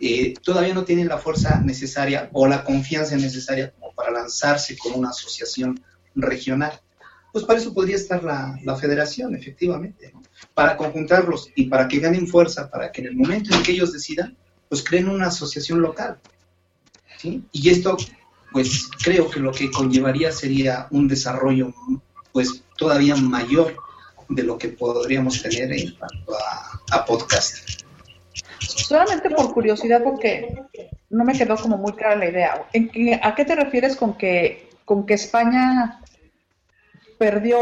eh, 0.00 0.34
todavía 0.42 0.74
no 0.74 0.82
tienen 0.82 1.06
la 1.06 1.18
fuerza 1.18 1.60
necesaria 1.60 2.28
o 2.32 2.48
la 2.48 2.64
confianza 2.64 3.14
necesaria 3.14 3.70
como 3.70 3.92
para 3.92 4.10
lanzarse 4.10 4.76
con 4.76 4.94
una 4.94 5.10
asociación 5.10 5.80
regional. 6.16 6.80
Pues 7.32 7.44
para 7.44 7.60
eso 7.60 7.72
podría 7.72 7.94
estar 7.94 8.24
la, 8.24 8.58
la 8.64 8.74
federación, 8.74 9.36
efectivamente, 9.36 10.12
para 10.52 10.76
conjuntarlos 10.76 11.50
y 11.54 11.66
para 11.66 11.86
que 11.86 12.00
ganen 12.00 12.26
fuerza, 12.26 12.68
para 12.68 12.90
que 12.90 13.02
en 13.02 13.06
el 13.06 13.14
momento 13.14 13.54
en 13.54 13.62
que 13.62 13.70
ellos 13.70 13.92
decidan, 13.92 14.36
pues 14.68 14.82
creen 14.82 15.08
una 15.08 15.28
asociación 15.28 15.80
local. 15.80 16.18
¿sí? 17.18 17.44
Y 17.52 17.68
esto, 17.68 17.96
pues 18.52 18.88
creo 19.02 19.30
que 19.30 19.40
lo 19.40 19.52
que 19.52 19.70
conllevaría 19.70 20.32
sería 20.32 20.86
un 20.90 21.08
desarrollo 21.08 21.72
pues 22.32 22.62
todavía 22.76 23.16
mayor 23.16 23.76
de 24.28 24.42
lo 24.44 24.58
que 24.58 24.68
podríamos 24.68 25.42
tener 25.42 25.72
en 25.72 25.94
cuanto 25.96 26.36
a, 26.36 26.96
a 26.96 27.04
podcast. 27.04 27.82
Solamente 28.60 29.30
por 29.30 29.52
curiosidad, 29.52 30.02
porque 30.02 30.62
no 31.10 31.24
me 31.24 31.36
quedó 31.36 31.56
como 31.56 31.76
muy 31.76 31.92
clara 31.92 32.16
la 32.16 32.28
idea. 32.28 32.66
¿En 32.72 32.88
qué, 32.88 33.18
¿A 33.22 33.34
qué 33.34 33.44
te 33.44 33.56
refieres 33.56 33.96
con 33.96 34.16
que, 34.16 34.68
con 34.84 35.06
que 35.06 35.14
España 35.14 36.00
perdió 37.18 37.58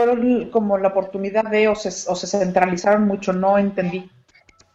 como 0.51 0.79
la 0.79 0.89
oportunidad 0.89 1.45
de 1.45 1.69
o 1.69 1.75
se, 1.75 1.89
o 2.11 2.15
se 2.15 2.27
centralizaron 2.27 3.07
mucho? 3.07 3.33
No 3.33 3.59
entendí. 3.59 4.11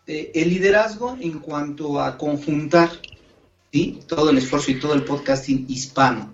Eh, 0.08 0.32
el 0.34 0.50
liderazgo 0.50 1.16
en 1.20 1.40
cuanto 1.40 2.02
a 2.02 2.18
conjuntar 2.18 2.90
¿sí? 3.74 4.00
todo 4.08 4.30
el 4.30 4.38
esfuerzo 4.38 4.72
y 4.72 4.80
todo 4.80 4.94
el 4.94 5.04
podcasting 5.04 5.66
hispano. 5.68 6.32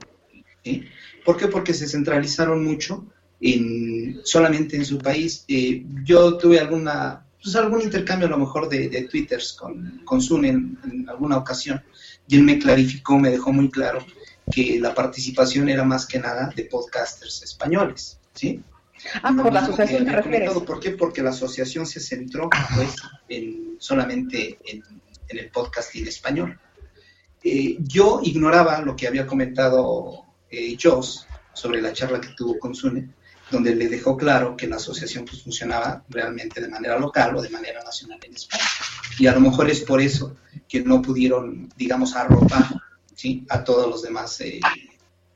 ¿sí? 0.63 0.85
¿Por 1.25 1.37
qué? 1.37 1.47
Porque 1.47 1.73
se 1.73 1.87
centralizaron 1.87 2.63
mucho 2.63 3.07
en, 3.41 4.19
solamente 4.23 4.75
en 4.75 4.85
su 4.85 4.99
país. 4.99 5.45
Eh, 5.47 5.83
yo 6.03 6.37
tuve 6.37 6.59
alguna 6.59 7.25
pues, 7.41 7.55
algún 7.55 7.81
intercambio 7.81 8.27
a 8.27 8.31
lo 8.31 8.37
mejor 8.37 8.67
de, 8.67 8.89
de 8.89 9.03
twitters 9.03 9.53
con, 9.53 10.01
con 10.03 10.21
Sun 10.21 10.45
en, 10.45 10.77
en, 10.83 11.09
alguna 11.09 11.37
ocasión 11.37 11.81
y 12.27 12.35
él 12.35 12.43
me 12.43 12.59
clarificó, 12.59 13.17
me 13.17 13.31
dejó 13.31 13.53
muy 13.53 13.69
claro 13.69 14.05
que 14.51 14.79
la 14.79 14.93
participación 14.93 15.69
era 15.69 15.83
más 15.83 16.05
que 16.05 16.19
nada 16.19 16.51
de 16.55 16.65
podcasters 16.65 17.43
españoles, 17.43 18.19
¿sí? 18.33 18.61
Ah, 19.23 19.33
por 19.33 19.53
la 19.53 19.61
asociación 19.61 20.05
te 20.05 20.11
refieres. 20.11 20.51
¿Por 20.51 20.79
qué? 20.79 20.91
Porque 20.91 21.21
la 21.21 21.29
asociación 21.29 21.85
se 21.85 21.99
centró 21.99 22.49
pues, 22.75 22.95
en, 23.29 23.77
solamente 23.79 24.59
en, 24.65 24.83
en, 25.29 25.37
el 25.37 25.49
podcasting 25.49 26.07
español. 26.07 26.59
Eh, 27.43 27.77
yo 27.79 28.19
ignoraba 28.23 28.81
lo 28.81 28.95
que 28.95 29.07
había 29.07 29.25
comentado 29.25 30.25
eh, 30.49 30.77
Joss 30.81 31.27
sobre 31.53 31.81
la 31.81 31.93
charla 31.93 32.21
que 32.21 32.29
tuvo 32.29 32.57
con 32.57 32.75
Sune, 32.75 33.09
donde 33.51 33.75
le 33.75 33.87
dejó 33.87 34.15
claro 34.15 34.55
que 34.55 34.67
la 34.67 34.77
asociación 34.77 35.25
pues, 35.25 35.43
funcionaba 35.43 36.03
realmente 36.09 36.61
de 36.61 36.67
manera 36.67 36.97
local 36.97 37.35
o 37.35 37.41
de 37.41 37.49
manera 37.49 37.83
nacional 37.83 38.19
en 38.23 38.35
España. 38.35 38.63
Y 39.17 39.27
a 39.27 39.33
lo 39.33 39.41
mejor 39.41 39.69
es 39.69 39.81
por 39.81 40.01
eso 40.01 40.37
que 40.67 40.81
no 40.81 41.01
pudieron, 41.01 41.69
digamos, 41.75 42.15
arropar 42.15 42.65
¿sí? 43.15 43.45
a 43.49 43.63
todos 43.63 43.89
los 43.89 44.01
demás 44.01 44.39
eh, 44.41 44.59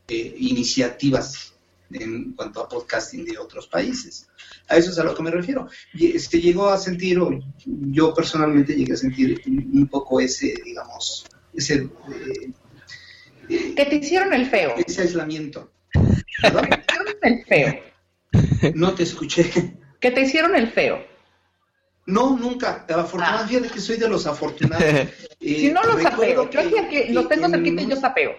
eh, 0.07 0.35
iniciativas 0.37 1.53
en 1.91 2.33
cuanto 2.33 2.61
a 2.61 2.69
podcasting 2.69 3.25
de 3.25 3.37
otros 3.37 3.67
países. 3.67 4.27
A 4.67 4.77
eso 4.77 4.91
es 4.91 4.99
a 4.99 5.03
lo 5.03 5.13
que 5.13 5.23
me 5.23 5.31
refiero. 5.31 5.67
Y 5.93 6.15
este 6.15 6.39
llegó 6.39 6.69
a 6.69 6.77
sentir, 6.77 7.19
o 7.19 7.29
yo 7.65 8.13
personalmente 8.13 8.73
llegué 8.73 8.93
a 8.93 8.97
sentir 8.97 9.41
un 9.45 9.87
poco 9.87 10.19
ese, 10.19 10.53
digamos, 10.63 11.25
ese... 11.55 11.89
Eh, 13.49 13.73
que 13.75 13.85
te 13.85 13.95
hicieron 13.95 14.33
el 14.33 14.49
feo. 14.49 14.75
Ese 14.77 15.01
aislamiento. 15.01 15.71
¿Perdón? 16.41 16.65
Que 16.65 16.77
te 16.77 16.83
hicieron 16.83 17.17
el 17.21 17.45
feo. 17.45 18.73
No 18.75 18.93
te 18.93 19.03
escuché. 19.03 19.51
Que 19.99 20.11
te 20.11 20.21
hicieron 20.21 20.55
el 20.55 20.71
feo. 20.71 21.05
No, 22.05 22.37
nunca. 22.37 22.85
Afortunadamente, 22.89 23.43
ah. 23.43 23.47
fíjate 23.47 23.69
que 23.69 23.79
soy 23.79 23.97
de 23.97 24.09
los 24.09 24.27
afortunados. 24.27 24.83
Eh, 25.45 25.59
si 25.59 25.71
no 25.73 25.83
los 25.83 26.01
sapeo, 26.01 26.49
yo 26.49 26.61
que, 26.61 26.87
que 26.87 27.13
los 27.13 27.27
tengo 27.27 27.49
cerquita 27.49 27.81
y 27.81 27.89
yo 27.89 27.97
sapeo. 27.97 28.31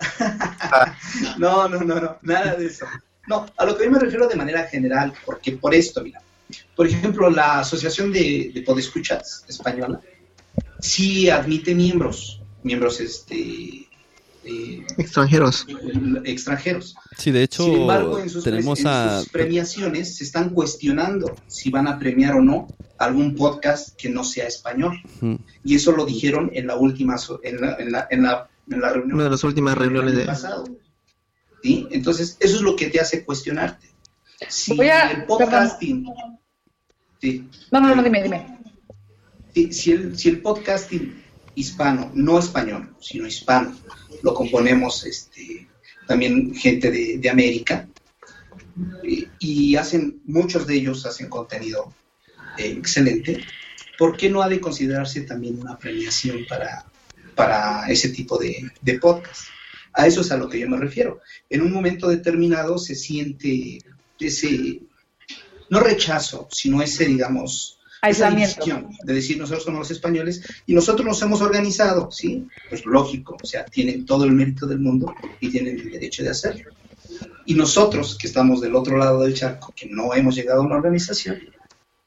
no, 1.38 1.68
no, 1.68 1.78
no, 1.78 2.00
no, 2.00 2.18
nada 2.22 2.56
de 2.56 2.66
eso. 2.66 2.84
No, 3.28 3.46
a 3.56 3.64
lo 3.64 3.78
que 3.78 3.84
yo 3.84 3.92
me 3.92 4.00
refiero 4.00 4.26
de 4.26 4.34
manera 4.34 4.64
general, 4.64 5.12
porque 5.24 5.52
por 5.52 5.72
esto, 5.72 6.02
mira, 6.02 6.20
por 6.74 6.88
ejemplo, 6.88 7.30
la 7.30 7.60
Asociación 7.60 8.12
de, 8.12 8.50
de 8.52 8.62
Podescuchas 8.62 9.44
Española 9.46 10.00
sí 10.80 11.30
admite 11.30 11.74
miembros, 11.74 12.40
miembros 12.62 13.00
este, 13.00 13.88
eh, 14.44 14.86
extranjeros. 14.98 15.66
Extranjeros. 16.24 16.94
Sí, 17.16 17.30
de 17.30 17.42
hecho, 17.42 17.64
Sin 17.64 17.74
embargo, 17.82 18.18
en 18.18 18.30
sus, 18.30 18.44
tenemos 18.44 18.80
en 18.80 18.86
a... 18.88 19.18
sus 19.20 19.28
premiaciones 19.30 20.16
se 20.16 20.24
están 20.24 20.50
cuestionando 20.50 21.34
si 21.46 21.70
van 21.70 21.88
a 21.88 21.98
premiar 21.98 22.34
o 22.34 22.42
no 22.42 22.68
algún 22.98 23.34
podcast 23.34 23.94
que 23.96 24.08
no 24.08 24.24
sea 24.24 24.46
español. 24.46 25.00
Y 25.64 25.74
eso 25.74 25.92
lo 25.92 26.06
dijeron 26.06 26.50
en 26.54 26.66
la 26.66 26.76
última, 26.76 27.16
en 27.42 27.60
la, 27.60 27.76
en 27.76 27.92
la, 27.92 28.06
en 28.10 28.22
la, 28.22 28.48
en 28.70 28.80
la 28.80 28.92
reunión. 28.92 29.14
Una 29.14 29.24
de 29.24 29.30
las 29.30 29.44
últimas 29.44 29.76
reuniones 29.76 30.16
de... 30.16 30.24
Pasado. 30.24 30.64
¿Sí? 31.62 31.86
Entonces, 31.90 32.36
eso 32.40 32.56
es 32.56 32.62
lo 32.62 32.76
que 32.76 32.88
te 32.88 33.00
hace 33.00 33.24
cuestionarte. 33.24 33.88
Si 34.48 34.74
Voy 34.76 34.88
a- 34.88 35.10
el 35.10 35.24
podcasting... 35.24 36.06
Sí. 37.20 37.48
No, 37.72 37.80
no, 37.80 37.94
no, 37.94 38.02
dime, 38.02 38.22
dime. 38.22 38.55
Si, 39.56 39.90
el, 39.90 40.42
podcasting 40.42 41.24
hispano, 41.54 42.10
no 42.12 42.38
español, 42.38 42.94
sino 43.00 43.26
hispano, 43.26 43.74
lo 44.22 44.34
componemos 44.34 45.06
este, 45.06 45.66
también 46.06 46.54
gente 46.54 46.90
de, 46.90 47.30
América, 47.30 47.88
y, 49.02 49.26
y 49.38 49.76
hacen, 49.76 50.20
muchos 50.26 50.66
de 50.66 50.74
ellos 50.74 51.06
hacen 51.06 51.30
contenido 51.30 51.94
eh, 52.58 52.74
excelente, 52.76 53.42
¿por 53.98 54.14
qué 54.18 54.28
no 54.28 54.42
ha 54.42 54.48
de 54.50 54.60
considerarse 54.60 55.22
también 55.22 55.58
una 55.58 55.78
premiación 55.78 56.44
para, 56.46 56.84
para 57.34 57.86
ese 57.88 58.10
tipo 58.10 58.36
de, 58.36 58.70
de 58.82 58.98
podcast? 58.98 59.48
A 59.94 60.06
eso 60.06 60.20
es 60.20 60.30
a 60.32 60.36
lo 60.36 60.50
que 60.50 60.60
yo 60.60 60.68
me 60.68 60.76
refiero. 60.76 61.22
En 61.48 61.62
un 61.62 61.72
momento 61.72 62.08
determinado 62.08 62.76
se 62.76 62.94
siente 62.94 63.78
ese, 64.20 64.82
no 65.70 65.80
rechazo, 65.80 66.46
sino 66.50 66.82
ese, 66.82 67.06
digamos, 67.06 67.75
esa 68.08 68.26
Aislamiento. 68.26 68.64
división 68.64 68.96
de 69.02 69.14
decir 69.14 69.38
nosotros 69.38 69.64
somos 69.64 69.80
los 69.80 69.90
españoles 69.90 70.42
y 70.66 70.74
nosotros 70.74 71.06
nos 71.06 71.22
hemos 71.22 71.40
organizado, 71.40 72.10
¿sí? 72.10 72.46
Pues 72.68 72.84
lógico, 72.86 73.36
o 73.42 73.46
sea, 73.46 73.64
tienen 73.64 74.04
todo 74.04 74.24
el 74.24 74.32
mérito 74.32 74.66
del 74.66 74.78
mundo 74.78 75.14
y 75.40 75.50
tienen 75.50 75.78
el 75.78 75.90
derecho 75.90 76.22
de 76.22 76.30
hacerlo. 76.30 76.70
Y 77.44 77.54
nosotros, 77.54 78.18
que 78.18 78.26
estamos 78.26 78.60
del 78.60 78.74
otro 78.74 78.96
lado 78.96 79.22
del 79.22 79.34
charco, 79.34 79.72
que 79.74 79.88
no 79.88 80.14
hemos 80.14 80.34
llegado 80.34 80.62
a 80.62 80.66
una 80.66 80.76
organización, 80.76 81.38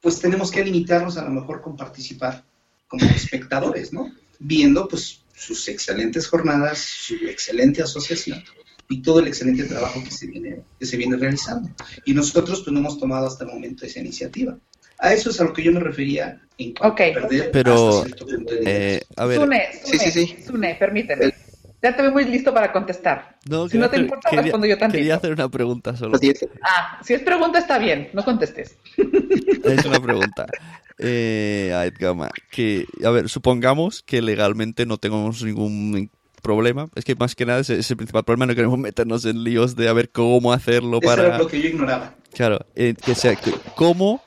pues 0.01 0.19
tenemos 0.19 0.51
que 0.51 0.63
limitarnos 0.63 1.17
a 1.17 1.23
lo 1.23 1.31
mejor 1.31 1.61
con 1.61 1.75
participar 1.75 2.43
como 2.87 3.05
espectadores, 3.05 3.93
¿no? 3.93 4.11
Viendo 4.39 4.87
pues 4.87 5.21
sus 5.35 5.67
excelentes 5.69 6.27
jornadas, 6.27 6.79
su 6.79 7.15
excelente 7.27 7.81
asociación 7.81 8.43
y 8.89 9.01
todo 9.01 9.19
el 9.19 9.27
excelente 9.27 9.63
trabajo 9.63 10.03
que 10.03 10.11
se 10.11 10.27
viene, 10.27 10.63
que 10.77 10.85
se 10.85 10.97
viene 10.97 11.15
realizando. 11.15 11.69
Y 12.05 12.13
nosotros 12.13 12.61
pues 12.61 12.73
no 12.73 12.79
hemos 12.79 12.99
tomado 12.99 13.27
hasta 13.27 13.45
el 13.45 13.51
momento 13.51 13.85
esa 13.85 13.99
iniciativa. 13.99 14.57
A 14.99 15.13
eso 15.13 15.29
es 15.29 15.39
a 15.39 15.45
lo 15.45 15.53
que 15.53 15.63
yo 15.63 15.71
me 15.71 15.79
refería 15.79 16.39
en 16.57 16.73
perder 16.73 17.51
Pero, 17.51 18.03
Eh, 18.65 19.01
a 19.15 19.25
ver, 19.25 19.39
Sune, 19.39 19.63
Sí, 19.83 19.97
Sune, 19.97 20.11
sí, 20.11 20.11
sí. 20.27 20.43
Sune, 20.45 20.75
permíteme. 20.75 21.33
Ya 21.81 21.95
te 21.95 22.01
veo 22.01 22.11
muy 22.11 22.25
listo 22.25 22.53
para 22.53 22.73
contestar. 22.73 23.37
No, 23.49 23.69
si 23.69 23.77
no 23.77 23.89
te 23.89 23.95
importa, 23.97 24.29
quería- 24.29 24.43
respondo 24.43 24.67
yo 24.67 24.77
también. 24.77 25.01
Quería 25.03 25.15
hacer 25.15 25.31
una 25.31 25.47
pregunta 25.47 25.95
solo. 25.95 26.17
Es. 26.21 26.45
Ah, 26.61 26.99
si 27.01 27.13
es 27.13 27.21
pregunta 27.21 27.59
está 27.59 27.77
bien, 27.77 28.09
no 28.13 28.25
contestes. 28.25 28.75
Es 29.63 29.85
una 29.85 30.01
pregunta. 30.01 30.45
Eh, 30.97 31.71
a 31.73 31.85
Edgama, 31.85 32.29
que, 32.51 32.85
a 33.05 33.09
ver, 33.11 33.29
supongamos 33.29 34.03
que 34.03 34.21
legalmente 34.21 34.85
no 34.85 34.97
tengamos 34.97 35.41
ningún 35.43 36.09
problema. 36.41 36.89
Es 36.95 37.05
que 37.05 37.15
más 37.15 37.35
que 37.35 37.45
nada 37.45 37.59
ese 37.61 37.79
es 37.79 37.89
el 37.91 37.95
principal 37.97 38.25
problema. 38.25 38.47
No 38.47 38.55
queremos 38.55 38.77
meternos 38.79 39.23
en 39.23 39.43
líos 39.45 39.77
de 39.77 39.87
a 39.87 39.93
ver 39.93 40.09
cómo 40.09 40.51
hacerlo 40.51 40.99
Eso 41.01 41.13
era 41.13 41.23
para. 41.23 41.37
lo 41.37 41.47
que 41.47 41.61
yo 41.61 41.69
ignoraba. 41.69 42.13
Claro, 42.33 42.59
eh, 42.75 42.93
que 43.05 43.15
sea, 43.15 43.35
que- 43.37 43.53
¿cómo 43.75 44.21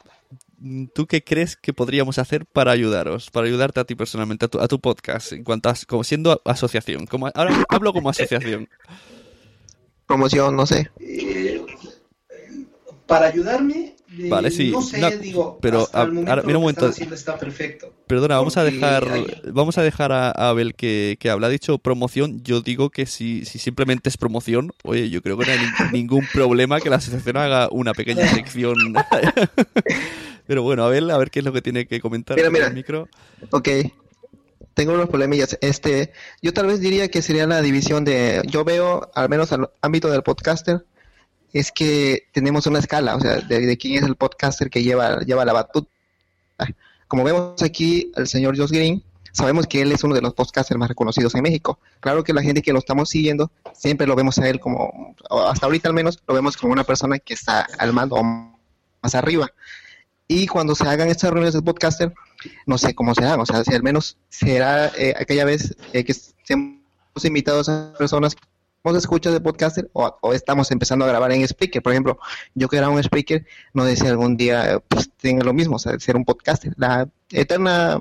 tú 0.95 1.07
qué 1.07 1.23
crees 1.25 1.57
que 1.57 1.73
podríamos 1.73 2.19
hacer 2.19 2.47
para 2.47 2.71
ayudaros? 2.73 3.31
Para 3.31 3.47
ayudarte 3.47 3.81
a 3.81 3.85
ti 3.85 3.95
personalmente, 3.95 4.45
a 4.47 4.49
tu, 4.49 4.61
a 4.61 4.69
tu 4.69 4.81
podcast, 4.81 5.33
en 5.33 5.45
cuanto 5.45 5.69
a, 5.69 5.75
como 5.87 6.05
siendo 6.05 6.41
asociación. 6.45 7.07
Como, 7.07 7.29
ahora 7.35 7.65
hablo 7.69 7.93
como 7.93 8.09
asociación. 8.11 8.69
Promoción, 10.07 10.57
no 10.57 10.67
sé. 10.67 10.91
Eh, 11.01 11.65
para 13.07 13.27
ayudarme, 13.27 13.95
eh, 14.19 14.29
Vale, 14.29 14.51
sí, 14.51 14.71
no 14.71 14.83
sé, 14.83 14.99
no, 15.01 15.11
digo, 15.11 15.59
pero, 15.63 15.83
hasta 15.83 16.01
a- 16.01 16.05
el 16.05 16.13
momento 16.13 16.31
ahora, 16.31 16.43
mira 16.45 16.59
un 16.59 16.63
momento. 16.63 16.87
está 16.89 17.39
perfecto. 17.39 17.93
Perdona, 18.07 18.37
vamos 18.37 18.57
a 18.57 18.65
dejar, 18.65 19.11
hay- 19.11 19.27
vamos 19.53 19.79
a 19.79 19.83
dejar 19.83 20.13
a, 20.13 20.29
a 20.31 20.49
Abel 20.51 20.75
que, 20.75 21.17
que 21.19 21.31
habla. 21.31 21.47
Ha 21.47 21.51
dicho 21.51 21.79
promoción. 21.79 22.43
Yo 22.43 22.61
digo 22.61 22.91
que 22.91 23.07
si, 23.07 23.45
si 23.47 23.59
simplemente 23.59 24.09
es 24.11 24.17
promoción, 24.19 24.73
oye, 24.85 25.09
yo 25.11 25.23
creo 25.23 25.39
que 25.39 25.47
no 25.47 25.53
hay 25.53 25.59
nin- 25.59 25.93
ningún 25.93 26.27
problema 26.33 26.81
que 26.81 26.91
la 26.91 26.97
asociación 26.97 27.37
haga 27.39 27.69
una 27.71 27.93
pequeña 27.95 28.27
sección. 28.29 28.77
Pero 30.53 30.63
bueno, 30.63 30.85
Abel, 30.85 31.11
a 31.11 31.17
ver 31.17 31.31
qué 31.31 31.39
es 31.39 31.47
lo 31.47 31.53
que 31.55 31.63
tiene 31.63 31.87
que 31.87 31.99
comentar 31.99 32.37
Mira, 32.37 32.51
mira. 32.51 32.67
el 32.67 32.75
micro. 32.75 33.09
Ok. 33.53 33.71
Tengo 34.75 34.93
unos 34.93 35.09
problemillas. 35.09 35.57
Este, 35.63 36.13
yo 36.43 36.53
tal 36.53 36.67
vez 36.67 36.79
diría 36.79 37.09
que 37.09 37.23
sería 37.23 37.47
la 37.47 37.63
división 37.63 38.05
de, 38.05 38.43
yo 38.45 38.63
veo, 38.63 39.11
al 39.15 39.31
menos 39.31 39.51
al 39.53 39.71
ámbito 39.81 40.11
del 40.11 40.23
podcaster, 40.23 40.85
es 41.55 41.73
que 41.73 42.27
tenemos 42.33 42.67
una 42.67 42.81
escala, 42.81 43.17
o 43.17 43.21
sea, 43.21 43.37
de, 43.37 43.61
de 43.65 43.79
quién 43.79 43.95
es 43.95 44.03
el 44.03 44.15
podcaster 44.15 44.69
que 44.69 44.83
lleva, 44.83 45.21
lleva 45.21 45.47
la 45.47 45.55
batuta. 45.55 45.89
Como 47.09 47.25
vemos 47.25 47.63
aquí 47.63 48.13
al 48.15 48.29
señor 48.29 48.55
Josh 48.55 48.73
Green, 48.73 49.03
sabemos 49.33 49.67
que 49.67 49.81
él 49.81 49.91
es 49.91 50.05
uno 50.05 50.15
de 50.15 50.21
los 50.21 50.35
podcasters 50.35 50.79
más 50.79 50.91
reconocidos 50.91 51.35
en 51.35 51.45
México. 51.45 51.79
Claro 52.01 52.25
que 52.25 52.35
la 52.35 52.43
gente 52.43 52.61
que 52.61 52.75
lo 52.75 52.79
estamos 52.79 53.09
siguiendo, 53.09 53.51
siempre 53.73 54.07
lo 54.07 54.17
vemos 54.17 54.39
a 54.39 54.47
él 54.51 54.61
como, 54.61 55.17
hasta 55.31 55.65
ahorita 55.65 55.89
al 55.89 55.95
menos, 55.95 56.23
lo 56.29 56.35
vemos 56.35 56.59
como 56.59 56.75
una 56.75 56.85
persona 56.85 57.19
que 57.19 57.33
está 57.33 57.67
al 57.79 57.95
mando 57.95 58.23
más 59.03 59.15
arriba. 59.15 59.51
Y 60.29 60.47
cuando 60.47 60.75
se 60.75 60.89
hagan 60.89 61.09
estas 61.09 61.31
reuniones 61.31 61.55
de 61.55 61.63
podcaster, 61.63 62.13
no 62.67 62.79
sé 62.79 62.95
cómo 62.95 63.15
serán, 63.15 63.41
o 63.41 63.47
sea, 63.47 63.65
si 63.65 63.75
al 63.75 63.83
menos 63.83 64.17
será 64.29 64.89
eh, 64.97 65.15
aquella 65.19 65.45
vez 65.45 65.77
eh, 65.93 66.05
que 66.05 66.13
estemos 66.13 66.79
invitados 67.25 67.69
a 67.69 67.93
personas 67.99 68.37
nos 68.85 68.97
escuchas 68.97 69.33
de 69.33 69.41
podcaster 69.41 69.89
o, 69.93 70.33
estamos 70.33 70.71
empezando 70.71 71.05
a 71.05 71.09
grabar 71.09 71.33
en 71.33 71.47
Spreaker. 71.47 71.83
Por 71.83 71.93
ejemplo, 71.93 72.19
yo 72.55 72.69
que 72.69 72.77
era 72.77 72.89
un 72.89 73.03
Spreaker, 73.03 73.47
no 73.75 73.87
si 73.87 74.07
algún 74.07 74.37
día 74.37 74.83
pues, 74.89 75.11
tenga 75.17 75.45
lo 75.45 75.53
mismo, 75.53 75.77
o 75.77 75.79
sea, 75.79 75.99
ser 75.99 76.17
un 76.17 76.25
podcaster. 76.25 76.73
La 76.77 77.09
eterna 77.31 78.01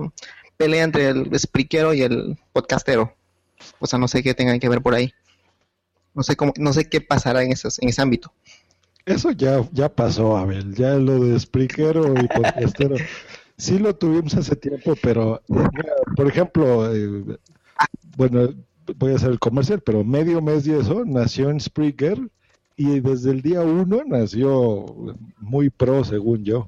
pelea 0.57 0.83
entre 0.83 1.09
el 1.09 1.39
Spreakero 1.39 1.93
y 1.93 2.01
el 2.01 2.37
podcastero. 2.51 3.15
O 3.79 3.85
sea, 3.85 3.99
no 3.99 4.07
sé 4.07 4.23
qué 4.23 4.33
tengan 4.33 4.59
que 4.59 4.69
ver 4.69 4.81
por 4.81 4.95
ahí. 4.95 5.13
No 6.13 6.23
sé 6.23 6.35
cómo, 6.35 6.53
no 6.57 6.73
sé 6.73 6.89
qué 6.89 6.99
pasará 6.99 7.43
en, 7.43 7.51
esos, 7.51 7.79
en 7.79 7.89
ese 7.89 8.01
ámbito. 8.01 8.33
Eso 9.05 9.31
ya, 9.31 9.67
ya 9.71 9.89
pasó, 9.89 10.37
Abel. 10.37 10.73
Ya 10.75 10.95
lo 10.95 11.19
de 11.23 11.39
Spreakero 11.39 12.13
y 12.21 12.27
podcastero. 12.27 12.95
Sí 13.57 13.77
lo 13.79 13.95
tuvimos 13.95 14.33
hace 14.35 14.55
tiempo, 14.55 14.95
pero, 15.01 15.41
eh, 15.49 15.63
por 16.15 16.27
ejemplo, 16.27 16.93
eh, 16.95 17.37
bueno, 18.17 18.49
voy 18.97 19.11
a 19.13 19.15
hacer 19.15 19.31
el 19.31 19.39
comercial, 19.39 19.81
pero 19.85 20.03
medio 20.03 20.41
mes 20.41 20.65
y 20.67 20.73
eso 20.73 21.03
nació 21.05 21.49
en 21.49 21.59
Spreaker 21.59 22.19
y 22.75 22.99
desde 22.99 23.31
el 23.31 23.41
día 23.41 23.61
uno 23.61 24.01
nació 24.05 25.15
muy 25.39 25.69
pro, 25.69 26.03
según 26.03 26.43
yo. 26.43 26.67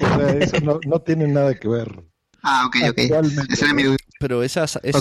O 0.00 0.06
sea, 0.06 0.36
eso 0.36 0.60
no, 0.60 0.78
no 0.86 1.00
tiene 1.00 1.26
nada 1.26 1.54
que 1.58 1.68
ver. 1.68 2.04
Ah, 2.42 2.66
ok, 2.66 2.76
ok. 2.90 2.98
Era 2.98 3.22
mi- 3.22 3.96
Pero 4.20 4.42
esas, 4.42 4.78
es- 4.82 4.96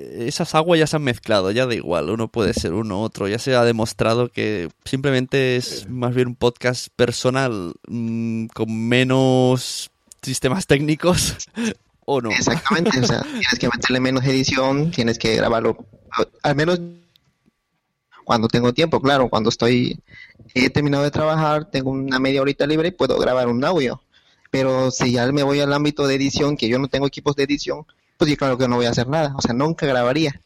esas 0.00 0.54
aguas 0.54 0.78
ya 0.78 0.86
se 0.86 0.94
han 0.94 1.02
mezclado, 1.02 1.50
ya 1.50 1.66
da 1.66 1.74
igual, 1.74 2.08
uno 2.08 2.28
puede 2.28 2.54
ser 2.54 2.72
uno 2.72 3.02
otro, 3.02 3.26
ya 3.26 3.40
se 3.40 3.56
ha 3.56 3.64
demostrado 3.64 4.28
que 4.28 4.68
simplemente 4.84 5.56
es 5.56 5.88
más 5.88 6.14
bien 6.14 6.28
un 6.28 6.36
podcast 6.36 6.86
personal 6.94 7.74
mm, 7.88 8.46
con 8.54 8.72
menos 8.88 9.90
sistemas 10.22 10.68
técnicos 10.68 11.36
o 12.04 12.20
no. 12.20 12.30
Exactamente, 12.30 13.00
o 13.00 13.04
sea, 13.06 13.22
tienes 13.32 13.58
que 13.58 13.68
meterle 13.68 13.98
menos 13.98 14.24
edición, 14.24 14.92
tienes 14.92 15.18
que 15.18 15.34
grabarlo, 15.34 15.84
al 16.44 16.54
menos 16.54 16.80
cuando 18.24 18.46
tengo 18.46 18.72
tiempo, 18.72 19.00
claro, 19.02 19.28
cuando 19.28 19.48
estoy, 19.50 19.98
he 20.54 20.70
terminado 20.70 21.02
de 21.02 21.10
trabajar, 21.10 21.68
tengo 21.72 21.90
una 21.90 22.20
media 22.20 22.40
horita 22.40 22.68
libre, 22.68 22.92
puedo 22.92 23.18
grabar 23.18 23.48
un 23.48 23.64
audio, 23.64 24.00
pero 24.52 24.92
si 24.92 25.10
ya 25.10 25.26
me 25.32 25.42
voy 25.42 25.58
al 25.58 25.72
ámbito 25.72 26.06
de 26.06 26.14
edición, 26.14 26.56
que 26.56 26.68
yo 26.68 26.78
no 26.78 26.86
tengo 26.86 27.08
equipos 27.08 27.34
de 27.34 27.42
edición, 27.42 27.84
pues 28.20 28.30
yo 28.30 28.36
claro 28.36 28.56
que 28.56 28.68
no 28.68 28.76
voy 28.76 28.86
a 28.86 28.90
hacer 28.90 29.08
nada, 29.08 29.34
o 29.36 29.42
sea, 29.42 29.52
nunca 29.54 29.84
grabaría, 29.86 30.40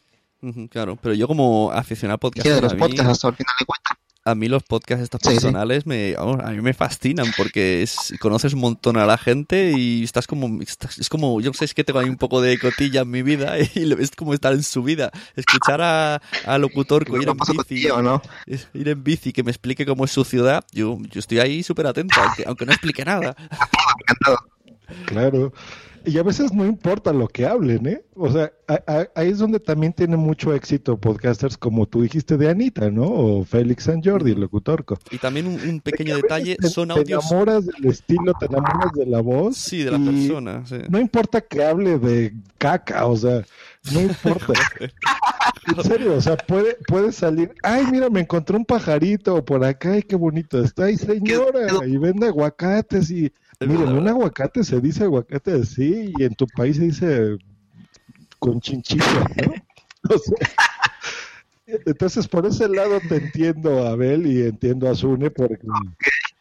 Claro, 0.69 0.95
pero 1.01 1.13
yo 1.15 1.27
como 1.27 1.71
aficionado 1.71 2.17
podcast, 2.19 2.37
siquiera 2.47 2.55
de 2.55 2.61
los 2.63 2.71
a 2.73 2.75
mí, 2.75 2.79
podcasts 2.81 3.11
hasta 3.11 3.27
el 3.29 3.35
final 3.35 3.53
de 3.59 3.65
cuentas. 3.65 3.97
a 4.25 4.35
mí 4.35 4.47
los 4.47 4.61
podcasts 4.63 5.03
estos 5.03 5.19
Sí, 5.23 5.29
sí. 5.29 5.33
personales 5.35 5.87
me, 5.87 6.13
vamos, 6.13 6.39
a 6.43 6.51
mí 6.51 6.61
me 6.61 6.73
fascinan 6.75 7.25
porque 7.35 7.81
es, 7.81 8.13
conoces 8.19 8.53
un 8.53 8.59
montón 8.59 8.97
a 8.97 9.07
la 9.07 9.17
gente 9.17 9.71
y 9.75 10.03
estás 10.03 10.27
como, 10.27 10.61
estás- 10.61 10.99
es 10.99 11.09
como, 11.09 11.41
yo 11.41 11.49
no 11.49 11.53
sé, 11.55 11.65
es 11.65 11.73
que 11.73 11.83
tengo 11.83 11.97
ahí 11.99 12.09
un 12.09 12.17
poco 12.17 12.41
de 12.41 12.59
cotilla 12.59 13.01
en 13.01 13.09
mi 13.09 13.23
vida 13.23 13.55
y 13.75 13.85
lo- 13.85 13.97
es 13.97 14.11
como 14.11 14.33
estar 14.35 14.53
en 14.53 14.61
su 14.61 14.83
vida. 14.83 15.11
Escuchar 15.35 15.81
a, 15.81 16.21
a 16.45 16.57
locutor 16.59 17.05
ir 17.09 17.25
No 17.25 17.31
en 17.31 17.37
bici, 17.39 17.55
contigo, 17.55 18.01
¿no? 18.03 18.21
ir 18.75 18.87
en 18.89 19.03
bici 19.03 19.33
que 19.33 19.41
me 19.41 19.49
explique 19.51 19.83
cómo 19.85 20.05
es 20.05 20.11
su 20.11 20.23
ciudad, 20.25 20.63
yo, 20.71 20.97
yo 21.09 21.19
estoy 21.19 21.39
ahí 21.39 21.63
súper 21.63 21.87
atento, 21.87 22.15
aunque, 22.21 22.43
aunque 22.45 22.65
no 22.67 22.71
explique 22.71 23.03
nada. 23.03 23.35
Claro. 25.07 25.51
Y 26.05 26.17
a 26.17 26.23
veces 26.23 26.53
no 26.53 26.65
importa 26.65 27.11
lo 27.13 27.27
que 27.27 27.45
hablen, 27.45 27.85
¿eh? 27.87 28.01
O 28.15 28.31
sea, 28.31 28.51
a- 28.67 28.81
a- 28.87 29.07
ahí 29.15 29.29
es 29.29 29.39
donde 29.39 29.59
también 29.59 29.91
tiene 29.93 30.17
mucho 30.17 30.53
éxito 30.53 30.97
podcasters 30.97 31.57
como 31.57 31.85
tú 31.87 32.01
dijiste 32.03 32.37
de 32.37 32.49
Anita, 32.49 32.89
¿no? 32.91 33.03
O 33.03 33.43
Félix 33.43 33.83
San 33.85 34.01
Jordi, 34.03 34.31
el 34.31 34.39
locutorco. 34.41 34.97
Y 35.11 35.17
también 35.17 35.47
un, 35.47 35.53
un 35.59 35.81
pequeño 35.81 36.15
detalle, 36.15 36.55
te- 36.57 36.69
son 36.69 36.89
te 36.89 36.93
audios, 36.95 37.25
enamoras 37.31 37.65
del 37.65 37.85
estilo, 37.85 38.33
te 38.39 38.45
enamoras 38.45 38.91
de 38.93 39.05
la 39.05 39.21
voz. 39.21 39.57
sí, 39.57 39.83
de 39.83 39.91
la 39.91 39.99
persona, 39.99 40.65
sí. 40.65 40.75
No 40.89 40.99
importa 40.99 41.41
que 41.41 41.63
hable 41.63 41.97
de 41.99 42.33
caca, 42.57 43.05
o 43.07 43.15
sea, 43.17 43.43
no 43.93 44.01
importa. 44.01 44.53
En 45.67 45.83
serio, 45.83 46.13
o 46.15 46.21
sea, 46.21 46.37
puede, 46.37 46.77
puede 46.87 47.11
salir, 47.11 47.51
ay, 47.63 47.85
mira, 47.91 48.09
me 48.09 48.19
encontré 48.19 48.55
un 48.55 48.65
pajarito 48.65 49.43
por 49.43 49.63
acá, 49.63 49.93
ay, 49.93 50.03
qué 50.03 50.15
bonito 50.15 50.61
está, 50.63 50.85
ay, 50.85 50.97
señora, 50.97 51.67
y 51.87 51.97
vende 51.97 52.27
aguacates 52.27 53.09
y, 53.09 53.31
miren, 53.61 53.93
un 53.93 54.07
aguacate 54.07 54.63
se 54.63 54.81
dice 54.81 55.03
aguacate 55.03 55.53
así 55.53 56.13
y 56.17 56.23
en 56.23 56.35
tu 56.35 56.45
país 56.47 56.77
se 56.77 56.83
dice 56.83 57.37
con 58.39 58.59
chinchilla, 58.59 59.05
¿no? 59.45 59.53
O 60.07 60.19
sea, 60.19 60.37
entonces, 61.65 62.27
por 62.27 62.45
ese 62.45 62.69
lado 62.69 62.99
te 63.09 63.15
entiendo, 63.15 63.87
Abel, 63.87 64.27
y 64.27 64.43
entiendo 64.43 64.87
a 64.87 64.93
Sune, 64.93 65.31
porque 65.31 65.65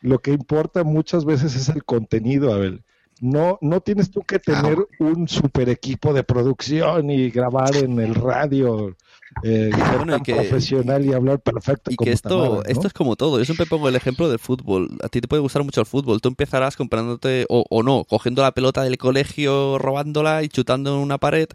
lo 0.02 0.18
que 0.18 0.32
importa 0.32 0.84
muchas 0.84 1.24
veces 1.24 1.56
es 1.56 1.70
el 1.70 1.82
contenido, 1.84 2.52
Abel. 2.52 2.84
No, 3.20 3.58
no 3.62 3.80
tienes 3.80 4.10
tú 4.10 4.20
que 4.22 4.38
tener 4.38 4.76
un 4.98 5.28
super 5.28 5.68
equipo 5.70 6.12
de 6.12 6.24
producción 6.24 7.08
y 7.08 7.30
grabar 7.30 7.74
en 7.76 7.98
el 8.00 8.14
radio 8.14 8.94
eh, 9.42 9.70
ser 9.74 9.96
Bueno, 9.98 10.16
y 10.16 10.20
que- 10.22 10.34
profesional 10.34 11.04
y 11.04 11.12
hablar 11.12 11.40
perfecto 11.40 11.90
Y 11.90 11.96
como 11.96 12.06
que 12.06 12.12
esto, 12.12 12.28
Tamara, 12.28 12.48
¿no? 12.54 12.62
esto 12.62 12.86
es 12.86 12.92
como 12.92 13.16
todo. 13.16 13.38
Yo 13.38 13.44
siempre 13.44 13.66
pongo 13.66 13.88
el 13.88 13.96
ejemplo 13.96 14.28
del 14.28 14.38
fútbol. 14.38 14.88
A 15.02 15.08
ti 15.08 15.20
te 15.20 15.28
puede 15.28 15.42
gustar 15.42 15.62
mucho 15.64 15.80
el 15.80 15.86
fútbol. 15.86 16.20
Tú 16.20 16.28
empezarás 16.28 16.76
comprándote, 16.76 17.46
o, 17.48 17.64
o 17.68 17.82
no, 17.82 18.04
cogiendo 18.04 18.42
la 18.42 18.52
pelota 18.52 18.82
del 18.82 18.96
colegio, 18.98 19.78
robándola 19.78 20.42
y 20.42 20.48
chutando 20.48 20.94
en 20.94 21.00
una 21.02 21.18
pared. 21.18 21.48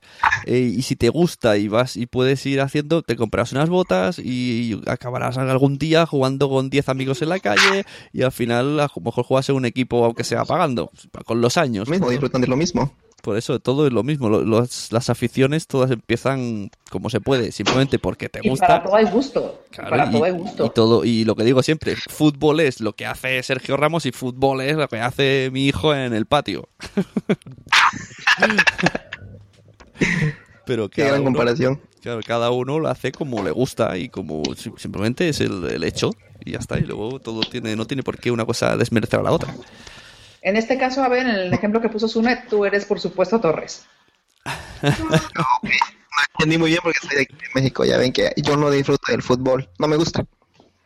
eh, 0.46 0.60
y 0.76 0.82
si 0.84 0.96
te 0.96 1.10
gusta 1.10 1.58
y 1.58 1.68
vas 1.68 1.98
y 1.98 2.06
puedes 2.06 2.46
ir 2.46 2.62
haciendo, 2.62 3.02
te 3.02 3.16
compras 3.16 3.52
unas 3.52 3.70
botas 3.70 4.20
y 4.20 4.80
acabarás 4.88 5.38
algún 5.38 5.78
día 5.78 6.06
jugando 6.06 6.50
con 6.50 6.70
10 6.70 6.90
amigos 6.90 7.22
en 7.22 7.30
la 7.30 7.40
calle 7.40 7.86
y 8.14 8.22
al 8.22 8.32
final 8.32 8.80
a 8.80 8.90
lo 8.96 9.02
mejor 9.02 9.24
juegas 9.26 9.50
en 9.50 9.56
un 9.56 9.66
equipo 9.66 10.06
aunque 10.06 10.24
sea 10.24 10.46
pagando, 10.46 10.92
con 11.26 11.42
los 11.42 11.58
años. 11.58 11.88
Lo 11.88 11.92
mismo, 11.92 12.10
disfrutan 12.10 12.42
de 12.42 12.48
lo 12.48 12.56
mismo. 12.58 12.94
Por 13.22 13.38
eso 13.38 13.60
todo 13.60 13.86
es 13.88 13.94
lo 13.94 14.04
mismo. 14.04 14.30
Lo- 14.30 14.42
los- 14.44 14.92
las 14.92 15.10
aficiones 15.10 15.68
todas 15.68 15.92
empiezan 15.92 16.72
como 16.90 17.10
se 17.10 17.20
puede, 17.22 17.52
simplemente 17.52 18.00
porque 18.00 18.30
te 18.30 18.40
Y 18.44 18.50
gusta. 18.50 18.68
para 18.68 18.84
todo 18.84 18.96
hay 18.96 19.06
gusto. 19.06 19.64
Claro, 19.72 19.90
para 19.90 20.06
y, 20.08 20.12
todo 20.12 20.24
hay 20.24 20.32
gusto. 20.32 20.66
y 20.66 20.70
todo 20.70 21.06
y 21.06 21.26
lo 21.26 21.36
que 21.36 21.44
digo 21.44 21.62
siempre, 21.64 21.96
fútbol 21.96 22.60
es 22.62 22.80
lo 22.82 22.94
que 22.94 23.06
hace 23.06 23.42
Sergio 23.44 23.78
Ramos 23.78 24.06
y 24.06 24.12
fútbol 24.12 24.62
es 24.62 24.76
lo 24.78 24.88
que 24.88 25.00
hace 25.00 25.50
mi 25.52 25.66
hijo 25.68 25.94
en 25.94 26.14
el 26.14 26.26
patio. 26.26 26.68
Pero 30.66 30.90
Qué 30.90 31.02
cada 31.02 31.10
gran 31.14 31.22
uno, 31.22 31.32
comparación. 31.32 31.82
claro, 32.02 32.22
cada 32.26 32.52
uno 32.52 32.80
lo 32.80 32.90
hace 32.90 33.12
como 33.12 33.44
le 33.44 33.52
gusta 33.52 33.98
y 33.98 34.10
como 34.10 34.44
si- 34.56 34.72
simplemente 34.78 35.28
es 35.30 35.42
el, 35.42 35.64
el 35.66 35.84
hecho 35.84 36.12
y 36.46 36.52
ya 36.52 36.60
está. 36.60 36.78
Y 36.78 36.84
luego 36.84 37.20
todo 37.20 37.42
tiene 37.42 37.76
no 37.76 37.86
tiene 37.86 38.04
por 38.04 38.18
qué 38.18 38.32
una 38.32 38.46
cosa 38.46 38.78
desmerecer 38.78 39.20
a 39.20 39.24
la 39.24 39.32
otra. 39.32 39.54
En 40.42 40.56
este 40.56 40.78
caso, 40.78 41.04
a 41.04 41.10
ver, 41.10 41.26
en 41.26 41.36
el 41.36 41.54
ejemplo 41.54 41.82
que 41.82 41.90
puso 41.90 42.08
Sune, 42.08 42.44
tú 42.50 42.66
eres, 42.66 42.86
por 42.86 43.00
supuesto, 43.00 43.40
Torres. 43.40 43.86
No 46.20 46.46
entendí 46.46 46.58
muy 46.58 46.72
bien 46.72 46.82
porque 46.84 47.00
soy 47.00 47.16
de 47.16 47.22
aquí 47.22 47.34
de 47.34 47.48
México. 47.56 47.86
Ya 47.86 47.98
ven 47.98 48.12
que 48.12 48.34
yo 48.38 48.58
no 48.58 48.70
disfruto 48.70 49.12
del 49.12 49.22
fútbol. 49.22 49.70
No 49.78 49.88
me 49.88 49.96
gusta. 49.96 50.26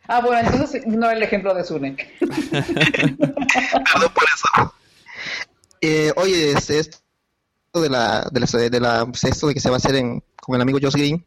Ah, 0.06 0.20
bueno, 0.20 0.48
entonces 0.48 0.86
no 0.86 1.10
el 1.10 1.22
ejemplo 1.22 1.54
de 1.54 1.64
Sune. 1.64 1.96
Perdón 2.20 4.12
por 4.14 4.24
eso. 4.24 4.74
Eh, 5.80 6.12
oye, 6.16 6.52
este, 6.52 6.78
esto 6.78 7.00
de 7.74 7.88
la, 7.88 8.28
de 8.30 8.40
la, 8.40 8.46
de 8.46 8.80
la, 8.80 9.06
pues, 9.06 9.24
esto 9.24 9.48
de 9.48 9.54
que 9.54 9.60
se 9.60 9.70
va 9.70 9.76
a 9.76 9.78
hacer 9.78 9.96
en, 9.96 10.22
con 10.40 10.54
el 10.56 10.62
amigo 10.62 10.78
Josh 10.80 10.94
Green, 10.94 11.24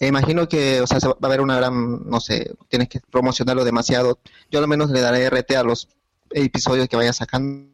eh, 0.00 0.06
imagino 0.06 0.48
que, 0.48 0.80
o 0.80 0.86
sea, 0.86 1.00
se 1.00 1.08
va 1.08 1.16
a 1.20 1.26
haber 1.26 1.40
una 1.40 1.56
gran, 1.56 2.08
no 2.08 2.20
sé, 2.20 2.54
tienes 2.68 2.88
que 2.88 3.00
promocionarlo 3.00 3.64
demasiado. 3.64 4.18
Yo 4.50 4.58
al 4.58 4.68
menos 4.68 4.90
le 4.90 5.00
daré 5.00 5.28
RT 5.28 5.56
a 5.56 5.62
los 5.62 5.88
episodios 6.30 6.88
que 6.88 6.96
vaya 6.96 7.12
sacando. 7.12 7.68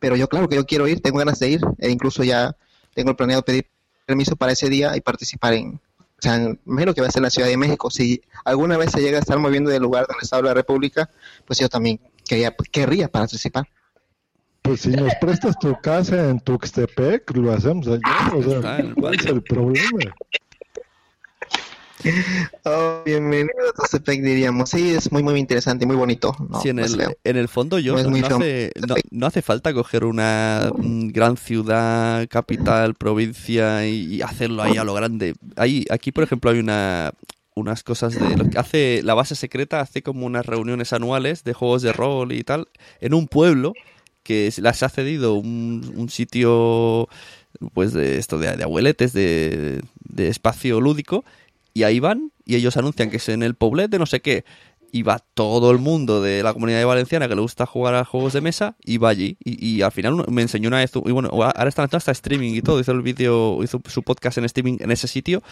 Pero 0.00 0.16
yo, 0.16 0.28
claro 0.28 0.48
que 0.48 0.56
yo 0.56 0.64
quiero 0.66 0.88
ir, 0.88 1.00
tengo 1.00 1.18
ganas 1.18 1.38
de 1.38 1.50
ir, 1.50 1.60
e 1.78 1.90
incluso 1.90 2.24
ya 2.24 2.56
tengo 2.94 3.14
planeado 3.16 3.42
pedir 3.42 3.66
permiso 4.06 4.34
para 4.36 4.52
ese 4.52 4.68
día 4.68 4.96
y 4.96 5.00
participar 5.00 5.52
en, 5.54 5.74
o 5.98 6.22
sea, 6.22 6.36
en- 6.36 6.58
me 6.64 6.72
imagino 6.72 6.94
que 6.94 7.00
va 7.02 7.08
a 7.08 7.10
ser 7.10 7.20
en 7.20 7.24
la 7.24 7.30
Ciudad 7.30 7.48
de 7.48 7.56
México. 7.56 7.90
Si 7.90 8.22
alguna 8.44 8.76
vez 8.78 8.92
se 8.92 9.00
llega 9.02 9.18
a 9.18 9.20
estar 9.20 9.38
moviendo 9.38 9.70
del 9.70 9.82
lugar 9.82 10.06
donde 10.08 10.22
está 10.22 10.40
la 10.42 10.54
República, 10.54 11.10
pues 11.46 11.58
yo 11.58 11.68
también 11.68 12.00
quería, 12.26 12.54
querría 12.72 13.08
participar. 13.08 13.68
Pues 14.62 14.82
si 14.82 14.90
nos 14.90 15.14
prestas 15.16 15.58
tu 15.58 15.74
casa 15.80 16.28
en 16.28 16.40
Tuxtepec, 16.40 17.30
lo 17.36 17.52
hacemos 17.52 17.86
allá. 17.88 18.00
O 18.34 18.40
Está 18.40 18.60
sea, 18.60 18.76
el 18.78 18.94
¿cuál 18.94 19.14
es 19.14 19.26
el 19.26 19.42
problema? 19.42 20.14
Oh, 22.64 23.02
bienvenido 23.04 23.68
a 23.68 23.72
Tostepec, 23.72 24.22
diríamos. 24.22 24.70
Sí, 24.70 24.90
es 24.90 25.10
muy, 25.12 25.22
muy 25.22 25.38
interesante, 25.38 25.86
muy 25.86 25.96
bonito. 25.96 26.34
No, 26.48 26.60
Sí, 26.60 26.68
en 26.70 26.78
el, 26.78 26.88
feo. 26.96 27.12
en 27.24 27.36
el 27.36 27.48
fondo 27.48 27.78
yo 27.78 27.94
No 27.94 28.10
no, 28.10 28.26
hace, 28.26 28.72
no, 28.86 28.94
no 29.10 29.26
hace 29.26 29.42
falta 29.42 29.72
coger 29.74 30.04
una 30.04 30.70
gran 30.76 31.36
ciudad, 31.36 32.26
capital, 32.28 32.94
provincia 32.94 33.86
y, 33.86 34.16
y 34.16 34.22
hacerlo 34.22 34.62
ahí 34.62 34.76
a 34.76 34.84
lo 34.84 34.94
grande. 34.94 35.34
Ahí, 35.56 35.84
aquí, 35.90 36.12
por 36.12 36.24
ejemplo, 36.24 36.50
hay 36.50 36.58
una 36.58 37.12
unas 37.54 37.82
cosas 37.82 38.14
de 38.18 38.36
lo 38.36 38.48
que 38.48 38.58
hace 38.58 39.02
la 39.02 39.12
base 39.12 39.34
secreta 39.34 39.80
hace 39.80 40.02
como 40.02 40.24
unas 40.24 40.46
reuniones 40.46 40.92
anuales 40.94 41.44
de 41.44 41.52
juegos 41.52 41.82
de 41.82 41.92
rol 41.92 42.32
y 42.32 42.42
tal 42.44 42.68
en 43.00 43.12
un 43.12 43.26
pueblo 43.28 43.74
que 44.22 44.50
las 44.58 44.82
ha 44.82 44.88
cedido 44.88 45.34
un, 45.34 45.92
un 45.96 46.08
sitio 46.08 47.08
pues 47.74 47.92
de 47.92 48.18
esto 48.18 48.38
de, 48.38 48.56
de 48.56 48.62
abueletes 48.64 49.12
de, 49.12 49.82
de 50.08 50.28
espacio 50.28 50.80
lúdico 50.80 51.24
y 51.74 51.82
ahí 51.84 52.00
van 52.00 52.32
y 52.44 52.56
ellos 52.56 52.76
anuncian 52.76 53.10
que 53.10 53.18
es 53.18 53.28
en 53.28 53.42
el 53.42 53.54
poblet 53.54 53.90
de 53.90 53.98
no 53.98 54.06
sé 54.06 54.20
qué. 54.20 54.44
Y 54.92 55.02
va 55.04 55.20
todo 55.34 55.70
el 55.70 55.78
mundo 55.78 56.20
de 56.20 56.42
la 56.42 56.52
comunidad 56.52 56.84
valenciana 56.84 57.28
que 57.28 57.36
le 57.36 57.40
gusta 57.40 57.64
jugar 57.64 57.94
a 57.94 58.04
juegos 58.04 58.32
de 58.32 58.40
mesa 58.40 58.76
y 58.84 58.98
va 58.98 59.10
allí. 59.10 59.36
Y, 59.44 59.82
al 59.82 59.92
final 59.92 60.24
me 60.28 60.42
enseñó 60.42 60.66
una 60.66 60.78
vez 60.78 60.90
y 60.96 61.12
bueno 61.12 61.28
ahora 61.32 61.68
está 61.68 61.82
haciendo 61.82 61.98
hasta 61.98 62.10
streaming 62.10 62.54
y 62.54 62.62
todo. 62.62 62.80
Hizo 62.80 62.90
el 62.90 63.02
vídeo 63.02 63.62
hizo 63.62 63.80
su 63.86 64.02
podcast 64.02 64.38
en 64.38 64.46
streaming 64.46 64.78
en 64.80 64.90
ese 64.90 65.06
sitio 65.06 65.42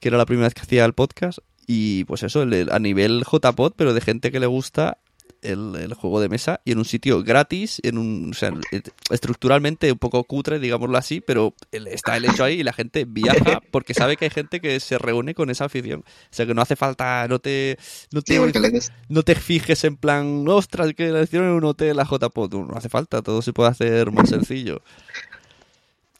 que 0.00 0.08
era 0.08 0.16
la 0.16 0.24
primera 0.24 0.46
vez 0.46 0.54
que 0.54 0.62
hacía 0.62 0.86
el 0.86 0.94
podcast. 0.94 1.40
Y 1.66 2.04
pues 2.04 2.22
eso 2.22 2.42
el- 2.42 2.70
a 2.72 2.78
nivel 2.78 3.24
JPod 3.30 3.74
pero 3.76 3.92
de 3.92 4.00
gente 4.00 4.32
que 4.32 4.40
le 4.40 4.46
gusta 4.46 4.96
el, 5.42 5.74
el 5.76 5.94
juego 5.94 6.20
de 6.20 6.28
mesa 6.28 6.60
y 6.64 6.72
en 6.72 6.78
un 6.78 6.84
sitio 6.84 7.22
gratis, 7.22 7.80
en 7.82 7.98
un, 7.98 8.30
o 8.30 8.34
sea, 8.34 8.52
eh, 8.72 8.80
estructuralmente 9.10 9.90
un 9.92 9.98
poco 9.98 10.24
cutre, 10.24 10.58
digámoslo 10.58 10.98
así, 10.98 11.20
pero 11.20 11.54
está 11.72 12.16
el 12.16 12.24
hecho 12.24 12.44
ahí 12.44 12.60
y 12.60 12.62
la 12.62 12.72
gente 12.72 13.04
viaja 13.06 13.60
porque 13.70 13.94
sabe 13.94 14.16
que 14.16 14.24
hay 14.26 14.30
gente 14.30 14.60
que 14.60 14.78
se 14.80 14.98
reúne 14.98 15.34
con 15.34 15.50
esa 15.50 15.66
afición. 15.66 16.00
O 16.06 16.28
sea 16.30 16.46
que 16.46 16.54
no 16.54 16.62
hace 16.62 16.76
falta, 16.76 17.26
no 17.28 17.38
te, 17.38 17.78
no 18.12 18.22
te, 18.22 18.34
Sí, 18.34 18.88
no 19.08 19.22
te 19.22 19.34
fijes 19.34 19.84
en 19.84 19.96
plan, 19.96 20.44
ostras, 20.48 20.92
que 20.94 21.08
la 21.10 21.22
hicieron 21.22 21.48
en 21.48 21.54
un 21.54 21.64
hotel 21.64 21.98
a 22.00 22.04
JPod. 22.04 22.54
No 22.54 22.76
hace 22.76 22.88
falta, 22.88 23.22
todo 23.22 23.42
se 23.42 23.52
puede 23.52 23.70
hacer 23.70 24.10
más 24.10 24.28
sencillo. 24.30 24.82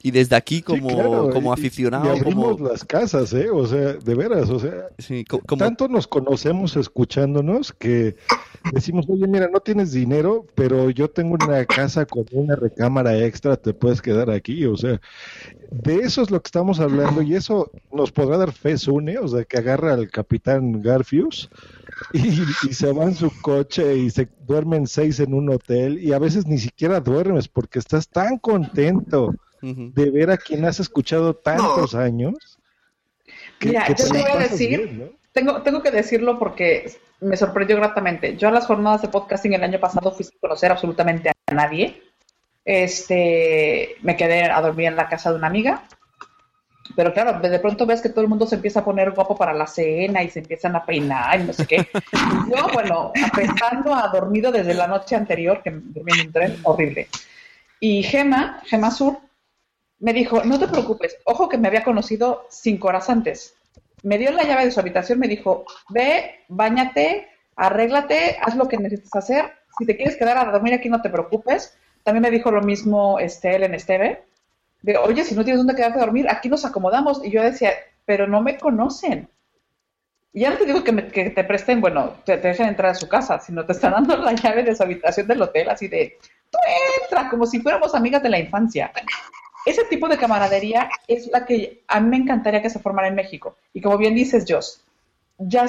Y 0.00 0.12
desde 0.12 0.36
aquí, 0.36 0.62
como, 0.62 0.88
Sí, 0.90 0.94
claro, 0.94 1.30
como 1.30 1.52
aficionado, 1.52 2.06
Y 2.06 2.18
abrimos 2.20 2.56
como, 2.56 2.68
las 2.68 2.84
casas, 2.84 3.32
¿eh? 3.32 3.50
O 3.50 3.66
sea, 3.66 3.94
de 3.94 4.14
veras, 4.14 4.48
o 4.48 4.60
sea, 4.60 4.86
sí, 4.96 5.24
co- 5.24 5.40
como, 5.40 5.58
tanto 5.58 5.88
nos 5.88 6.06
conocemos 6.06 6.76
escuchándonos 6.76 7.72
que 7.72 8.14
decimos, 8.64 9.06
oye, 9.08 9.26
mira, 9.26 9.48
no 9.48 9.60
tienes 9.60 9.92
dinero, 9.92 10.44
pero 10.54 10.90
yo 10.90 11.08
tengo 11.08 11.34
una 11.34 11.64
casa 11.64 12.04
con 12.04 12.24
una 12.32 12.56
recámara 12.56 13.16
extra, 13.18 13.56
te 13.56 13.72
puedes 13.74 14.02
quedar 14.02 14.30
aquí, 14.30 14.64
o 14.66 14.76
sea, 14.76 15.00
de 15.70 15.96
eso 15.96 16.22
es 16.22 16.30
lo 16.30 16.40
que 16.42 16.48
estamos 16.48 16.80
hablando 16.80 17.22
y 17.22 17.34
eso 17.34 17.70
nos 17.92 18.10
podrá 18.12 18.38
dar 18.38 18.52
fe 18.52 18.76
Sune, 18.78 19.18
o 19.18 19.28
sea, 19.28 19.44
que 19.44 19.58
agarra 19.58 19.94
al 19.94 20.10
capitán 20.10 20.80
Garfius 20.82 21.48
y, 22.12 22.28
y 22.68 22.72
se 22.72 22.92
va 22.92 23.04
en 23.04 23.14
su 23.14 23.30
coche 23.42 23.96
y 23.96 24.10
se 24.10 24.28
duermen 24.46 24.86
seis 24.86 25.20
en 25.20 25.34
un 25.34 25.50
hotel 25.50 25.98
y 26.02 26.12
a 26.12 26.18
veces 26.18 26.46
ni 26.46 26.58
siquiera 26.58 27.00
duermes 27.00 27.48
porque 27.48 27.78
estás 27.78 28.08
tan 28.08 28.38
contento 28.38 29.34
de 29.94 30.10
ver 30.10 30.30
a 30.30 30.36
quien 30.36 30.64
has 30.64 30.80
escuchado 30.80 31.34
tantos 31.34 31.94
años. 31.94 32.34
Mira, 33.60 33.86
yo 33.88 33.94
te 33.94 34.02
voy 34.08 34.20
a 34.20 34.38
decir- 34.52 34.68
bien, 34.86 34.98
¿no? 34.98 35.17
Tengo, 35.38 35.62
tengo 35.62 35.80
que 35.80 35.92
decirlo 35.92 36.36
porque 36.36 36.90
me 37.20 37.36
sorprendió 37.36 37.76
gratamente. 37.76 38.36
Yo 38.36 38.48
a 38.48 38.50
las 38.50 38.66
jornadas 38.66 39.02
de 39.02 39.08
podcasting 39.08 39.52
el 39.52 39.62
año 39.62 39.78
pasado 39.78 40.10
fui 40.10 40.24
sin 40.24 40.36
conocer 40.40 40.72
absolutamente 40.72 41.30
a 41.30 41.54
nadie. 41.54 42.02
Este, 42.64 43.94
me 44.02 44.16
quedé 44.16 44.50
a 44.50 44.60
dormir 44.60 44.86
en 44.86 44.96
la 44.96 45.08
casa 45.08 45.30
de 45.30 45.36
una 45.36 45.46
amiga. 45.46 45.84
Pero 46.96 47.12
claro, 47.12 47.38
de 47.38 47.58
pronto 47.60 47.86
ves 47.86 48.00
que 48.00 48.08
todo 48.08 48.22
el 48.22 48.28
mundo 48.28 48.48
se 48.48 48.56
empieza 48.56 48.80
a 48.80 48.84
poner 48.84 49.12
guapo 49.12 49.36
para 49.36 49.54
la 49.54 49.68
cena 49.68 50.24
y 50.24 50.30
se 50.30 50.40
empiezan 50.40 50.74
a 50.74 50.84
peinar 50.84 51.38
y 51.38 51.44
no 51.44 51.52
sé 51.52 51.68
qué. 51.68 51.86
Yo, 52.50 52.66
bueno, 52.72 53.12
apestando 53.24 53.94
a 53.94 54.08
dormido 54.08 54.50
desde 54.50 54.74
la 54.74 54.88
noche 54.88 55.14
anterior, 55.14 55.62
que 55.62 55.70
dormí 55.70 56.14
en 56.18 56.26
un 56.26 56.32
tren, 56.32 56.56
horrible. 56.64 57.06
Y 57.78 58.02
Gema, 58.02 58.60
Gema 58.64 58.90
Sur, 58.90 59.18
me 60.00 60.12
dijo, 60.12 60.42
no 60.42 60.58
te 60.58 60.66
preocupes, 60.66 61.16
ojo 61.26 61.48
que 61.48 61.58
me 61.58 61.68
había 61.68 61.84
conocido 61.84 62.48
cinco 62.50 62.88
horas 62.88 63.08
antes. 63.08 63.54
Me 64.02 64.18
dio 64.18 64.30
la 64.32 64.44
llave 64.44 64.64
de 64.64 64.70
su 64.70 64.80
habitación, 64.80 65.18
me 65.18 65.28
dijo, 65.28 65.64
ve, 65.90 66.40
bañate, 66.48 67.28
arréglate, 67.56 68.36
haz 68.40 68.54
lo 68.56 68.68
que 68.68 68.78
necesites 68.78 69.14
hacer. 69.14 69.52
Si 69.78 69.86
te 69.86 69.96
quieres 69.96 70.16
quedar 70.16 70.38
a 70.38 70.50
dormir 70.50 70.74
aquí, 70.74 70.88
no 70.88 71.02
te 71.02 71.10
preocupes. 71.10 71.76
También 72.04 72.22
me 72.22 72.30
dijo 72.30 72.50
lo 72.50 72.62
mismo 72.62 73.18
este, 73.18 73.54
Ellen 73.54 73.74
Esteve. 73.74 74.24
De, 74.82 74.96
oye, 74.96 75.24
si 75.24 75.34
no 75.34 75.44
tienes 75.44 75.58
dónde 75.60 75.74
quedarte 75.74 75.98
a 75.98 76.02
dormir, 76.02 76.26
aquí 76.30 76.48
nos 76.48 76.64
acomodamos. 76.64 77.24
Y 77.24 77.30
yo 77.30 77.42
decía, 77.42 77.72
pero 78.06 78.26
no 78.26 78.40
me 78.40 78.56
conocen. 78.58 79.28
Y 80.32 80.40
ya 80.40 80.50
no 80.50 80.56
te 80.56 80.66
digo 80.66 80.84
que, 80.84 80.92
me- 80.92 81.08
que 81.08 81.30
te 81.30 81.42
presten, 81.44 81.80
bueno, 81.80 82.14
te, 82.24 82.36
te 82.38 82.48
dejen 82.48 82.68
entrar 82.68 82.90
a 82.92 82.94
su 82.94 83.08
casa, 83.08 83.40
sino 83.40 83.64
te 83.66 83.72
están 83.72 83.92
dando 83.92 84.16
la 84.16 84.32
llave 84.32 84.62
de 84.62 84.74
su 84.74 84.82
habitación 84.82 85.26
del 85.26 85.42
hotel, 85.42 85.68
así 85.70 85.88
de, 85.88 86.18
tú 86.50 86.58
entra, 87.02 87.28
como 87.30 87.46
si 87.46 87.60
fuéramos 87.60 87.94
amigas 87.94 88.22
de 88.22 88.28
la 88.28 88.38
infancia. 88.38 88.92
Ese 89.66 89.84
tipo 89.84 90.08
de 90.08 90.18
camaradería 90.18 90.88
es 91.06 91.26
la 91.28 91.44
que 91.44 91.82
a 91.88 92.00
mí 92.00 92.08
me 92.08 92.16
encantaría 92.16 92.62
que 92.62 92.70
se 92.70 92.78
formara 92.78 93.08
en 93.08 93.14
México. 93.14 93.56
Y 93.72 93.80
como 93.80 93.98
bien 93.98 94.14
dices, 94.14 94.44
Joss, 94.48 94.82
ya, 95.38 95.64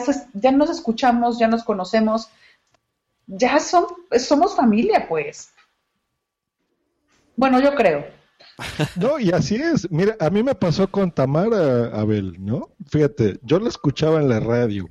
nos 0.52 0.70
escuchamos, 0.70 1.40
ya 1.40 1.48
nos 1.48 1.64
conocemos, 1.64 2.30
ya 3.28 3.60
somos 3.60 4.56
familia, 4.56 5.08
pues. 5.08 5.52
Bueno, 7.36 7.60
yo 7.62 7.76
creo. 7.76 8.06
No, 8.96 9.20
y 9.20 9.32
así 9.32 9.56
es. 9.56 9.90
Mira, 9.92 10.16
a 10.20 10.30
mí 10.30 10.44
me 10.44 10.56
pasó 10.56 10.90
con 10.90 11.12
Tamara 11.12 11.88
Abel, 11.98 12.36
¿no? 12.40 12.70
Fíjate, 12.90 13.40
yo 13.42 13.60
la 13.60 13.70
escuchaba 13.70 14.20
en 14.20 14.30
la 14.30 14.40
radio. 14.40 14.90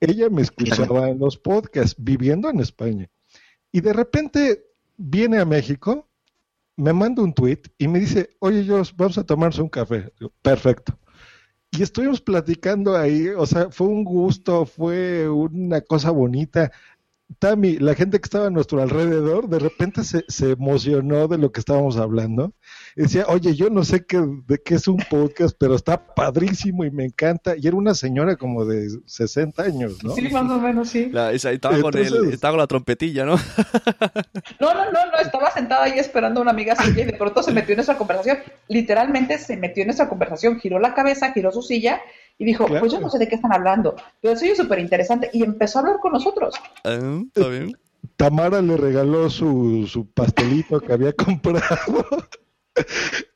Ella 0.00 0.28
me 0.30 0.42
escuchaba 0.42 1.08
en 1.08 1.18
los 1.18 1.36
podcasts, 1.36 1.94
viviendo 1.98 2.48
en 2.50 2.60
España. 2.60 3.08
Y 3.72 3.80
de 3.80 3.92
repente 3.92 4.64
viene 4.96 5.38
a 5.38 5.44
México, 5.44 6.05
me 6.76 6.92
manda 6.92 7.22
un 7.22 7.32
tweet 7.32 7.62
y 7.78 7.88
me 7.88 8.00
dice, 8.00 8.30
oye, 8.38 8.66
Jos, 8.66 8.94
vamos 8.96 9.18
a 9.18 9.24
tomarse 9.24 9.62
un 9.62 9.68
café. 9.68 10.12
Perfecto. 10.42 10.98
Y 11.70 11.82
estuvimos 11.82 12.20
platicando 12.20 12.96
ahí, 12.96 13.28
o 13.28 13.44
sea, 13.46 13.70
fue 13.70 13.88
un 13.88 14.04
gusto, 14.04 14.66
fue 14.66 15.28
una 15.28 15.80
cosa 15.80 16.10
bonita. 16.10 16.70
Tami, 17.38 17.78
la 17.78 17.94
gente 17.94 18.20
que 18.20 18.26
estaba 18.26 18.46
a 18.46 18.50
nuestro 18.50 18.80
alrededor, 18.80 19.48
de 19.48 19.58
repente 19.58 20.04
se, 20.04 20.24
se 20.28 20.52
emocionó 20.52 21.28
de 21.28 21.38
lo 21.38 21.50
que 21.50 21.60
estábamos 21.60 21.96
hablando. 21.96 22.54
Y 22.98 23.02
decía, 23.02 23.26
oye, 23.28 23.54
yo 23.54 23.68
no 23.68 23.84
sé 23.84 24.06
qué, 24.06 24.18
de 24.46 24.58
qué 24.64 24.76
es 24.76 24.88
un 24.88 24.96
podcast, 25.10 25.54
pero 25.60 25.74
está 25.74 26.14
padrísimo 26.14 26.82
y 26.82 26.90
me 26.90 27.04
encanta. 27.04 27.54
Y 27.54 27.66
era 27.66 27.76
una 27.76 27.92
señora 27.94 28.36
como 28.36 28.64
de 28.64 28.88
60 29.04 29.62
años, 29.62 30.02
¿no? 30.02 30.14
Sí, 30.14 30.22
más 30.30 30.50
o 30.50 30.58
menos, 30.58 30.88
sí. 30.88 31.10
La- 31.12 31.30
esa- 31.32 31.52
estaba, 31.52 31.78
con 31.78 31.94
el, 31.96 32.32
estaba 32.32 32.52
con 32.52 32.58
la 32.60 32.66
trompetilla, 32.66 33.26
¿no? 33.26 33.36
No, 34.60 34.72
no, 34.72 34.84
no, 34.90 35.06
no, 35.12 35.18
estaba 35.20 35.50
sentada 35.50 35.84
ahí 35.84 35.98
esperando 35.98 36.40
a 36.40 36.42
una 36.42 36.52
amiga 36.52 36.74
suya 36.76 37.02
y 37.02 37.06
de 37.06 37.12
pronto 37.12 37.42
se 37.42 37.52
metió 37.52 37.72
en 37.72 37.76
nuestra 37.76 37.98
conversación. 37.98 38.38
Literalmente 38.68 39.38
se 39.38 39.56
metió 39.56 39.82
en 39.82 39.88
nuestra 39.88 40.08
conversación, 40.08 40.58
giró 40.58 40.78
la 40.78 40.94
cabeza, 40.94 41.32
giró 41.32 41.52
su 41.52 41.60
silla 41.62 42.00
y 42.38 42.44
dijo, 42.46 42.64
Claro. 42.66 42.80
pues 42.80 42.92
yo 42.92 43.00
no 43.00 43.10
sé 43.10 43.18
de 43.18 43.28
qué 43.28 43.34
están 43.34 43.52
hablando, 43.52 43.94
pero 44.22 44.34
eso 44.34 44.44
es 44.46 44.56
súper 44.56 44.78
interesante 44.78 45.28
y 45.32 45.42
empezó 45.42 45.78
a 45.78 45.82
hablar 45.82 45.96
con 46.00 46.12
nosotros. 46.12 46.54
Ah, 46.84 47.20
Está 47.34 47.48
bien. 47.48 47.76
Tamara 48.16 48.62
le 48.62 48.76
regaló 48.78 49.28
su, 49.28 49.86
su 49.86 50.10
pastelito 50.10 50.80
que 50.80 50.92
había 50.94 51.12
comprado. 51.16 51.60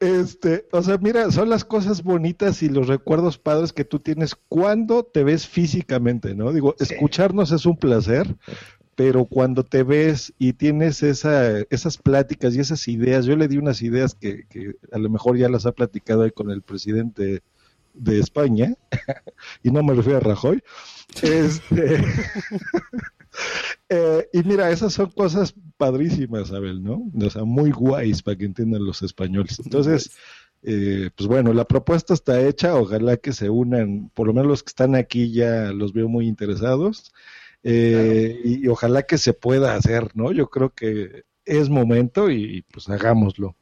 Este, 0.01 0.67
o 0.73 0.83
sea, 0.83 0.99
mira, 0.99 1.31
son 1.31 1.49
las 1.49 1.65
cosas 1.65 2.03
bonitas 2.03 2.63
y 2.63 2.69
los 2.69 2.89
recuerdos 2.89 3.39
padres 3.39 3.73
que 3.73 3.85
tú 3.85 3.99
tienes 4.01 4.35
cuando 4.49 5.05
te 5.05 5.25
ves 5.25 5.47
físicamente, 5.47 6.35
¿no? 6.35 6.53
Digo, 6.53 6.75
Sí. 6.79 6.95
escucharnos 6.95 7.53
es 7.53 7.67
un 7.67 7.77
placer, 7.77 8.37
pero 8.97 9.25
cuando 9.25 9.65
te 9.65 9.83
ves 9.83 10.33
y 10.39 10.53
tienes 10.55 11.03
esa, 11.03 11.59
esas 11.71 11.97
pláticas 11.97 12.55
y 12.55 12.61
esas 12.61 12.87
ideas, 12.89 13.25
yo 13.25 13.37
le 13.37 13.49
di 13.49 13.57
unas 13.57 13.83
ideas 13.83 14.15
que, 14.15 14.45
que 14.49 14.75
a 14.93 14.99
lo 14.99 15.09
mejor 15.11 15.37
ya 15.39 15.49
las 15.49 15.65
ha 15.67 15.73
platicado 15.73 16.23
ahí 16.23 16.31
con 16.31 16.51
el 16.51 16.63
presidente 16.63 17.43
de 17.95 18.19
España, 18.21 18.75
y 19.63 19.71
no 19.71 19.83
me 19.83 19.95
refiero 19.95 20.19
a 20.19 20.21
Rajoy. 20.21 20.63
Este, 21.23 22.05
eh, 23.89 24.29
y 24.33 24.43
mira, 24.43 24.71
esas 24.71 24.93
son 24.93 25.11
cosas 25.11 25.55
padrísimas, 25.77 26.53
Abel, 26.53 26.83
¿no? 26.83 27.11
O 27.25 27.31
sea, 27.31 27.45
muy 27.45 27.71
guays 27.71 28.23
para 28.23 28.37
que 28.37 28.45
entiendan 28.45 28.85
los 28.85 29.03
españoles. 29.03 29.61
Entonces, 29.65 30.13
eh, 30.63 31.11
pues 31.17 31.27
bueno, 31.27 31.53
la 31.53 31.65
propuesta 31.65 32.15
está 32.15 32.41
hecha, 32.41 32.77
ojalá 32.77 33.17
que 33.17 33.33
se 33.33 33.49
unan, 33.51 34.11
por 34.15 34.27
lo 34.27 34.35
menos 34.35 34.49
los 34.49 34.63
que 34.63 34.71
están 34.71 34.95
aquí 34.95 35.33
ya 35.33 35.73
los 35.73 35.93
veo 35.93 36.09
muy 36.09 36.27
interesados, 36.29 37.13
eh, 37.63 38.41
y, 38.45 38.65
y 38.65 38.69
ojalá 38.69 39.03
que 39.03 39.19
se 39.19 39.33
pueda 39.33 39.75
hacer, 39.75 40.11
¿no? 40.15 40.33
Yo 40.33 40.49
creo 40.51 40.71
que 40.71 41.25
es 41.45 41.69
momento 41.69 42.31
y 42.31 42.63
pues 42.73 42.89
hagámoslo. 42.89 43.57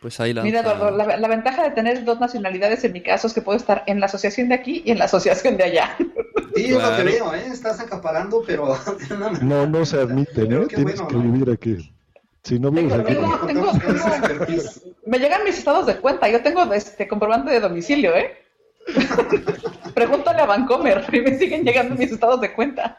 Pues 0.00 0.20
ahí 0.20 0.32
la. 0.32 0.42
Mira, 0.42 0.60
Eduardo, 0.60 0.90
la, 0.92 1.16
la 1.16 1.28
ventaja 1.28 1.62
de 1.64 1.70
tener 1.72 2.04
dos 2.04 2.20
nacionalidades 2.20 2.84
en 2.84 2.92
mi 2.92 3.02
caso 3.02 3.26
es 3.26 3.32
que 3.32 3.42
puedo 3.42 3.56
estar 3.58 3.82
en 3.86 3.98
la 3.98 4.06
asociación 4.06 4.48
de 4.48 4.54
aquí 4.54 4.82
y 4.84 4.92
en 4.92 4.98
la 4.98 5.06
asociación 5.06 5.56
de 5.56 5.64
allá. 5.64 5.96
Sí, 6.54 6.64
es 6.66 6.70
lo 6.72 6.78
que 6.78 6.84
Claro. 6.86 7.04
veo, 7.04 7.34
¿eh? 7.34 7.46
Estás 7.52 7.80
acaparando, 7.80 8.42
pero 8.46 8.76
No, 9.42 9.66
no 9.66 9.84
se 9.84 10.00
admite, 10.00 10.46
¿no? 10.46 10.66
qué 10.68 10.76
Tienes 10.76 11.00
bueno, 11.00 11.08
que 11.08 11.16
¿no? 11.16 11.22
vivir 11.32 11.50
aquí. 11.50 11.92
Si 12.44 12.58
no 12.60 12.70
vives 12.70 12.92
Tengo- 13.04 13.34
aquí, 13.34 13.46
tengo- 13.48 13.70
expertise. 13.72 14.82
Me 15.04 15.18
llegan 15.18 15.42
mis 15.44 15.58
estados 15.58 15.86
de 15.86 15.96
cuenta, 15.96 16.28
yo 16.28 16.42
tengo 16.42 16.72
este 16.72 17.08
comprobante 17.08 17.50
de 17.50 17.60
domicilio, 17.60 18.14
¿eh? 18.16 18.36
Pregúntale 19.94 20.40
a 20.42 20.46
Vancomer 20.46 21.04
y 21.12 21.20
me 21.20 21.36
siguen 21.38 21.64
llegando 21.64 21.94
mis 21.94 22.12
estados 22.12 22.40
de 22.40 22.52
cuenta. 22.52 22.96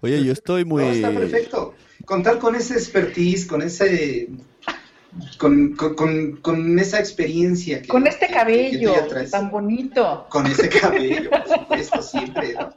Oye, 0.00 0.22
yo 0.24 0.32
estoy 0.32 0.64
muy. 0.64 0.84
No, 0.84 0.90
está 0.92 1.10
perfecto. 1.10 1.74
Contar 2.04 2.38
con 2.38 2.54
ese 2.54 2.74
expertise, 2.74 3.46
con 3.46 3.62
ese. 3.62 4.28
Con, 5.38 5.74
con, 5.74 5.94
con, 5.94 6.36
con 6.38 6.78
esa 6.78 6.98
experiencia. 6.98 7.80
Que, 7.82 7.88
Con 7.88 8.06
este 8.06 8.26
que- 8.26 8.32
que 8.32 8.38
cabello 8.38 8.94
ya 8.94 9.06
traes. 9.06 9.30
tan 9.30 9.50
bonito. 9.50 10.26
Con 10.28 10.46
ese 10.46 10.68
cabello, 10.68 11.30
por 11.30 11.48
supuesto, 11.48 12.02
siempre. 12.02 12.54
¿no? 12.54 12.74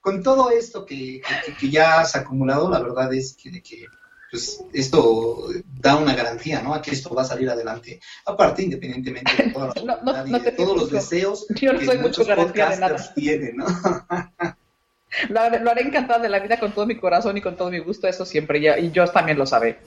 Con 0.00 0.22
todo 0.22 0.50
esto 0.50 0.84
que, 0.84 1.20
que, 1.46 1.54
que 1.54 1.70
ya 1.70 2.00
has 2.00 2.14
acumulado, 2.16 2.70
la 2.70 2.80
verdad 2.80 3.12
es 3.12 3.34
que, 3.34 3.62
que, 3.62 3.86
pues, 4.30 4.62
esto 4.72 5.46
da 5.80 5.96
una 5.96 6.14
garantía, 6.14 6.60
¿no? 6.62 6.74
A 6.74 6.82
que 6.82 6.90
esto 6.92 7.14
va 7.14 7.22
a 7.22 7.26
salir 7.26 7.48
adelante. 7.50 8.00
Aparte, 8.24 8.62
independientemente 8.62 9.30
de 9.44 9.50
toda 9.52 9.66
la 9.68 9.74
No, 9.84 10.02
no, 10.02 10.24
no 10.26 10.38
de 10.38 10.52
todos 10.52 10.76
los 10.76 10.90
deseos 10.90 11.46
Yo 11.50 11.76
que 11.78 11.86
soy 11.86 11.98
mucho 11.98 12.22
muchos 12.22 12.36
podcasters 12.36 13.14
tienen, 13.14 13.56
¿no? 13.56 13.66
Lo, 15.30 15.40
haré- 15.40 15.60
lo 15.60 15.70
haré 15.70 15.82
encantada 15.82 16.18
de 16.20 16.28
la 16.28 16.40
vida 16.40 16.58
con 16.58 16.72
todo 16.72 16.84
mi 16.86 16.96
corazón 16.96 17.36
y 17.36 17.40
con 17.40 17.56
todo 17.56 17.70
mi 17.70 17.78
gusto, 17.78 18.06
eso 18.08 18.24
siempre, 18.26 18.60
ya, 18.60 18.78
y 18.78 18.90
yo 18.90 19.06
también 19.06 19.38
lo 19.38 19.46
sabré. 19.46 19.78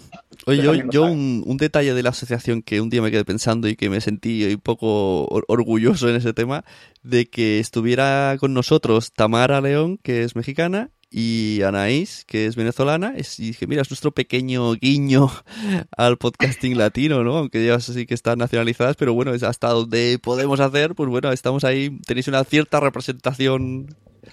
Oye, 0.46 0.62
Yo 0.90 1.04
sabe. 1.04 1.14
un, 1.14 1.44
un 1.46 1.58
detalle 1.58 1.94
de 1.94 2.02
la 2.04 2.10
asociación 2.10 2.62
que 2.62 2.80
un 2.82 2.90
día 2.90 3.02
me 3.02 3.12
quedé 3.12 3.26
pensando 3.26 3.68
y 3.68 3.76
que 3.76 3.90
me 3.90 4.00
sentí 4.02 4.46
un 4.46 4.62
poco 4.62 5.26
or- 5.28 5.46
orgulloso 5.48 6.10
en 6.10 6.16
ese 6.16 6.34
tema, 6.34 6.64
de 7.04 7.30
que 7.30 7.60
estuviera 7.60 8.38
con 8.40 8.54
nosotros 8.54 9.12
Tamara 9.14 9.60
León, 9.62 10.00
que 10.02 10.24
es 10.24 10.36
mexicana, 10.36 10.90
y 11.12 11.62
Anaís, 11.64 12.24
que 12.26 12.46
es 12.46 12.56
venezolana, 12.56 13.14
y 13.18 13.48
dije, 13.48 13.68
mira, 13.68 13.82
es 13.82 13.90
nuestro 13.90 14.12
pequeño 14.12 14.74
guiño 14.76 15.30
al 15.98 16.18
podcasting 16.18 16.78
latino, 16.78 17.24
¿no? 17.24 17.38
Aunque 17.38 17.66
ya 17.66 17.80
sí 17.80 18.06
que 18.06 18.14
están 18.14 18.40
nacionalizadas, 18.40 18.96
pero 18.96 19.14
bueno, 19.14 19.34
es 19.34 19.44
hasta 19.44 19.70
donde 19.70 20.18
podemos 20.22 20.60
hacer, 20.60 20.96
pues 20.96 21.10
bueno, 21.10 21.32
estamos 21.32 21.64
ahí, 21.66 22.00
tenéis 22.08 22.28
una 22.30 22.44
cierta 22.46 22.80
representación 22.80 23.88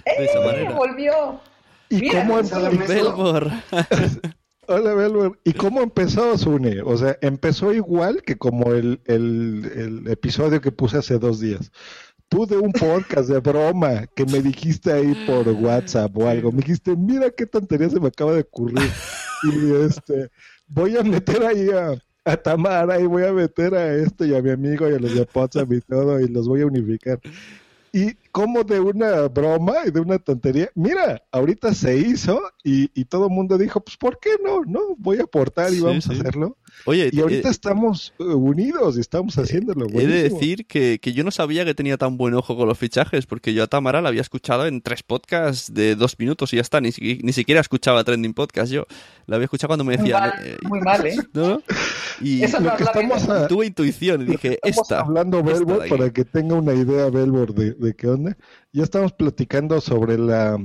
de 0.04 0.24
esa 0.24 0.38
¡Eh! 0.38 0.46
manera. 0.46 0.72
Volvió. 0.72 1.40
¿Y 1.88 1.96
Mira, 2.00 2.26
cómo 2.26 2.38
empezó? 2.40 3.16
Hola, 4.68 4.94
Belwer. 4.94 5.32
¿Y 5.44 5.52
cómo 5.52 5.80
empezó, 5.80 6.36
Sune? 6.36 6.82
O 6.82 6.96
sea, 6.96 7.16
empezó 7.20 7.72
igual 7.72 8.22
que 8.22 8.36
como 8.36 8.72
el, 8.72 9.00
el, 9.04 9.70
el 9.76 10.10
episodio 10.10 10.60
que 10.60 10.72
puse 10.72 10.98
hace 10.98 11.18
dos 11.18 11.38
días. 11.38 11.70
Tú 12.28 12.46
de 12.46 12.56
un 12.56 12.72
podcast 12.72 13.28
de 13.28 13.38
broma 13.38 14.08
que 14.16 14.24
me 14.24 14.40
dijiste 14.42 14.92
ahí 14.92 15.14
por 15.26 15.48
WhatsApp 15.48 16.16
o 16.18 16.28
algo, 16.28 16.50
me 16.50 16.58
dijiste, 16.58 16.96
mira 16.96 17.30
qué 17.30 17.46
tontería 17.46 17.88
se 17.88 18.00
me 18.00 18.08
acaba 18.08 18.32
de 18.32 18.40
ocurrir. 18.40 18.90
Y 19.44 19.84
este, 19.84 20.30
voy 20.66 20.96
a 20.96 21.04
meter 21.04 21.44
ahí 21.44 21.70
a, 21.70 21.94
a 22.24 22.36
Tamara 22.36 22.98
y 22.98 23.06
voy 23.06 23.22
a 23.22 23.32
meter 23.32 23.72
a 23.76 23.94
este 23.94 24.26
y 24.26 24.34
a 24.34 24.42
mi 24.42 24.50
amigo 24.50 24.90
y 24.90 24.94
a 24.94 24.98
los 24.98 25.14
de 25.14 25.28
WhatsApp 25.32 25.72
y 25.72 25.80
todo 25.80 26.18
y 26.18 26.26
los 26.26 26.48
voy 26.48 26.62
a 26.62 26.66
unificar. 26.66 27.20
Y 27.92 28.16
como 28.36 28.64
de 28.64 28.78
una 28.80 29.28
broma 29.28 29.86
y 29.86 29.90
de 29.90 30.00
una 30.00 30.18
tontería, 30.18 30.68
mira, 30.74 31.22
ahorita 31.32 31.72
se 31.72 31.96
hizo 31.96 32.38
y, 32.62 32.90
y 32.92 33.06
todo 33.06 33.28
el 33.28 33.30
mundo 33.30 33.56
dijo, 33.56 33.80
pues 33.80 33.96
¿por 33.96 34.20
qué 34.20 34.32
no? 34.44 34.60
No, 34.66 34.94
voy 34.98 35.20
a 35.20 35.22
aportar 35.22 35.72
y 35.72 35.76
Sí, 35.76 35.80
vamos 35.80 36.04
sí. 36.04 36.10
a 36.10 36.12
hacerlo. 36.12 36.58
Oye, 36.84 37.10
Y 37.12 37.20
ahorita 37.20 37.48
eh, 37.48 37.50
estamos 37.50 38.12
eh, 38.18 38.24
unidos 38.24 38.96
y 38.96 39.00
estamos 39.00 39.36
haciéndolo. 39.38 39.86
He 39.86 39.88
de 39.88 39.92
buenísimo. 39.94 40.38
decir 40.38 40.66
que, 40.66 40.98
que 41.00 41.12
yo 41.12 41.24
no 41.24 41.30
sabía 41.30 41.64
que 41.64 41.74
tenía 41.74 41.96
tan 41.96 42.16
buen 42.16 42.34
ojo 42.34 42.56
con 42.56 42.68
los 42.68 42.78
fichajes, 42.78 43.26
porque 43.26 43.54
yo 43.54 43.64
a 43.64 43.66
Tamara 43.66 44.00
la 44.02 44.08
había 44.10 44.20
escuchado 44.20 44.66
en 44.66 44.80
tres 44.82 45.02
podcasts 45.02 45.72
de 45.72 45.94
dos 45.96 46.16
minutos 46.18 46.52
y 46.52 46.56
ya 46.56 46.62
está, 46.62 46.80
ni, 46.80 46.90
ni 47.00 47.32
siquiera 47.32 47.60
escuchaba 47.60 48.04
Trending 48.04 48.34
Podcast 48.34 48.70
yo. 48.70 48.86
La 49.26 49.36
había 49.36 49.44
escuchado 49.46 49.68
cuando 49.70 49.84
me 49.84 49.96
Muy 49.96 50.04
decían... 50.04 50.20
mal, 50.20 50.32
eh, 50.44 50.56
muy 50.62 50.80
mal, 50.80 51.06
¿eh? 51.06 51.16
¿no? 51.32 51.62
Y 52.20 52.42
Eso 52.44 52.60
no 52.60 52.70
Lo 52.70 52.76
que 52.76 52.84
estamos 52.84 53.28
a- 53.28 53.46
tuve 53.48 53.66
intuición 53.66 54.22
y 54.22 54.24
dije, 54.26 54.58
Estamos 54.62 54.78
esta. 54.82 55.00
hablando, 55.00 55.42
Belbor, 55.42 55.88
para 55.88 56.10
que 56.12 56.24
tenga 56.24 56.54
una 56.54 56.74
idea, 56.74 57.10
Belbor, 57.10 57.54
de, 57.54 57.72
de 57.72 57.94
qué 57.94 58.06
onda. 58.08 58.36
Ya 58.72 58.84
estamos 58.84 59.12
platicando 59.12 59.80
sobre 59.80 60.18
la... 60.18 60.58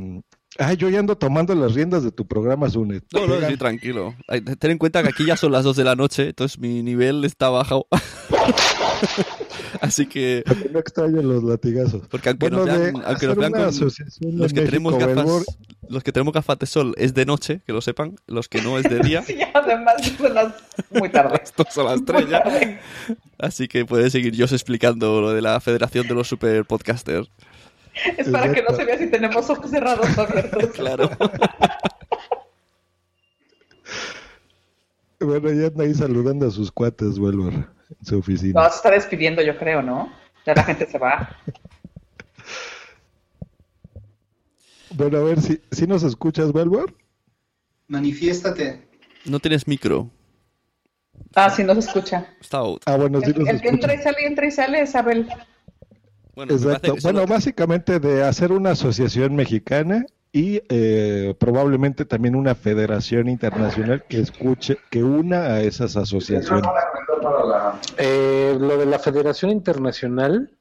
Ay, 0.58 0.76
yo 0.76 0.90
ya 0.90 1.00
ando 1.00 1.18
tomando 1.18 1.56
las 1.56 1.74
riendas 1.74 2.04
de 2.04 2.12
tu 2.12 2.28
programa, 2.28 2.70
Zune. 2.70 3.02
No, 3.14 3.26
no, 3.26 3.48
sí, 3.48 3.56
tranquilo. 3.56 4.16
Ay, 4.28 4.42
Ten 4.42 4.72
en 4.72 4.78
cuenta 4.78 5.02
que 5.02 5.10
aquí 5.10 5.26
ya 5.26 5.38
son 5.38 5.52
las 5.54 5.64
dos 5.64 5.78
de 5.78 5.86
la 5.86 5.96
noche, 5.96 6.30
entonces 6.30 6.60
mi 6.60 6.84
nivel 6.84 7.24
está 7.24 7.50
bajo. 7.50 7.88
Así 9.82 10.06
que, 10.06 10.44
No 10.72 10.80
extraño 10.80 11.22
los 11.22 11.44
latigazos. 11.44 12.04
porque 12.10 12.30
aunque 12.30 12.50
Bueno, 12.50 12.66
nos 12.66 12.78
vean, 12.78 13.02
aunque 13.06 13.28
nos 13.28 13.36
vean 13.38 13.52
con, 13.54 13.62
los 14.38 14.54
que 14.54 14.62
tenemos 14.62 14.94
gafas, 14.98 15.16
Belbor, 15.16 15.44
los 15.90 16.04
que 16.04 16.12
tenemos 16.12 16.34
gafas 16.34 16.60
de 16.60 16.66
sol 16.66 16.94
es 16.98 17.14
de 17.14 17.26
noche, 17.26 17.62
que 17.66 17.74
lo 17.74 17.82
sepan, 17.82 18.16
los 18.28 18.48
que 18.48 18.62
no 18.62 18.78
es 18.78 18.84
de 18.84 19.00
día. 19.00 19.24
Sí, 19.32 19.38
además 19.54 19.96
son 20.18 20.34
las 20.34 20.54
muy 20.90 21.10
tarde. 21.10 21.40
Esto 21.44 21.66
son 21.70 21.86
las 21.86 22.04
tres 22.04 22.30
ya. 22.30 22.44
Así 23.38 23.68
que 23.68 23.86
puedes 23.86 24.12
seguir 24.12 24.34
yo 24.34 24.46
explicando 24.46 25.22
lo 25.22 25.32
de 25.32 25.42
la 25.42 25.60
Federación 25.62 26.08
de 26.08 26.16
los 26.16 26.28
Super 26.28 26.66
Podcasters. 26.66 27.30
Es 28.18 28.30
para 28.30 28.52
que 28.52 28.64
no 28.64 28.76
se 28.76 28.86
vea 28.86 28.98
si 28.98 29.08
tenemos 29.08 29.50
ojos 29.50 29.70
cerrados 29.70 30.18
o 30.18 30.22
abiertos. 30.22 30.70
Claro. 30.74 31.10
Bueno, 35.20 35.52
ya 35.52 35.68
anda 35.68 35.84
ahí 35.84 35.94
saludando 35.94 36.48
a 36.48 36.50
sus 36.50 36.72
cuates, 36.72 37.20
Belbor, 37.20 37.54
en 37.54 37.68
su 38.02 38.18
oficina. 38.18 38.60
No, 38.60 38.68
se 38.68 38.78
está 38.78 38.90
despidiendo, 38.90 39.44
yo 39.44 39.56
creo, 39.56 39.84
¿no? 39.84 40.12
Ya 40.48 40.56
la 40.56 40.64
gente 40.64 40.88
se 40.88 40.98
va. 40.98 41.38
Bueno, 44.90 45.20
a 45.20 45.24
ver 45.24 45.40
si, 45.40 45.62
si 45.72 45.86
nos 45.86 46.02
escuchas, 46.02 46.52
Belbor. 46.52 46.96
Manifiéstate. 47.88 48.88
No 49.26 49.40
tienes 49.40 49.68
micro. 49.68 50.10
Ah, 51.36 51.50
sí, 51.50 51.64
no 51.64 51.74
se 51.76 51.82
escucha. 51.82 52.28
Está 52.42 52.58
out. 52.58 52.82
Ah, 52.86 52.98
bueno, 52.98 53.22
sí 53.22 53.30
El, 53.30 53.40
nos 53.40 53.48
el 53.48 53.62
que 53.62 53.70
entra 53.70 53.94
y 53.94 54.00
sale, 54.00 54.26
entra 54.26 54.48
y 54.48 54.52
sale 54.52 54.82
es 54.82 54.96
Abel. 54.96 55.30
Bueno, 56.48 56.54
Exacto. 56.54 56.96
solo- 57.00 57.02
Bueno, 57.20 57.28
básicamente 57.28 58.00
de 58.00 58.24
hacer 58.24 58.52
una 58.52 58.72
asociación 58.72 59.36
mexicana 59.36 60.06
y 60.32 60.62
eh, 60.70 61.36
probablemente 61.40 62.06
también 62.06 62.36
una 62.36 62.56
federación 62.56 63.28
internacional 63.30 64.06
que 64.08 64.20
escuche, 64.22 64.78
que 64.90 65.04
una 65.04 65.46
a 65.48 65.62
esas 65.62 65.98
asociaciones. 65.98 66.66
Eh, 67.98 68.58
lo 68.60 68.78
de 68.78 68.86
la 68.86 68.98
Federación 69.00 69.52
Internacional. 69.52 70.52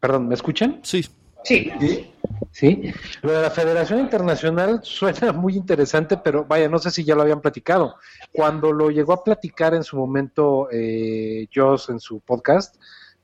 Perdón, 0.00 0.28
¿me 0.28 0.34
escuchan? 0.34 0.80
Sí. 0.82 1.02
Sí. 1.44 1.72
¿Sí? 1.80 2.12
Sí. 2.52 2.92
Lo 3.22 3.32
de 3.32 3.42
la 3.42 3.50
Federación 3.50 4.00
Internacional 4.00 4.80
suena 4.82 5.32
muy 5.32 5.56
interesante, 5.56 6.18
pero 6.18 6.44
vaya, 6.44 6.68
no 6.68 6.78
sé 6.78 6.90
si 6.90 7.04
ya 7.04 7.14
lo 7.14 7.22
habían 7.22 7.40
platicado. 7.40 7.96
Cuando 8.32 8.72
lo 8.72 8.90
llegó 8.90 9.12
a 9.14 9.24
platicar 9.24 9.74
en 9.74 9.82
su 9.82 9.96
momento 9.96 10.68
eh, 10.70 11.48
Joss 11.54 11.88
en 11.88 12.00
su 12.00 12.20
podcast, 12.20 12.76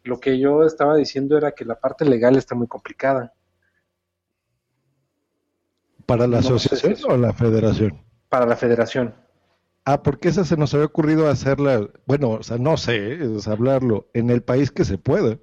lo 0.05 0.21
que 0.21 0.39
yo 0.39 0.63
estaba 0.65 0.97
diciendo 0.97 1.37
era 1.37 1.53
que 1.53 1.65
la 1.65 1.79
parte 1.81 2.05
legal 2.05 2.37
está 2.37 2.55
muy 2.55 2.67
complicada. 2.69 3.33
¿Para 6.07 6.27
la 6.27 6.41
No 6.41 6.47
asociación 6.57 6.97
o 7.09 7.17
la 7.17 7.33
federación? 7.33 8.03
Para 8.29 8.47
la 8.47 8.57
federación. 8.57 9.15
Ah, 9.87 10.03
porque 10.03 10.29
esa 10.29 10.45
se 10.45 10.57
nos 10.57 10.73
había 10.75 10.87
ocurrido 10.87 11.29
hacerla, 11.29 11.89
bueno, 12.07 12.31
o 12.31 12.43
sea, 12.43 12.59
no 12.59 12.77
sé, 12.77 13.23
es 13.37 13.49
hablarlo 13.49 14.09
en 14.15 14.31
el 14.31 14.43
país 14.43 14.71
que 14.71 14.85
se 14.85 14.99
pueda. 14.99 15.39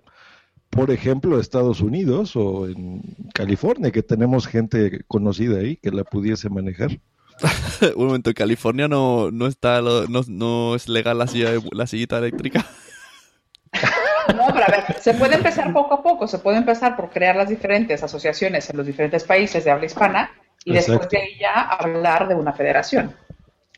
Por 0.69 0.89
ejemplo, 0.89 1.39
Estados 1.39 1.81
Unidos 1.81 2.35
o 2.35 2.67
en 2.67 3.01
California, 3.33 3.91
que 3.91 4.03
tenemos 4.03 4.47
gente 4.47 5.03
conocida 5.07 5.59
ahí 5.59 5.77
que 5.77 5.91
la 5.91 6.03
pudiese 6.03 6.49
manejar. 6.49 6.91
Un 7.95 8.05
momento, 8.07 8.29
en 8.29 8.35
California 8.35 8.87
no, 8.87 9.31
no 9.31 9.47
está 9.47 9.81
lo- 9.81 10.07
no, 10.07 10.21
no 10.27 10.75
es 10.75 10.87
legal 10.87 11.17
la, 11.17 11.27
silla 11.27 11.51
la 11.71 11.87
sillita 11.87 12.17
eléctrica. 12.19 12.65
No, 14.35 14.47
pero 14.53 14.65
a 14.65 14.71
ver, 14.71 14.99
se 14.99 15.13
puede 15.13 15.35
empezar 15.35 15.71
poco 15.73 15.95
a 15.95 16.03
poco, 16.03 16.27
se 16.27 16.39
puede 16.39 16.57
empezar 16.57 16.95
por 16.95 17.09
crear 17.09 17.35
las 17.35 17.49
diferentes 17.49 18.03
asociaciones 18.03 18.69
en 18.69 18.77
los 18.77 18.85
diferentes 18.85 19.23
países 19.23 19.63
de 19.63 19.71
habla 19.71 19.85
hispana 19.85 20.31
y 20.63 20.73
después 20.73 21.09
de 21.09 21.17
ahí 21.17 21.37
ya 21.39 21.61
hablar 21.61 22.27
de 22.27 22.35
una 22.35 22.53
federación. 22.53 23.15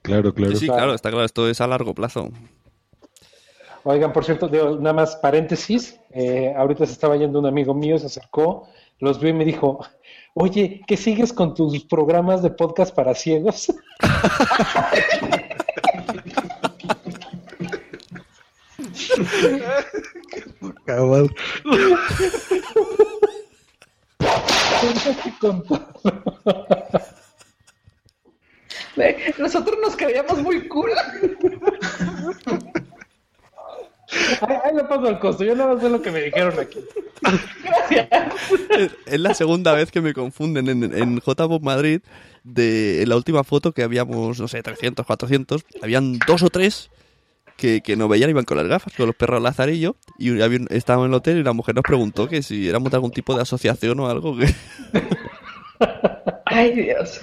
Claro, 0.02 0.34
claro. 0.34 0.52
Sí, 0.52 0.58
sí, 0.58 0.68
claro, 0.68 0.94
está 0.94 1.10
claro, 1.10 1.26
esto 1.26 1.50
es 1.50 1.62
a 1.62 1.68
largo 1.68 1.94
plazo. 1.94 2.30
Oigan, 3.84 4.14
por 4.14 4.24
cierto, 4.24 4.48
digo, 4.48 4.78
nada 4.78 4.94
más 4.94 5.18
paréntesis, 5.18 6.00
eh, 6.12 6.54
ahorita 6.56 6.86
se 6.86 6.94
estaba 6.94 7.18
yendo 7.18 7.40
un 7.40 7.46
amigo 7.46 7.74
mío, 7.74 8.00
se 8.00 8.06
acercó, 8.06 8.70
los 9.00 9.20
vio 9.20 9.30
y 9.30 9.34
me 9.34 9.44
dijo, 9.44 9.86
oye, 10.34 10.82
¿qué 10.88 10.98
sigues 10.98 11.34
con 11.34 11.54
tus 11.54 11.84
programas 11.86 12.42
de 12.42 12.50
podcast 12.50 12.96
para 12.96 13.14
ciegos? 13.14 13.74
Cabal. 20.86 21.30
Nosotros 29.38 29.78
nos 29.82 29.96
creíamos 29.96 30.38
muy 30.42 30.68
cool. 30.68 30.92
Ahí, 34.42 34.56
ahí 34.64 34.76
le 34.76 34.84
paso 34.84 35.08
al 35.08 35.20
costo, 35.20 35.44
yo 35.44 35.56
nada 35.56 35.74
más 35.74 35.82
sé 35.82 35.90
lo 35.90 36.02
que 36.02 36.12
me 36.12 36.22
dijeron 36.22 36.54
aquí. 36.60 36.80
Gracias. 37.64 38.08
Es- 38.70 38.92
Es 39.06 39.20
la 39.20 39.34
segunda 39.34 39.74
vez 39.74 39.92
que 39.92 40.02
me 40.02 40.14
confunden 40.14 40.68
en, 40.70 40.84
en 40.96 41.20
JPOP 41.20 41.64
Madrid. 41.64 42.02
De 42.44 43.02
en 43.02 43.08
la 43.10 43.16
última 43.16 43.46
foto 43.46 43.72
que 43.72 43.84
habíamos, 43.84 44.38
no 44.40 44.48
sé, 44.50 44.62
300, 44.62 45.06
400, 45.06 45.64
habían 45.82 46.20
dos 46.28 46.44
o 46.44 46.50
tres 46.50 46.90
que, 47.58 47.82
que 47.82 47.96
no 47.96 48.08
veían, 48.08 48.30
iban 48.30 48.46
con 48.46 48.58
las 48.58 48.68
gafas, 48.68 48.94
con 48.94 49.08
los 49.08 49.16
perros 49.16 49.42
lazarillo. 49.42 49.96
Y 50.18 50.42
había 50.42 50.60
un- 50.60 50.68
estábamos 50.72 51.06
en 51.08 51.12
el 51.12 51.18
hotel 51.18 51.38
y 51.38 51.44
la 51.44 51.54
mujer 51.54 51.76
nos 51.76 51.84
preguntó 51.84 52.28
que 52.28 52.42
si 52.44 52.68
éramos 52.68 52.92
de 52.92 52.98
algún 52.98 53.12
tipo 53.12 53.36
de 53.36 53.42
asociación 53.42 54.00
o 54.00 54.10
algo. 54.10 54.38
Que... 54.38 54.48
Ay, 56.46 56.72
Dios. 56.74 57.22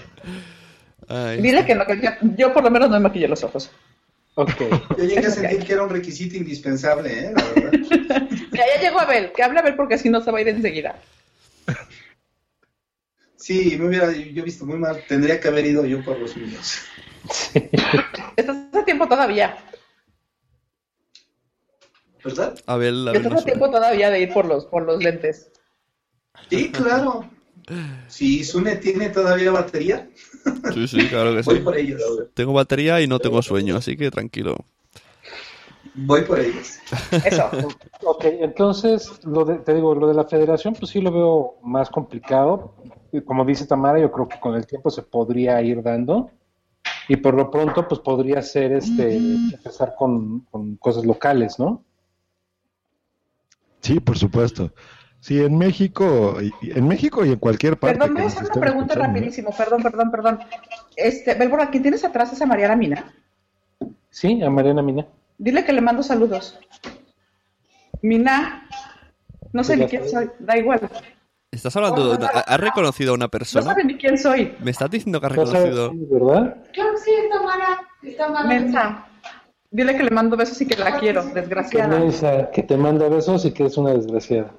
Ay, 1.08 1.40
Dile 1.40 1.64
que 1.66 1.74
no, 1.74 1.84
que 1.86 2.00
yo, 2.00 2.10
yo 2.36 2.52
por 2.52 2.62
lo 2.62 2.70
menos 2.70 2.88
no 2.88 2.96
me 2.96 3.00
maquillé 3.08 3.26
los 3.28 3.42
ojos. 3.44 3.70
Ok. 4.36 4.52
Yo 4.96 5.04
llegué 5.04 5.26
a 5.26 5.30
sentir 5.30 5.64
que 5.64 5.72
era 5.72 5.82
un 5.82 5.90
requisito 5.90 6.36
indispensable, 6.36 7.10
¿eh? 7.12 7.32
La 7.34 7.44
verdad. 7.68 8.22
Ya, 8.52 8.64
ya 8.76 8.80
llegó 8.82 9.00
Abel, 9.00 9.32
que 9.34 9.42
hable 9.42 9.58
Abel 9.60 9.74
porque 9.74 9.96
si 9.98 10.08
no 10.10 10.20
se 10.20 10.30
va 10.30 10.38
a 10.38 10.40
ir 10.40 10.48
enseguida. 10.48 10.96
Sí, 13.36 13.76
me 13.78 13.86
hubiera 13.88 14.12
yo 14.12 14.44
visto 14.44 14.66
muy 14.66 14.76
mal. 14.78 15.02
Tendría 15.08 15.40
que 15.40 15.48
haber 15.48 15.66
ido 15.66 15.84
yo 15.86 16.04
por 16.04 16.18
los 16.18 16.36
míos. 16.36 16.78
Estás 18.36 18.56
a 18.74 18.84
tiempo 18.84 19.08
todavía. 19.08 19.56
¿Verdad? 22.24 22.54
a 22.66 22.76
ver, 22.76 22.94
a 22.94 23.12
ver, 23.12 23.16
Estás 23.16 23.32
no 23.32 23.38
a 23.38 23.44
tiempo 23.44 23.70
todavía 23.70 24.10
de 24.10 24.20
ir 24.20 24.32
por 24.32 24.44
los, 24.44 24.66
por 24.66 24.82
los 24.84 25.02
lentes. 25.02 25.50
Sí, 26.48 26.70
claro. 26.70 27.28
Si 28.08 28.42
Sune 28.44 28.76
tiene 28.76 29.10
todavía 29.10 29.52
batería. 29.52 30.08
Sí, 30.74 30.88
sí, 30.88 31.06
claro 31.08 31.34
que 31.34 31.42
voy 31.44 31.56
sí. 31.56 31.62
por 31.62 31.76
ellos. 31.76 32.02
Tengo 32.34 32.52
batería 32.52 33.00
y 33.00 33.06
no 33.06 33.18
tengo 33.18 33.42
sueño, 33.42 33.76
así 33.76 33.96
que 33.96 34.10
tranquilo. 34.10 34.56
Voy 35.94 36.22
por 36.22 36.40
ellos. 36.40 36.78
Eso. 37.24 37.50
Ok, 38.02 38.24
entonces, 38.24 39.20
lo 39.24 39.44
de, 39.44 39.58
te 39.58 39.74
digo, 39.74 39.94
lo 39.94 40.08
de 40.08 40.14
la 40.14 40.24
federación, 40.24 40.74
pues 40.74 40.90
sí 40.90 41.00
lo 41.02 41.12
veo 41.12 41.56
más 41.62 41.90
complicado. 41.90 42.74
Como 43.26 43.44
dice 43.44 43.66
Tamara, 43.66 44.00
yo 44.00 44.10
creo 44.10 44.26
que 44.26 44.40
con 44.40 44.54
el 44.54 44.66
tiempo 44.66 44.90
se 44.90 45.02
podría 45.02 45.60
ir 45.60 45.82
dando. 45.82 46.30
Y 47.08 47.16
por 47.16 47.34
lo 47.34 47.50
pronto, 47.50 47.86
pues 47.86 48.00
podría 48.00 48.40
ser 48.40 48.72
este, 48.72 49.16
empezar 49.16 49.94
con, 49.98 50.40
con 50.50 50.76
cosas 50.76 51.04
locales, 51.04 51.58
¿no? 51.58 51.84
Sí, 53.80 54.00
por 54.00 54.16
supuesto. 54.18 54.72
Sí, 55.20 55.38
en 55.42 55.58
México, 55.58 56.38
en 56.62 56.88
México 56.88 57.24
y 57.26 57.28
en 57.30 57.36
cualquier 57.38 57.76
parte. 57.78 57.98
Perdón, 57.98 58.16
que 58.16 58.22
voy 58.22 58.30
a 58.30 58.34
hacer 58.34 58.50
una 58.50 58.60
pregunta 58.60 58.94
¿no? 58.94 59.02
rapidísimo. 59.02 59.50
Perdón, 59.56 59.82
perdón, 59.82 60.10
perdón. 60.10 60.38
Este, 60.96 61.34
Belbora, 61.34 61.68
¿quién 61.70 61.82
tienes 61.82 62.04
atrás 62.04 62.32
es 62.32 62.40
a 62.40 62.46
Mariana 62.46 62.74
Mina? 62.76 63.12
Sí, 64.08 64.42
a 64.42 64.48
Mariana 64.48 64.80
Mina. 64.82 65.06
Dile 65.36 65.64
que 65.64 65.72
le 65.74 65.80
mando 65.82 66.02
saludos. 66.02 66.58
Mina, 68.02 68.66
no 69.52 69.62
sé 69.62 69.76
Pues 69.76 69.78
ni 69.78 69.86
quién 69.98 70.08
soy, 70.08 70.30
da 70.38 70.56
igual. 70.56 70.80
¿Estás 71.50 71.76
hablando? 71.76 72.16
de- 72.16 72.26
¿ha- 72.26 72.40
¿Has 72.46 72.60
reconocido 72.60 73.10
a 73.12 73.14
una 73.14 73.24
No 73.26 73.30
persona? 73.30 73.62
sabe 73.66 73.84
ni 73.84 73.96
quién 73.98 74.16
soy. 74.16 74.54
¿Me 74.60 74.70
estás 74.70 74.90
diciendo 74.90 75.20
que 75.20 75.26
has 75.26 75.36
No 75.36 75.44
reconocido? 75.44 75.90
sí, 75.90 76.06
¿verdad? 76.10 76.56
Claro 76.72 76.90
que 76.92 76.98
sí, 76.98 77.10
es 77.10 77.28
Tamara. 77.30 77.80
Es 78.02 78.16
Tamara. 78.16 78.48
Mensa. 78.48 79.06
Dile 79.72 79.96
que 79.96 80.02
le 80.02 80.10
mando 80.10 80.36
besos 80.36 80.60
y 80.60 80.66
que 80.66 80.76
la 80.76 80.98
quiero, 80.98 81.22
Que 81.28 81.40
desgraciada. 81.40 82.50
Que 82.50 82.62
te 82.62 82.76
manda 82.76 83.08
besos 83.08 83.44
y 83.44 83.52
que 83.52 83.66
es 83.66 83.76
una 83.76 83.92
desgraciada. 83.92 84.50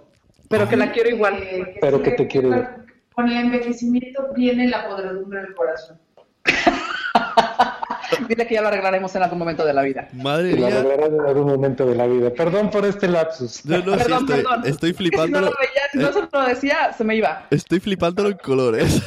Pero 0.50 0.68
que 0.70 0.78
la 0.78 0.92
quiero 0.92 1.10
igual. 1.10 1.36
Eh, 1.44 1.76
Pero 1.82 2.02
que 2.02 2.12
te 2.12 2.24
sí, 2.24 2.30
quiere. 2.30 2.68
Con 3.14 3.28
el 3.30 3.38
envejecimiento 3.46 4.30
viene 4.36 4.68
la 4.70 4.88
podredumbre 4.88 5.42
del 5.42 5.54
corazón. 5.54 6.00
Dile 8.28 8.46
que 8.48 8.54
ya 8.56 8.62
lo 8.62 8.68
arreglaremos 8.70 9.14
en 9.16 9.24
algún 9.24 9.40
momento 9.40 9.66
de 9.66 9.74
la 9.74 9.82
vida. 9.84 10.08
Madre 10.14 10.52
Que 10.52 10.60
lo 10.60 10.68
mía. 10.68 10.80
arreglarás 10.80 11.10
en 11.10 11.20
algún 11.22 11.48
momento 11.48 11.86
de 11.86 11.96
la 11.96 12.08
vida. 12.08 12.30
Perdón 12.34 12.70
por 12.70 12.86
este 12.86 13.08
lapsus. 13.08 13.66
No, 13.66 13.78
no, 13.80 13.94
sí, 13.98 14.04
Perdón, 14.04 14.20
estoy, 14.24 14.36
perdón. 14.44 14.62
estoy 14.66 14.90
Es 14.92 14.98
que 14.98 15.04
si 15.26 15.32
no 15.32 15.42
lo 15.42 15.52
veía, 15.60 15.84
si 15.92 15.98
no 15.98 16.14
se 16.14 16.22
lo 16.32 16.42
decía, 16.48 16.94
se 16.94 17.04
me 17.04 17.16
iba. 17.16 17.48
Estoy 17.52 17.80
flipándolo 17.80 18.30
en 18.30 18.38
colores. 18.38 19.02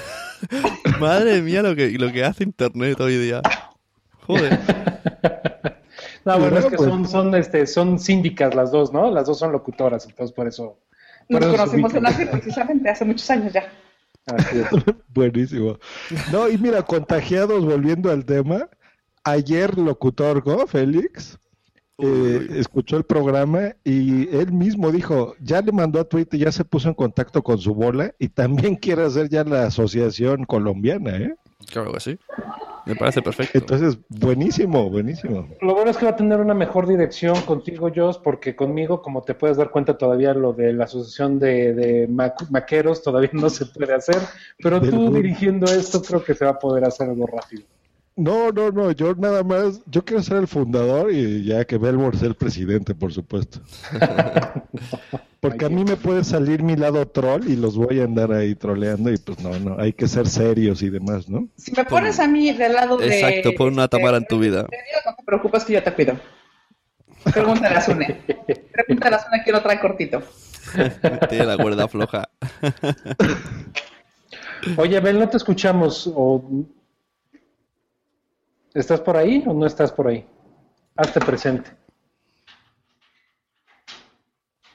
Madre 1.00 1.40
mía 1.42 1.62
lo 1.62 1.74
que, 1.74 1.90
lo 1.92 2.12
que 2.12 2.24
hace 2.24 2.44
internet 2.44 3.00
hoy 3.00 3.16
día. 3.16 3.40
Joder. 4.26 4.58
No, 6.24 6.38
bueno, 6.38 6.58
es 6.58 6.66
que 6.66 6.76
Pues- 6.76 6.88
son, 6.88 7.06
son, 7.06 7.34
este, 7.34 7.66
son 7.66 7.98
síndicas 7.98 8.54
las 8.54 8.70
dos, 8.70 8.92
¿no? 8.92 9.10
Las 9.10 9.26
dos 9.26 9.38
son 9.38 9.52
locutoras, 9.52 10.06
entonces 10.06 10.34
por 10.34 10.46
eso. 10.48 10.78
por 11.28 11.40
Nos 11.40 11.50
eso 11.50 11.56
conocimos 11.58 11.94
en. 11.94 12.06
Así 12.06 12.24
precisamente 12.26 12.88
hace 12.90 13.04
muchos 13.04 13.28
años 13.30 13.52
ya. 13.52 13.70
Así 14.26 14.58
es. 14.60 14.66
Buenísimo. 15.14 15.78
No, 16.32 16.48
y 16.48 16.56
mira, 16.58 16.82
contagiados, 16.82 17.64
volviendo 17.64 18.10
al 18.10 18.24
tema, 18.24 18.68
ayer 19.22 19.76
locutor 19.78 20.40
Go, 20.42 20.66
Félix, 20.66 21.38
eh, 21.98 22.48
escuchó 22.56 22.96
el 22.96 23.04
programa 23.04 23.74
y 23.84 24.34
él 24.34 24.50
mismo 24.52 24.90
dijo, 24.90 25.34
ya 25.40 25.60
le 25.60 25.72
mandó 25.72 26.00
a 26.00 26.04
Twitter, 26.08 26.40
ya 26.40 26.50
se 26.50 26.64
puso 26.64 26.88
en 26.88 26.94
contacto 26.94 27.42
con 27.42 27.58
su 27.58 27.74
bola 27.74 28.12
y 28.18 28.28
también 28.28 28.76
quiere 28.80 29.04
hacer 29.04 29.28
ya 29.28 29.44
la 29.44 29.66
asociación 29.66 30.44
colombiana, 30.44 31.16
¿eh? 31.16 31.34
Claro 31.70 31.92
que 31.92 32.00
sí. 32.00 32.18
Me 32.86 32.94
parece 32.96 33.22
perfecto. 33.22 33.58
Entonces, 33.58 33.98
buenísimo, 34.08 34.90
buenísimo. 34.90 35.48
Lo 35.60 35.74
bueno 35.74 35.90
es 35.90 35.96
que 35.96 36.04
va 36.04 36.12
a 36.12 36.16
tener 36.16 36.40
una 36.40 36.54
mejor 36.54 36.86
dirección 36.86 37.40
contigo, 37.42 37.90
Jos, 37.94 38.18
porque 38.18 38.54
conmigo, 38.54 39.00
como 39.00 39.22
te 39.22 39.34
puedes 39.34 39.56
dar 39.56 39.70
cuenta, 39.70 39.96
todavía 39.96 40.34
lo 40.34 40.52
de 40.52 40.72
la 40.72 40.84
asociación 40.84 41.38
de, 41.38 41.74
de 41.74 42.08
maqueros 42.50 43.02
todavía 43.02 43.30
no 43.32 43.48
se 43.48 43.66
puede 43.66 43.94
hacer, 43.94 44.18
pero 44.58 44.80
tú 44.80 45.12
dirigiendo 45.12 45.66
esto 45.66 46.02
creo 46.02 46.22
que 46.22 46.34
se 46.34 46.44
va 46.44 46.52
a 46.52 46.58
poder 46.58 46.84
hacer 46.84 47.08
algo 47.08 47.26
rápido. 47.26 47.64
No, 48.16 48.50
no, 48.52 48.70
no, 48.70 48.92
yo 48.92 49.14
nada 49.16 49.42
más, 49.42 49.80
yo 49.86 50.04
quiero 50.04 50.22
ser 50.22 50.36
el 50.36 50.46
fundador 50.46 51.10
y 51.12 51.44
ya 51.44 51.64
que 51.64 51.78
Belmore 51.78 52.16
sea 52.16 52.28
el 52.28 52.36
presidente, 52.36 52.94
por 52.94 53.12
supuesto. 53.12 53.60
Porque 55.40 55.64
a 55.66 55.68
mí 55.68 55.84
me 55.84 55.96
puede 55.96 56.22
salir 56.24 56.62
mi 56.62 56.76
lado 56.76 57.06
troll 57.08 57.46
y 57.48 57.56
los 57.56 57.76
voy 57.76 58.00
a 58.00 58.04
andar 58.04 58.32
ahí 58.32 58.54
troleando 58.54 59.12
y 59.12 59.18
pues 59.18 59.40
no, 59.40 59.58
no, 59.58 59.78
hay 59.80 59.92
que 59.92 60.06
ser 60.08 60.28
serios 60.28 60.80
y 60.82 60.90
demás, 60.90 61.28
¿no? 61.28 61.48
Si 61.56 61.72
me 61.72 61.84
pones 61.84 62.18
a 62.20 62.26
mí 62.28 62.52
del 62.52 62.72
lado 62.72 62.96
de... 62.96 63.06
Exacto, 63.18 63.50
pon 63.58 63.72
una 63.74 63.82
de- 63.82 63.88
Tamara 63.88 64.16
en 64.16 64.26
tu 64.26 64.38
vida. 64.38 64.62
No 64.62 65.14
te 65.16 65.22
preocupes 65.26 65.64
que 65.64 65.72
yo 65.74 65.82
te 65.82 65.92
cuido. 65.92 66.14
Pregúntale 67.24 67.76
a 67.76 67.80
Sune. 67.80 68.22
Pregúntale 68.72 69.16
a 69.16 69.24
Sune 69.24 69.42
que 69.44 69.52
lo 69.52 69.60
trae 69.60 69.80
cortito. 69.80 70.22
Tiene 71.28 71.44
la 71.46 71.58
cuerda 71.58 71.88
floja. 71.88 72.28
Oye, 74.76 74.96
Abel, 74.96 75.18
no 75.18 75.28
te 75.28 75.36
escuchamos. 75.36 76.10
O... 76.14 76.42
¿Estás 78.74 79.00
por 79.00 79.16
ahí 79.16 79.42
o 79.46 79.54
no 79.54 79.66
estás 79.66 79.92
por 79.92 80.08
ahí? 80.08 80.26
Hazte 80.96 81.20
presente. 81.20 81.70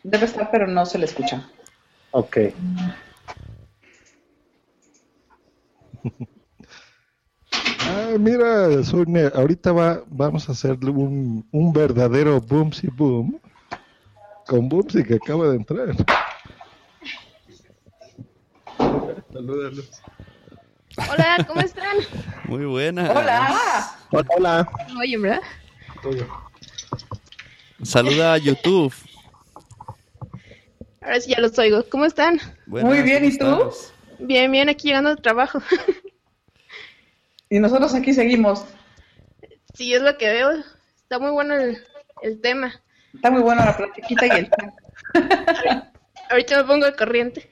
Debe 0.03 0.25
estar, 0.25 0.49
pero 0.49 0.65
no 0.67 0.85
se 0.85 0.97
le 0.97 1.05
escucha. 1.05 1.49
Ok. 2.11 2.37
Ah, 7.91 8.17
mira, 8.19 8.83
Sune, 8.83 9.31
ahorita 9.33 9.71
va, 9.71 10.03
vamos 10.07 10.47
a 10.47 10.51
hacerle 10.51 10.91
un, 10.91 11.47
un 11.51 11.73
verdadero 11.73 12.39
boomsy 12.39 12.87
boom 12.87 13.41
con 14.45 14.69
Boomsy 14.69 15.03
que 15.03 15.15
acaba 15.15 15.47
de 15.49 15.55
entrar. 15.55 15.95
Salúdalos. 19.31 20.01
Hola, 21.07 21.45
¿cómo 21.47 21.61
están? 21.61 21.97
Muy 22.45 22.65
buena. 22.65 23.11
¡Hola! 23.11 23.91
Hola. 24.35 24.69
¿Me 24.93 24.99
oyen, 25.01 25.21
verdad? 25.21 25.41
Saluda 27.83 28.33
a 28.33 28.37
YouTube. 28.37 28.93
Ahora 31.01 31.19
sí 31.21 31.31
ya 31.31 31.39
los 31.39 31.57
oigo. 31.57 31.83
¿Cómo 31.89 32.05
están? 32.05 32.39
Buenas, 32.65 32.91
Muy 32.91 33.01
bien, 33.03 33.19
¿cómo 33.23 33.33
¿y 33.33 33.37
tú? 33.37 33.69
estás? 33.69 33.93
Bien, 34.19 34.51
bien, 34.51 34.69
aquí 34.69 34.87
llegando 34.89 35.09
al 35.11 35.21
trabajo. 35.21 35.61
Y 37.49 37.59
nosotros 37.59 37.93
aquí 37.95 38.13
seguimos. 38.13 38.65
sí, 39.73 39.93
es 39.93 40.01
lo 40.01 40.17
que 40.17 40.27
veo. 40.29 40.51
Está 41.01 41.19
muy 41.19 41.31
bueno 41.31 41.55
el, 41.55 41.83
el 42.21 42.41
tema. 42.41 42.73
Está 43.13 43.31
muy 43.31 43.41
buena 43.41 43.65
la 43.65 43.75
platiquita 43.77 44.27
y 44.27 44.29
el 44.31 44.49
chat. 44.49 44.73
Ahorita 46.29 46.57
me 46.57 46.63
pongo 46.65 46.85
al 46.85 46.95
corriente. 46.95 47.49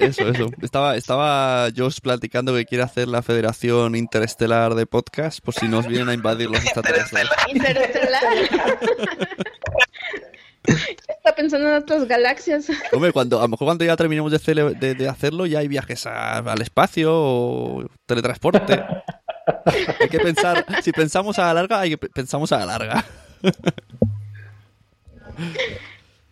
Eso, 0.00 0.28
eso. 0.28 0.50
Estaba, 0.62 0.96
estaba 0.96 1.68
Josh 1.76 1.98
platicando 2.00 2.54
que 2.54 2.64
quiere 2.64 2.82
hacer 2.84 3.06
la 3.08 3.20
Federación 3.22 3.94
Interestelar 3.94 4.74
de 4.74 4.86
Podcast 4.86 5.40
por 5.40 5.52
si 5.54 5.68
nos 5.68 5.86
vienen 5.86 6.08
a 6.08 6.14
invadir 6.14 6.48
los 6.50 6.62
extraterrestres. 6.64 7.28
Interestelar. 7.52 8.22
pensando 11.36 11.68
en 11.68 11.74
otras 11.76 12.08
galaxias. 12.08 12.66
Hombre, 12.92 13.12
cuando, 13.12 13.38
a 13.38 13.42
lo 13.42 13.48
mejor 13.48 13.66
cuando 13.66 13.84
ya 13.84 13.96
terminemos 13.96 14.32
de, 14.32 14.38
cele- 14.40 14.76
de- 14.78 14.94
de 14.94 15.08
hacerlo 15.08 15.46
ya 15.46 15.60
hay 15.60 15.68
viajes 15.68 16.04
a- 16.06 16.38
al 16.38 16.60
espacio 16.62 17.10
o 17.14 17.86
teletransporte. 18.06 18.82
hay 20.00 20.08
que 20.08 20.18
pensar, 20.18 20.64
si 20.82 20.90
pensamos 20.92 21.38
a 21.38 21.46
la 21.46 21.54
larga, 21.54 21.80
hay 21.80 21.90
que 21.90 21.98
pe- 21.98 22.08
pensamos 22.08 22.50
a 22.52 22.58
la 22.58 22.66
larga. 22.66 23.04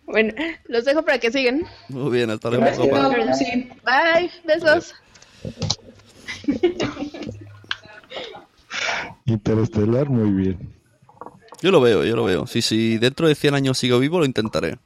Bueno, 0.07 0.33
los 0.65 0.85
dejo 0.85 1.03
para 1.03 1.19
que 1.19 1.31
sigan. 1.31 1.63
Muy 1.89 2.11
bien, 2.11 2.29
hasta 2.29 2.49
luego. 2.49 2.63
Gracias. 2.63 2.87
papá. 2.87 3.33
Sí. 3.33 3.69
Bye, 3.83 4.31
besos. 4.45 4.95
Interestelar, 9.25 10.09
muy 10.09 10.31
bien. 10.31 10.73
Yo 11.61 11.71
lo 11.71 11.81
veo, 11.81 12.05
yo 12.05 12.15
lo 12.15 12.23
veo. 12.23 12.47
Si, 12.47 12.61
si 12.61 12.97
dentro 12.97 13.27
de 13.27 13.35
100 13.35 13.55
años 13.55 13.77
sigo 13.77 13.99
vivo, 13.99 14.19
lo 14.19 14.25
intentaré. 14.25 14.77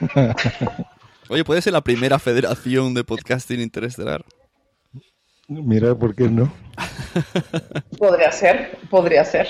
Oye, 1.28 1.44
puede 1.44 1.62
ser 1.62 1.72
la 1.72 1.80
primera 1.80 2.18
federación 2.18 2.92
de 2.92 3.04
podcasting 3.04 3.60
interestelar. 3.60 4.24
Mira, 5.48 5.94
¿por 5.94 6.14
qué 6.14 6.28
no? 6.28 6.52
Podría 7.98 8.30
ser, 8.30 8.78
podría 8.90 9.24
ser. 9.24 9.48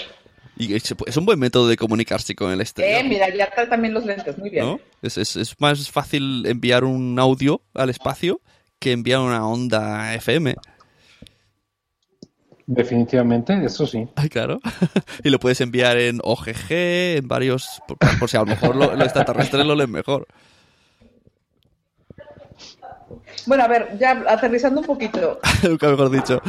Y 0.60 0.74
es, 0.74 1.16
un 1.16 1.24
buen 1.24 1.38
método 1.38 1.68
de 1.68 1.76
comunicarse 1.76 2.34
con 2.34 2.52
el 2.52 2.60
Eh, 2.60 2.62
exterior. 2.64 3.04
mira, 3.04 3.34
ya 3.34 3.48
trae 3.50 3.66
también 3.66 3.94
los 3.94 4.04
lentes, 4.04 4.36
muy 4.36 4.50
bien. 4.50 4.66
¿no? 4.66 4.80
Es, 5.00 5.16
es- 5.16 5.36
es 5.36 5.58
más 5.58 5.90
fácil 5.90 6.44
enviar 6.46 6.84
un 6.84 7.18
audio 7.18 7.62
al 7.72 7.88
espacio 7.88 8.42
que 8.78 8.92
enviar 8.92 9.20
una 9.20 9.46
onda 9.48 10.14
FM. 10.14 10.54
Definitivamente, 12.66 13.58
eso 13.64 13.86
sí. 13.86 14.06
Ay, 14.16 14.28
claro. 14.28 14.60
y 15.24 15.30
lo 15.30 15.40
puedes 15.40 15.60
enviar 15.62 15.96
en 15.96 16.20
OGG, 16.22 16.70
en 16.70 17.26
varios. 17.26 17.80
Por, 17.88 17.96
por 18.18 18.28
si 18.28 18.36
a 18.36 18.40
lo 18.40 18.46
mejor 18.46 18.76
lo, 18.76 18.94
lo 18.94 19.04
extraterrestres 19.04 19.64
lo 19.64 19.74
leen 19.74 19.90
mejor. 19.90 20.26
Bueno, 23.46 23.64
a 23.64 23.68
ver, 23.68 23.96
ya 23.98 24.10
aterrizando 24.28 24.80
un 24.82 24.86
poquito. 24.86 25.40
Nunca 25.62 25.88
mejor 25.88 26.10
dicho. 26.10 26.40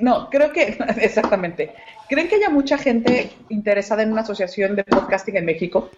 No, 0.00 0.28
creo 0.30 0.52
que, 0.52 0.78
exactamente. 1.00 1.72
¿Creen 2.08 2.28
que 2.28 2.36
haya 2.36 2.50
mucha 2.50 2.78
gente 2.78 3.30
interesada 3.48 4.02
en 4.02 4.12
una 4.12 4.22
asociación 4.22 4.76
de 4.76 4.84
podcasting 4.84 5.36
en 5.36 5.44
México? 5.44 5.90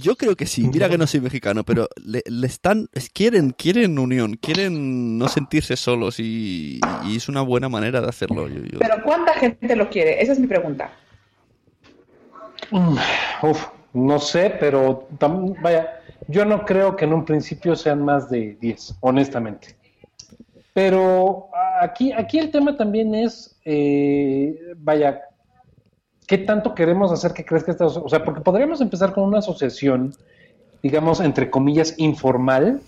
Yo 0.00 0.16
creo 0.16 0.34
que 0.36 0.46
sí. 0.46 0.66
Mira 0.66 0.88
que 0.88 0.98
no 0.98 1.06
soy 1.06 1.20
mexicano, 1.20 1.62
pero 1.64 1.88
le, 2.04 2.22
le 2.26 2.46
están. 2.46 2.88
es- 2.92 3.08
quieren, 3.08 3.50
quieren 3.50 3.98
unión, 3.98 4.34
quieren 4.34 5.16
no 5.16 5.28
sentirse 5.28 5.76
solos 5.76 6.18
y, 6.18 6.80
y 7.04 7.16
es 7.16 7.28
una 7.28 7.40
buena 7.42 7.68
manera 7.68 8.00
de 8.00 8.08
hacerlo. 8.08 8.48
Yo- 8.48 8.64
yo- 8.64 8.78
Pero 8.80 9.02
¿cuánta 9.04 9.34
gente 9.34 9.76
lo 9.76 9.88
quiere? 9.88 10.20
Esa 10.20 10.32
es 10.32 10.40
mi 10.40 10.48
pregunta. 10.48 10.90
Mm, 12.72 12.96
Uf, 13.42 13.66
no 13.94 14.18
sé, 14.18 14.50
pero 14.58 15.08
tam- 15.18 15.54
vaya, 15.62 16.00
yo 16.26 16.44
no 16.44 16.64
creo 16.64 16.96
que 16.96 17.04
en 17.04 17.12
un 17.12 17.24
principio 17.24 17.76
sean 17.76 18.04
más 18.04 18.28
de 18.28 18.56
10, 18.60 18.96
honestamente. 19.00 19.75
Pero 20.76 21.48
aquí, 21.80 22.12
aquí 22.12 22.38
el 22.38 22.50
tema 22.50 22.76
también 22.76 23.14
es, 23.14 23.58
eh, 23.64 24.58
vaya, 24.76 25.22
¿qué 26.26 26.36
tanto 26.36 26.74
queremos 26.74 27.10
hacer 27.10 27.32
que 27.32 27.46
crezca 27.46 27.72
esta 27.72 27.86
O 27.86 28.10
sea, 28.10 28.22
porque 28.22 28.42
podríamos 28.42 28.82
empezar 28.82 29.14
con 29.14 29.24
una 29.24 29.38
asociación, 29.38 30.12
digamos, 30.82 31.20
entre 31.20 31.48
comillas, 31.50 31.94
informal, 31.96 32.82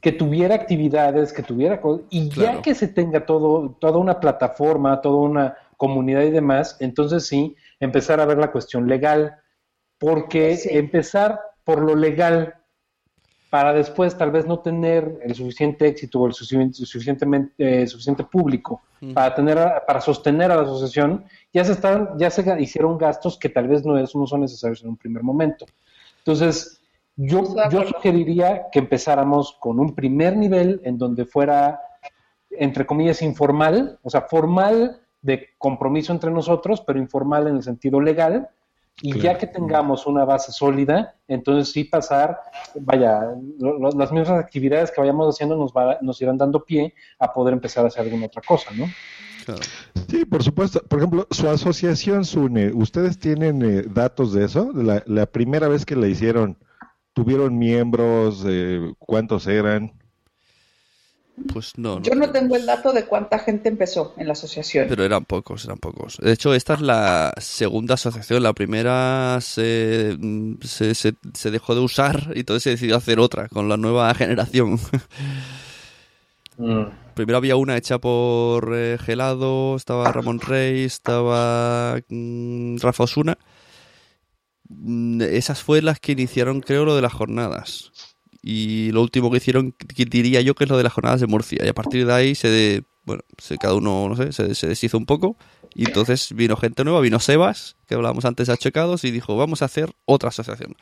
que 0.00 0.12
tuviera 0.12 0.54
actividades, 0.54 1.32
que 1.32 1.42
tuviera 1.42 1.80
co- 1.80 2.02
y 2.08 2.28
Claro. 2.30 2.58
ya 2.58 2.62
que 2.62 2.76
se 2.76 2.86
tenga 2.86 3.26
todo, 3.26 3.76
toda 3.80 3.98
una 3.98 4.20
plataforma, 4.20 5.00
toda 5.00 5.16
una 5.28 5.56
comunidad 5.76 6.22
y 6.22 6.30
demás, 6.30 6.76
entonces 6.78 7.26
sí, 7.26 7.56
empezar 7.80 8.20
a 8.20 8.26
ver 8.26 8.38
la 8.38 8.52
cuestión 8.52 8.86
legal, 8.86 9.34
porque 9.98 10.56
Sí. 10.56 10.68
empezar 10.70 11.40
por 11.64 11.80
lo 11.82 11.96
legal 11.96 12.54
para 13.50 13.72
después 13.72 14.16
tal 14.16 14.30
vez 14.30 14.46
no 14.46 14.60
tener 14.60 15.18
el 15.22 15.34
suficiente 15.34 15.86
éxito 15.88 16.20
o 16.20 16.26
el 16.28 16.32
sufici- 16.32 16.72
suficientemente 16.72 17.52
eh, 17.82 17.86
suficiente 17.86 18.24
público 18.24 18.80
para 19.14 19.34
tener 19.34 19.58
para 19.86 20.00
sostener 20.00 20.52
a 20.52 20.56
la 20.56 20.62
asociación, 20.62 21.24
ya 21.52 21.64
se 21.64 21.72
están 21.72 22.10
ya 22.18 22.30
se 22.30 22.44
hicieron 22.60 22.96
gastos 22.98 23.38
que 23.38 23.48
tal 23.48 23.66
vez 23.66 23.84
no, 23.84 23.98
es- 23.98 24.14
no 24.14 24.26
son 24.26 24.42
necesarios 24.42 24.82
en 24.82 24.90
un 24.90 24.96
primer 24.96 25.22
momento. 25.22 25.66
Entonces, 26.18 26.82
yo, 27.16 27.42
yo 27.70 27.82
sugeriría 27.84 28.66
que 28.70 28.78
empezáramos 28.78 29.56
con 29.58 29.80
un 29.80 29.94
primer 29.94 30.36
nivel 30.36 30.80
en 30.84 30.96
donde 30.98 31.24
fuera, 31.24 31.80
entre 32.50 32.86
comillas, 32.86 33.20
informal, 33.22 33.98
o 34.02 34.10
sea, 34.10 34.22
formal 34.22 35.00
de 35.22 35.48
compromiso 35.58 36.12
entre 36.12 36.30
nosotros, 36.30 36.82
pero 36.86 36.98
informal 36.98 37.46
en 37.48 37.56
el 37.56 37.62
sentido 37.62 38.00
legal. 38.00 38.48
Y 39.02 39.12
Claro. 39.12 39.24
ya 39.24 39.38
que 39.38 39.46
tengamos 39.46 40.06
una 40.06 40.24
base 40.24 40.52
sólida, 40.52 41.14
entonces 41.26 41.72
sí 41.72 41.84
pasar, 41.84 42.38
vaya, 42.80 43.34
lo- 43.58 43.78
lo- 43.78 43.90
las 43.92 44.12
mismas 44.12 44.30
actividades 44.38 44.90
que 44.90 45.00
vayamos 45.00 45.34
haciendo 45.34 45.56
nos, 45.56 45.72
va- 45.72 45.98
nos 46.02 46.20
irán 46.20 46.36
dando 46.36 46.62
pie 46.64 46.92
a 47.18 47.32
poder 47.32 47.54
empezar 47.54 47.84
a 47.84 47.88
hacer 47.88 48.02
alguna 48.02 48.26
otra 48.26 48.42
cosa, 48.46 48.70
¿no? 48.76 48.84
Claro. 49.46 49.60
Sí, 50.08 50.24
por 50.26 50.42
supuesto. 50.42 50.82
Por 50.86 50.98
ejemplo, 50.98 51.26
su 51.30 51.48
asociación 51.48 52.24
SUNE, 52.26 52.72
¿ustedes 52.74 53.18
tienen 53.18 53.62
eh, 53.62 53.84
datos 53.88 54.34
de 54.34 54.44
eso? 54.44 54.72
De 54.72 54.84
La, 54.84 55.02
la 55.06 55.24
primera 55.26 55.66
vez 55.68 55.86
que 55.86 55.96
la 55.96 56.06
hicieron, 56.06 56.58
¿tuvieron 57.14 57.58
miembros? 57.58 58.44
Eh, 58.46 58.92
¿Cuántos 58.98 59.46
eran? 59.46 59.92
Pues 61.52 61.72
no, 61.78 61.96
no 61.96 62.02
Yo 62.02 62.14
no 62.14 62.30
tengo 62.30 62.54
el 62.56 62.66
dato 62.66 62.92
de 62.92 63.04
cuánta 63.06 63.38
gente 63.38 63.68
empezó 63.68 64.14
en 64.18 64.26
la 64.26 64.32
asociación. 64.34 64.86
Pero 64.88 65.04
eran 65.04 65.24
pocos, 65.24 65.64
eran 65.64 65.78
pocos. 65.78 66.18
De 66.18 66.32
hecho, 66.32 66.54
esta 66.54 66.74
es 66.74 66.80
la 66.80 67.32
segunda 67.38 67.94
asociación. 67.94 68.42
La 68.42 68.52
primera 68.52 69.38
se, 69.40 70.16
mm, 70.20 70.54
se, 70.62 70.94
se- 70.94 71.14
se 71.34 71.50
dejó 71.50 71.74
de 71.74 71.80
usar 71.80 72.32
y 72.34 72.40
entonces 72.40 72.62
se 72.64 72.70
decidió 72.70 72.96
hacer 72.96 73.18
otra 73.20 73.48
con 73.48 73.68
la 73.68 73.76
nueva 73.76 74.12
generación. 74.14 74.78
Primero 77.14 77.38
había 77.38 77.56
una 77.56 77.76
hecha 77.76 77.98
por 77.98 78.72
eh, 78.74 78.98
Gelado, 78.98 79.76
estaba 79.76 80.10
Ramón 80.12 80.40
Rey, 80.40 80.84
estaba 80.84 81.98
mm, 82.08 82.76
Rafa 82.78 83.04
Osuna. 83.04 83.38
Mm, 84.68 85.22
Esas 85.22 85.62
fue 85.62 85.82
las 85.82 86.00
que 86.00 86.12
iniciaron, 86.12 86.60
creo, 86.60 86.84
lo 86.84 86.94
de 86.96 87.02
las 87.02 87.12
jornadas. 87.12 87.92
Y 88.42 88.90
lo 88.92 89.02
último 89.02 89.30
que 89.30 89.36
hicieron, 89.36 89.72
que 89.72 90.04
diría 90.06 90.40
yo, 90.40 90.54
que 90.54 90.64
es 90.64 90.70
lo 90.70 90.76
de 90.78 90.82
las 90.84 90.92
jornadas 90.92 91.20
de 91.20 91.26
Murcia. 91.26 91.64
Y 91.64 91.68
a 91.68 91.74
partir 91.74 92.06
de 92.06 92.12
ahí 92.12 92.34
se, 92.34 92.48
de- 92.48 92.82
bueno, 93.04 93.22
se, 93.38 93.58
cada 93.58 93.74
uno, 93.74 94.08
no 94.08 94.16
sé, 94.16 94.32
se, 94.32 94.54
se 94.54 94.66
deshizo 94.66 94.96
un 94.96 95.06
poco. 95.06 95.36
Y 95.74 95.84
entonces 95.86 96.32
vino 96.34 96.56
gente 96.56 96.82
nueva, 96.84 97.00
vino 97.00 97.20
Sebas, 97.20 97.76
que 97.86 97.94
hablábamos 97.94 98.24
antes 98.24 98.46
de 98.46 98.52
Achecados, 98.54 99.04
y 99.04 99.10
dijo, 99.10 99.36
vamos 99.36 99.62
a 99.62 99.66
hacer 99.66 99.90
otra 100.06 100.30
asociación. 100.30 100.74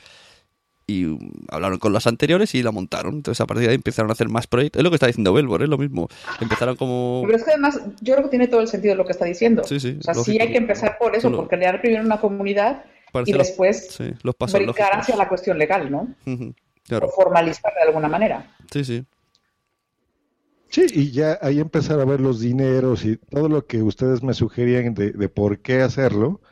Y 0.87 1.05
um, 1.05 1.19
hablaron 1.51 1.79
con 1.79 1.93
los 1.93 2.07
anteriores 2.07 2.55
y 2.55 2.63
la 2.63 2.71
montaron. 2.71 3.17
Entonces 3.17 3.41
a 3.43 3.47
partir 3.47 3.65
de 3.67 3.71
ahí 3.71 3.75
empezaron 3.75 4.11
a 4.11 4.13
hacer 4.13 4.29
más 4.29 4.47
proyectos. 4.47 4.81
Es 4.81 4.85
lo 4.85 4.91
que 4.91 4.97
está 4.97 5.07
diciendo 5.07 5.35
Belbor, 5.35 5.63
es 5.63 5.69
lo 5.69 5.77
mismo. 5.77 6.09
Empezaron 6.41 6.77
como... 6.77 7.23
Pero 7.27 7.37
es 7.37 7.45
que 7.45 7.51
además, 7.51 7.79
yo 8.01 8.15
creo 8.15 8.25
que 8.25 8.31
tiene 8.31 8.47
todo 8.49 8.61
el 8.63 8.69
sentido 8.69 8.95
lo 8.95 9.05
que 9.05 9.13
está 9.13 9.27
diciendo. 9.27 9.65
Sí, 9.65 9.81
sí, 9.81 9.97
o 9.99 10.03
sea, 10.03 10.15
sí 10.15 10.39
hay 10.41 10.51
que 10.51 10.57
empezar 10.59 10.97
por 10.99 11.15
eso, 11.15 11.31
por 11.31 11.49
crear 11.49 11.81
primero 11.83 12.05
una 12.05 12.21
comunidad 12.21 12.85
parece 13.13 13.33
y 13.33 13.35
los- 13.35 13.47
después 13.49 13.89
sí, 13.91 14.13
los 14.23 14.35
pasos 14.35 14.55
brincar 14.61 14.77
lógicos. 14.87 15.01
hacia 15.03 15.17
la 15.17 15.29
cuestión 15.29 15.59
legal, 15.59 15.91
¿no? 15.91 16.09
Ujú, 16.27 16.55
Claro, 16.89 17.07
O 17.07 17.11
formalizar 17.11 17.73
de 17.75 17.87
alguna 17.87 18.09
manera. 18.09 18.57
sí, 18.73 18.85
sí. 18.85 19.05
Sí, 20.71 20.85
y 20.93 21.11
ya 21.13 21.39
ahí 21.41 21.61
empezar 21.61 21.99
a 21.99 22.05
ver 22.05 22.21
los 22.21 22.41
dineros 22.41 23.05
y 23.07 23.17
todo 23.17 23.49
lo 23.49 23.67
que 23.67 23.83
ustedes 23.83 24.23
me 24.23 24.35
sugerían 24.35 24.93
de, 24.93 25.13
de 25.13 25.29
por 25.31 25.61
qué 25.61 25.81
hacerlo, 25.81 26.43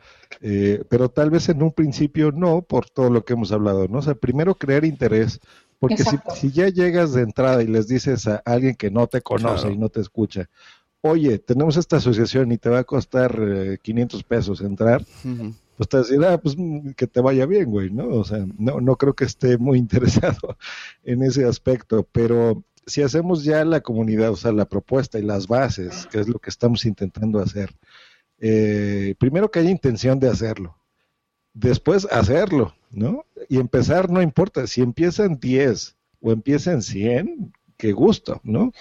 eh, 0.41 0.83
pero 0.89 1.09
tal 1.09 1.29
vez 1.29 1.49
en 1.49 1.61
un 1.61 1.71
principio 1.71 2.31
no, 2.31 2.63
por 2.63 2.89
todo 2.89 3.11
lo 3.11 3.23
que 3.23 3.33
hemos 3.33 3.51
hablado, 3.51 3.87
¿no? 3.87 3.99
O 3.99 4.01
sea, 4.01 4.15
primero 4.15 4.55
crear 4.55 4.85
interés, 4.85 5.39
porque 5.77 6.03
si, 6.03 6.17
si 6.35 6.51
ya 6.51 6.69
llegas 6.69 7.13
de 7.13 7.21
entrada 7.21 7.61
y 7.61 7.67
les 7.67 7.87
dices 7.87 8.27
a 8.27 8.37
alguien 8.43 8.73
que 8.75 8.89
no 8.89 9.05
te 9.05 9.21
conoce 9.21 9.61
Claro. 9.63 9.75
y 9.75 9.77
no 9.77 9.89
te 9.89 10.01
escucha, 10.01 10.49
oye, 11.01 11.37
tenemos 11.37 11.77
esta 11.77 11.97
asociación 11.97 12.51
y 12.51 12.57
te 12.57 12.69
va 12.69 12.79
a 12.79 12.83
costar 12.85 13.39
eh, 13.39 13.77
500 13.83 14.23
pesos 14.23 14.61
entrar. 14.61 15.03
Pues 15.77 15.87
te 15.89 15.97
decir, 15.97 16.23
ah, 16.25 16.39
pues 16.39 16.55
mm, 16.57 16.91
que 16.91 17.07
te 17.07 17.21
vaya 17.21 17.45
bien, 17.45 17.69
güey, 17.69 17.91
¿no? 17.91 18.07
O 18.09 18.23
sea, 18.25 18.45
no, 18.57 18.81
no 18.81 18.95
creo 18.97 19.13
que 19.13 19.25
esté 19.25 19.57
muy 19.57 19.77
interesado 19.79 20.57
en 21.03 21.23
ese 21.23 21.45
aspecto, 21.45 22.07
pero 22.11 22.63
si 22.87 23.03
hacemos 23.03 23.43
ya 23.43 23.63
la 23.63 23.81
comunidad, 23.81 24.31
o 24.31 24.35
sea, 24.35 24.51
la 24.51 24.65
propuesta 24.65 25.19
y 25.19 25.21
las 25.21 25.47
bases, 25.47 26.07
que 26.07 26.19
es 26.19 26.27
lo 26.27 26.39
que 26.39 26.49
estamos 26.49 26.85
intentando 26.85 27.39
hacer, 27.39 27.75
eh, 28.39 29.15
primero 29.19 29.51
que 29.51 29.59
haya 29.59 29.69
intención 29.69 30.19
de 30.19 30.29
hacerlo, 30.29 30.77
después 31.53 32.07
hacerlo, 32.11 32.73
¿no? 32.91 33.25
Y 33.49 33.57
empezar, 33.57 34.09
no 34.09 34.21
importa, 34.21 34.65
si 34.67 34.81
empiezan 34.81 35.39
10 35.39 35.95
o 36.21 36.31
empiezan 36.31 36.81
100, 36.81 37.53
qué 37.77 37.91
gusto, 37.91 38.41
¿no? 38.43 38.71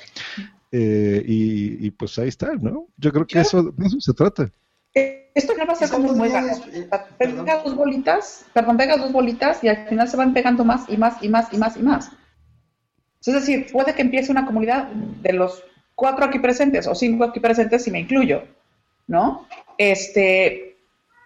Eh, 0.73 1.23
y, 1.27 1.87
y, 1.87 1.91
pues 1.91 2.19
ahí 2.19 2.29
está, 2.29 2.55
¿no? 2.55 2.89
Yo 2.97 3.13
creo 3.13 3.27
que 3.27 3.41
eso, 3.41 3.63
de 3.63 3.87
eso 3.87 4.01
se 4.01 4.15
trata. 4.15 4.51
Esto 5.35 5.53
no 5.55 5.67
va 5.67 5.75
a 5.75 5.77
ser 5.77 5.91
como 5.91 6.17
podrías, 6.17 6.63
eh, 6.73 6.89
perdón. 7.19 7.45
Pegas 7.45 7.65
dos 7.65 7.77
bolitas, 7.77 8.47
perdón, 8.55 8.79
pegas 8.79 8.99
dos 8.99 9.13
bolitas 9.13 9.63
y 9.63 9.69
al 9.69 9.87
final 9.87 10.09
se 10.09 10.17
van 10.17 10.33
pegando 10.33 10.65
más 10.65 10.89
y 10.89 10.97
más 10.97 11.23
y 11.23 11.29
más 11.29 11.53
y 11.53 11.59
más 11.59 11.77
y 11.77 11.83
más. 11.83 12.11
Es 13.25 13.35
decir, 13.35 13.71
puede 13.71 13.95
que 13.95 14.01
empiece 14.01 14.33
una 14.33 14.47
comunidad 14.47 14.87
de 14.87 15.35
los 15.35 15.63
cuatro 15.95 16.25
aquí 16.25 16.39
presentes 16.39 16.87
o 16.87 16.95
cinco 16.95 17.25
aquí 17.25 17.41
presentes 17.41 17.85
si 17.85 17.91
me 17.91 18.01
incluyo, 18.01 18.45
¿no? 19.09 19.47
Este, 19.77 20.79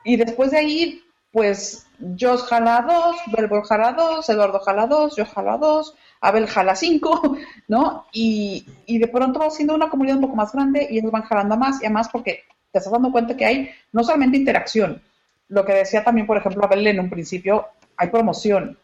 y 0.05 0.17
después 0.17 0.51
de 0.51 0.59
ahí, 0.59 1.03
pues 1.31 1.87
Jos 2.19 2.43
jala 2.49 2.85
dos, 2.89 3.17
Belbor 3.31 3.65
jala 3.65 3.93
dos, 3.93 4.29
Eduardo 4.29 4.59
jala 4.59 4.89
dos, 4.89 5.15
yo 5.15 5.25
jala 5.25 5.57
dos, 5.57 5.95
Abel 6.21 6.49
jala 6.49 6.75
cinco, 6.75 7.37
¿no? 7.69 8.07
Y, 8.13 8.67
y 8.87 8.99
de 8.99 9.07
pronto 9.07 9.39
va 9.39 9.51
siendo 9.51 9.77
una 9.77 9.89
comunidad 9.89 10.17
un 10.17 10.23
poco 10.23 10.35
más 10.35 10.53
grande 10.53 10.89
y 10.91 10.99
ellos 10.99 11.13
van 11.13 11.23
jalando 11.23 11.55
a 11.55 11.59
más 11.59 11.81
y 11.81 11.87
a 11.87 11.91
más 11.91 12.09
porque 12.09 12.43
te 12.73 12.79
estás 12.79 12.93
dando 12.93 13.13
cuenta 13.13 13.37
que 13.37 13.45
hay 13.45 13.71
no 13.93 14.05
solamente 14.05 14.37
interacción, 14.37 15.03
lo 15.49 15.65
que 15.65 15.75
decía 15.75 16.05
también, 16.05 16.27
por 16.27 16.37
ejemplo, 16.37 16.65
Abel 16.65 16.87
en 16.87 17.01
un 17.01 17.11
principio, 17.11 17.67
hay 17.97 18.09
promoción, 18.09 18.79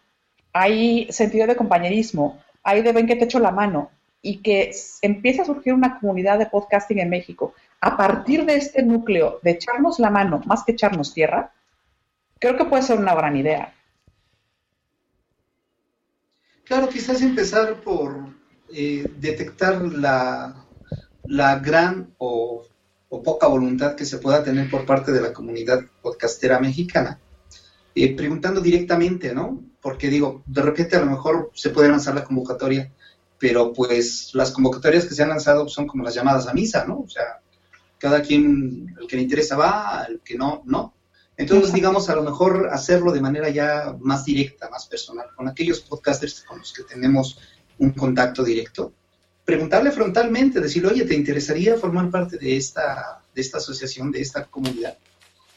hay 0.53 1.07
sentido 1.11 1.47
de 1.47 1.57
compañerismo, 1.57 2.43
hay 2.63 2.83
de 2.83 2.93
ven 2.93 3.07
que 3.07 3.17
te 3.17 3.25
echo 3.25 3.39
la 3.39 3.53
mano 3.53 3.91
y 4.21 4.39
que 4.39 4.75
empieza 5.03 5.43
a 5.43 5.47
surgir 5.47 5.73
una 5.73 6.01
comunidad 6.01 6.39
de 6.39 6.47
podcasting 6.47 6.99
en 6.99 7.11
México. 7.11 7.55
A 7.81 7.97
partir 7.97 8.45
de 8.45 8.57
este 8.57 8.83
núcleo 8.83 9.39
de 9.43 9.53
echarnos 9.53 10.01
la 10.01 10.11
mano 10.11 10.43
más 10.47 10.65
que 10.65 10.73
echarnos 10.73 11.15
tierra, 11.15 11.53
creo 12.41 12.57
que 12.57 12.65
puede 12.65 12.83
ser 12.83 12.99
una 12.99 13.15
gran 13.15 13.37
idea. 13.37 13.73
Claro, 16.65 16.89
quizás 16.89 17.23
empezar 17.23 17.75
por 17.83 18.31
eh, 18.75 19.09
detectar 19.19 19.81
la, 19.83 20.57
la 21.23 21.61
gran 21.61 22.13
o, 22.19 22.67
o 23.17 23.23
poca 23.23 23.47
voluntad 23.47 23.95
que 23.95 24.05
se 24.05 24.19
pueda 24.19 24.45
tener 24.45 24.71
por 24.71 24.85
parte 24.85 25.11
de 25.11 25.23
la 25.23 25.33
comunidad 25.33 25.81
podcastera 26.03 26.61
mexicana, 26.61 27.19
eh, 27.95 28.15
preguntando 28.15 28.61
directamente, 28.61 29.35
¿no? 29.35 29.65
Porque 29.81 30.11
digo, 30.11 30.43
de 30.47 30.61
repente 30.61 30.97
a 30.97 31.01
lo 31.01 31.11
mejor 31.11 31.51
se 31.55 31.71
puede 31.71 31.89
lanzar 31.89 32.15
la 32.15 32.25
convocatoria, 32.25 32.93
pero 33.39 33.73
pues 33.73 34.33
las 34.35 34.51
convocatorias 34.51 35.07
que 35.07 35.15
se 35.15 35.23
han 35.23 35.31
lanzado 35.31 35.67
son 35.69 35.87
como 35.87 36.05
las 36.05 36.15
llamadas 36.15 36.47
a 36.47 36.53
misa, 36.53 36.85
¿no? 36.85 37.01
O 37.01 37.09
sea, 37.09 37.41
cada 37.99 38.21
quien, 38.21 38.95
el 39.01 39.07
que 39.07 39.17
le 39.17 39.23
interesa 39.23 39.57
va, 39.57 40.05
el 40.09 40.21
que 40.21 40.37
no, 40.37 40.63
no. 40.67 40.93
Entonces, 41.39 41.73
digamos, 41.73 42.11
a 42.11 42.17
lo 42.17 42.23
mejor 42.23 42.69
hacerlo 42.71 43.13
de 43.13 43.21
manera 43.21 43.49
ya 43.49 43.97
más 44.01 44.27
directa, 44.27 44.69
más 44.69 44.87
personal, 44.87 45.29
con 45.35 45.49
aquellos 45.49 45.81
podcasters 45.81 46.43
con 46.43 46.59
los 46.59 46.73
que 46.73 46.83
tenemos 46.83 47.39
un 47.79 47.91
contacto 47.93 48.45
directo, 48.45 48.93
preguntarle 49.47 49.93
frontalmente, 49.93 50.61
decirle, 50.61 50.91
oye, 50.91 51.05
¿te 51.05 51.15
interesaría 51.15 51.77
formar 51.77 52.11
parte 52.11 52.37
de 52.37 52.57
esta, 52.57 53.23
de 53.33 53.41
esta 53.41 53.59
asociación, 53.59 54.11
de 54.11 54.21
esta 54.21 54.45
comunidad? 54.45 54.99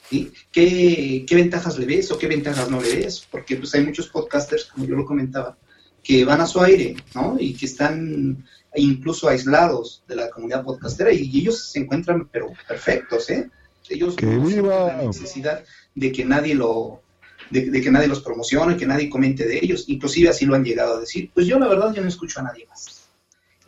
¿Sí? 0.08 0.32
¿Qué, 0.52 1.26
¿Qué 1.28 1.36
ventajas 1.36 1.78
le 1.78 1.88
ves 1.88 2.12
o 2.12 2.18
qué 2.18 2.28
ventajas 2.28 2.70
no 2.70 2.80
le 2.80 2.96
ves? 2.96 3.28
Porque 3.30 3.58
pues 3.58 3.74
hay 3.74 3.84
muchos 3.84 4.08
podcasters, 4.08 4.66
como 4.66 4.86
yo 4.86 4.96
lo 4.96 5.06
comentaba, 5.06 5.58
que 6.04 6.24
van 6.24 6.40
a 6.40 6.46
su 6.46 6.62
aire, 6.62 6.96
¿no? 7.16 7.36
Y 7.40 7.56
que 7.56 7.66
están 7.66 8.46
incluso 8.76 9.28
aislados 9.28 10.04
de 10.08 10.16
la 10.16 10.30
comunidad 10.30 10.64
podcastera 10.64 11.12
y 11.12 11.40
ellos 11.40 11.70
se 11.72 11.80
encuentran, 11.80 12.30
pero 12.32 12.54
perfectos, 12.68 13.30
¿eh? 13.32 13.50
Ellos 13.90 14.16
¡Que 14.16 14.28
no 14.28 14.46
viva! 14.46 14.86
la 14.86 15.04
necesidad 15.04 15.64
de 15.96 16.12
que 16.12 16.24
nadie 16.24 16.54
lo 16.54 17.02
de, 17.50 17.72
de 17.72 17.82
que 17.82 17.90
nadie 17.90 18.08
los 18.08 18.22
promocione, 18.22 18.78
que 18.78 18.86
nadie 18.86 19.10
comente 19.10 19.48
de 19.48 19.58
ellos, 19.58 19.86
inclusive 19.88 20.30
así 20.30 20.46
lo 20.46 20.54
han 20.54 20.64
llegado 20.64 20.98
a 20.98 21.00
decir. 21.00 21.32
Pues 21.34 21.48
yo 21.48 21.58
la 21.58 21.68
verdad 21.68 21.92
yo 21.92 22.04
no 22.04 22.08
escucho 22.08 22.40
a 22.40 22.44
nadie 22.44 22.68
más. 22.68 22.99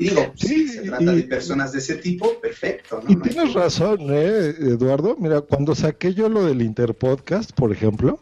Y 0.02 0.10
digo, 0.10 0.34
si 0.36 0.68
se 0.68 0.82
trata 0.82 1.14
de 1.14 1.22
personas 1.23 1.72
de 1.73 1.78
ese 1.78 1.95
tipo, 1.98 2.40
perfecto, 2.41 3.02
¿no? 3.03 3.11
Y 3.11 3.15
tienes 3.18 3.53
razón, 3.53 3.99
¿eh, 4.10 4.56
Eduardo? 4.60 5.15
Mira, 5.19 5.41
cuando 5.41 5.76
saqué 5.76 6.11
yo 6.15 6.28
lo 6.28 6.44
del 6.44 6.64
Interpodcast, 6.64 7.52
por 7.52 7.72
ejemplo, 7.72 8.19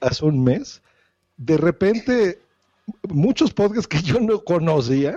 hace 0.00 0.24
un 0.24 0.42
mes, 0.42 0.82
de 1.36 1.56
repente 1.58 2.40
muchos 3.08 3.52
podcasts 3.52 3.86
que 3.86 4.02
yo 4.02 4.18
no 4.18 4.40
conocía, 4.42 5.16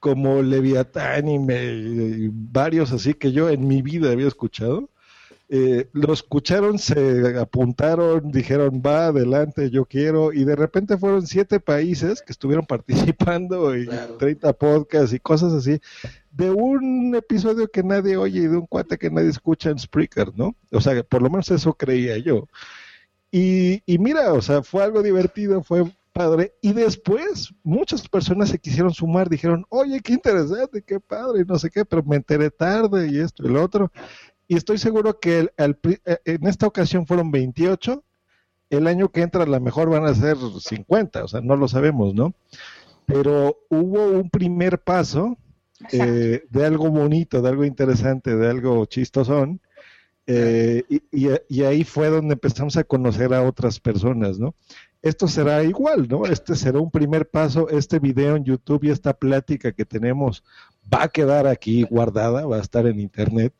como 0.00 0.40
Leviatán 0.40 1.28
y, 1.28 1.38
me- 1.38 1.64
y 1.74 2.30
varios 2.32 2.90
así 2.90 3.12
que 3.12 3.32
yo 3.32 3.50
en 3.50 3.68
mi 3.68 3.82
vida 3.82 4.10
había 4.12 4.28
escuchado, 4.28 4.88
eh, 5.48 5.88
lo 5.92 6.12
escucharon, 6.12 6.78
se 6.78 7.38
apuntaron, 7.38 8.32
dijeron, 8.32 8.82
va, 8.84 9.06
adelante, 9.06 9.70
yo 9.70 9.84
quiero, 9.84 10.32
y 10.32 10.44
de 10.44 10.56
repente 10.56 10.98
fueron 10.98 11.26
siete 11.26 11.60
países 11.60 12.22
que 12.22 12.32
estuvieron 12.32 12.66
participando 12.68 13.76
y 13.76 13.88
30 14.18 14.52
podcasts 14.54 15.12
y 15.12 15.20
cosas 15.20 15.52
así, 15.52 15.80
de 16.32 16.50
un 16.50 17.14
episodio 17.14 17.68
que 17.68 17.82
nadie 17.82 18.16
oye 18.16 18.40
y 18.40 18.48
de 18.48 18.56
un 18.56 18.66
cuate 18.66 18.98
que 18.98 19.10
nadie 19.10 19.30
escucha 19.30 19.70
en 19.70 19.78
Spreaker, 19.78 20.32
¿no? 20.36 20.56
O 20.72 20.80
sea, 20.80 21.02
por 21.04 21.22
lo 21.22 21.30
menos 21.30 21.50
eso 21.50 21.72
creía 21.74 22.18
yo. 22.18 22.48
Y, 23.30 23.82
y 23.86 23.98
mira, 23.98 24.32
o 24.32 24.42
sea, 24.42 24.62
fue 24.62 24.82
algo 24.82 25.02
divertido, 25.02 25.62
fue 25.62 25.84
padre. 26.16 26.54
Y 26.62 26.72
después 26.72 27.52
muchas 27.62 28.08
personas 28.08 28.48
se 28.48 28.58
quisieron 28.58 28.92
sumar, 28.92 29.28
dijeron, 29.28 29.66
oye, 29.68 30.00
qué 30.00 30.14
interesante, 30.14 30.82
qué 30.82 30.98
padre, 30.98 31.44
no 31.46 31.58
sé 31.58 31.70
qué, 31.70 31.84
pero 31.84 32.02
me 32.02 32.16
enteré 32.16 32.50
tarde 32.50 33.08
y 33.10 33.18
esto 33.18 33.46
y 33.46 33.50
lo 33.50 33.62
otro. 33.62 33.92
Y 34.48 34.56
estoy 34.56 34.78
seguro 34.78 35.18
que 35.18 35.38
el- 35.56 35.78
eh, 36.04 36.18
en 36.24 36.46
esta 36.46 36.66
ocasión 36.66 37.06
fueron 37.06 37.30
28, 37.30 38.04
el 38.70 38.86
año 38.86 39.10
que 39.10 39.22
entra 39.22 39.42
a 39.44 39.46
lo 39.46 39.60
mejor 39.60 39.90
van 39.90 40.04
a 40.06 40.14
ser 40.14 40.36
50, 40.60 41.24
o 41.24 41.28
sea, 41.28 41.40
no 41.40 41.56
lo 41.56 41.68
sabemos, 41.68 42.14
¿no? 42.14 42.34
Pero 43.06 43.58
hubo 43.70 44.06
un 44.08 44.30
primer 44.30 44.80
paso 44.80 45.36
eh, 45.92 46.42
de 46.48 46.64
algo 46.64 46.88
bonito, 46.90 47.42
de 47.42 47.48
algo 47.50 47.62
interesante, 47.64 48.34
de 48.34 48.48
algo 48.48 48.86
chistosón, 48.86 49.60
eh, 50.26 50.82
y, 50.88 51.02
y- 51.12 51.36
y 51.48 51.62
ahí 51.64 51.84
fue 51.84 52.08
donde 52.08 52.32
empezamos 52.32 52.76
a 52.78 52.84
conocer 52.84 53.34
a 53.34 53.42
otras 53.42 53.78
personas, 53.78 54.38
¿no? 54.38 54.54
Esto 55.02 55.28
será 55.28 55.62
igual, 55.62 56.08
¿no? 56.08 56.24
Este 56.24 56.56
será 56.56 56.80
un 56.80 56.90
primer 56.90 57.28
paso, 57.28 57.68
este 57.68 57.98
video 57.98 58.36
en 58.36 58.44
YouTube 58.44 58.84
y 58.84 58.90
esta 58.90 59.12
plática 59.12 59.70
que 59.72 59.84
tenemos 59.84 60.42
va 60.92 61.04
a 61.04 61.08
quedar 61.08 61.46
aquí 61.46 61.82
guardada, 61.82 62.46
va 62.46 62.56
a 62.56 62.60
estar 62.62 62.86
en 62.86 62.98
internet. 62.98 63.52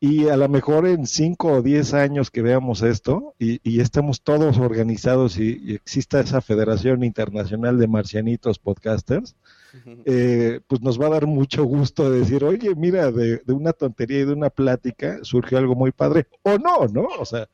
Y 0.00 0.28
a 0.28 0.36
lo 0.36 0.48
mejor 0.48 0.86
en 0.86 1.06
5 1.06 1.48
o 1.48 1.62
10 1.62 1.94
años 1.94 2.30
que 2.30 2.42
veamos 2.42 2.82
esto 2.82 3.34
y, 3.38 3.60
y 3.62 3.80
estemos 3.80 4.22
todos 4.22 4.58
organizados 4.58 5.38
y, 5.38 5.58
y 5.64 5.74
exista 5.74 6.20
esa 6.20 6.42
Federación 6.42 7.04
Internacional 7.04 7.78
de 7.78 7.88
Marcianitos 7.88 8.58
Podcasters, 8.58 9.36
eh, 10.04 10.60
pues 10.66 10.82
nos 10.82 11.00
va 11.00 11.06
a 11.06 11.10
dar 11.10 11.26
mucho 11.26 11.64
gusto 11.64 12.10
decir, 12.10 12.44
oye, 12.44 12.74
mira, 12.76 13.10
de, 13.10 13.38
de 13.38 13.52
una 13.52 13.72
tontería 13.72 14.20
y 14.20 14.24
de 14.24 14.32
una 14.32 14.50
plática 14.50 15.18
surgió 15.22 15.58
algo 15.58 15.74
muy 15.74 15.90
padre. 15.90 16.26
O 16.42 16.58
no, 16.58 16.86
¿no? 16.86 17.06
O 17.18 17.24
sea, 17.24 17.48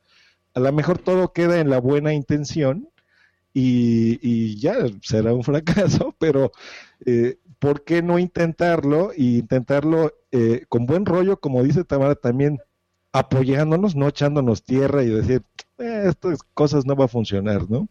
a 0.53 0.59
lo 0.59 0.71
mejor 0.71 0.99
todo 0.99 1.33
queda 1.33 1.59
en 1.59 1.69
la 1.69 1.79
buena 1.79 2.13
intención 2.13 2.89
y, 3.53 4.19
y 4.21 4.59
ya 4.59 4.75
será 5.01 5.33
un 5.33 5.43
fracaso, 5.43 6.15
pero 6.19 6.51
eh, 7.05 7.37
¿por 7.61 7.83
qué 7.83 8.01
no 8.01 8.17
intentarlo? 8.17 9.11
Y 9.15 9.37
intentarlo 9.37 10.11
eh, 10.31 10.65
con 10.67 10.87
buen 10.87 11.05
rollo, 11.05 11.39
como 11.39 11.61
dice 11.63 11.83
Tamara, 11.83 12.15
también 12.15 12.59
apoyándonos, 13.13 13.95
no 13.95 14.07
echándonos 14.07 14.63
tierra 14.63 15.03
y 15.03 15.09
decir, 15.09 15.43
"Eh, 15.77 16.05
estas 16.07 16.41
cosas 16.55 16.87
no 16.87 16.95
va 16.95 17.05
a 17.05 17.07
funcionar, 17.07 17.69
¿no? 17.69 17.87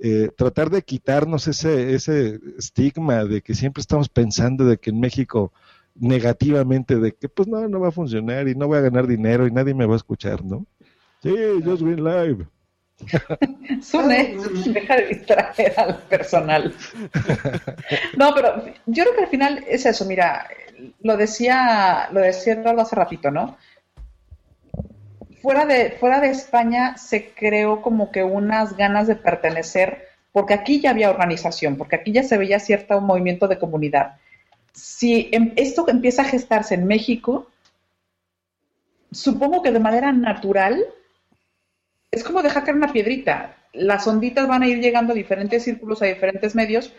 Eh, 0.00 0.30
tratar 0.36 0.68
de 0.68 0.82
quitarnos 0.82 1.46
ese, 1.46 1.94
ese 1.94 2.40
estigma 2.58 3.24
de 3.24 3.40
que 3.40 3.54
siempre 3.54 3.82
estamos 3.82 4.08
pensando 4.08 4.64
de 4.64 4.78
que 4.78 4.90
en 4.90 4.98
México 4.98 5.52
negativamente 5.94 6.98
de 6.98 7.12
que 7.12 7.28
pues 7.28 7.46
no, 7.46 7.68
no 7.68 7.78
va 7.78 7.88
a 7.88 7.92
funcionar 7.92 8.48
y 8.48 8.56
no 8.56 8.66
voy 8.66 8.78
a 8.78 8.80
ganar 8.80 9.06
dinero 9.06 9.46
y 9.46 9.52
nadie 9.52 9.74
me 9.74 9.86
va 9.86 9.94
a 9.94 9.98
escuchar, 9.98 10.44
¿no? 10.44 10.66
Sí, 11.22 11.32
Just 11.64 11.82
Green 11.82 12.02
Live. 12.02 12.48
Sune, 13.82 14.36
deja 14.66 14.96
de 14.96 15.06
distraer 15.06 15.74
al 15.76 15.98
personal. 16.02 16.74
No, 18.16 18.34
pero 18.34 18.64
yo 18.86 19.04
creo 19.04 19.16
que 19.16 19.22
al 19.24 19.30
final 19.30 19.64
es 19.68 19.86
eso, 19.86 20.04
mira, 20.04 20.46
lo 21.02 21.16
decía, 21.16 22.08
lo 22.12 22.20
decía 22.20 22.54
Eduardo 22.54 22.82
hace 22.82 22.96
ratito, 22.96 23.30
¿no? 23.30 23.56
Fuera 25.42 25.66
de, 25.66 25.90
fuera 25.92 26.20
de 26.20 26.30
España 26.30 26.96
se 26.96 27.30
creó 27.30 27.82
como 27.82 28.10
que 28.10 28.22
unas 28.22 28.76
ganas 28.76 29.06
de 29.06 29.16
pertenecer, 29.16 30.08
porque 30.32 30.54
aquí 30.54 30.80
ya 30.80 30.90
había 30.90 31.10
organización, 31.10 31.76
porque 31.76 31.96
aquí 31.96 32.12
ya 32.12 32.22
se 32.22 32.38
veía 32.38 32.58
cierto 32.58 33.00
movimiento 33.00 33.46
de 33.46 33.58
comunidad. 33.58 34.16
Si 34.72 35.28
em- 35.32 35.52
esto 35.56 35.86
empieza 35.88 36.22
a 36.22 36.26
gestarse 36.26 36.74
en 36.74 36.86
México, 36.86 37.50
supongo 39.12 39.62
que 39.62 39.70
de 39.70 39.80
manera 39.80 40.12
natural 40.12 40.84
es 42.14 42.24
como 42.24 42.42
dejar 42.42 42.64
caer 42.64 42.76
una 42.76 42.92
piedrita. 42.92 43.56
Las 43.72 44.06
onditas 44.06 44.46
van 44.46 44.62
a 44.62 44.68
ir 44.68 44.80
llegando 44.80 45.12
a 45.12 45.16
diferentes 45.16 45.64
círculos, 45.64 46.00
a 46.00 46.06
diferentes 46.06 46.54
medios, 46.54 46.92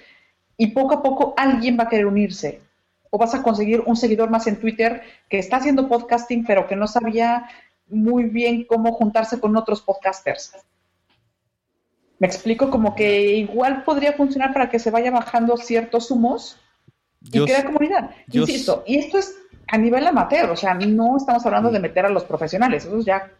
y 0.57 0.67
poco 0.67 0.95
a 0.95 1.03
poco 1.03 1.33
alguien 1.37 1.77
va 1.79 1.83
a 1.83 1.89
querer 1.89 2.05
unirse. 2.05 2.61
O 3.09 3.17
vas 3.17 3.33
a 3.33 3.41
conseguir 3.41 3.81
un 3.85 3.95
seguidor 3.95 4.29
más 4.29 4.45
en 4.47 4.59
Twitter 4.59 5.01
que 5.29 5.39
está 5.39 5.57
haciendo 5.57 5.87
podcasting, 5.87 6.45
pero 6.45 6.67
que 6.67 6.75
no 6.75 6.87
sabía 6.87 7.49
muy 7.87 8.25
bien 8.25 8.65
cómo 8.65 8.91
juntarse 8.91 9.39
con 9.39 9.55
otros 9.55 9.81
podcasters. 9.81 10.53
Me 12.19 12.27
explico 12.27 12.69
como 12.69 12.95
que 12.95 13.35
igual 13.37 13.83
podría 13.83 14.13
funcionar 14.13 14.53
para 14.53 14.69
que 14.69 14.79
se 14.79 14.91
vaya 14.91 15.11
bajando 15.11 15.55
ciertos 15.57 16.11
humos 16.11 16.59
y 17.21 17.39
crea 17.43 17.65
comunidad. 17.65 18.11
Insisto, 18.31 18.83
y 18.85 18.97
esto 18.97 19.17
es 19.17 19.35
a 19.67 19.77
nivel 19.77 20.05
amateur, 20.07 20.49
o 20.49 20.55
sea, 20.55 20.73
no 20.73 21.17
estamos 21.17 21.45
hablando 21.45 21.71
de 21.71 21.79
meter 21.79 22.05
a 22.05 22.09
los 22.09 22.23
profesionales, 22.23 22.85
esos 22.85 23.05
ya 23.05 23.31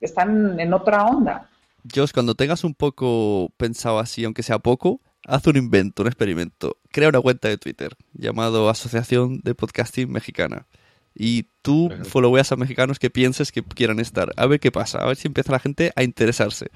están 0.00 0.58
en 0.60 0.72
otra 0.72 1.04
onda. 1.04 1.48
Jos, 1.94 2.12
cuando 2.12 2.34
tengas 2.34 2.64
un 2.64 2.74
poco 2.74 3.50
pensado 3.56 3.98
así, 3.98 4.24
aunque 4.24 4.42
sea 4.42 4.58
poco, 4.58 5.00
haz 5.26 5.46
un 5.46 5.56
invento, 5.56 6.02
un 6.02 6.08
experimento. 6.08 6.76
Crea 6.90 7.08
una 7.08 7.20
cuenta 7.20 7.48
de 7.48 7.58
Twitter 7.58 7.96
llamado 8.12 8.68
Asociación 8.68 9.40
de 9.42 9.54
Podcasting 9.54 10.10
Mexicana. 10.10 10.66
Y 11.14 11.48
tú 11.62 11.90
followeas 12.04 12.52
a 12.52 12.56
mexicanos 12.56 12.98
que 12.98 13.08
pienses 13.08 13.50
que 13.50 13.62
quieran 13.62 14.00
estar. 14.00 14.32
A 14.36 14.46
ver 14.46 14.60
qué 14.60 14.70
pasa, 14.70 14.98
a 14.98 15.06
ver 15.06 15.16
si 15.16 15.28
empieza 15.28 15.52
la 15.52 15.58
gente 15.58 15.92
a 15.96 16.02
interesarse. 16.02 16.70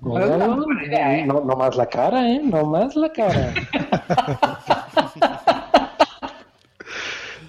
No, 0.00 0.18
no, 0.18 0.80
¿eh? 0.80 1.24
no, 1.26 1.44
no 1.44 1.56
más 1.56 1.76
la 1.76 1.86
cara, 1.86 2.28
¿eh? 2.28 2.40
No 2.42 2.66
más 2.66 2.94
la 2.96 3.12
cara. 3.12 3.54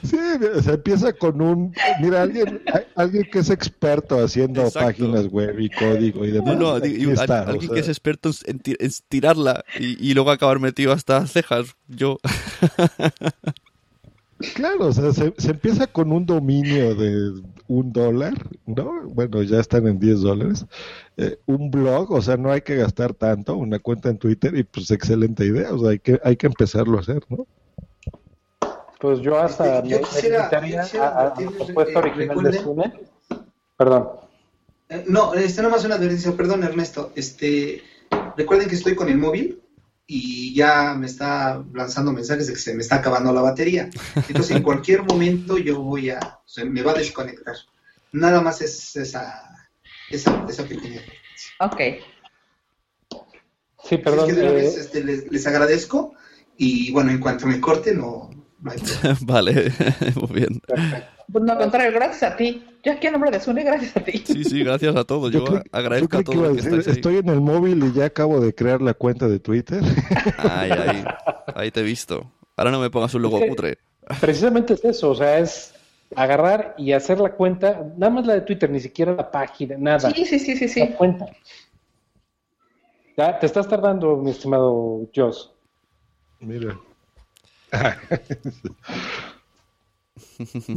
Sí, 0.03 0.17
o 0.55 0.61
sea, 0.61 0.73
empieza 0.73 1.13
con 1.13 1.41
un... 1.41 1.73
Mira, 2.01 2.23
alguien, 2.23 2.61
alguien 2.95 3.23
que 3.31 3.39
es 3.39 3.49
experto 3.49 4.21
haciendo 4.23 4.61
Exacto. 4.61 4.87
páginas 4.87 5.27
web 5.27 5.59
y 5.59 5.69
código 5.69 6.25
y 6.25 6.31
demás. 6.31 6.55
No, 6.57 6.73
no, 6.73 6.79
digo, 6.79 7.11
está, 7.11 7.43
al- 7.43 7.49
alguien 7.51 7.69
sea, 7.69 7.73
que 7.75 7.79
es 7.79 7.87
experto 7.87 8.31
en, 8.45 8.59
ti- 8.59 8.75
en 8.79 8.91
tirarla 9.07 9.63
y, 9.79 10.09
y 10.09 10.13
luego 10.13 10.31
acabar 10.31 10.59
metido 10.59 10.91
hasta 10.91 11.21
las 11.21 11.31
cejas. 11.31 11.75
Yo. 11.87 12.17
Claro, 14.55 14.87
o 14.87 14.91
sea, 14.91 15.13
se, 15.13 15.33
se 15.37 15.51
empieza 15.51 15.87
con 15.87 16.11
un 16.11 16.25
dominio 16.25 16.95
de 16.95 17.41
un 17.67 17.93
dólar, 17.93 18.33
¿no? 18.65 19.03
Bueno, 19.07 19.41
ya 19.41 19.59
están 19.59 19.87
en 19.87 19.99
10 19.99 20.19
dólares. 20.19 20.65
Eh, 21.15 21.37
un 21.45 21.71
blog, 21.71 22.11
o 22.11 22.21
sea, 22.21 22.35
no 22.35 22.51
hay 22.51 22.59
que 22.59 22.75
gastar 22.75 23.13
tanto, 23.13 23.55
una 23.55 23.79
cuenta 23.79 24.09
en 24.09 24.17
Twitter 24.17 24.53
y 24.57 24.63
pues 24.65 24.91
excelente 24.91 25.45
idea, 25.45 25.71
o 25.73 25.79
sea, 25.79 25.91
hay 25.91 25.99
que, 25.99 26.19
hay 26.25 26.35
que 26.35 26.47
empezarlo 26.47 26.97
a 26.97 27.01
hacer, 27.01 27.21
¿no? 27.29 27.47
Pues 29.03 29.19
yo 29.19 29.37
hasta 29.37 29.79
Este, 29.79 29.89
yo 29.89 29.97
me, 29.97 30.01
me 30.01 30.07
quisiera- 30.07 30.49
quisiera 30.61 31.07
a, 31.07 31.21
a 31.21 31.25
la 31.25 31.33
propuesta 31.51 31.91
eh, 31.91 31.97
original 31.97 32.27
de 32.29 32.51
recuerden- 32.51 32.63
Sune. 32.63 32.93
Perdón. 33.75 34.09
Eh, 34.87 35.03
No, 35.09 35.33
este 35.33 35.61
nomás 35.61 35.83
una 35.83 35.95
advertencia, 35.95 36.31
perdón 36.37 36.63
Ernesto. 36.63 37.11
Este, 37.13 37.83
recuerden 38.37 38.69
que 38.69 38.75
estoy 38.75 38.95
con 38.95 39.09
el 39.09 39.17
móvil 39.17 39.61
y 40.07 40.55
ya 40.55 40.93
me 40.93 41.07
está 41.07 41.61
lanzando 41.73 42.13
mensajes 42.13 42.47
de 42.47 42.53
que 42.53 42.59
se 42.59 42.73
me 42.75 42.81
está 42.81 42.95
acabando 42.95 43.33
la 43.33 43.41
batería. 43.41 43.89
Entonces 44.29 44.51
en 44.55 44.63
cualquier 44.63 45.03
momento 45.03 45.57
yo 45.57 45.81
voy 45.81 46.09
a, 46.09 46.19
o 46.45 46.47
sea, 46.47 46.63
me 46.63 46.81
va 46.81 46.91
a 46.93 46.95
desconectar. 46.95 47.55
Nada 48.13 48.39
más 48.39 48.61
es 48.61 48.95
esa, 48.95 49.67
esa, 50.09 50.45
esa 50.47 50.63
pequeña. 50.63 51.01
Ok. 51.59 51.81
Sí, 53.83 53.97
perdón. 53.97 54.29
es 54.29 54.35
que 54.35 54.41
de 54.41 54.47
eh, 54.47 54.53
vez, 54.53 54.77
este, 54.77 55.03
les, 55.03 55.29
les 55.29 55.45
agradezco 55.45 56.13
y 56.55 56.89
bueno, 56.93 57.11
en 57.11 57.19
cuanto 57.19 57.47
me 57.47 57.59
corte 57.59 57.93
no, 57.93 58.29
no 58.63 58.71
hay 58.71 58.77
problema. 58.79 59.17
vale, 59.21 59.71
muy 60.15 60.39
bien. 60.39 60.61
Pues 61.31 61.43
no, 61.43 61.51
al 61.53 61.57
contrario, 61.59 61.91
gracias 61.93 62.23
a 62.31 62.35
ti. 62.35 62.63
Yo 62.83 62.91
aquí 62.91 63.07
en 63.07 63.13
nombre 63.13 63.31
de 63.31 63.39
Sune, 63.39 63.63
gracias 63.63 63.95
a 63.95 64.01
ti. 64.01 64.23
Sí, 64.25 64.43
sí, 64.43 64.63
gracias 64.63 64.95
a 64.95 65.03
todos. 65.05 65.31
Yo, 65.31 65.45
agradezco 65.71 66.09
yo 66.11 66.19
a 66.19 66.23
que 66.23 66.31
todos 66.31 66.61
que 66.65 66.69
ahí. 66.75 66.95
estoy 66.95 67.17
en 67.17 67.29
el 67.29 67.39
móvil 67.41 67.83
y 67.85 67.93
ya 67.93 68.05
acabo 68.05 68.39
de 68.41 68.53
crear 68.53 68.81
la 68.81 68.93
cuenta 68.93 69.27
de 69.27 69.39
Twitter. 69.39 69.81
Ahí, 70.37 70.71
ahí. 70.71 71.03
Ahí 71.55 71.71
te 71.71 71.79
he 71.79 71.83
visto. 71.83 72.29
Ahora 72.57 72.71
no 72.71 72.79
me 72.81 72.89
pongas 72.89 73.13
un 73.13 73.21
logo 73.21 73.37
Es 73.37 73.43
que- 73.43 73.49
cutre. 73.49 73.77
precisamente 74.19 74.73
es 74.73 74.83
eso, 74.83 75.11
o 75.11 75.15
sea, 75.15 75.39
es 75.39 75.73
agarrar 76.15 76.75
y 76.77 76.91
hacer 76.91 77.19
la 77.19 77.31
cuenta, 77.31 77.83
nada 77.97 78.11
más 78.11 78.25
la 78.27 78.33
de 78.33 78.41
Twitter, 78.41 78.69
ni 78.69 78.79
siquiera 78.81 79.13
la 79.13 79.31
página, 79.31 79.75
nada. 79.77 80.11
Sí, 80.11 80.25
sí, 80.25 80.37
sí, 80.39 80.55
sí, 80.57 80.67
sí. 80.67 80.79
La 80.81 80.95
cuenta. 80.97 81.25
Ya, 83.17 83.39
te 83.39 83.45
estás 83.45 83.67
tardando, 83.67 84.17
mi 84.17 84.31
estimado 84.31 85.07
Joss. 85.15 85.51
Mira. 86.39 86.77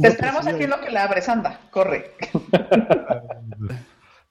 Te 0.01 0.07
esperamos 0.07 0.47
aquí 0.47 0.63
en 0.63 0.69
lo 0.69 0.79
que 0.81 0.89
la 0.91 1.03
abres, 1.03 1.29
anda, 1.29 1.59
corre. 1.71 2.11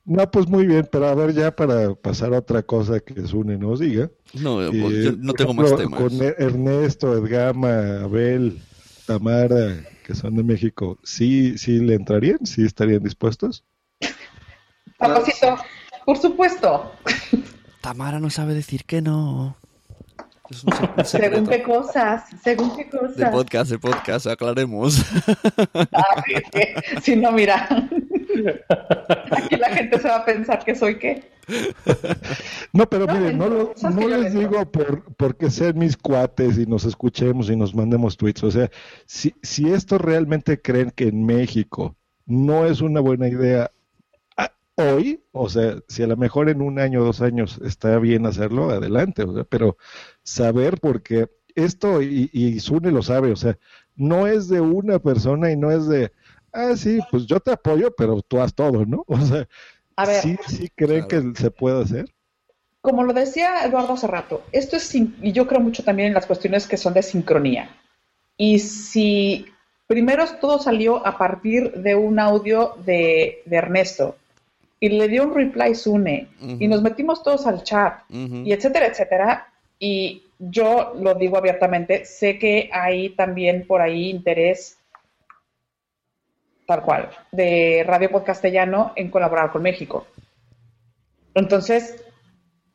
No, 0.04 0.30
pues 0.30 0.46
muy 0.46 0.66
bien, 0.66 0.88
pero 0.90 1.06
a 1.08 1.14
ver 1.14 1.32
ya 1.34 1.54
para 1.54 1.94
pasar 1.94 2.32
a 2.34 2.38
otra 2.38 2.62
cosa 2.62 3.00
que 3.00 3.26
Sune 3.26 3.56
nos 3.58 3.80
diga. 3.80 4.10
No, 4.34 4.62
Eh, 4.62 4.70
pues 4.80 5.04
yo 5.04 5.12
no 5.18 5.32
tengo 5.34 5.54
más 5.54 5.74
temas. 5.76 6.00
Con 6.00 6.12
Er- 6.22 6.36
Ernesto, 6.38 7.16
Edgama, 7.16 8.02
Abel, 8.04 8.62
Tamara, 9.06 9.76
que 10.04 10.14
son 10.14 10.36
de 10.36 10.44
México, 10.44 10.98
¿sí, 11.02 11.58
sí 11.58 11.80
le 11.80 11.94
entrarían? 11.94 12.44
¿Sí 12.46 12.64
estarían 12.64 13.02
dispuestos? 13.02 13.64
Papacito, 14.98 15.56
por 16.04 16.18
supuesto. 16.18 16.92
Tamara 17.80 18.20
no 18.20 18.30
sabe 18.30 18.54
decir 18.54 18.84
que 18.84 19.02
no. 19.02 19.56
Es 20.50 20.64
un, 20.64 20.72
se- 20.72 20.82
un 20.84 21.04
Según 21.04 21.46
qué 21.46 21.62
cosas, 21.62 22.24
según 22.42 22.76
qué 22.76 22.84
De 22.84 22.90
cosas. 22.90 23.30
podcast, 23.30 23.70
de 23.70 23.78
podcast, 23.78 24.26
aclaremos. 24.26 25.02
Ah, 25.92 26.22
sí, 26.26 26.34
sí. 26.52 27.00
Si 27.02 27.16
no, 27.16 27.32
mira. 27.32 27.68
Aquí 29.30 29.56
la 29.56 29.70
gente 29.70 29.98
se 29.98 30.08
va 30.08 30.16
a 30.16 30.24
pensar 30.24 30.64
que 30.64 30.74
soy 30.74 30.98
qué. 30.98 31.30
No, 32.72 32.88
pero 32.88 33.06
No, 33.06 33.14
miren, 33.14 33.38
no, 33.38 33.48
lo- 33.48 33.74
no 33.94 34.08
les 34.08 34.34
digo 34.34 34.70
por 34.70 35.04
porque 35.16 35.50
sean 35.50 35.78
mis 35.78 35.96
cuates 35.96 36.58
y 36.58 36.66
nos 36.66 36.84
escuchemos 36.84 37.48
y 37.50 37.56
nos 37.56 37.74
mandemos 37.74 38.16
tweets. 38.16 38.42
O 38.44 38.50
sea, 38.50 38.70
si, 39.06 39.34
si 39.42 39.72
esto 39.72 39.98
realmente 39.98 40.60
creen 40.60 40.90
que 40.90 41.08
en 41.08 41.24
México 41.24 41.96
no 42.26 42.66
es 42.66 42.80
una 42.80 43.00
buena 43.00 43.28
idea 43.28 43.70
ah, 44.36 44.52
hoy, 44.74 45.22
o 45.32 45.48
sea, 45.48 45.76
si 45.88 46.02
a 46.02 46.06
lo 46.08 46.16
mejor 46.16 46.48
en 46.48 46.60
un 46.60 46.78
año 46.80 47.00
o 47.02 47.04
dos 47.04 47.20
años 47.22 47.60
está 47.64 47.98
bien 47.98 48.26
hacerlo, 48.26 48.70
adelante. 48.70 49.22
O 49.22 49.32
sea, 49.32 49.44
pero 49.44 49.76
saber 50.26 50.78
porque 50.80 51.28
esto, 51.54 52.02
y, 52.02 52.30
y 52.34 52.60
Sune 52.60 52.90
lo 52.90 53.02
sabe, 53.02 53.32
o 53.32 53.36
sea, 53.36 53.58
no 53.96 54.26
es 54.26 54.48
de 54.48 54.60
una 54.60 54.98
persona 54.98 55.50
y 55.50 55.56
no 55.56 55.70
es 55.70 55.88
de, 55.88 56.12
ah, 56.52 56.76
sí, 56.76 56.98
pues 57.10 57.26
yo 57.26 57.40
te 57.40 57.52
apoyo, 57.52 57.94
pero 57.96 58.20
tú 58.22 58.40
haz 58.40 58.54
todo, 58.54 58.84
¿no? 58.84 59.04
O 59.08 59.20
sea, 59.20 59.48
A 59.96 60.06
ver, 60.06 60.20
sí, 60.22 60.36
sí 60.48 60.70
creen 60.76 61.06
que 61.08 61.32
se 61.40 61.50
puede 61.50 61.82
hacer. 61.82 62.14
como 62.82 63.02
lo 63.04 63.12
decía 63.12 63.64
Eduardo 63.64 63.94
hace 63.94 64.06
rato, 64.06 64.42
esto 64.52 64.76
es, 64.76 64.84
sin- 64.84 65.16
y 65.22 65.32
yo 65.32 65.46
creo 65.46 65.60
mucho 65.60 65.82
también 65.84 66.08
en 66.08 66.14
las 66.14 66.26
cuestiones 66.26 66.66
que 66.68 66.76
son 66.76 66.94
de 66.94 67.02
sincronía. 67.02 67.70
Y 68.38 68.58
si 68.60 69.46
primero 69.86 70.24
todo 70.40 70.58
salió 70.58 71.06
a 71.06 71.18
partir 71.18 71.72
de 71.72 71.94
un 71.94 72.18
audio 72.20 72.76
de, 72.84 73.42
de 73.46 73.56
Ernesto 73.56 74.16
y 74.80 74.90
le 74.90 75.08
dio 75.08 75.24
un 75.24 75.34
reply 75.34 75.74
Sune 75.74 76.28
y 76.60 76.68
nos 76.68 76.82
metimos 76.82 77.22
todos 77.22 77.46
al 77.46 77.62
chat 77.64 78.00
y 78.44 78.52
etcétera, 78.52 78.86
etcétera. 78.86 79.48
Y 79.78 80.24
yo 80.38 80.94
lo 80.96 81.14
digo 81.14 81.36
abiertamente, 81.36 82.04
sé 82.04 82.38
que 82.38 82.70
hay 82.72 83.10
también 83.10 83.66
por 83.66 83.80
ahí 83.80 84.10
interés, 84.10 84.78
tal 86.66 86.82
cual, 86.82 87.10
de 87.32 87.84
Radio 87.86 88.10
Podcastellano 88.10 88.92
en 88.96 89.10
colaborar 89.10 89.50
con 89.52 89.62
México. 89.62 90.06
Entonces, 91.34 92.02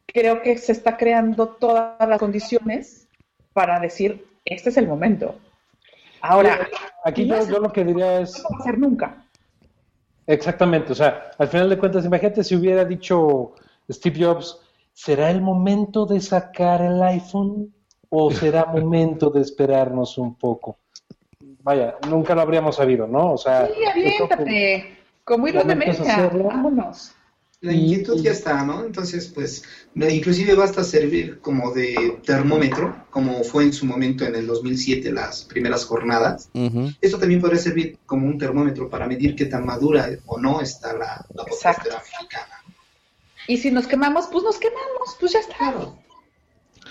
creo 0.05 0.41
que 0.41 0.57
se 0.57 0.71
está 0.71 0.97
creando 0.97 1.49
todas 1.49 2.07
las 2.07 2.19
condiciones 2.19 3.07
para 3.53 3.79
decir, 3.79 4.25
este 4.45 4.69
es 4.69 4.77
el 4.77 4.87
momento. 4.87 5.39
Ahora, 6.21 6.67
Aquí 7.03 7.25
no 7.25 7.43
yo, 7.47 7.59
lo 7.59 7.71
que 7.71 7.83
diría 7.83 8.19
es, 8.21 8.37
no 8.43 8.49
va 8.51 8.57
a 8.59 8.63
ser 8.63 8.77
nunca. 8.77 9.25
exactamente, 10.27 10.91
o 10.91 10.95
sea, 10.95 11.31
al 11.37 11.47
final 11.47 11.69
de 11.69 11.77
cuentas, 11.77 12.05
imagínate 12.05 12.43
si 12.43 12.55
hubiera 12.55 12.85
dicho 12.85 13.55
Steve 13.89 14.23
Jobs, 14.23 14.59
¿será 15.03 15.31
el 15.31 15.41
momento 15.41 16.05
de 16.05 16.21
sacar 16.21 16.81
el 16.81 17.01
iPhone 17.01 17.73
o 18.09 18.31
será 18.41 18.65
momento 18.65 19.29
de 19.31 19.41
esperarnos 19.41 20.17
un 20.17 20.35
poco? 20.35 20.77
Vaya, 21.63 21.95
nunca 22.07 22.35
lo 22.35 22.41
habríamos 22.41 22.75
sabido, 22.75 23.07
¿no? 23.07 23.33
O 23.33 23.37
sea, 23.37 23.67
Sí, 23.67 23.83
aviéntate. 23.83 24.97
Como 25.23 25.47
hilo 25.47 25.63
de 25.63 25.73
hacerlo. 25.73 26.45
Vámonos. 26.45 27.13
La 27.61 27.73
inquietud 27.73 28.19
ya 28.23 28.31
está, 28.31 28.63
¿no? 28.63 28.83
Entonces, 28.83 29.27
pues, 29.27 29.63
inclusive 29.95 30.55
basta 30.55 30.83
servir 30.83 31.39
como 31.41 31.71
de 31.71 32.19
termómetro, 32.25 33.05
como 33.11 33.43
fue 33.43 33.65
en 33.65 33.73
su 33.73 33.85
momento 33.85 34.25
en 34.25 34.33
el 34.33 34.47
2007 34.47 35.11
las 35.11 35.43
primeras 35.43 35.85
jornadas. 35.85 36.49
Ujú. 36.55 36.89
Esto 36.99 37.19
también 37.19 37.39
podría 37.39 37.59
servir 37.59 37.99
como 38.07 38.25
un 38.25 38.39
termómetro 38.39 38.89
para 38.89 39.07
medir 39.07 39.35
qué 39.35 39.45
tan 39.45 39.63
madura 39.63 40.09
o 40.25 40.39
no 40.39 40.59
está 40.59 40.93
la, 40.93 41.23
la 41.35 41.43
mexicana. 41.43 42.60
Y 43.47 43.57
si 43.57 43.71
nos 43.71 43.87
quemamos, 43.87 44.27
pues 44.31 44.43
nos 44.43 44.57
quemamos, 44.57 45.17
pues 45.19 45.33
ya 45.33 45.39
está. 45.39 45.73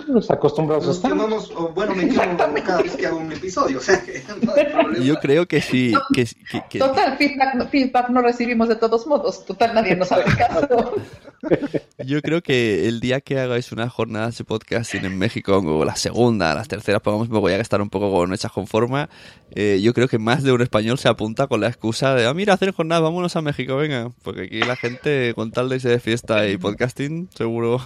Los 0.08 0.30
acostumbrados 0.30 0.86
Nos 0.86 0.96
estamos. 0.96 1.16
quemamos, 1.24 1.50
o 1.56 1.68
bueno, 1.68 1.94
me 1.94 2.08
quemo 2.08 2.36
cada 2.64 2.82
vez 2.82 2.96
que 2.96 3.06
hago 3.06 3.18
un 3.18 3.32
episodio, 3.32 3.78
o 3.78 3.80
sea 3.80 4.00
que 4.02 4.22
no 4.44 4.52
hay 4.54 4.66
problema. 4.66 5.04
Yo 5.04 5.16
creo 5.20 5.46
que 5.46 5.60
sí. 5.60 5.92
Que, 6.14 6.24
que- 6.24 6.62
que- 6.68 6.78
Total, 6.78 7.16
feedback, 7.18 7.54
no- 7.54 7.66
feedback 7.68 8.08
no 8.10 8.22
recibimos 8.22 8.68
de 8.68 8.76
todos 8.76 9.06
modos. 9.06 9.44
Total, 9.44 9.74
nadie 9.74 9.96
nos 9.96 10.10
hace 10.12 10.24
caso. 10.36 10.94
yo 12.04 12.20
creo 12.22 12.42
que 12.42 12.86
el 12.88 13.00
día 13.00 13.20
que 13.20 13.38
hagáis 13.38 13.72
unas 13.72 13.90
jornadas 13.92 14.36
de 14.38 14.44
podcasting 14.44 15.04
en 15.04 15.18
México, 15.18 15.58
o 15.58 15.84
la 15.84 15.96
segunda, 15.96 16.54
las 16.54 16.68
terceras, 16.68 17.00
pongamos 17.02 17.28
un 17.28 17.34
poco 17.34 17.48
ya 17.48 17.56
que 17.56 17.62
estar 17.62 17.80
un 17.80 17.90
poco 17.90 18.10
con 18.12 18.32
hechas 18.34 18.52
con 18.52 18.66
forma, 18.66 19.08
eh, 19.54 19.80
yo 19.82 19.94
creo 19.94 20.06
que 20.08 20.18
más 20.18 20.42
de 20.42 20.52
un 20.52 20.60
español 20.60 20.98
se 20.98 21.08
apunta 21.08 21.46
con 21.46 21.60
la 21.60 21.68
excusa 21.68 22.14
de, 22.14 22.26
ah, 22.26 22.34
mira, 22.34 22.54
hacer 22.54 22.72
jornadas, 22.72 23.02
vámonos 23.02 23.36
a 23.36 23.42
México, 23.42 23.76
venga. 23.76 24.10
Porque 24.22 24.42
aquí 24.42 24.60
la 24.60 24.76
gente, 24.76 25.32
con 25.34 25.50
tal 25.50 25.68
de 25.68 25.76
irse 25.76 25.88
de 25.88 25.98
fiesta 26.00 26.46
y 26.46 26.56
podcasting, 26.58 27.28
seguro. 27.34 27.80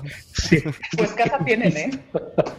Pues 0.97 1.11
casa 1.13 1.39
tienen, 1.45 1.77
¿eh? 1.77 1.91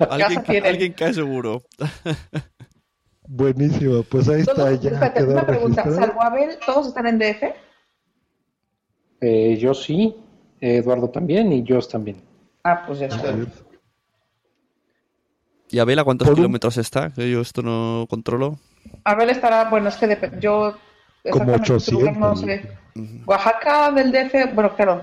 Alguien, 0.09 0.65
alguien 0.65 0.93
cae 0.93 1.13
seguro. 1.13 1.61
Buenísimo, 3.27 4.03
pues 4.03 4.29
ahí 4.29 4.41
está 4.41 4.71
ya. 4.73 4.89
espérate, 4.91 5.23
una 5.23 5.45
pregunta. 5.45 5.89
Salvo 5.91 6.21
Abel, 6.21 6.57
¿todos 6.65 6.87
están 6.87 7.07
en 7.07 7.17
DF? 7.17 7.43
Eh, 9.21 9.57
yo 9.57 9.73
sí, 9.73 10.15
Eduardo 10.61 11.09
también 11.09 11.51
y 11.51 11.65
Joss 11.67 11.89
también. 11.89 12.21
Ah, 12.63 12.83
pues 12.85 12.99
ya 12.99 13.07
está. 13.07 13.33
¿Y 15.69 15.79
Abel 15.79 15.97
a 15.99 16.03
cuántos 16.03 16.27
Por 16.27 16.35
kilómetros 16.35 16.77
está? 16.77 17.11
Que 17.11 17.29
yo 17.31 17.41
esto 17.41 17.61
no 17.63 18.05
controlo. 18.09 18.59
Abel 19.03 19.29
estará, 19.31 19.69
bueno, 19.69 19.89
es 19.89 19.95
que 19.95 20.07
dep- 20.07 20.39
yo... 20.39 20.77
Como 21.31 21.55
exactamente 21.55 21.79
su 21.79 21.91
lugar 21.93 22.13
800. 22.17 22.19
no 22.19 22.35
sé. 22.35 23.23
Oaxaca 23.25 23.91
del 23.91 24.11
DF, 24.11 24.53
bueno, 24.53 24.75
claro. 24.75 25.01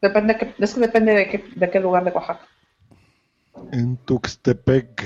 Depende, 0.00 0.36
que, 0.38 0.54
es 0.56 0.74
que 0.74 0.80
depende 0.80 1.12
de 1.12 1.28
qué, 1.28 1.44
de 1.56 1.70
qué 1.70 1.80
lugar 1.80 2.04
de 2.04 2.12
Oaxaca. 2.12 2.46
En 3.72 3.96
Tuxtepec. 3.98 5.02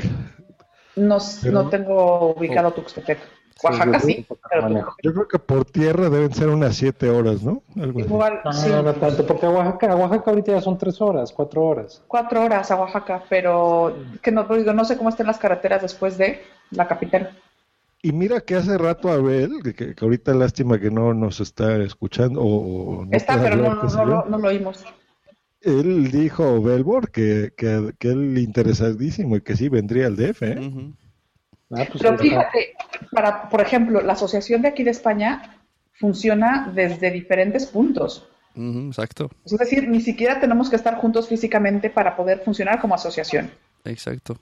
No, 0.97 1.19
Pero- 1.43 1.53
no 1.63 1.69
tengo 1.69 2.35
ubicado 2.37 2.73
Tuxtepec. 2.73 3.19
Oaxaca 3.65 3.99
yo- 4.01 4.07
sí, 4.07 4.27
pero. 4.51 4.69
Yo 5.05 5.13
creo 5.13 5.29
que 5.29 5.39
por 5.39 5.65
tierra 5.65 6.11
deben 6.11 6.35
ser 6.35 6.49
unas 6.49 6.75
siete 6.75 7.09
horas, 7.11 7.43
¿no? 7.45 7.63
Algo 7.77 8.01
así. 8.01 8.09
igual, 8.09 8.41
No, 8.45 8.53
sí, 8.53 8.69
no 8.71 8.93
tanto, 8.95 9.25
porque 9.25 9.47
a 9.47 9.51
Oaxaca, 9.51 9.93
a 9.93 9.97
Oaxaca 9.97 10.31
ahorita 10.31 10.53
ya 10.53 10.61
son 10.61 10.79
tres 10.79 11.01
horas, 11.01 11.33
cuatro 11.33 11.63
horas. 11.63 12.03
cuatro 12.09 12.43
horas 12.43 12.71
a 12.73 12.77
Oaxaca, 12.77 13.23
pero 13.29 13.97
que 14.21 14.33
no, 14.33 14.43
digo, 14.45 14.73
no 14.73 14.85
sé 14.85 14.97
cómo 14.97 15.11
estén 15.11 15.29
las 15.29 15.39
carreteras 15.39 15.81
después 15.83 16.19
de 16.19 16.43
la 16.73 16.89
capital. 16.89 17.31
Y 18.03 18.11
mira 18.13 18.41
que 18.41 18.57
hace 18.57 18.77
rato 18.79 19.11
Abel, 19.13 19.63
que, 19.63 19.75
que- 19.75 19.95
ahorita 20.01 20.35
lástima 20.35 20.81
que 20.81 20.91
no 20.91 21.15
nos 21.15 21.39
está 21.41 21.77
escuchando 21.77 22.41
o, 22.41 22.47
o 23.03 23.05
no 23.05 23.17
Está, 23.17 23.41
pero 23.41 23.55
no, 23.55 23.71
hablar, 23.71 23.85
no, 23.95 24.05
no, 24.07 24.25
no 24.25 24.39
lo 24.39 24.49
oímos. 24.49 24.85
Él 25.65 26.11
dijo, 26.11 26.61
Belbor, 26.61 27.11
que, 27.11 27.53
que, 27.57 27.95
que 27.99 28.09
él 28.09 28.37
interesadísimo 28.39 29.37
y 29.37 29.41
que 29.43 29.57
sí 29.57 29.69
vendría 29.69 30.07
al 30.07 30.17
DF, 30.17 30.43
¿eh? 30.43 30.93
Ah, 31.71 31.87
pues 31.91 32.03
Pero 32.03 32.19
fíjate, 32.19 32.75
para, 33.13 33.49
por 33.49 33.61
ejemplo, 33.61 34.03
la 34.03 34.13
asociación 34.13 34.63
de 34.63 34.69
aquí 34.69 34.83
de 34.83 34.91
España 34.91 35.63
funciona 35.93 36.71
desde 36.75 37.11
diferentes 37.11 37.67
puntos. 37.67 38.29
Exacto, 38.55 39.31
Es 39.47 39.53
decir, 39.53 39.89
ni 39.89 40.03
siquiera 40.03 40.39
tenemos 40.39 40.69
que 40.69 40.77
estar 40.77 40.97
juntos 40.97 41.29
físicamente 41.29 41.89
para 41.89 42.15
poder 42.17 42.41
funcionar 42.45 42.81
como 42.81 42.95
asociación. 42.95 43.51
exacto. 43.85 44.39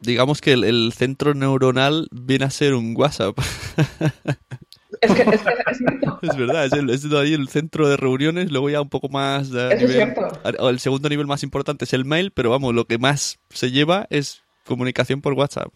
Digamos 0.00 0.40
que 0.40 0.54
el, 0.54 0.64
el 0.64 0.92
centro 0.92 1.32
neuronal 1.32 2.08
viene 2.10 2.46
a 2.46 2.50
ser 2.50 2.74
un 2.74 2.96
WhatsApp. 2.96 3.38
Es 5.00 5.12
que 5.14 5.22
es, 5.22 5.28
que 5.28 5.34
es 5.70 5.78
cierto. 5.78 6.18
Es 6.22 6.36
verdad, 6.36 6.66
es, 6.66 6.72
el, 6.72 6.90
es 6.90 7.04
ahí 7.12 7.34
el 7.34 7.48
centro 7.48 7.88
de 7.88 7.96
reuniones, 7.96 8.50
luego 8.52 8.68
ya 8.70 8.80
un 8.80 8.88
poco 8.88 9.08
más 9.08 9.48
Eso 9.48 9.70
es 9.70 9.80
nivel- 9.80 9.92
cierto. 10.14 10.28
el 10.68 10.78
segundo 10.80 11.08
nivel 11.08 11.26
más 11.26 11.42
importante 11.42 11.84
es 11.84 11.92
el 11.92 12.04
mail, 12.04 12.30
pero 12.32 12.50
vamos, 12.50 12.74
lo 12.74 12.84
que 12.84 12.98
más 12.98 13.38
se 13.50 13.70
lleva 13.70 14.06
es 14.10 14.42
comunicación 14.66 15.20
por 15.22 15.32
WhatsApp. 15.32 15.72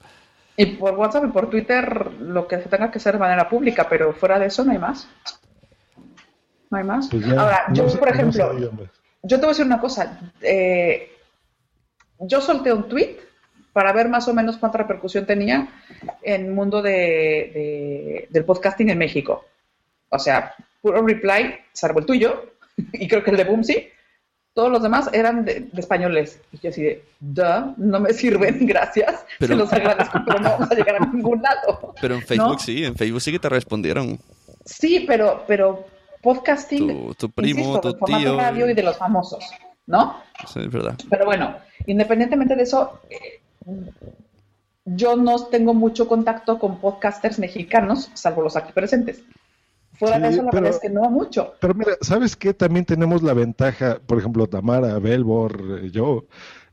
Y 0.56 0.66
por 0.66 0.94
WhatsApp 0.94 1.24
y 1.24 1.28
por 1.32 1.50
Twitter 1.50 2.12
lo 2.20 2.46
que 2.46 2.58
se 2.62 2.68
tenga 2.68 2.90
que 2.90 2.98
hacer 2.98 3.14
de 3.14 3.18
manera 3.20 3.48
pública, 3.48 3.88
pero 3.88 4.12
fuera 4.12 4.38
de 4.38 4.46
eso 4.46 4.64
no 4.64 4.72
hay 4.72 4.78
más. 4.78 5.08
No 6.70 6.78
hay 6.78 6.84
más. 6.84 7.08
Pues 7.10 7.26
ya, 7.26 7.40
Ahora, 7.40 7.64
yo, 7.72 7.84
no 7.86 7.92
por 7.94 8.08
ejemplo, 8.08 8.58
yo 8.58 9.36
te 9.36 9.36
voy 9.36 9.44
a 9.46 9.48
decir 9.48 9.66
una 9.66 9.80
cosa. 9.80 10.20
eh, 10.40 11.12
yo 12.20 12.40
solté 12.40 12.72
un 12.72 12.88
tweet 12.88 13.18
para 13.76 13.92
ver 13.92 14.08
más 14.08 14.26
o 14.26 14.32
menos 14.32 14.56
cuánta 14.56 14.78
repercusión 14.78 15.26
tenía 15.26 15.68
en 16.22 16.46
el 16.46 16.50
mundo 16.52 16.80
de, 16.80 16.90
de- 17.52 18.26
del 18.30 18.42
podcasting 18.46 18.88
en 18.88 18.96
México. 18.96 19.44
O 20.08 20.18
sea, 20.18 20.54
puro 20.80 21.02
reply, 21.06 21.56
salvo 21.74 21.98
el 21.98 22.06
tuyo, 22.06 22.52
y 22.94 23.06
creo 23.06 23.22
que 23.22 23.32
el 23.32 23.36
de 23.36 23.44
Boomsy, 23.44 23.88
todos 24.54 24.70
los 24.72 24.82
demás 24.82 25.10
eran 25.12 25.44
de, 25.44 25.60
de 25.70 25.78
españoles. 25.80 26.40
Y 26.52 26.58
yo 26.58 26.70
así 26.70 26.82
de, 26.84 27.04
duh, 27.20 27.74
no 27.76 28.00
me 28.00 28.12
sirven, 28.20 28.66
gracias, 28.66 29.26
Pero- 29.38 29.52
se 29.52 29.56
los 29.56 29.70
agradezco, 29.74 30.20
pero 30.26 30.40
no 30.40 30.48
vamos 30.52 30.70
a 30.70 30.74
llegar 30.74 30.96
a 30.96 31.00
ningún 31.00 31.42
lado. 31.42 31.94
Pero 32.00 32.14
en 32.14 32.22
Facebook 32.22 32.52
¿No? 32.52 32.58
sí, 32.58 32.82
en 32.82 32.96
Facebook 32.96 33.20
sí 33.20 33.30
que 33.32 33.38
te 33.40 33.50
respondieron. 33.50 34.18
Sí, 34.64 35.04
pero, 35.06 35.44
pero 35.46 35.84
podcasting, 36.22 36.88
Tu, 36.88 37.14
tu 37.14 37.30
primo, 37.30 37.58
insisto, 37.60 37.80
tu 37.82 37.88
del 37.90 37.98
formato 37.98 38.22
tío. 38.22 38.36
radio 38.38 38.70
y 38.70 38.72
de 38.72 38.82
los 38.82 38.96
famosos, 38.96 39.44
¿no? 39.84 40.22
Sí, 40.50 40.60
es 40.60 40.70
verdad. 40.70 40.94
Pero 41.10 41.26
bueno, 41.26 41.56
independientemente 41.86 42.56
de 42.56 42.62
eso, 42.62 43.00
eh, 43.10 43.42
yo 44.84 45.16
no 45.16 45.46
tengo 45.46 45.74
mucho 45.74 46.06
contacto 46.06 46.58
con 46.58 46.78
podcasters 46.80 47.38
mexicanos, 47.38 48.10
salvo 48.14 48.42
los 48.42 48.56
aquí 48.56 48.72
presentes. 48.72 49.22
Fuera 49.98 50.18
de 50.18 50.28
eso, 50.28 50.42
la 50.42 50.50
pero- 50.50 50.62
verdad 50.64 50.78
es 50.82 50.88
que 50.88 50.94
no 50.94 51.10
mucho. 51.10 51.54
Pero 51.60 51.74
mira, 51.74 51.92
¿sabes 52.02 52.36
qué? 52.36 52.52
También 52.54 52.84
tenemos 52.84 53.22
la 53.22 53.32
ventaja, 53.32 53.98
por 54.06 54.18
ejemplo, 54.18 54.46
Tamara, 54.46 54.98
Belbor, 54.98 55.80
eh, 55.82 55.90
yo, 55.90 56.26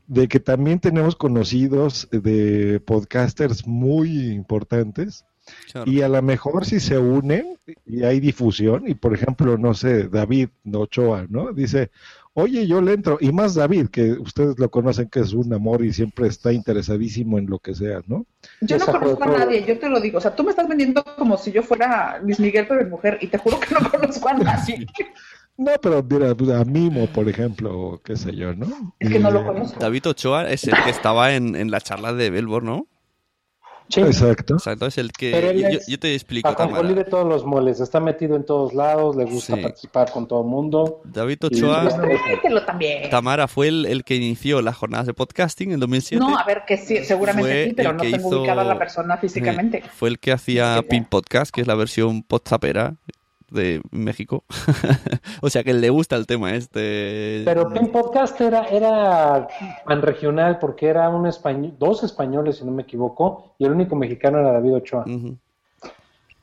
de 0.06 0.28
que 0.28 0.40
también 0.40 0.78
tenemos 0.78 1.16
conocidos 1.16 2.06
de 2.12 2.80
podcasters 2.84 3.66
muy 3.66 4.30
importantes 4.32 5.24
Claro. 5.72 5.90
y 5.90 6.02
a 6.02 6.08
lo 6.08 6.20
mejor 6.22 6.64
si 6.66 6.80
se 6.80 6.98
unen 6.98 7.56
y 7.86 8.02
hay 8.04 8.20
difusión, 8.20 8.84
y 8.86 8.94
por 8.94 9.14
ejemplo, 9.14 9.56
no 9.58 9.72
sé, 9.74 10.08
David 10.08 10.50
Ochoa, 10.72 11.26
¿no? 11.28 11.52
Dice, 11.52 11.90
oye, 12.34 12.66
yo 12.66 12.80
le 12.80 12.92
entro, 12.92 13.16
y 13.20 13.32
más 13.32 13.54
David, 13.54 13.88
que 13.88 14.12
ustedes 14.12 14.58
lo 14.58 14.70
conocen 14.70 15.08
que 15.08 15.20
es 15.20 15.32
un 15.32 15.52
amor 15.52 15.84
y 15.84 15.92
siempre 15.92 16.28
está 16.28 16.52
interesadísimo 16.52 17.38
en 17.38 17.48
lo 17.48 17.58
que 17.58 17.74
sea, 17.74 18.02
¿no? 18.06 18.26
Yo 18.60 18.78
no 18.78 18.86
conozco 18.86 19.24
a 19.24 19.38
nadie, 19.38 19.64
yo 19.64 19.78
te 19.78 19.88
lo 19.88 20.00
digo. 20.00 20.18
O 20.18 20.20
sea, 20.20 20.34
tú 20.34 20.44
me 20.44 20.50
estás 20.50 20.68
vendiendo 20.68 21.02
como 21.16 21.36
si 21.36 21.52
yo 21.52 21.62
fuera 21.62 22.18
Luis 22.22 22.38
Miguel, 22.38 22.66
pero 22.68 22.80
en 22.80 22.90
mujer, 22.90 23.18
y 23.20 23.28
te 23.28 23.38
juro 23.38 23.58
que 23.60 23.74
no 23.74 23.90
conozco 23.90 24.28
a 24.28 24.34
nadie. 24.34 24.86
No, 25.56 25.72
pero 25.80 26.02
mira, 26.02 26.34
pues, 26.34 26.50
a 26.50 26.64
Mimo, 26.64 27.06
por 27.06 27.28
ejemplo, 27.28 27.78
o 27.78 28.02
qué 28.02 28.16
sé 28.16 28.34
yo, 28.34 28.54
¿no? 28.54 28.94
Es 28.98 29.10
que 29.10 29.20
no 29.20 29.30
lo 29.30 29.46
conozco. 29.46 29.78
David 29.78 30.08
Ochoa 30.08 30.50
es 30.50 30.64
el 30.64 30.74
que 30.82 30.90
estaba 30.90 31.34
en, 31.34 31.54
en 31.54 31.70
la 31.70 31.80
charla 31.80 32.12
de 32.12 32.30
Belbor, 32.30 32.64
¿no? 32.64 32.88
Sí. 33.88 34.00
Exacto. 34.00 34.54
Exacto, 34.54 34.86
es 34.86 34.98
el 34.98 35.12
que... 35.12 35.36
Él 35.50 35.56
Yo, 35.62 35.68
yo- 35.70 35.78
es 35.78 35.86
yo 35.86 35.98
te 35.98 36.14
explico, 36.14 36.48
Ajonjolí 36.48 36.88
de 36.88 37.04
Tamara. 37.04 37.10
todos 37.10 37.26
los 37.28 37.44
moles, 37.44 37.80
está 37.80 38.00
metido 38.00 38.34
en 38.36 38.44
todos 38.44 38.72
lados, 38.74 39.14
le 39.14 39.24
gusta 39.24 39.54
Sí. 39.56 39.62
participar 39.62 40.10
con 40.10 40.26
todo 40.26 40.40
el 40.42 40.46
mundo. 40.48 41.02
David 41.04 41.38
Y- 41.42 41.46
Ochoa, 41.46 41.88
Créetelo 42.24 42.64
también. 42.64 43.10
Tamara 43.10 43.46
fue 43.46 43.68
el, 43.68 43.86
el 43.86 44.02
que 44.04 44.16
inició 44.16 44.62
las 44.62 44.76
jornadas 44.76 45.06
de 45.06 45.14
podcasting 45.14 45.72
en 45.72 45.80
2007. 45.80 46.18
No, 46.24 46.36
a 46.38 46.44
ver, 46.44 46.62
que 46.66 46.76
sí, 46.78 47.04
seguramente 47.04 47.50
Fue 47.50 47.64
sí, 47.68 47.72
pero 47.74 47.92
no 47.92 48.02
tengo 48.02 48.16
hizo- 48.16 48.40
ubicada 48.40 48.62
a 48.62 48.64
la 48.64 48.78
persona 48.78 49.16
físicamente. 49.18 49.82
Sí, 49.82 49.88
Fue 49.94 50.08
el 50.08 50.18
que 50.18 50.32
hacía 50.32 50.82
Pin 50.88 51.04
Podcast, 51.04 51.54
que 51.54 51.60
es 51.60 51.66
la 51.66 51.74
versión 51.74 52.22
podzapera 52.22 52.96
de 53.54 53.80
México. 53.90 54.44
o 55.40 55.48
sea 55.48 55.64
que 55.64 55.72
le 55.72 55.90
gusta 55.90 56.16
el 56.16 56.26
tema 56.26 56.54
este. 56.54 57.42
Pero 57.44 57.70
Pin 57.70 57.90
Podcast 57.90 58.40
era, 58.40 58.64
era 58.66 59.48
pan 59.86 60.02
regional 60.02 60.58
porque 60.58 60.88
era 60.88 61.08
un 61.08 61.26
español, 61.26 61.74
dos 61.78 62.02
españoles, 62.04 62.58
si 62.58 62.64
no 62.64 62.72
me 62.72 62.82
equivoco, 62.82 63.54
y 63.58 63.64
el 63.64 63.72
único 63.72 63.96
mexicano 63.96 64.38
era 64.38 64.52
David 64.52 64.76
Ochoa. 64.76 65.04
Ujú. 65.06 65.38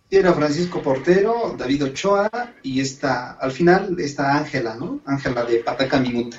Era 0.10 0.34
Francisco 0.34 0.82
Portero, 0.82 1.56
David 1.58 1.86
Ochoa 1.86 2.30
y 2.64 2.82
esta, 2.82 3.32
al 3.34 3.52
final, 3.52 3.96
está 4.00 4.38
Ángela, 4.38 4.76
¿no? 4.76 5.00
Ángela 5.06 5.46
de 5.46 5.60
Pataca 5.60 6.00
Minuta. 6.00 6.38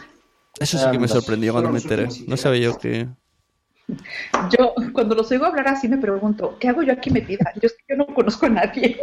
Eso 0.59 0.77
sí 0.77 0.90
que 0.90 0.99
me 0.99 1.09
sorprendió 1.09 1.53
cuando 1.53 1.70
me 1.70 1.78
enteré. 1.78 2.09
No 2.27 2.36
sabía 2.36 2.65
yo 2.65 2.78
que... 2.78 3.09
Yo, 4.57 4.74
cuando 4.93 5.15
los 5.15 5.31
oigo 5.31 5.47
hablar 5.47 5.69
así, 5.69 5.89
me 5.89 5.99
pregunto, 5.99 6.57
¿qué 6.61 6.69
hago 6.69 6.82
yo 6.82 6.93
aquí 6.93 7.11
metida? 7.11 7.53
Yo, 7.55 7.66
es 7.66 7.73
que 7.73 7.85
yo 7.89 7.97
no 7.97 8.07
conozco 8.15 8.47
a 8.47 8.51
nadie. 8.51 9.01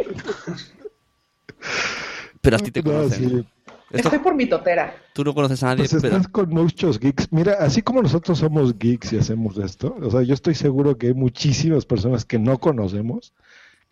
Pero 2.40 2.56
a 2.56 2.58
ti 2.60 2.70
te 2.70 2.82
No, 2.82 2.90
conocen. 2.92 3.28
sí. 3.30 3.46
Esto- 3.92 4.08
Estoy 4.08 4.18
por 4.20 4.36
mi 4.36 4.46
totera. 4.46 4.94
tú 5.12 5.24
no 5.24 5.34
conoces 5.34 5.62
a 5.64 5.66
nadie, 5.66 5.88
Pues 5.88 6.00
pero... 6.00 6.16
estás 6.16 6.28
con 6.28 6.48
muchos 6.50 7.00
geeks. 7.00 7.32
Mira, 7.32 7.54
así 7.58 7.82
como 7.82 8.00
nosotros 8.02 8.38
somos 8.38 8.78
geeks 8.78 9.12
y 9.12 9.18
hacemos 9.18 9.58
esto, 9.58 9.96
o 10.00 10.10
sea, 10.10 10.22
yo 10.22 10.32
estoy 10.34 10.54
seguro 10.54 10.96
que 10.96 11.08
hay 11.08 11.14
muchísimas 11.14 11.84
personas 11.86 12.24
que 12.24 12.38
no 12.38 12.58
conocemos, 12.58 13.34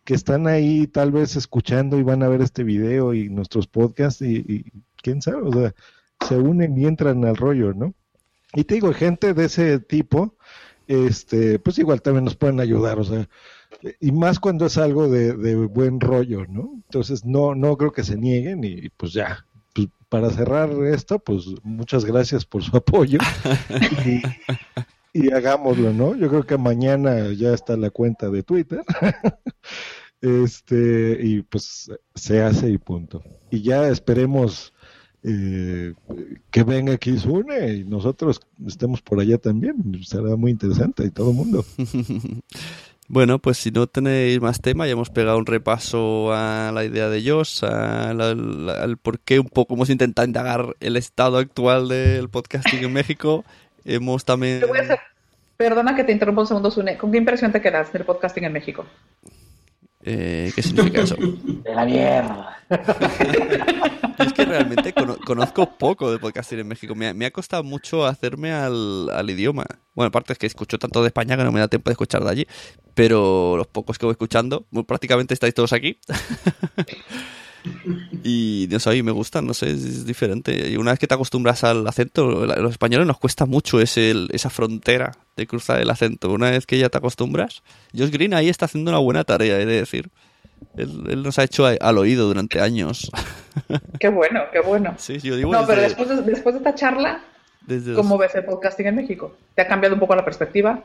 que 0.05 0.15
están 0.15 0.47
ahí 0.47 0.87
tal 0.87 1.11
vez 1.11 1.35
escuchando 1.35 1.99
y 1.99 2.05
van 2.05 2.23
a 2.23 2.29
ver 2.29 2.43
este 2.43 2.63
video 2.63 3.13
y 3.13 3.29
nuestros 3.29 3.67
podcasts 3.67 4.23
y, 4.23 4.37
y 4.37 4.65
quién 5.03 5.21
sabe, 5.21 5.43
o 5.43 5.53
sea, 5.53 5.75
se 6.29 6.37
unen 6.37 6.79
y 6.79 6.87
entran 6.87 7.25
al 7.25 7.37
rollo, 7.37 7.75
¿no? 7.75 7.93
Y 8.55 8.65
te 8.65 8.75
digo, 8.75 8.93
gente 8.95 9.35
de 9.35 9.45
ese 9.47 9.81
tipo, 9.81 10.37
este, 10.87 11.59
pues 11.59 11.77
igual 11.79 12.03
también 12.03 12.25
nos 12.25 12.37
pueden 12.37 12.61
ayudar, 12.61 12.99
o 13.01 13.05
sea, 13.05 13.29
y 14.01 14.13
más 14.13 14.39
cuando 14.39 14.67
es 14.67 14.79
algo 14.79 15.09
de, 15.09 15.35
de 15.35 15.55
buen 15.55 16.01
rollo, 16.01 16.47
¿no? 16.47 16.73
Entonces 16.75 17.25
no, 17.25 17.55
no 17.55 17.77
creo 17.77 17.93
que 17.93 18.05
se 18.05 18.17
nieguen 18.17 18.65
y 18.65 18.89
pues 18.91 19.13
ya, 19.13 19.47
pues, 19.75 19.89
para 20.09 20.31
cerrar 20.31 20.71
esto, 20.87 21.19
pues 21.19 21.45
muchas 21.63 22.05
gracias 22.05 22.45
por 22.45 22.63
su 22.63 22.77
apoyo 22.77 23.19
y, 25.15 25.31
hagámoslo, 25.31 25.93
¿no? 25.93 26.15
Yo 26.15 26.29
creo 26.29 26.47
que 26.47 26.59
mañana 26.59 27.33
ya 27.33 27.53
está 27.53 27.77
la 27.77 27.91
cuenta 27.91 28.31
de 28.31 28.43
Twitter. 28.43 28.83
Este, 30.21 31.17
y 31.23 31.43
pues 31.43 31.93
se 32.17 32.43
hace 32.43 32.69
y 32.71 32.79
punto. 32.79 33.23
Y 33.53 33.63
ya 33.63 33.89
esperemos 33.89 34.73
eh, 35.23 35.95
que 36.51 36.63
venga 36.65 36.97
Kizune 36.97 37.75
y 37.75 37.85
nosotros 37.85 38.41
estemos 38.67 39.01
por 39.01 39.21
allá 39.21 39.39
también. 39.39 39.77
Será 40.05 40.35
muy 40.35 40.51
interesante 40.51 41.05
y 41.05 41.11
todo 41.11 41.31
el 41.31 41.37
mundo. 41.37 41.65
Bueno, 43.11 43.39
pues 43.39 43.57
si 43.57 43.71
no 43.71 43.87
tenéis 43.87 44.39
más 44.41 44.61
tema, 44.61 44.87
ya 44.87 44.93
hemos 44.93 45.09
pegado 45.09 45.39
un 45.39 45.47
repaso 45.47 46.31
a 46.35 46.71
la 46.75 46.85
idea 46.85 47.09
de 47.09 47.23
la- 48.37 48.75
al 48.83 48.99
por 48.99 49.19
qué 49.19 49.41
un 49.41 49.49
poco 49.49 49.75
hemos 49.75 49.89
intentado 49.89 50.27
indagar 50.29 50.77
el 50.81 50.97
estado 50.97 51.39
actual 51.39 51.89
del 51.89 52.29
podcasting 52.29 52.85
en 52.85 52.93
México. 52.93 53.45
Hemos 53.87 54.27
también... 54.27 54.61
Perdona 55.57 55.97
que 55.97 56.05
te 56.05 56.13
interrumpa 56.13 56.43
un 56.43 56.47
segundo, 56.47 56.71
Sune. 56.71 56.97
¿Con 56.99 57.11
qué 57.11 57.19
impresión 57.19 57.51
te 57.51 57.61
quedas 57.61 57.93
del 57.93 58.05
podcasting 58.05 58.45
en 58.45 58.53
México? 58.53 58.85
Eh, 60.03 60.53
¿Qué 60.55 60.63
significa 60.63 61.03
eso? 61.03 61.17
De 61.65 61.75
la 61.75 61.85
mierda. 61.85 62.57
Es 64.19 64.33
que 64.33 64.45
realmente 64.45 64.93
cono- 64.93 65.17
conozco 65.25 65.79
poco 65.79 66.11
de 66.11 66.19
podcasting 66.19 66.59
en 66.59 66.67
México. 66.67 66.97
Me 66.97 67.07
ha, 67.09 67.15
me 67.15 67.25
ha 67.27 67.31
costado 67.31 67.63
mucho 67.63 68.05
hacerme 68.05 68.51
al, 68.53 69.09
al 69.11 69.31
idioma. 69.31 69.65
Bueno, 69.95 70.09
aparte 70.09 70.33
es 70.33 70.39
que 70.41 70.47
escucho 70.49 70.77
tanto 70.77 71.03
de 71.03 71.07
España 71.07 71.37
que 71.37 71.45
no 71.45 71.53
me 71.53 71.61
da 71.61 71.69
tiempo 71.69 71.89
de 71.89 71.93
escuchar 71.93 72.25
de 72.25 72.31
allí. 72.31 72.47
Pero 72.95 73.57
los 73.57 73.69
pocos 73.69 73.97
que 73.97 74.07
voy 74.07 74.13
escuchando, 74.15 74.67
prácticamente 74.89 75.35
estáis 75.35 75.55
todos 75.55 75.73
aquí. 75.73 76.01
Y 78.25 78.67
no 78.71 78.79
sé, 78.81 78.91
a 78.91 78.93
mí 78.93 79.03
me 79.03 79.13
gustan, 79.13 79.47
no 79.47 79.55
sé, 79.55 79.71
es, 79.71 80.05
diferente. 80.07 80.71
Y 80.71 80.77
una 80.77 80.91
vez 80.93 80.99
que 80.99 81.07
te 81.07 81.15
acostumbras 81.15 81.65
al 81.65 81.87
acento, 81.87 82.47
la- 82.47 82.57
los 82.57 82.73
españoles 82.73 83.07
nos 83.07 83.19
cuesta 83.19 83.47
mucho 83.47 83.81
ese, 83.81 84.15
esa 84.31 84.51
frontera 84.51 85.13
de 85.37 85.47
cruzar 85.47 85.81
el 85.81 85.91
acento. 85.91 86.31
Una 86.31 86.51
vez 86.51 86.67
que 86.67 86.79
ya 86.79 86.89
te 86.89 86.99
acostumbras, 86.99 87.63
Josh 87.97 88.11
Green 88.11 88.35
ahí 88.35 88.49
está 88.49 88.65
haciendo 88.67 88.91
una 88.91 88.99
buena 88.99 89.25
tarea, 89.25 89.61
he 89.61 89.67
de 89.67 89.77
decir. 89.81 90.11
Él, 90.77 91.05
él 91.09 91.23
nos 91.23 91.39
ha 91.39 91.45
hecho 91.45 91.67
a- 91.67 91.77
al 91.81 91.99
oído 91.99 92.27
durante 92.27 92.61
años. 92.61 93.11
Qué 94.01 94.09
bueno, 94.09 94.41
qué 94.53 94.61
bueno. 94.61 94.95
Sí, 94.99 95.19
yo 95.21 95.37
digo 95.37 95.53
No, 95.53 95.67
pero 95.67 95.83
después 95.83 96.09
de, 96.09 96.23
después 96.23 96.55
de 96.55 96.59
esta 96.59 96.75
charla, 96.75 97.25
desde 97.61 97.95
¿cómo 97.95 98.19
ves 98.19 98.35
el 98.35 98.45
podcasting 98.45 98.87
en 98.87 98.97
México? 98.97 99.37
¿Te 99.55 99.63
ha 99.63 99.69
cambiado 99.69 99.95
un 99.95 100.01
poco 100.01 100.15
la 100.17 100.25
perspectiva? 100.25 100.85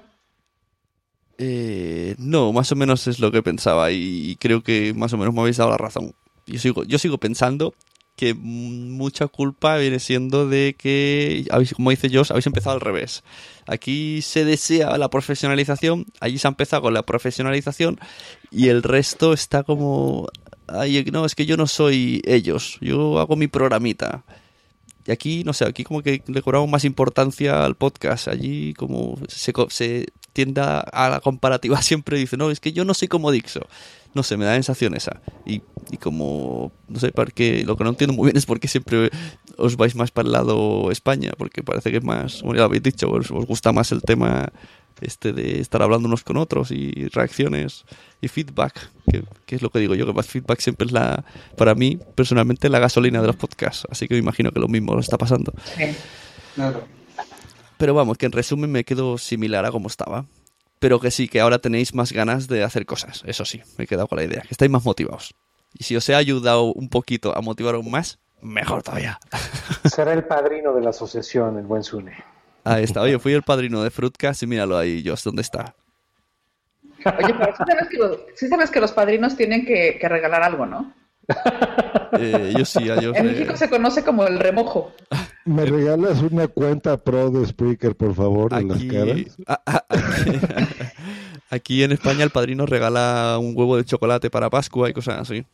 Eh, 1.38 2.16
no, 2.20 2.54
más 2.54 2.72
o 2.72 2.76
menos 2.76 3.08
es 3.08 3.20
lo 3.20 3.32
que 3.32 3.42
pensaba 3.42 3.90
y 3.92 4.36
creo 4.40 4.62
que 4.62 4.94
más 4.96 5.12
o 5.14 5.18
menos 5.18 5.34
me 5.34 5.42
habéis 5.42 5.58
dado 5.58 5.72
la 5.72 5.78
razón. 5.78 6.14
Yo 6.46 6.60
sigo, 6.60 6.84
yo 6.84 6.98
sigo 7.00 7.18
pensando 7.18 7.74
que 8.16 8.34
mucha 8.36 9.28
culpa 9.28 9.78
viene 9.78 10.00
siendo 10.00 10.48
de 10.48 10.76
que, 10.78 11.48
como 11.76 11.90
dice 11.90 12.10
Josh, 12.14 12.30
habéis 12.32 12.46
empezado 12.46 12.76
al 12.76 12.82
revés. 12.82 13.24
Aquí 13.66 14.22
se 14.22 14.46
desea 14.46 14.98
la 14.98 15.10
profesionalización, 15.10 16.06
allí 16.20 16.38
se 16.38 16.48
ha 16.48 16.50
empezado 16.50 16.84
con 16.84 16.94
la 16.94 17.04
profesionalización 17.04 18.00
y 18.52 18.68
el 18.68 18.84
resto 18.84 19.34
está 19.34 19.64
como... 19.64 20.28
Ay, 20.68 21.04
no, 21.12 21.26
es 21.26 21.36
que 21.36 21.46
yo 21.46 21.58
no 21.58 21.68
soy 21.68 22.22
ellos, 22.26 22.78
yo 22.82 23.20
hago 23.20 23.36
mi 23.36 23.48
programita. 23.48 24.24
Y 25.06 25.12
aquí, 25.12 25.44
no 25.44 25.52
sé, 25.52 25.66
aquí 25.66 25.84
como 25.84 26.02
que 26.02 26.24
le 26.28 26.42
cobramos 26.42 26.70
más 26.70 26.86
importancia 26.86 27.66
al 27.66 27.76
podcast. 27.76 28.30
Allí 28.30 28.74
como 28.74 29.18
se, 29.28 29.52
se 29.70 30.08
tiende 30.32 30.62
a- 30.62 30.80
a 30.80 31.10
la 31.10 31.20
comparativa 31.20 31.82
siempre 31.82 32.18
dice, 32.18 32.38
no, 32.38 32.50
es 32.52 32.60
que 32.62 32.72
yo 32.74 32.86
no 32.86 32.94
soy 32.94 33.08
como 33.10 33.32
Dixo. 33.32 33.68
No 34.14 34.24
sé, 34.24 34.38
me 34.38 34.46
da 34.46 34.52
la 34.52 34.58
sensación 34.58 34.96
esa. 34.96 35.22
Y, 35.46 35.62
y 35.92 35.98
como, 35.98 36.72
no 36.88 37.00
sé, 37.00 37.12
porque 37.12 37.64
lo 37.66 37.76
que 37.76 37.84
no 37.84 37.92
entiendo 37.92 38.16
muy 38.16 38.28
bien 38.28 38.38
es 38.38 38.46
por 38.46 38.60
qué 38.60 38.68
siempre 38.68 39.10
os 39.58 39.76
vais 39.76 39.96
más 39.96 40.12
para 40.12 40.28
el 40.28 40.32
lado 40.34 40.92
España, 40.92 41.32
porque 41.38 41.64
parece 41.64 41.92
que 41.92 41.98
es 41.98 42.04
más, 42.04 42.42
como 42.42 42.54
ya 42.54 42.60
lo 42.60 42.66
habéis 42.66 42.84
dicho, 42.84 43.10
os, 43.10 43.32
os 43.32 43.46
gusta 43.46 43.72
más 43.72 43.92
el 43.92 44.02
tema 44.02 44.52
este 45.02 45.34
de 45.34 45.60
estar 45.60 45.82
hablando 45.82 46.08
unos 46.08 46.24
con 46.24 46.38
otros 46.38 46.72
y 46.72 47.08
reacciones 47.10 47.84
y 48.22 48.28
feedback, 48.28 48.90
que, 49.12 49.24
que 49.46 49.56
es 49.56 49.62
lo 49.62 49.70
que 49.70 49.80
digo 49.80 49.96
yo, 49.96 50.06
que 50.06 50.14
más 50.14 50.28
feedback 50.28 50.60
siempre 50.60 50.88
es 50.88 50.94
la, 50.94 51.26
para 51.58 51.76
mí, 51.76 52.00
personalmente, 52.16 52.70
la 52.70 52.80
gasolina 52.80 53.20
de 53.22 53.28
los 53.28 53.36
podcasts. 53.36 53.86
Así 53.90 54.08
que 54.08 54.14
me 54.14 54.20
imagino 54.20 54.52
que 54.52 54.60
lo 54.60 54.68
mismo 54.68 54.94
lo 54.94 55.02
está 55.02 55.18
pasando. 55.18 55.54
Sí. 55.78 55.84
Claro. 56.56 56.86
Pero 57.78 57.94
vamos, 57.94 58.18
que 58.18 58.28
en 58.28 58.32
resumen 58.32 58.72
me 58.72 58.84
quedo 58.84 59.18
similar 59.18 59.66
a 59.66 59.72
como 59.72 59.88
estaba. 59.88 60.26
Pero 60.84 61.00
que 61.00 61.12
sí, 61.12 61.30
que 61.30 61.40
ahora 61.40 61.60
tenéis 61.60 61.96
más 61.96 62.12
ganas 62.12 62.50
de 62.50 62.62
hacer 62.62 62.86
cosas. 62.86 63.24
Eso 63.26 63.46
sí, 63.46 63.62
me 63.78 63.86
he 63.86 63.88
quedado 63.88 64.10
con 64.10 64.18
la 64.18 64.26
idea. 64.26 64.42
Que 64.42 64.50
estáis 64.52 64.70
más 64.70 64.84
motivados. 64.84 65.34
Y 65.72 65.86
si 65.86 65.96
os 65.96 66.10
he 66.10 66.14
ayudado 66.14 66.74
un 66.74 66.90
poquito 66.90 67.34
a 67.38 67.40
motivaros 67.40 67.86
más, 67.86 68.20
mejor 68.42 68.84
todavía. 68.84 69.18
Será 69.86 70.12
el 70.12 70.26
padrino 70.26 70.74
de 70.74 70.82
la 70.82 70.90
asociación, 70.90 71.58
el 71.58 71.66
buen 71.66 71.84
Sune. 71.84 72.22
Ahí 72.66 72.84
está. 72.84 73.00
Oye, 73.00 73.18
fui 73.18 73.32
el 73.32 73.44
padrino 73.44 73.82
de 73.82 73.92
Fruitcast 73.92 74.44
y 74.44 74.48
míralo 74.48 74.78
ahí, 74.78 75.02
Josh, 75.08 75.24
¿dónde 75.24 75.44
está? 75.44 75.74
Oye, 77.06 77.34
pero 77.34 77.56
sí 77.56 77.64
sabes 77.66 77.88
que 77.88 77.98
los, 77.98 78.18
sí 78.36 78.48
sabes 78.50 78.70
que 78.70 78.82
los 78.82 78.92
padrinos 78.92 79.38
tienen 79.38 79.66
que, 79.66 79.98
que 79.98 80.10
regalar 80.10 80.44
algo, 80.44 80.66
¿no? 80.66 80.94
Eh, 82.20 82.54
yo 82.58 82.66
sí, 82.66 82.90
a 82.90 82.96
Josh. 82.96 83.16
En 83.16 83.26
México 83.26 83.56
se 83.58 83.70
conoce 83.70 84.04
como 84.04 84.26
el 84.28 84.38
remojo. 84.40 84.92
¿Me 85.46 85.66
regalas 85.66 86.22
una 86.22 86.48
cuenta 86.48 86.98
pro 86.98 87.32
de 87.32 87.46
Spreaker, 87.46 87.96
por 87.96 88.14
favor, 88.14 88.54
de 88.54 88.64
las 88.64 88.78
Aquí, 88.78 88.88
caras? 88.88 89.18
a- 89.48 89.62
a- 89.66 89.86
aquí, 89.90 90.38
aquí 91.50 91.84
en 91.84 91.92
España 91.92 92.24
el 92.24 92.30
padrino 92.30 92.66
regala 92.66 93.38
un 93.40 93.54
huevo 93.58 93.78
de 93.78 93.86
chocolate 93.86 94.30
para 94.30 94.50
Pascua 94.50 94.90
y 94.90 94.94
cosas 94.94 95.22
así. 95.22 95.46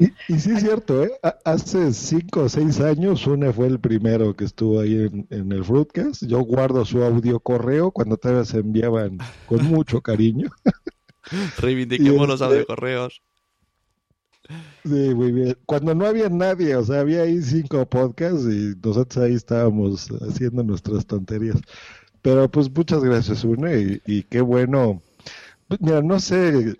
Y, 0.00 0.04
y 0.32 0.38
sí 0.38 0.52
es 0.52 0.60
cierto, 0.60 1.02
¿eh? 1.02 1.10
Ha- 1.22 1.38
Hace 1.44 1.92
cinco 1.92 2.42
o 2.42 2.48
seis 2.48 2.78
años, 2.80 3.20
Sune 3.20 3.52
fue 3.52 3.66
el 3.66 3.80
primero 3.80 4.36
que 4.36 4.44
estuvo 4.44 4.78
ahí 4.80 4.94
en, 5.06 5.26
en 5.30 5.50
el 5.50 5.64
Fruitcast. 5.64 6.22
Yo 6.24 6.40
guardo 6.40 6.84
su 6.84 7.02
audio 7.02 7.40
correo 7.40 7.90
cuando 7.90 8.16
todavía 8.16 8.44
se 8.44 8.58
enviaban 8.58 9.18
con 9.46 9.64
mucho 9.64 10.00
cariño. 10.02 10.50
Reivindiquemos 11.58 12.28
los 12.28 12.40
este- 12.40 12.44
audiocorreos. 12.44 13.22
Sí, 14.84 15.14
muy 15.14 15.32
bien. 15.32 15.56
Cuando 15.66 15.94
no 15.94 16.06
había 16.06 16.28
nadie, 16.28 16.74
o 16.76 16.84
sea, 16.84 17.00
había 17.00 17.22
ahí 17.22 17.42
cinco 17.42 17.84
podcasts 17.86 18.44
y 18.44 18.74
nosotros 18.82 19.24
ahí 19.24 19.34
estábamos 19.34 20.08
haciendo 20.22 20.62
nuestras 20.62 21.06
tonterías. 21.06 21.56
Pero 22.22 22.50
pues 22.50 22.70
muchas 22.70 23.02
gracias, 23.04 23.44
Une, 23.44 24.00
y, 24.06 24.18
y 24.18 24.22
qué 24.24 24.40
bueno. 24.40 25.02
Pues, 25.68 25.80
Mira, 25.80 26.00
no 26.02 26.18
sé, 26.20 26.76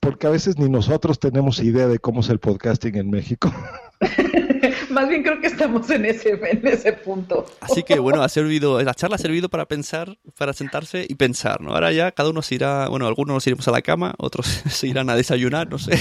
porque 0.00 0.26
a 0.26 0.30
veces 0.30 0.58
ni 0.58 0.68
nosotros 0.68 1.18
tenemos 1.20 1.60
idea 1.60 1.86
de 1.86 1.98
cómo 1.98 2.20
es 2.20 2.28
el 2.30 2.40
podcasting 2.40 2.96
en 2.96 3.10
México. 3.10 3.52
Más 4.90 5.08
bien 5.08 5.22
creo 5.22 5.40
que 5.40 5.46
estamos 5.46 5.88
en 5.90 6.04
ese, 6.04 6.30
en 6.42 6.66
ese 6.66 6.92
punto. 6.92 7.46
Así 7.60 7.82
que 7.82 7.98
bueno, 7.98 8.22
ha 8.22 8.28
servido, 8.28 8.82
la 8.82 8.94
charla 8.94 9.16
ha 9.16 9.18
servido 9.18 9.48
para 9.48 9.66
pensar, 9.66 10.18
para 10.36 10.52
sentarse 10.52 11.06
y 11.08 11.14
pensar, 11.14 11.60
¿no? 11.60 11.72
Ahora 11.74 11.92
ya 11.92 12.10
cada 12.12 12.30
uno 12.30 12.42
se 12.42 12.56
irá, 12.56 12.88
bueno, 12.88 13.06
algunos 13.06 13.34
nos 13.34 13.46
iremos 13.46 13.66
a 13.68 13.70
la 13.72 13.82
cama, 13.82 14.14
otros 14.18 14.46
se 14.68 14.86
irán 14.88 15.08
a 15.10 15.14
desayunar, 15.16 15.68
no 15.70 15.78
sé. 15.78 15.98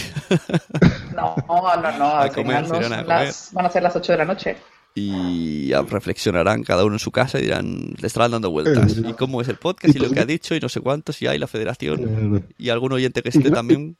No, 1.15 1.35
no, 1.47 1.97
no. 1.97 2.05
A 2.19 2.29
comer, 2.29 2.65
final 2.65 2.65
se 2.65 2.71
no 2.71 2.77
irán 2.79 2.93
a 2.93 2.95
son 2.97 3.05
comer. 3.05 3.25
las- 3.27 3.49
van 3.53 3.65
a 3.65 3.69
ser 3.69 3.83
las 3.83 3.95
8 3.95 4.11
de 4.13 4.17
la 4.17 4.25
noche. 4.25 4.57
Y 4.95 5.71
reflexionarán 5.73 6.63
cada 6.63 6.83
uno 6.83 6.95
en 6.95 6.99
su 6.99 7.11
casa 7.11 7.39
y 7.39 7.43
dirán, 7.43 7.93
le 7.97 8.07
estarán 8.07 8.31
dando 8.31 8.49
vueltas. 8.51 8.97
Eh, 8.97 9.03
¿Y 9.07 9.13
cómo 9.13 9.39
es 9.41 9.47
el 9.47 9.55
podcast? 9.55 9.95
Y 9.95 9.99
lo 9.99 10.09
que 10.09 10.19
ha 10.19 10.25
dicho 10.25 10.55
y 10.55 10.59
no 10.59 10.67
sé 10.67 10.81
cuántos, 10.81 11.21
y 11.21 11.27
hay 11.27 11.37
la 11.37 11.47
federación. 11.47 11.97
Claro. 12.03 12.41
Y 12.57 12.69
algún 12.69 12.91
oyente 12.93 13.21
que 13.21 13.29
esté 13.29 13.49
también. 13.51 13.95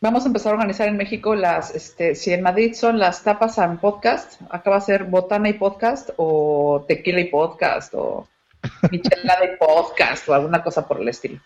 Vamos 0.00 0.22
a 0.24 0.26
empezar 0.28 0.52
a 0.52 0.54
organizar 0.56 0.86
en 0.88 0.96
México 0.96 1.34
las, 1.34 1.74
este, 1.74 2.14
si 2.14 2.32
en 2.32 2.42
Madrid 2.42 2.72
son 2.74 2.98
las 3.00 3.24
tapas 3.24 3.58
en 3.58 3.78
podcast, 3.78 4.40
acá 4.48 4.70
va 4.70 4.76
a 4.76 4.80
ser 4.80 5.04
botana 5.04 5.48
y 5.48 5.54
podcast 5.54 6.10
o 6.16 6.84
tequila 6.86 7.20
y 7.20 7.24
podcast 7.24 7.92
o 7.94 8.28
michelada 8.92 9.44
y 9.44 9.56
podcast 9.58 10.28
o 10.28 10.34
alguna 10.34 10.62
cosa 10.62 10.86
por 10.86 11.00
el 11.00 11.08
estilo. 11.08 11.40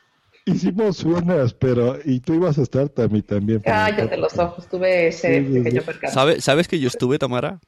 Hicimos 0.44 1.02
unas, 1.04 1.54
pero... 1.54 1.96
Y 2.04 2.20
tú 2.20 2.34
ibas 2.34 2.58
a 2.58 2.62
estar 2.62 2.88
también. 2.90 3.22
también 3.22 3.60
Cállate 3.60 4.16
los 4.18 4.36
ojos, 4.38 4.66
tuve 4.68 5.06
ese 5.06 5.38
Sí, 5.42 5.50
pequeño 5.62 5.82
percance. 5.82 6.14
¿Sabe- 6.14 6.40
¿Sabes 6.42 6.68
que 6.68 6.78
yo 6.80 6.88
estuve, 6.88 7.18
Tamara? 7.18 7.58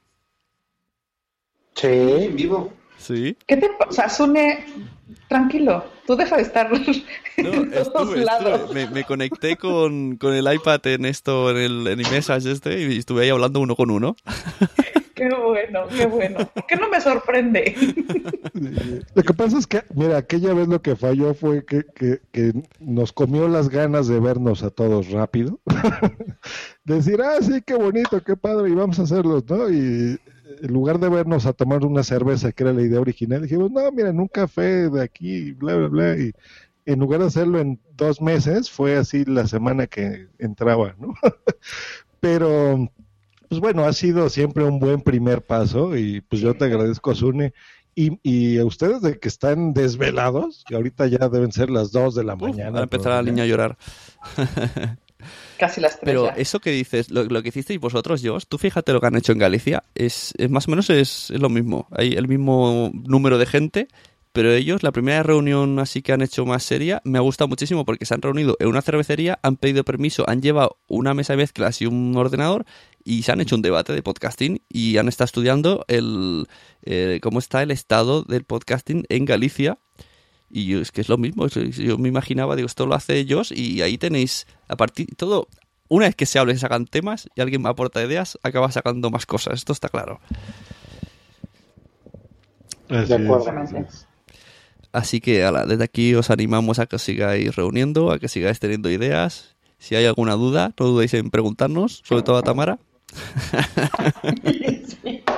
Sí. 1.73 2.29
Vivo. 2.33 2.71
Sí. 3.05 3.37
¿Qué 3.45 3.57
te 3.57 3.69
pasa? 3.77 4.09
Sune, 4.09 4.65
tranquilo, 5.27 5.85
tú 6.07 6.15
deja 6.15 6.37
de 6.37 6.41
estar 6.41 6.69
No, 7.37 7.53
en 7.53 7.71
todos 7.71 7.87
estuve, 7.87 8.25
lados. 8.25 8.61
estuve. 8.61 8.85
Me, 8.85 8.91
me 8.91 9.03
conecté 9.03 9.57
con, 9.57 10.17
con 10.17 10.33
el 10.33 10.51
iPad 10.51 10.85
en 10.87 11.05
esto, 11.05 11.51
en 11.51 11.57
el 11.57 11.87
en 11.87 11.99
iMessage 11.99 12.47
este, 12.47 12.81
y 12.81 12.97
estuve 12.97 13.23
ahí 13.23 13.29
hablando 13.29 13.59
uno 13.59 13.75
con 13.75 13.91
uno. 13.91 14.15
Qué 15.15 15.29
bueno, 15.29 15.87
qué 15.95 16.05
bueno. 16.07 16.39
¿Por 16.53 16.65
qué 16.65 16.75
no 16.75 16.89
me 16.89 16.99
sorprende? 16.99 17.73
Lo 19.15 19.23
que 19.23 19.33
pasa 19.33 19.57
es 19.57 19.65
que, 19.65 19.81
mira, 19.93 20.17
aquella 20.17 20.53
vez 20.53 20.67
lo 20.67 20.81
que 20.81 20.97
falló 20.97 21.33
fue 21.33 21.63
que, 21.65 21.85
que, 21.95 22.19
que 22.33 22.51
nos 22.81 23.13
comió 23.13 23.47
las 23.47 23.69
ganas 23.69 24.09
de 24.09 24.19
vernos 24.19 24.61
a 24.61 24.71
todos 24.71 25.11
rápido. 25.11 25.61
Decir, 26.83 27.21
ah, 27.21 27.37
sí, 27.41 27.61
qué 27.65 27.75
bonito, 27.75 28.21
qué 28.25 28.35
padre, 28.35 28.69
y 28.69 28.73
vamos 28.73 28.99
a 28.99 29.03
hacerlos, 29.03 29.45
¿no? 29.49 29.69
Y 29.69 30.19
en 30.61 30.73
lugar 30.73 30.99
de 30.99 31.09
vernos 31.09 31.45
a 31.45 31.53
tomar 31.53 31.85
una 31.85 32.03
cerveza, 32.03 32.51
que 32.51 32.63
era 32.63 32.73
la 32.73 32.81
idea 32.81 32.99
original, 32.99 33.41
dijimos, 33.43 33.71
no, 33.71 33.91
miren, 33.91 34.19
un 34.19 34.27
café 34.27 34.89
de 34.89 35.01
aquí, 35.03 35.51
bla, 35.53 35.75
bla, 35.75 35.87
bla. 35.87 36.17
Y 36.17 36.31
en 36.85 36.99
lugar 36.99 37.21
de 37.21 37.27
hacerlo 37.27 37.59
en 37.59 37.79
dos 37.95 38.21
meses, 38.21 38.69
fue 38.69 38.95
así 38.95 39.25
la 39.25 39.47
semana 39.47 39.87
que 39.87 40.27
entraba, 40.39 40.95
¿no? 40.99 41.13
Pero, 42.19 42.89
pues 43.49 43.61
bueno, 43.61 43.85
ha 43.85 43.93
sido 43.93 44.29
siempre 44.29 44.63
un 44.63 44.79
buen 44.79 45.01
primer 45.01 45.41
paso 45.43 45.95
y 45.97 46.21
pues 46.21 46.41
yo 46.41 46.53
te 46.55 46.65
agradezco, 46.65 47.13
Sune. 47.15 47.53
Y, 47.97 48.19
y 48.23 48.57
a 48.57 48.65
ustedes 48.65 49.01
de 49.01 49.19
que 49.19 49.29
están 49.29 49.73
desvelados, 49.73 50.65
que 50.67 50.75
ahorita 50.75 51.07
ya 51.07 51.29
deben 51.29 51.53
ser 51.53 51.69
las 51.69 51.91
2 51.93 52.15
de 52.15 52.23
la 52.25 52.33
Uf, 52.33 52.41
mañana. 52.41 52.71
va 52.71 52.79
a 52.79 52.83
empezar 52.83 53.13
la 53.13 53.31
niña 53.31 53.43
a 53.43 53.47
llorar. 53.47 53.77
Casi 55.57 55.81
las 55.81 55.99
tres 55.99 56.03
Pero 56.05 56.25
ya. 56.25 56.33
eso 56.33 56.59
que 56.59 56.71
dices, 56.71 57.11
lo, 57.11 57.23
lo 57.23 57.41
que 57.41 57.49
hicisteis 57.49 57.79
vosotros, 57.79 58.21
Josh, 58.23 58.43
tú 58.47 58.57
fíjate 58.57 58.93
lo 58.93 59.01
que 59.01 59.07
han 59.07 59.15
hecho 59.15 59.31
en 59.31 59.39
Galicia, 59.39 59.83
es, 59.95 60.33
es 60.37 60.49
más 60.49 60.67
o 60.67 60.71
menos 60.71 60.89
es, 60.89 61.31
es 61.31 61.39
lo 61.39 61.49
mismo. 61.49 61.87
Hay 61.91 62.13
el 62.13 62.27
mismo 62.27 62.91
número 62.93 63.37
de 63.37 63.45
gente, 63.45 63.87
pero 64.35 64.51
ellos, 64.51 64.83
la 64.83 64.91
primera 64.91 65.23
reunión 65.23 65.79
así 65.79 66.01
que 66.01 66.11
han 66.11 66.21
hecho 66.21 66.45
más 66.45 66.61
seria, 66.61 67.01
me 67.05 67.17
ha 67.17 67.21
gustado 67.21 67.47
muchísimo 67.47 67.85
porque 67.85 68.05
se 68.05 68.13
han 68.13 68.21
reunido 68.21 68.57
en 68.59 68.67
una 68.67 68.81
cervecería, 68.81 69.39
han 69.43 69.55
pedido 69.55 69.85
permiso, 69.85 70.25
han 70.27 70.41
llevado 70.41 70.77
una 70.87 71.13
mesa 71.13 71.31
de 71.31 71.37
mezclas 71.37 71.81
y 71.81 71.85
un 71.85 72.13
ordenador 72.17 72.65
y 73.01 73.23
se 73.23 73.31
han 73.31 73.39
hecho 73.39 73.55
un 73.55 73.61
debate 73.61 73.93
de 73.93 74.03
podcasting 74.03 74.61
y 74.67 74.97
han 74.97 75.07
estado 75.07 75.27
estudiando 75.27 75.85
el 75.87 76.47
eh, 76.83 77.21
cómo 77.23 77.39
está 77.39 77.63
el 77.63 77.71
estado 77.71 78.23
del 78.23 78.43
podcasting 78.43 79.05
en 79.07 79.23
Galicia. 79.23 79.79
Y 80.57 80.67
yo, 80.67 80.79
es 80.79 80.93
que 80.93 81.01
es 81.01 81.09
lo 81.09 81.17
mismo, 81.17 81.47
es- 81.47 81.75
yo 81.75 81.97
me 81.97 82.07
imaginaba, 82.07 82.55
digo, 82.55 82.67
esto 82.67 82.85
lo 82.85 82.95
hace 82.95 83.17
ellos 83.17 83.51
y 83.51 83.81
ahí 83.81 83.97
tenéis, 83.97 84.47
a 84.69 84.77
partir, 84.77 85.13
todo, 85.17 85.49
una 85.89 86.05
vez 86.05 86.15
que 86.15 86.25
se 86.25 86.39
hable 86.39 86.53
y 86.53 86.55
se 86.55 86.61
sacan 86.61 86.85
temas 86.85 87.27
y 87.35 87.41
alguien 87.41 87.61
me 87.61 87.67
aporta 87.67 88.01
ideas, 88.01 88.39
acaba 88.41 88.71
sacando 88.71 89.09
más 89.11 89.25
cosas, 89.25 89.55
esto 89.55 89.73
está 89.73 89.89
claro. 89.89 90.21
Así 92.89 93.09
De 93.09 93.15
es. 93.15 93.21
acuerdo. 93.21 93.49
Exactamente. 93.49 93.89
Así 94.93 95.19
que 95.19 95.43
ala, 95.43 95.65
desde 95.65 95.83
aquí 95.83 96.15
os 96.15 96.29
animamos 96.29 96.79
a 96.79 96.85
que 96.85 96.95
os 96.95 97.01
sigáis 97.01 97.53
reuniendo, 97.57 98.11
a 98.11 98.19
que 98.19 98.29
sigáis 98.29 98.57
teniendo 98.61 98.89
ideas. 98.89 99.57
Si 99.77 99.95
hay 99.95 100.05
alguna 100.05 100.35
duda, 100.35 100.71
no 100.79 100.85
dudéis 100.85 101.13
en 101.15 101.31
preguntarnos, 101.31 102.01
sobre 102.05 102.23
todo 102.23 102.37
a 102.37 102.43
Tamara. 102.43 102.79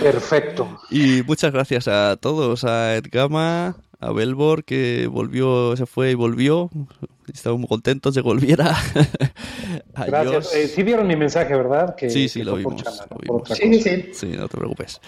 Perfecto. 0.00 0.80
Y 0.90 1.22
muchas 1.22 1.52
gracias 1.52 1.88
a 1.88 2.16
todos, 2.16 2.64
a 2.64 2.96
Edgama, 2.96 3.76
a 4.00 4.12
Belbor, 4.12 4.64
que 4.64 5.06
volvió, 5.10 5.76
se 5.76 5.86
fue 5.86 6.10
y 6.10 6.14
volvió. 6.14 6.70
Estamos 7.32 7.58
muy 7.58 7.68
contentos 7.68 8.14
de 8.14 8.22
que 8.22 8.28
volviera. 8.28 8.76
Gracias. 10.06 10.54
Eh, 10.54 10.68
sí 10.68 10.82
vieron 10.82 11.06
mi 11.06 11.16
mensaje, 11.16 11.54
¿verdad? 11.54 11.94
Que, 11.94 12.10
Sí, 12.10 12.28
sí, 12.28 12.40
que 12.40 12.44
lo 12.44 12.56
vimos, 12.56 12.82
chamba, 12.82 13.06
lo 13.10 13.16
vimos. 13.18 13.48
Sí, 13.48 13.72
sí, 13.72 13.80
sí. 13.80 14.10
Sí, 14.12 14.26
no 14.36 14.46
te 14.48 14.58
preocupes. 14.58 15.00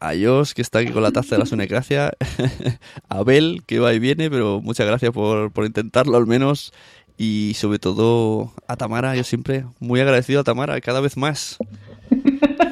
A 0.00 0.12
Jos, 0.20 0.54
que 0.54 0.62
está 0.62 0.80
aquí 0.80 0.92
con 0.92 1.02
la 1.02 1.10
taza 1.10 1.34
de 1.34 1.40
la 1.40 1.46
Sunecracia. 1.46 2.12
A 3.08 3.22
Bel, 3.22 3.62
que 3.66 3.80
va 3.80 3.92
y 3.92 3.98
viene, 3.98 4.30
pero 4.30 4.60
muchas 4.60 4.86
gracias 4.86 5.12
por, 5.12 5.52
por 5.52 5.64
intentarlo 5.64 6.16
al 6.16 6.26
menos. 6.26 6.72
Y 7.18 7.52
sobre 7.54 7.78
todo 7.78 8.52
a 8.66 8.76
Tamara, 8.76 9.14
yo 9.14 9.22
siempre 9.22 9.64
muy 9.78 10.00
agradecido 10.00 10.40
a 10.40 10.44
Tamara, 10.44 10.80
cada 10.80 11.00
vez 11.00 11.16
más. 11.16 11.58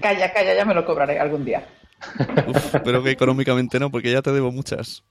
Calla, 0.00 0.32
calla, 0.32 0.54
ya 0.54 0.64
me 0.64 0.74
lo 0.74 0.84
cobraré 0.84 1.18
algún 1.18 1.44
día. 1.44 1.66
Uf, 2.48 2.76
pero 2.84 3.02
que 3.02 3.10
económicamente 3.10 3.78
no, 3.78 3.90
porque 3.90 4.10
ya 4.10 4.22
te 4.22 4.32
debo 4.32 4.50
muchas. 4.50 5.02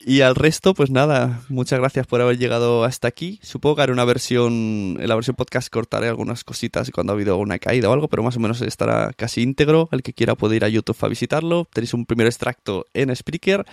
y 0.00 0.20
al 0.22 0.34
resto, 0.34 0.74
pues 0.74 0.90
nada, 0.90 1.40
muchas 1.48 1.78
gracias 1.78 2.06
por 2.06 2.20
haber 2.20 2.38
llegado 2.38 2.84
hasta 2.84 3.08
aquí. 3.08 3.38
Supongo 3.42 3.76
que 3.76 3.82
haré 3.82 3.92
una 3.92 4.04
versión, 4.04 4.96
en 5.00 5.08
la 5.08 5.14
versión 5.14 5.36
podcast 5.36 5.70
cortaré 5.70 6.08
algunas 6.08 6.44
cositas 6.44 6.90
cuando 6.90 7.12
ha 7.12 7.16
habido 7.16 7.36
una 7.36 7.58
caída 7.58 7.88
o 7.88 7.92
algo, 7.92 8.08
pero 8.08 8.22
más 8.22 8.36
o 8.36 8.40
menos 8.40 8.60
estará 8.62 9.12
casi 9.16 9.42
íntegro. 9.42 9.88
El 9.92 10.02
que 10.02 10.12
quiera 10.12 10.34
puede 10.34 10.56
ir 10.56 10.64
a 10.64 10.68
YouTube 10.68 10.96
a 11.00 11.08
visitarlo. 11.08 11.66
Tenéis 11.72 11.94
un 11.94 12.06
primer 12.06 12.26
extracto 12.26 12.86
en 12.94 13.14
Spreaker. 13.14 13.64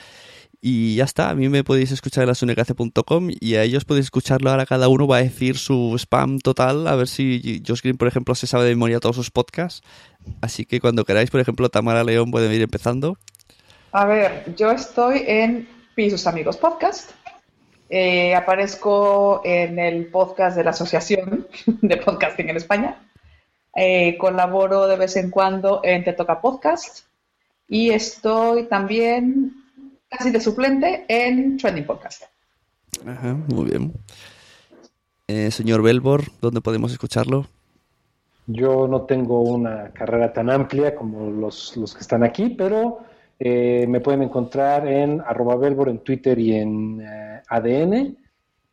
Y 0.60 0.96
ya 0.96 1.04
está, 1.04 1.30
a 1.30 1.36
mí 1.36 1.50
me 1.50 1.64
podéis 1.64 1.92
escuchar 1.92 2.24
en 2.24 2.30
lasunecace.com 2.30 3.30
y 3.40 3.56
a 3.56 3.64
ellos 3.64 3.86
podéis 3.86 4.08
escucharlo. 4.08 4.50
Ahora 4.50 4.66
cada 4.66 4.88
uno 4.88 5.08
va 5.08 5.18
a 5.18 5.24
decir 5.24 5.58
su 5.58 5.94
spam 5.98 6.40
total, 6.40 6.88
a 6.88 6.96
ver 6.96 7.08
si 7.08 7.62
Josh 7.66 7.82
Green, 7.82 7.98
por 7.98 8.08
ejemplo, 8.08 8.34
se 8.34 8.48
sabe 8.48 8.66
de 8.66 8.72
memoria 8.72 9.00
todos 9.00 9.16
sus 9.16 9.30
podcasts. 9.30 9.84
Así 10.42 10.66
que 10.66 10.80
cuando 10.80 11.06
queráis, 11.06 11.30
por 11.30 11.40
ejemplo, 11.40 11.70
Tamara 11.70 12.04
León 12.04 12.32
puede 12.32 12.54
ir 12.54 12.62
empezando. 12.62 13.18
A 13.92 14.06
ver, 14.06 14.56
yo 14.56 14.72
estoy 14.72 15.24
en 15.28 15.68
Pi 15.96 16.06
y 16.06 16.12
sus 16.12 16.26
amigos 16.26 16.58
podcast. 16.58 17.12
Eh, 17.90 18.36
aparezco 18.36 19.42
en 19.46 19.80
el 19.80 20.08
podcast 20.08 20.58
de 20.58 20.64
la 20.64 20.72
Asociación 20.72 21.48
de 21.66 21.98
Podcasting 21.98 22.50
en 22.50 22.58
España. 22.58 22.98
Eh, 23.76 24.18
colaboro 24.18 24.88
de 24.88 24.98
vez 24.98 25.16
en 25.18 25.30
cuando 25.30 25.82
en 25.84 26.04
Te 26.04 26.14
Toca 26.14 26.42
Podcast. 26.42 27.06
Y 27.70 27.92
estoy 27.92 28.64
también 28.64 29.67
casi 30.10 30.32
de 30.32 30.40
suplente 30.40 31.06
en 31.08 31.58
Trending 31.58 31.86
Podcast. 31.86 32.24
Ajá, 33.06 33.34
muy 33.34 33.70
bien. 33.70 33.94
Eh, 35.28 35.52
señor 35.52 35.82
Belbor, 35.82 36.24
¿dónde 36.42 36.62
podemos 36.62 36.92
escucharlo? 36.92 37.48
Yo 38.48 38.88
no 38.88 39.02
tengo 39.02 39.42
una 39.42 39.92
carrera 39.92 40.32
tan 40.32 40.50
amplia 40.50 40.96
como 40.96 41.30
los, 41.30 41.76
los 41.76 41.94
que 41.94 42.00
están 42.00 42.24
aquí, 42.24 42.50
pero 42.50 43.00
eh, 43.40 43.86
me 43.88 44.00
pueden 44.00 44.24
encontrar 44.24 44.88
en 44.88 45.22
arroba 45.22 45.58
Belbor 45.58 45.90
en 45.90 46.00
Twitter 46.00 46.40
y 46.40 46.56
en 46.56 47.02
eh, 47.02 47.42
ADN 47.50 48.18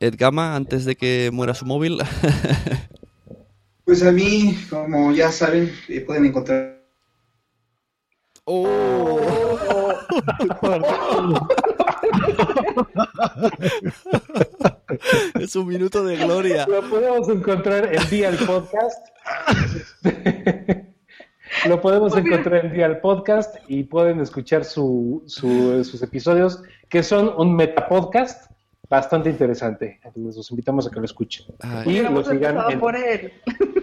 Ed 0.00 0.14
Gama, 0.18 0.54
antes 0.54 0.84
de 0.84 0.96
que 0.96 1.30
muera 1.32 1.54
su 1.54 1.64
móvil. 1.66 1.98
Pues 3.88 4.02
a 4.02 4.12
mí, 4.12 4.54
como 4.68 5.12
ya 5.12 5.32
saben, 5.32 5.72
eh, 5.88 6.02
pueden 6.02 6.26
encontrar 6.26 6.84
¡Oh! 8.44 9.18
es 15.40 15.56
un 15.56 15.66
minuto 15.68 16.04
de 16.04 16.16
gloria. 16.16 16.66
Lo 16.68 16.82
podemos 16.88 17.28
encontrar 17.28 17.92
en 17.94 18.08
Día 18.10 18.28
el 18.30 18.38
Podcast. 18.38 19.06
Lo 21.66 21.80
podemos 21.80 22.16
encontrar 22.16 22.66
en 22.66 22.72
Día 22.72 22.86
el 22.86 22.98
Podcast 23.00 23.56
y 23.68 23.84
pueden 23.84 24.20
escuchar 24.20 24.64
su, 24.64 25.22
su- 25.26 25.82
sus 25.84 26.02
episodios, 26.02 26.62
que 26.88 27.02
son 27.02 27.32
un 27.36 27.54
metapodcast 27.56 28.50
bastante 28.88 29.30
interesante. 29.30 30.00
Entonces, 30.04 30.36
los 30.36 30.50
invitamos 30.50 30.86
a 30.86 30.90
que 30.90 30.98
lo 30.98 31.04
escuchen. 31.04 31.46
Ay, 31.60 31.98
Y 31.98 32.02
lo 32.02 32.24
sigan 32.24 32.58
en, 32.70 32.80
por 32.80 32.96
él. 32.96 33.32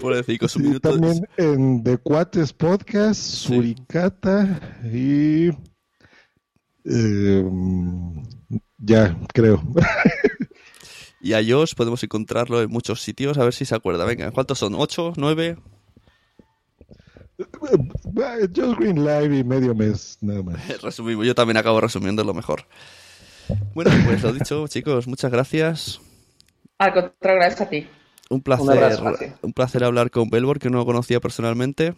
por 0.02 0.50
su 0.50 0.60
minuto. 0.60 0.90
de- 0.90 1.00
también 1.00 1.28
en 1.38 1.84
The 1.84 1.98
Cuates 1.98 2.54
Podcast, 2.54 3.20
Suricata 3.22 4.60
y. 4.92 5.50
eh, 6.86 7.44
ya, 8.86 9.18
creo. 9.34 9.62
Y 11.22 11.34
a 11.34 11.38
Josh 11.46 11.74
podemos 11.76 12.04
encontrarlo 12.04 12.62
en 12.62 12.70
muchos 12.70 13.02
sitios, 13.02 13.38
a 13.38 13.44
ver 13.44 13.54
si 13.54 13.66
se 13.66 13.74
acuerda. 13.76 14.06
Venga, 14.06 14.32
¿cuántos 14.32 14.60
son? 14.60 14.76
¿Ocho? 14.76 15.14
¿Nueve? 15.18 15.58
Just 18.56 18.80
Green 18.80 19.04
Live 19.04 19.38
y 19.38 19.44
medio 19.44 19.76
mes, 19.76 20.18
nada 20.22 20.42
más. 20.44 20.82
Resumimos, 20.82 21.26
yo 21.26 21.36
también 21.36 21.58
acabo 21.58 21.82
resumiendo 21.82 22.24
lo 22.24 22.34
mejor. 22.34 22.66
Bueno, 23.74 23.92
pues 24.06 24.24
lo 24.24 24.34
dicho, 24.34 24.68
chicos, 24.70 25.08
muchas 25.08 25.32
gracias. 25.32 26.00
Al 26.78 26.94
contrario, 26.94 27.40
gracias 27.42 27.62
a 27.62 27.70
ti. 27.70 27.88
Un 28.30 28.38
Un 28.38 28.42
placer, 28.42 28.70
abrazo, 28.72 29.04
Gracias. 29.04 29.36
un 29.42 29.54
placer 29.54 29.84
hablar 29.84 30.10
con 30.10 30.30
Belbor, 30.30 30.60
que 30.60 30.70
no 30.70 30.78
lo 30.80 30.86
conocía 30.86 31.20
personalmente. 31.20 31.94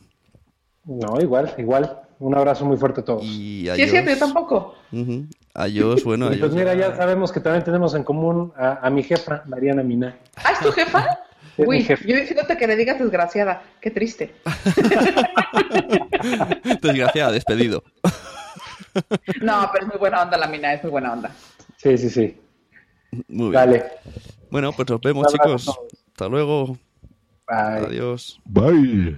No, 0.87 1.19
igual, 1.19 1.53
igual. 1.57 2.01
Un 2.19 2.35
abrazo 2.35 2.65
muy 2.65 2.77
fuerte 2.77 3.01
a 3.01 3.05
todos. 3.05 3.23
Y 3.23 3.69
a 3.69 3.75
Sí, 3.75 3.83
es 3.83 3.91
cierto, 3.91 4.09
yo 4.09 4.17
tampoco. 4.17 4.75
Ujú. 4.91 5.25
A 5.53 5.63
Josh, 5.63 6.03
bueno, 6.03 6.27
a 6.27 6.29
Y 6.35 6.39
pues 6.39 6.51
mira, 6.53 6.73
ya 6.73 6.95
sabemos 6.95 7.31
que 7.31 7.39
también 7.39 7.63
tenemos 7.63 7.93
en 7.93 8.03
común 8.03 8.51
a, 8.57 8.85
a 8.85 8.89
mi 8.89 9.03
jefa, 9.03 9.43
Mariana 9.45 9.83
Mina. 9.83 10.17
¿Ah, 10.37 10.51
es 10.53 10.59
tu 10.59 10.71
jefa? 10.71 11.19
Es 11.57 11.67
Uy, 11.67 11.81
jefa. 11.81 12.05
yo 12.05 12.15
diciéndote 12.15 12.55
que 12.55 12.67
le 12.67 12.75
digas 12.75 12.99
desgraciada. 12.99 13.63
Qué 13.81 13.89
triste. 13.89 14.35
Desgraciada, 16.83 17.31
despedido. 17.31 17.83
No, 19.41 19.67
pero 19.73 19.85
es 19.85 19.91
muy 19.91 19.97
buena 19.97 20.21
onda 20.21 20.37
la 20.37 20.45
mina, 20.47 20.75
es 20.75 20.83
muy 20.83 20.91
buena 20.91 21.13
onda. 21.13 21.31
Sí, 21.77 21.97
sí, 21.97 22.11
sí. 22.11 22.37
Muy 23.27 23.49
bien. 23.49 23.53
Dale. 23.53 23.85
Bueno, 24.51 24.71
pues 24.71 24.87
nos 24.87 25.01
vemos, 25.01 25.25
chicos. 25.31 25.67
Hasta 26.09 26.27
luego. 26.27 26.77
Bye. 27.47 27.87
Adiós. 27.87 28.39
Bye. 28.45 29.17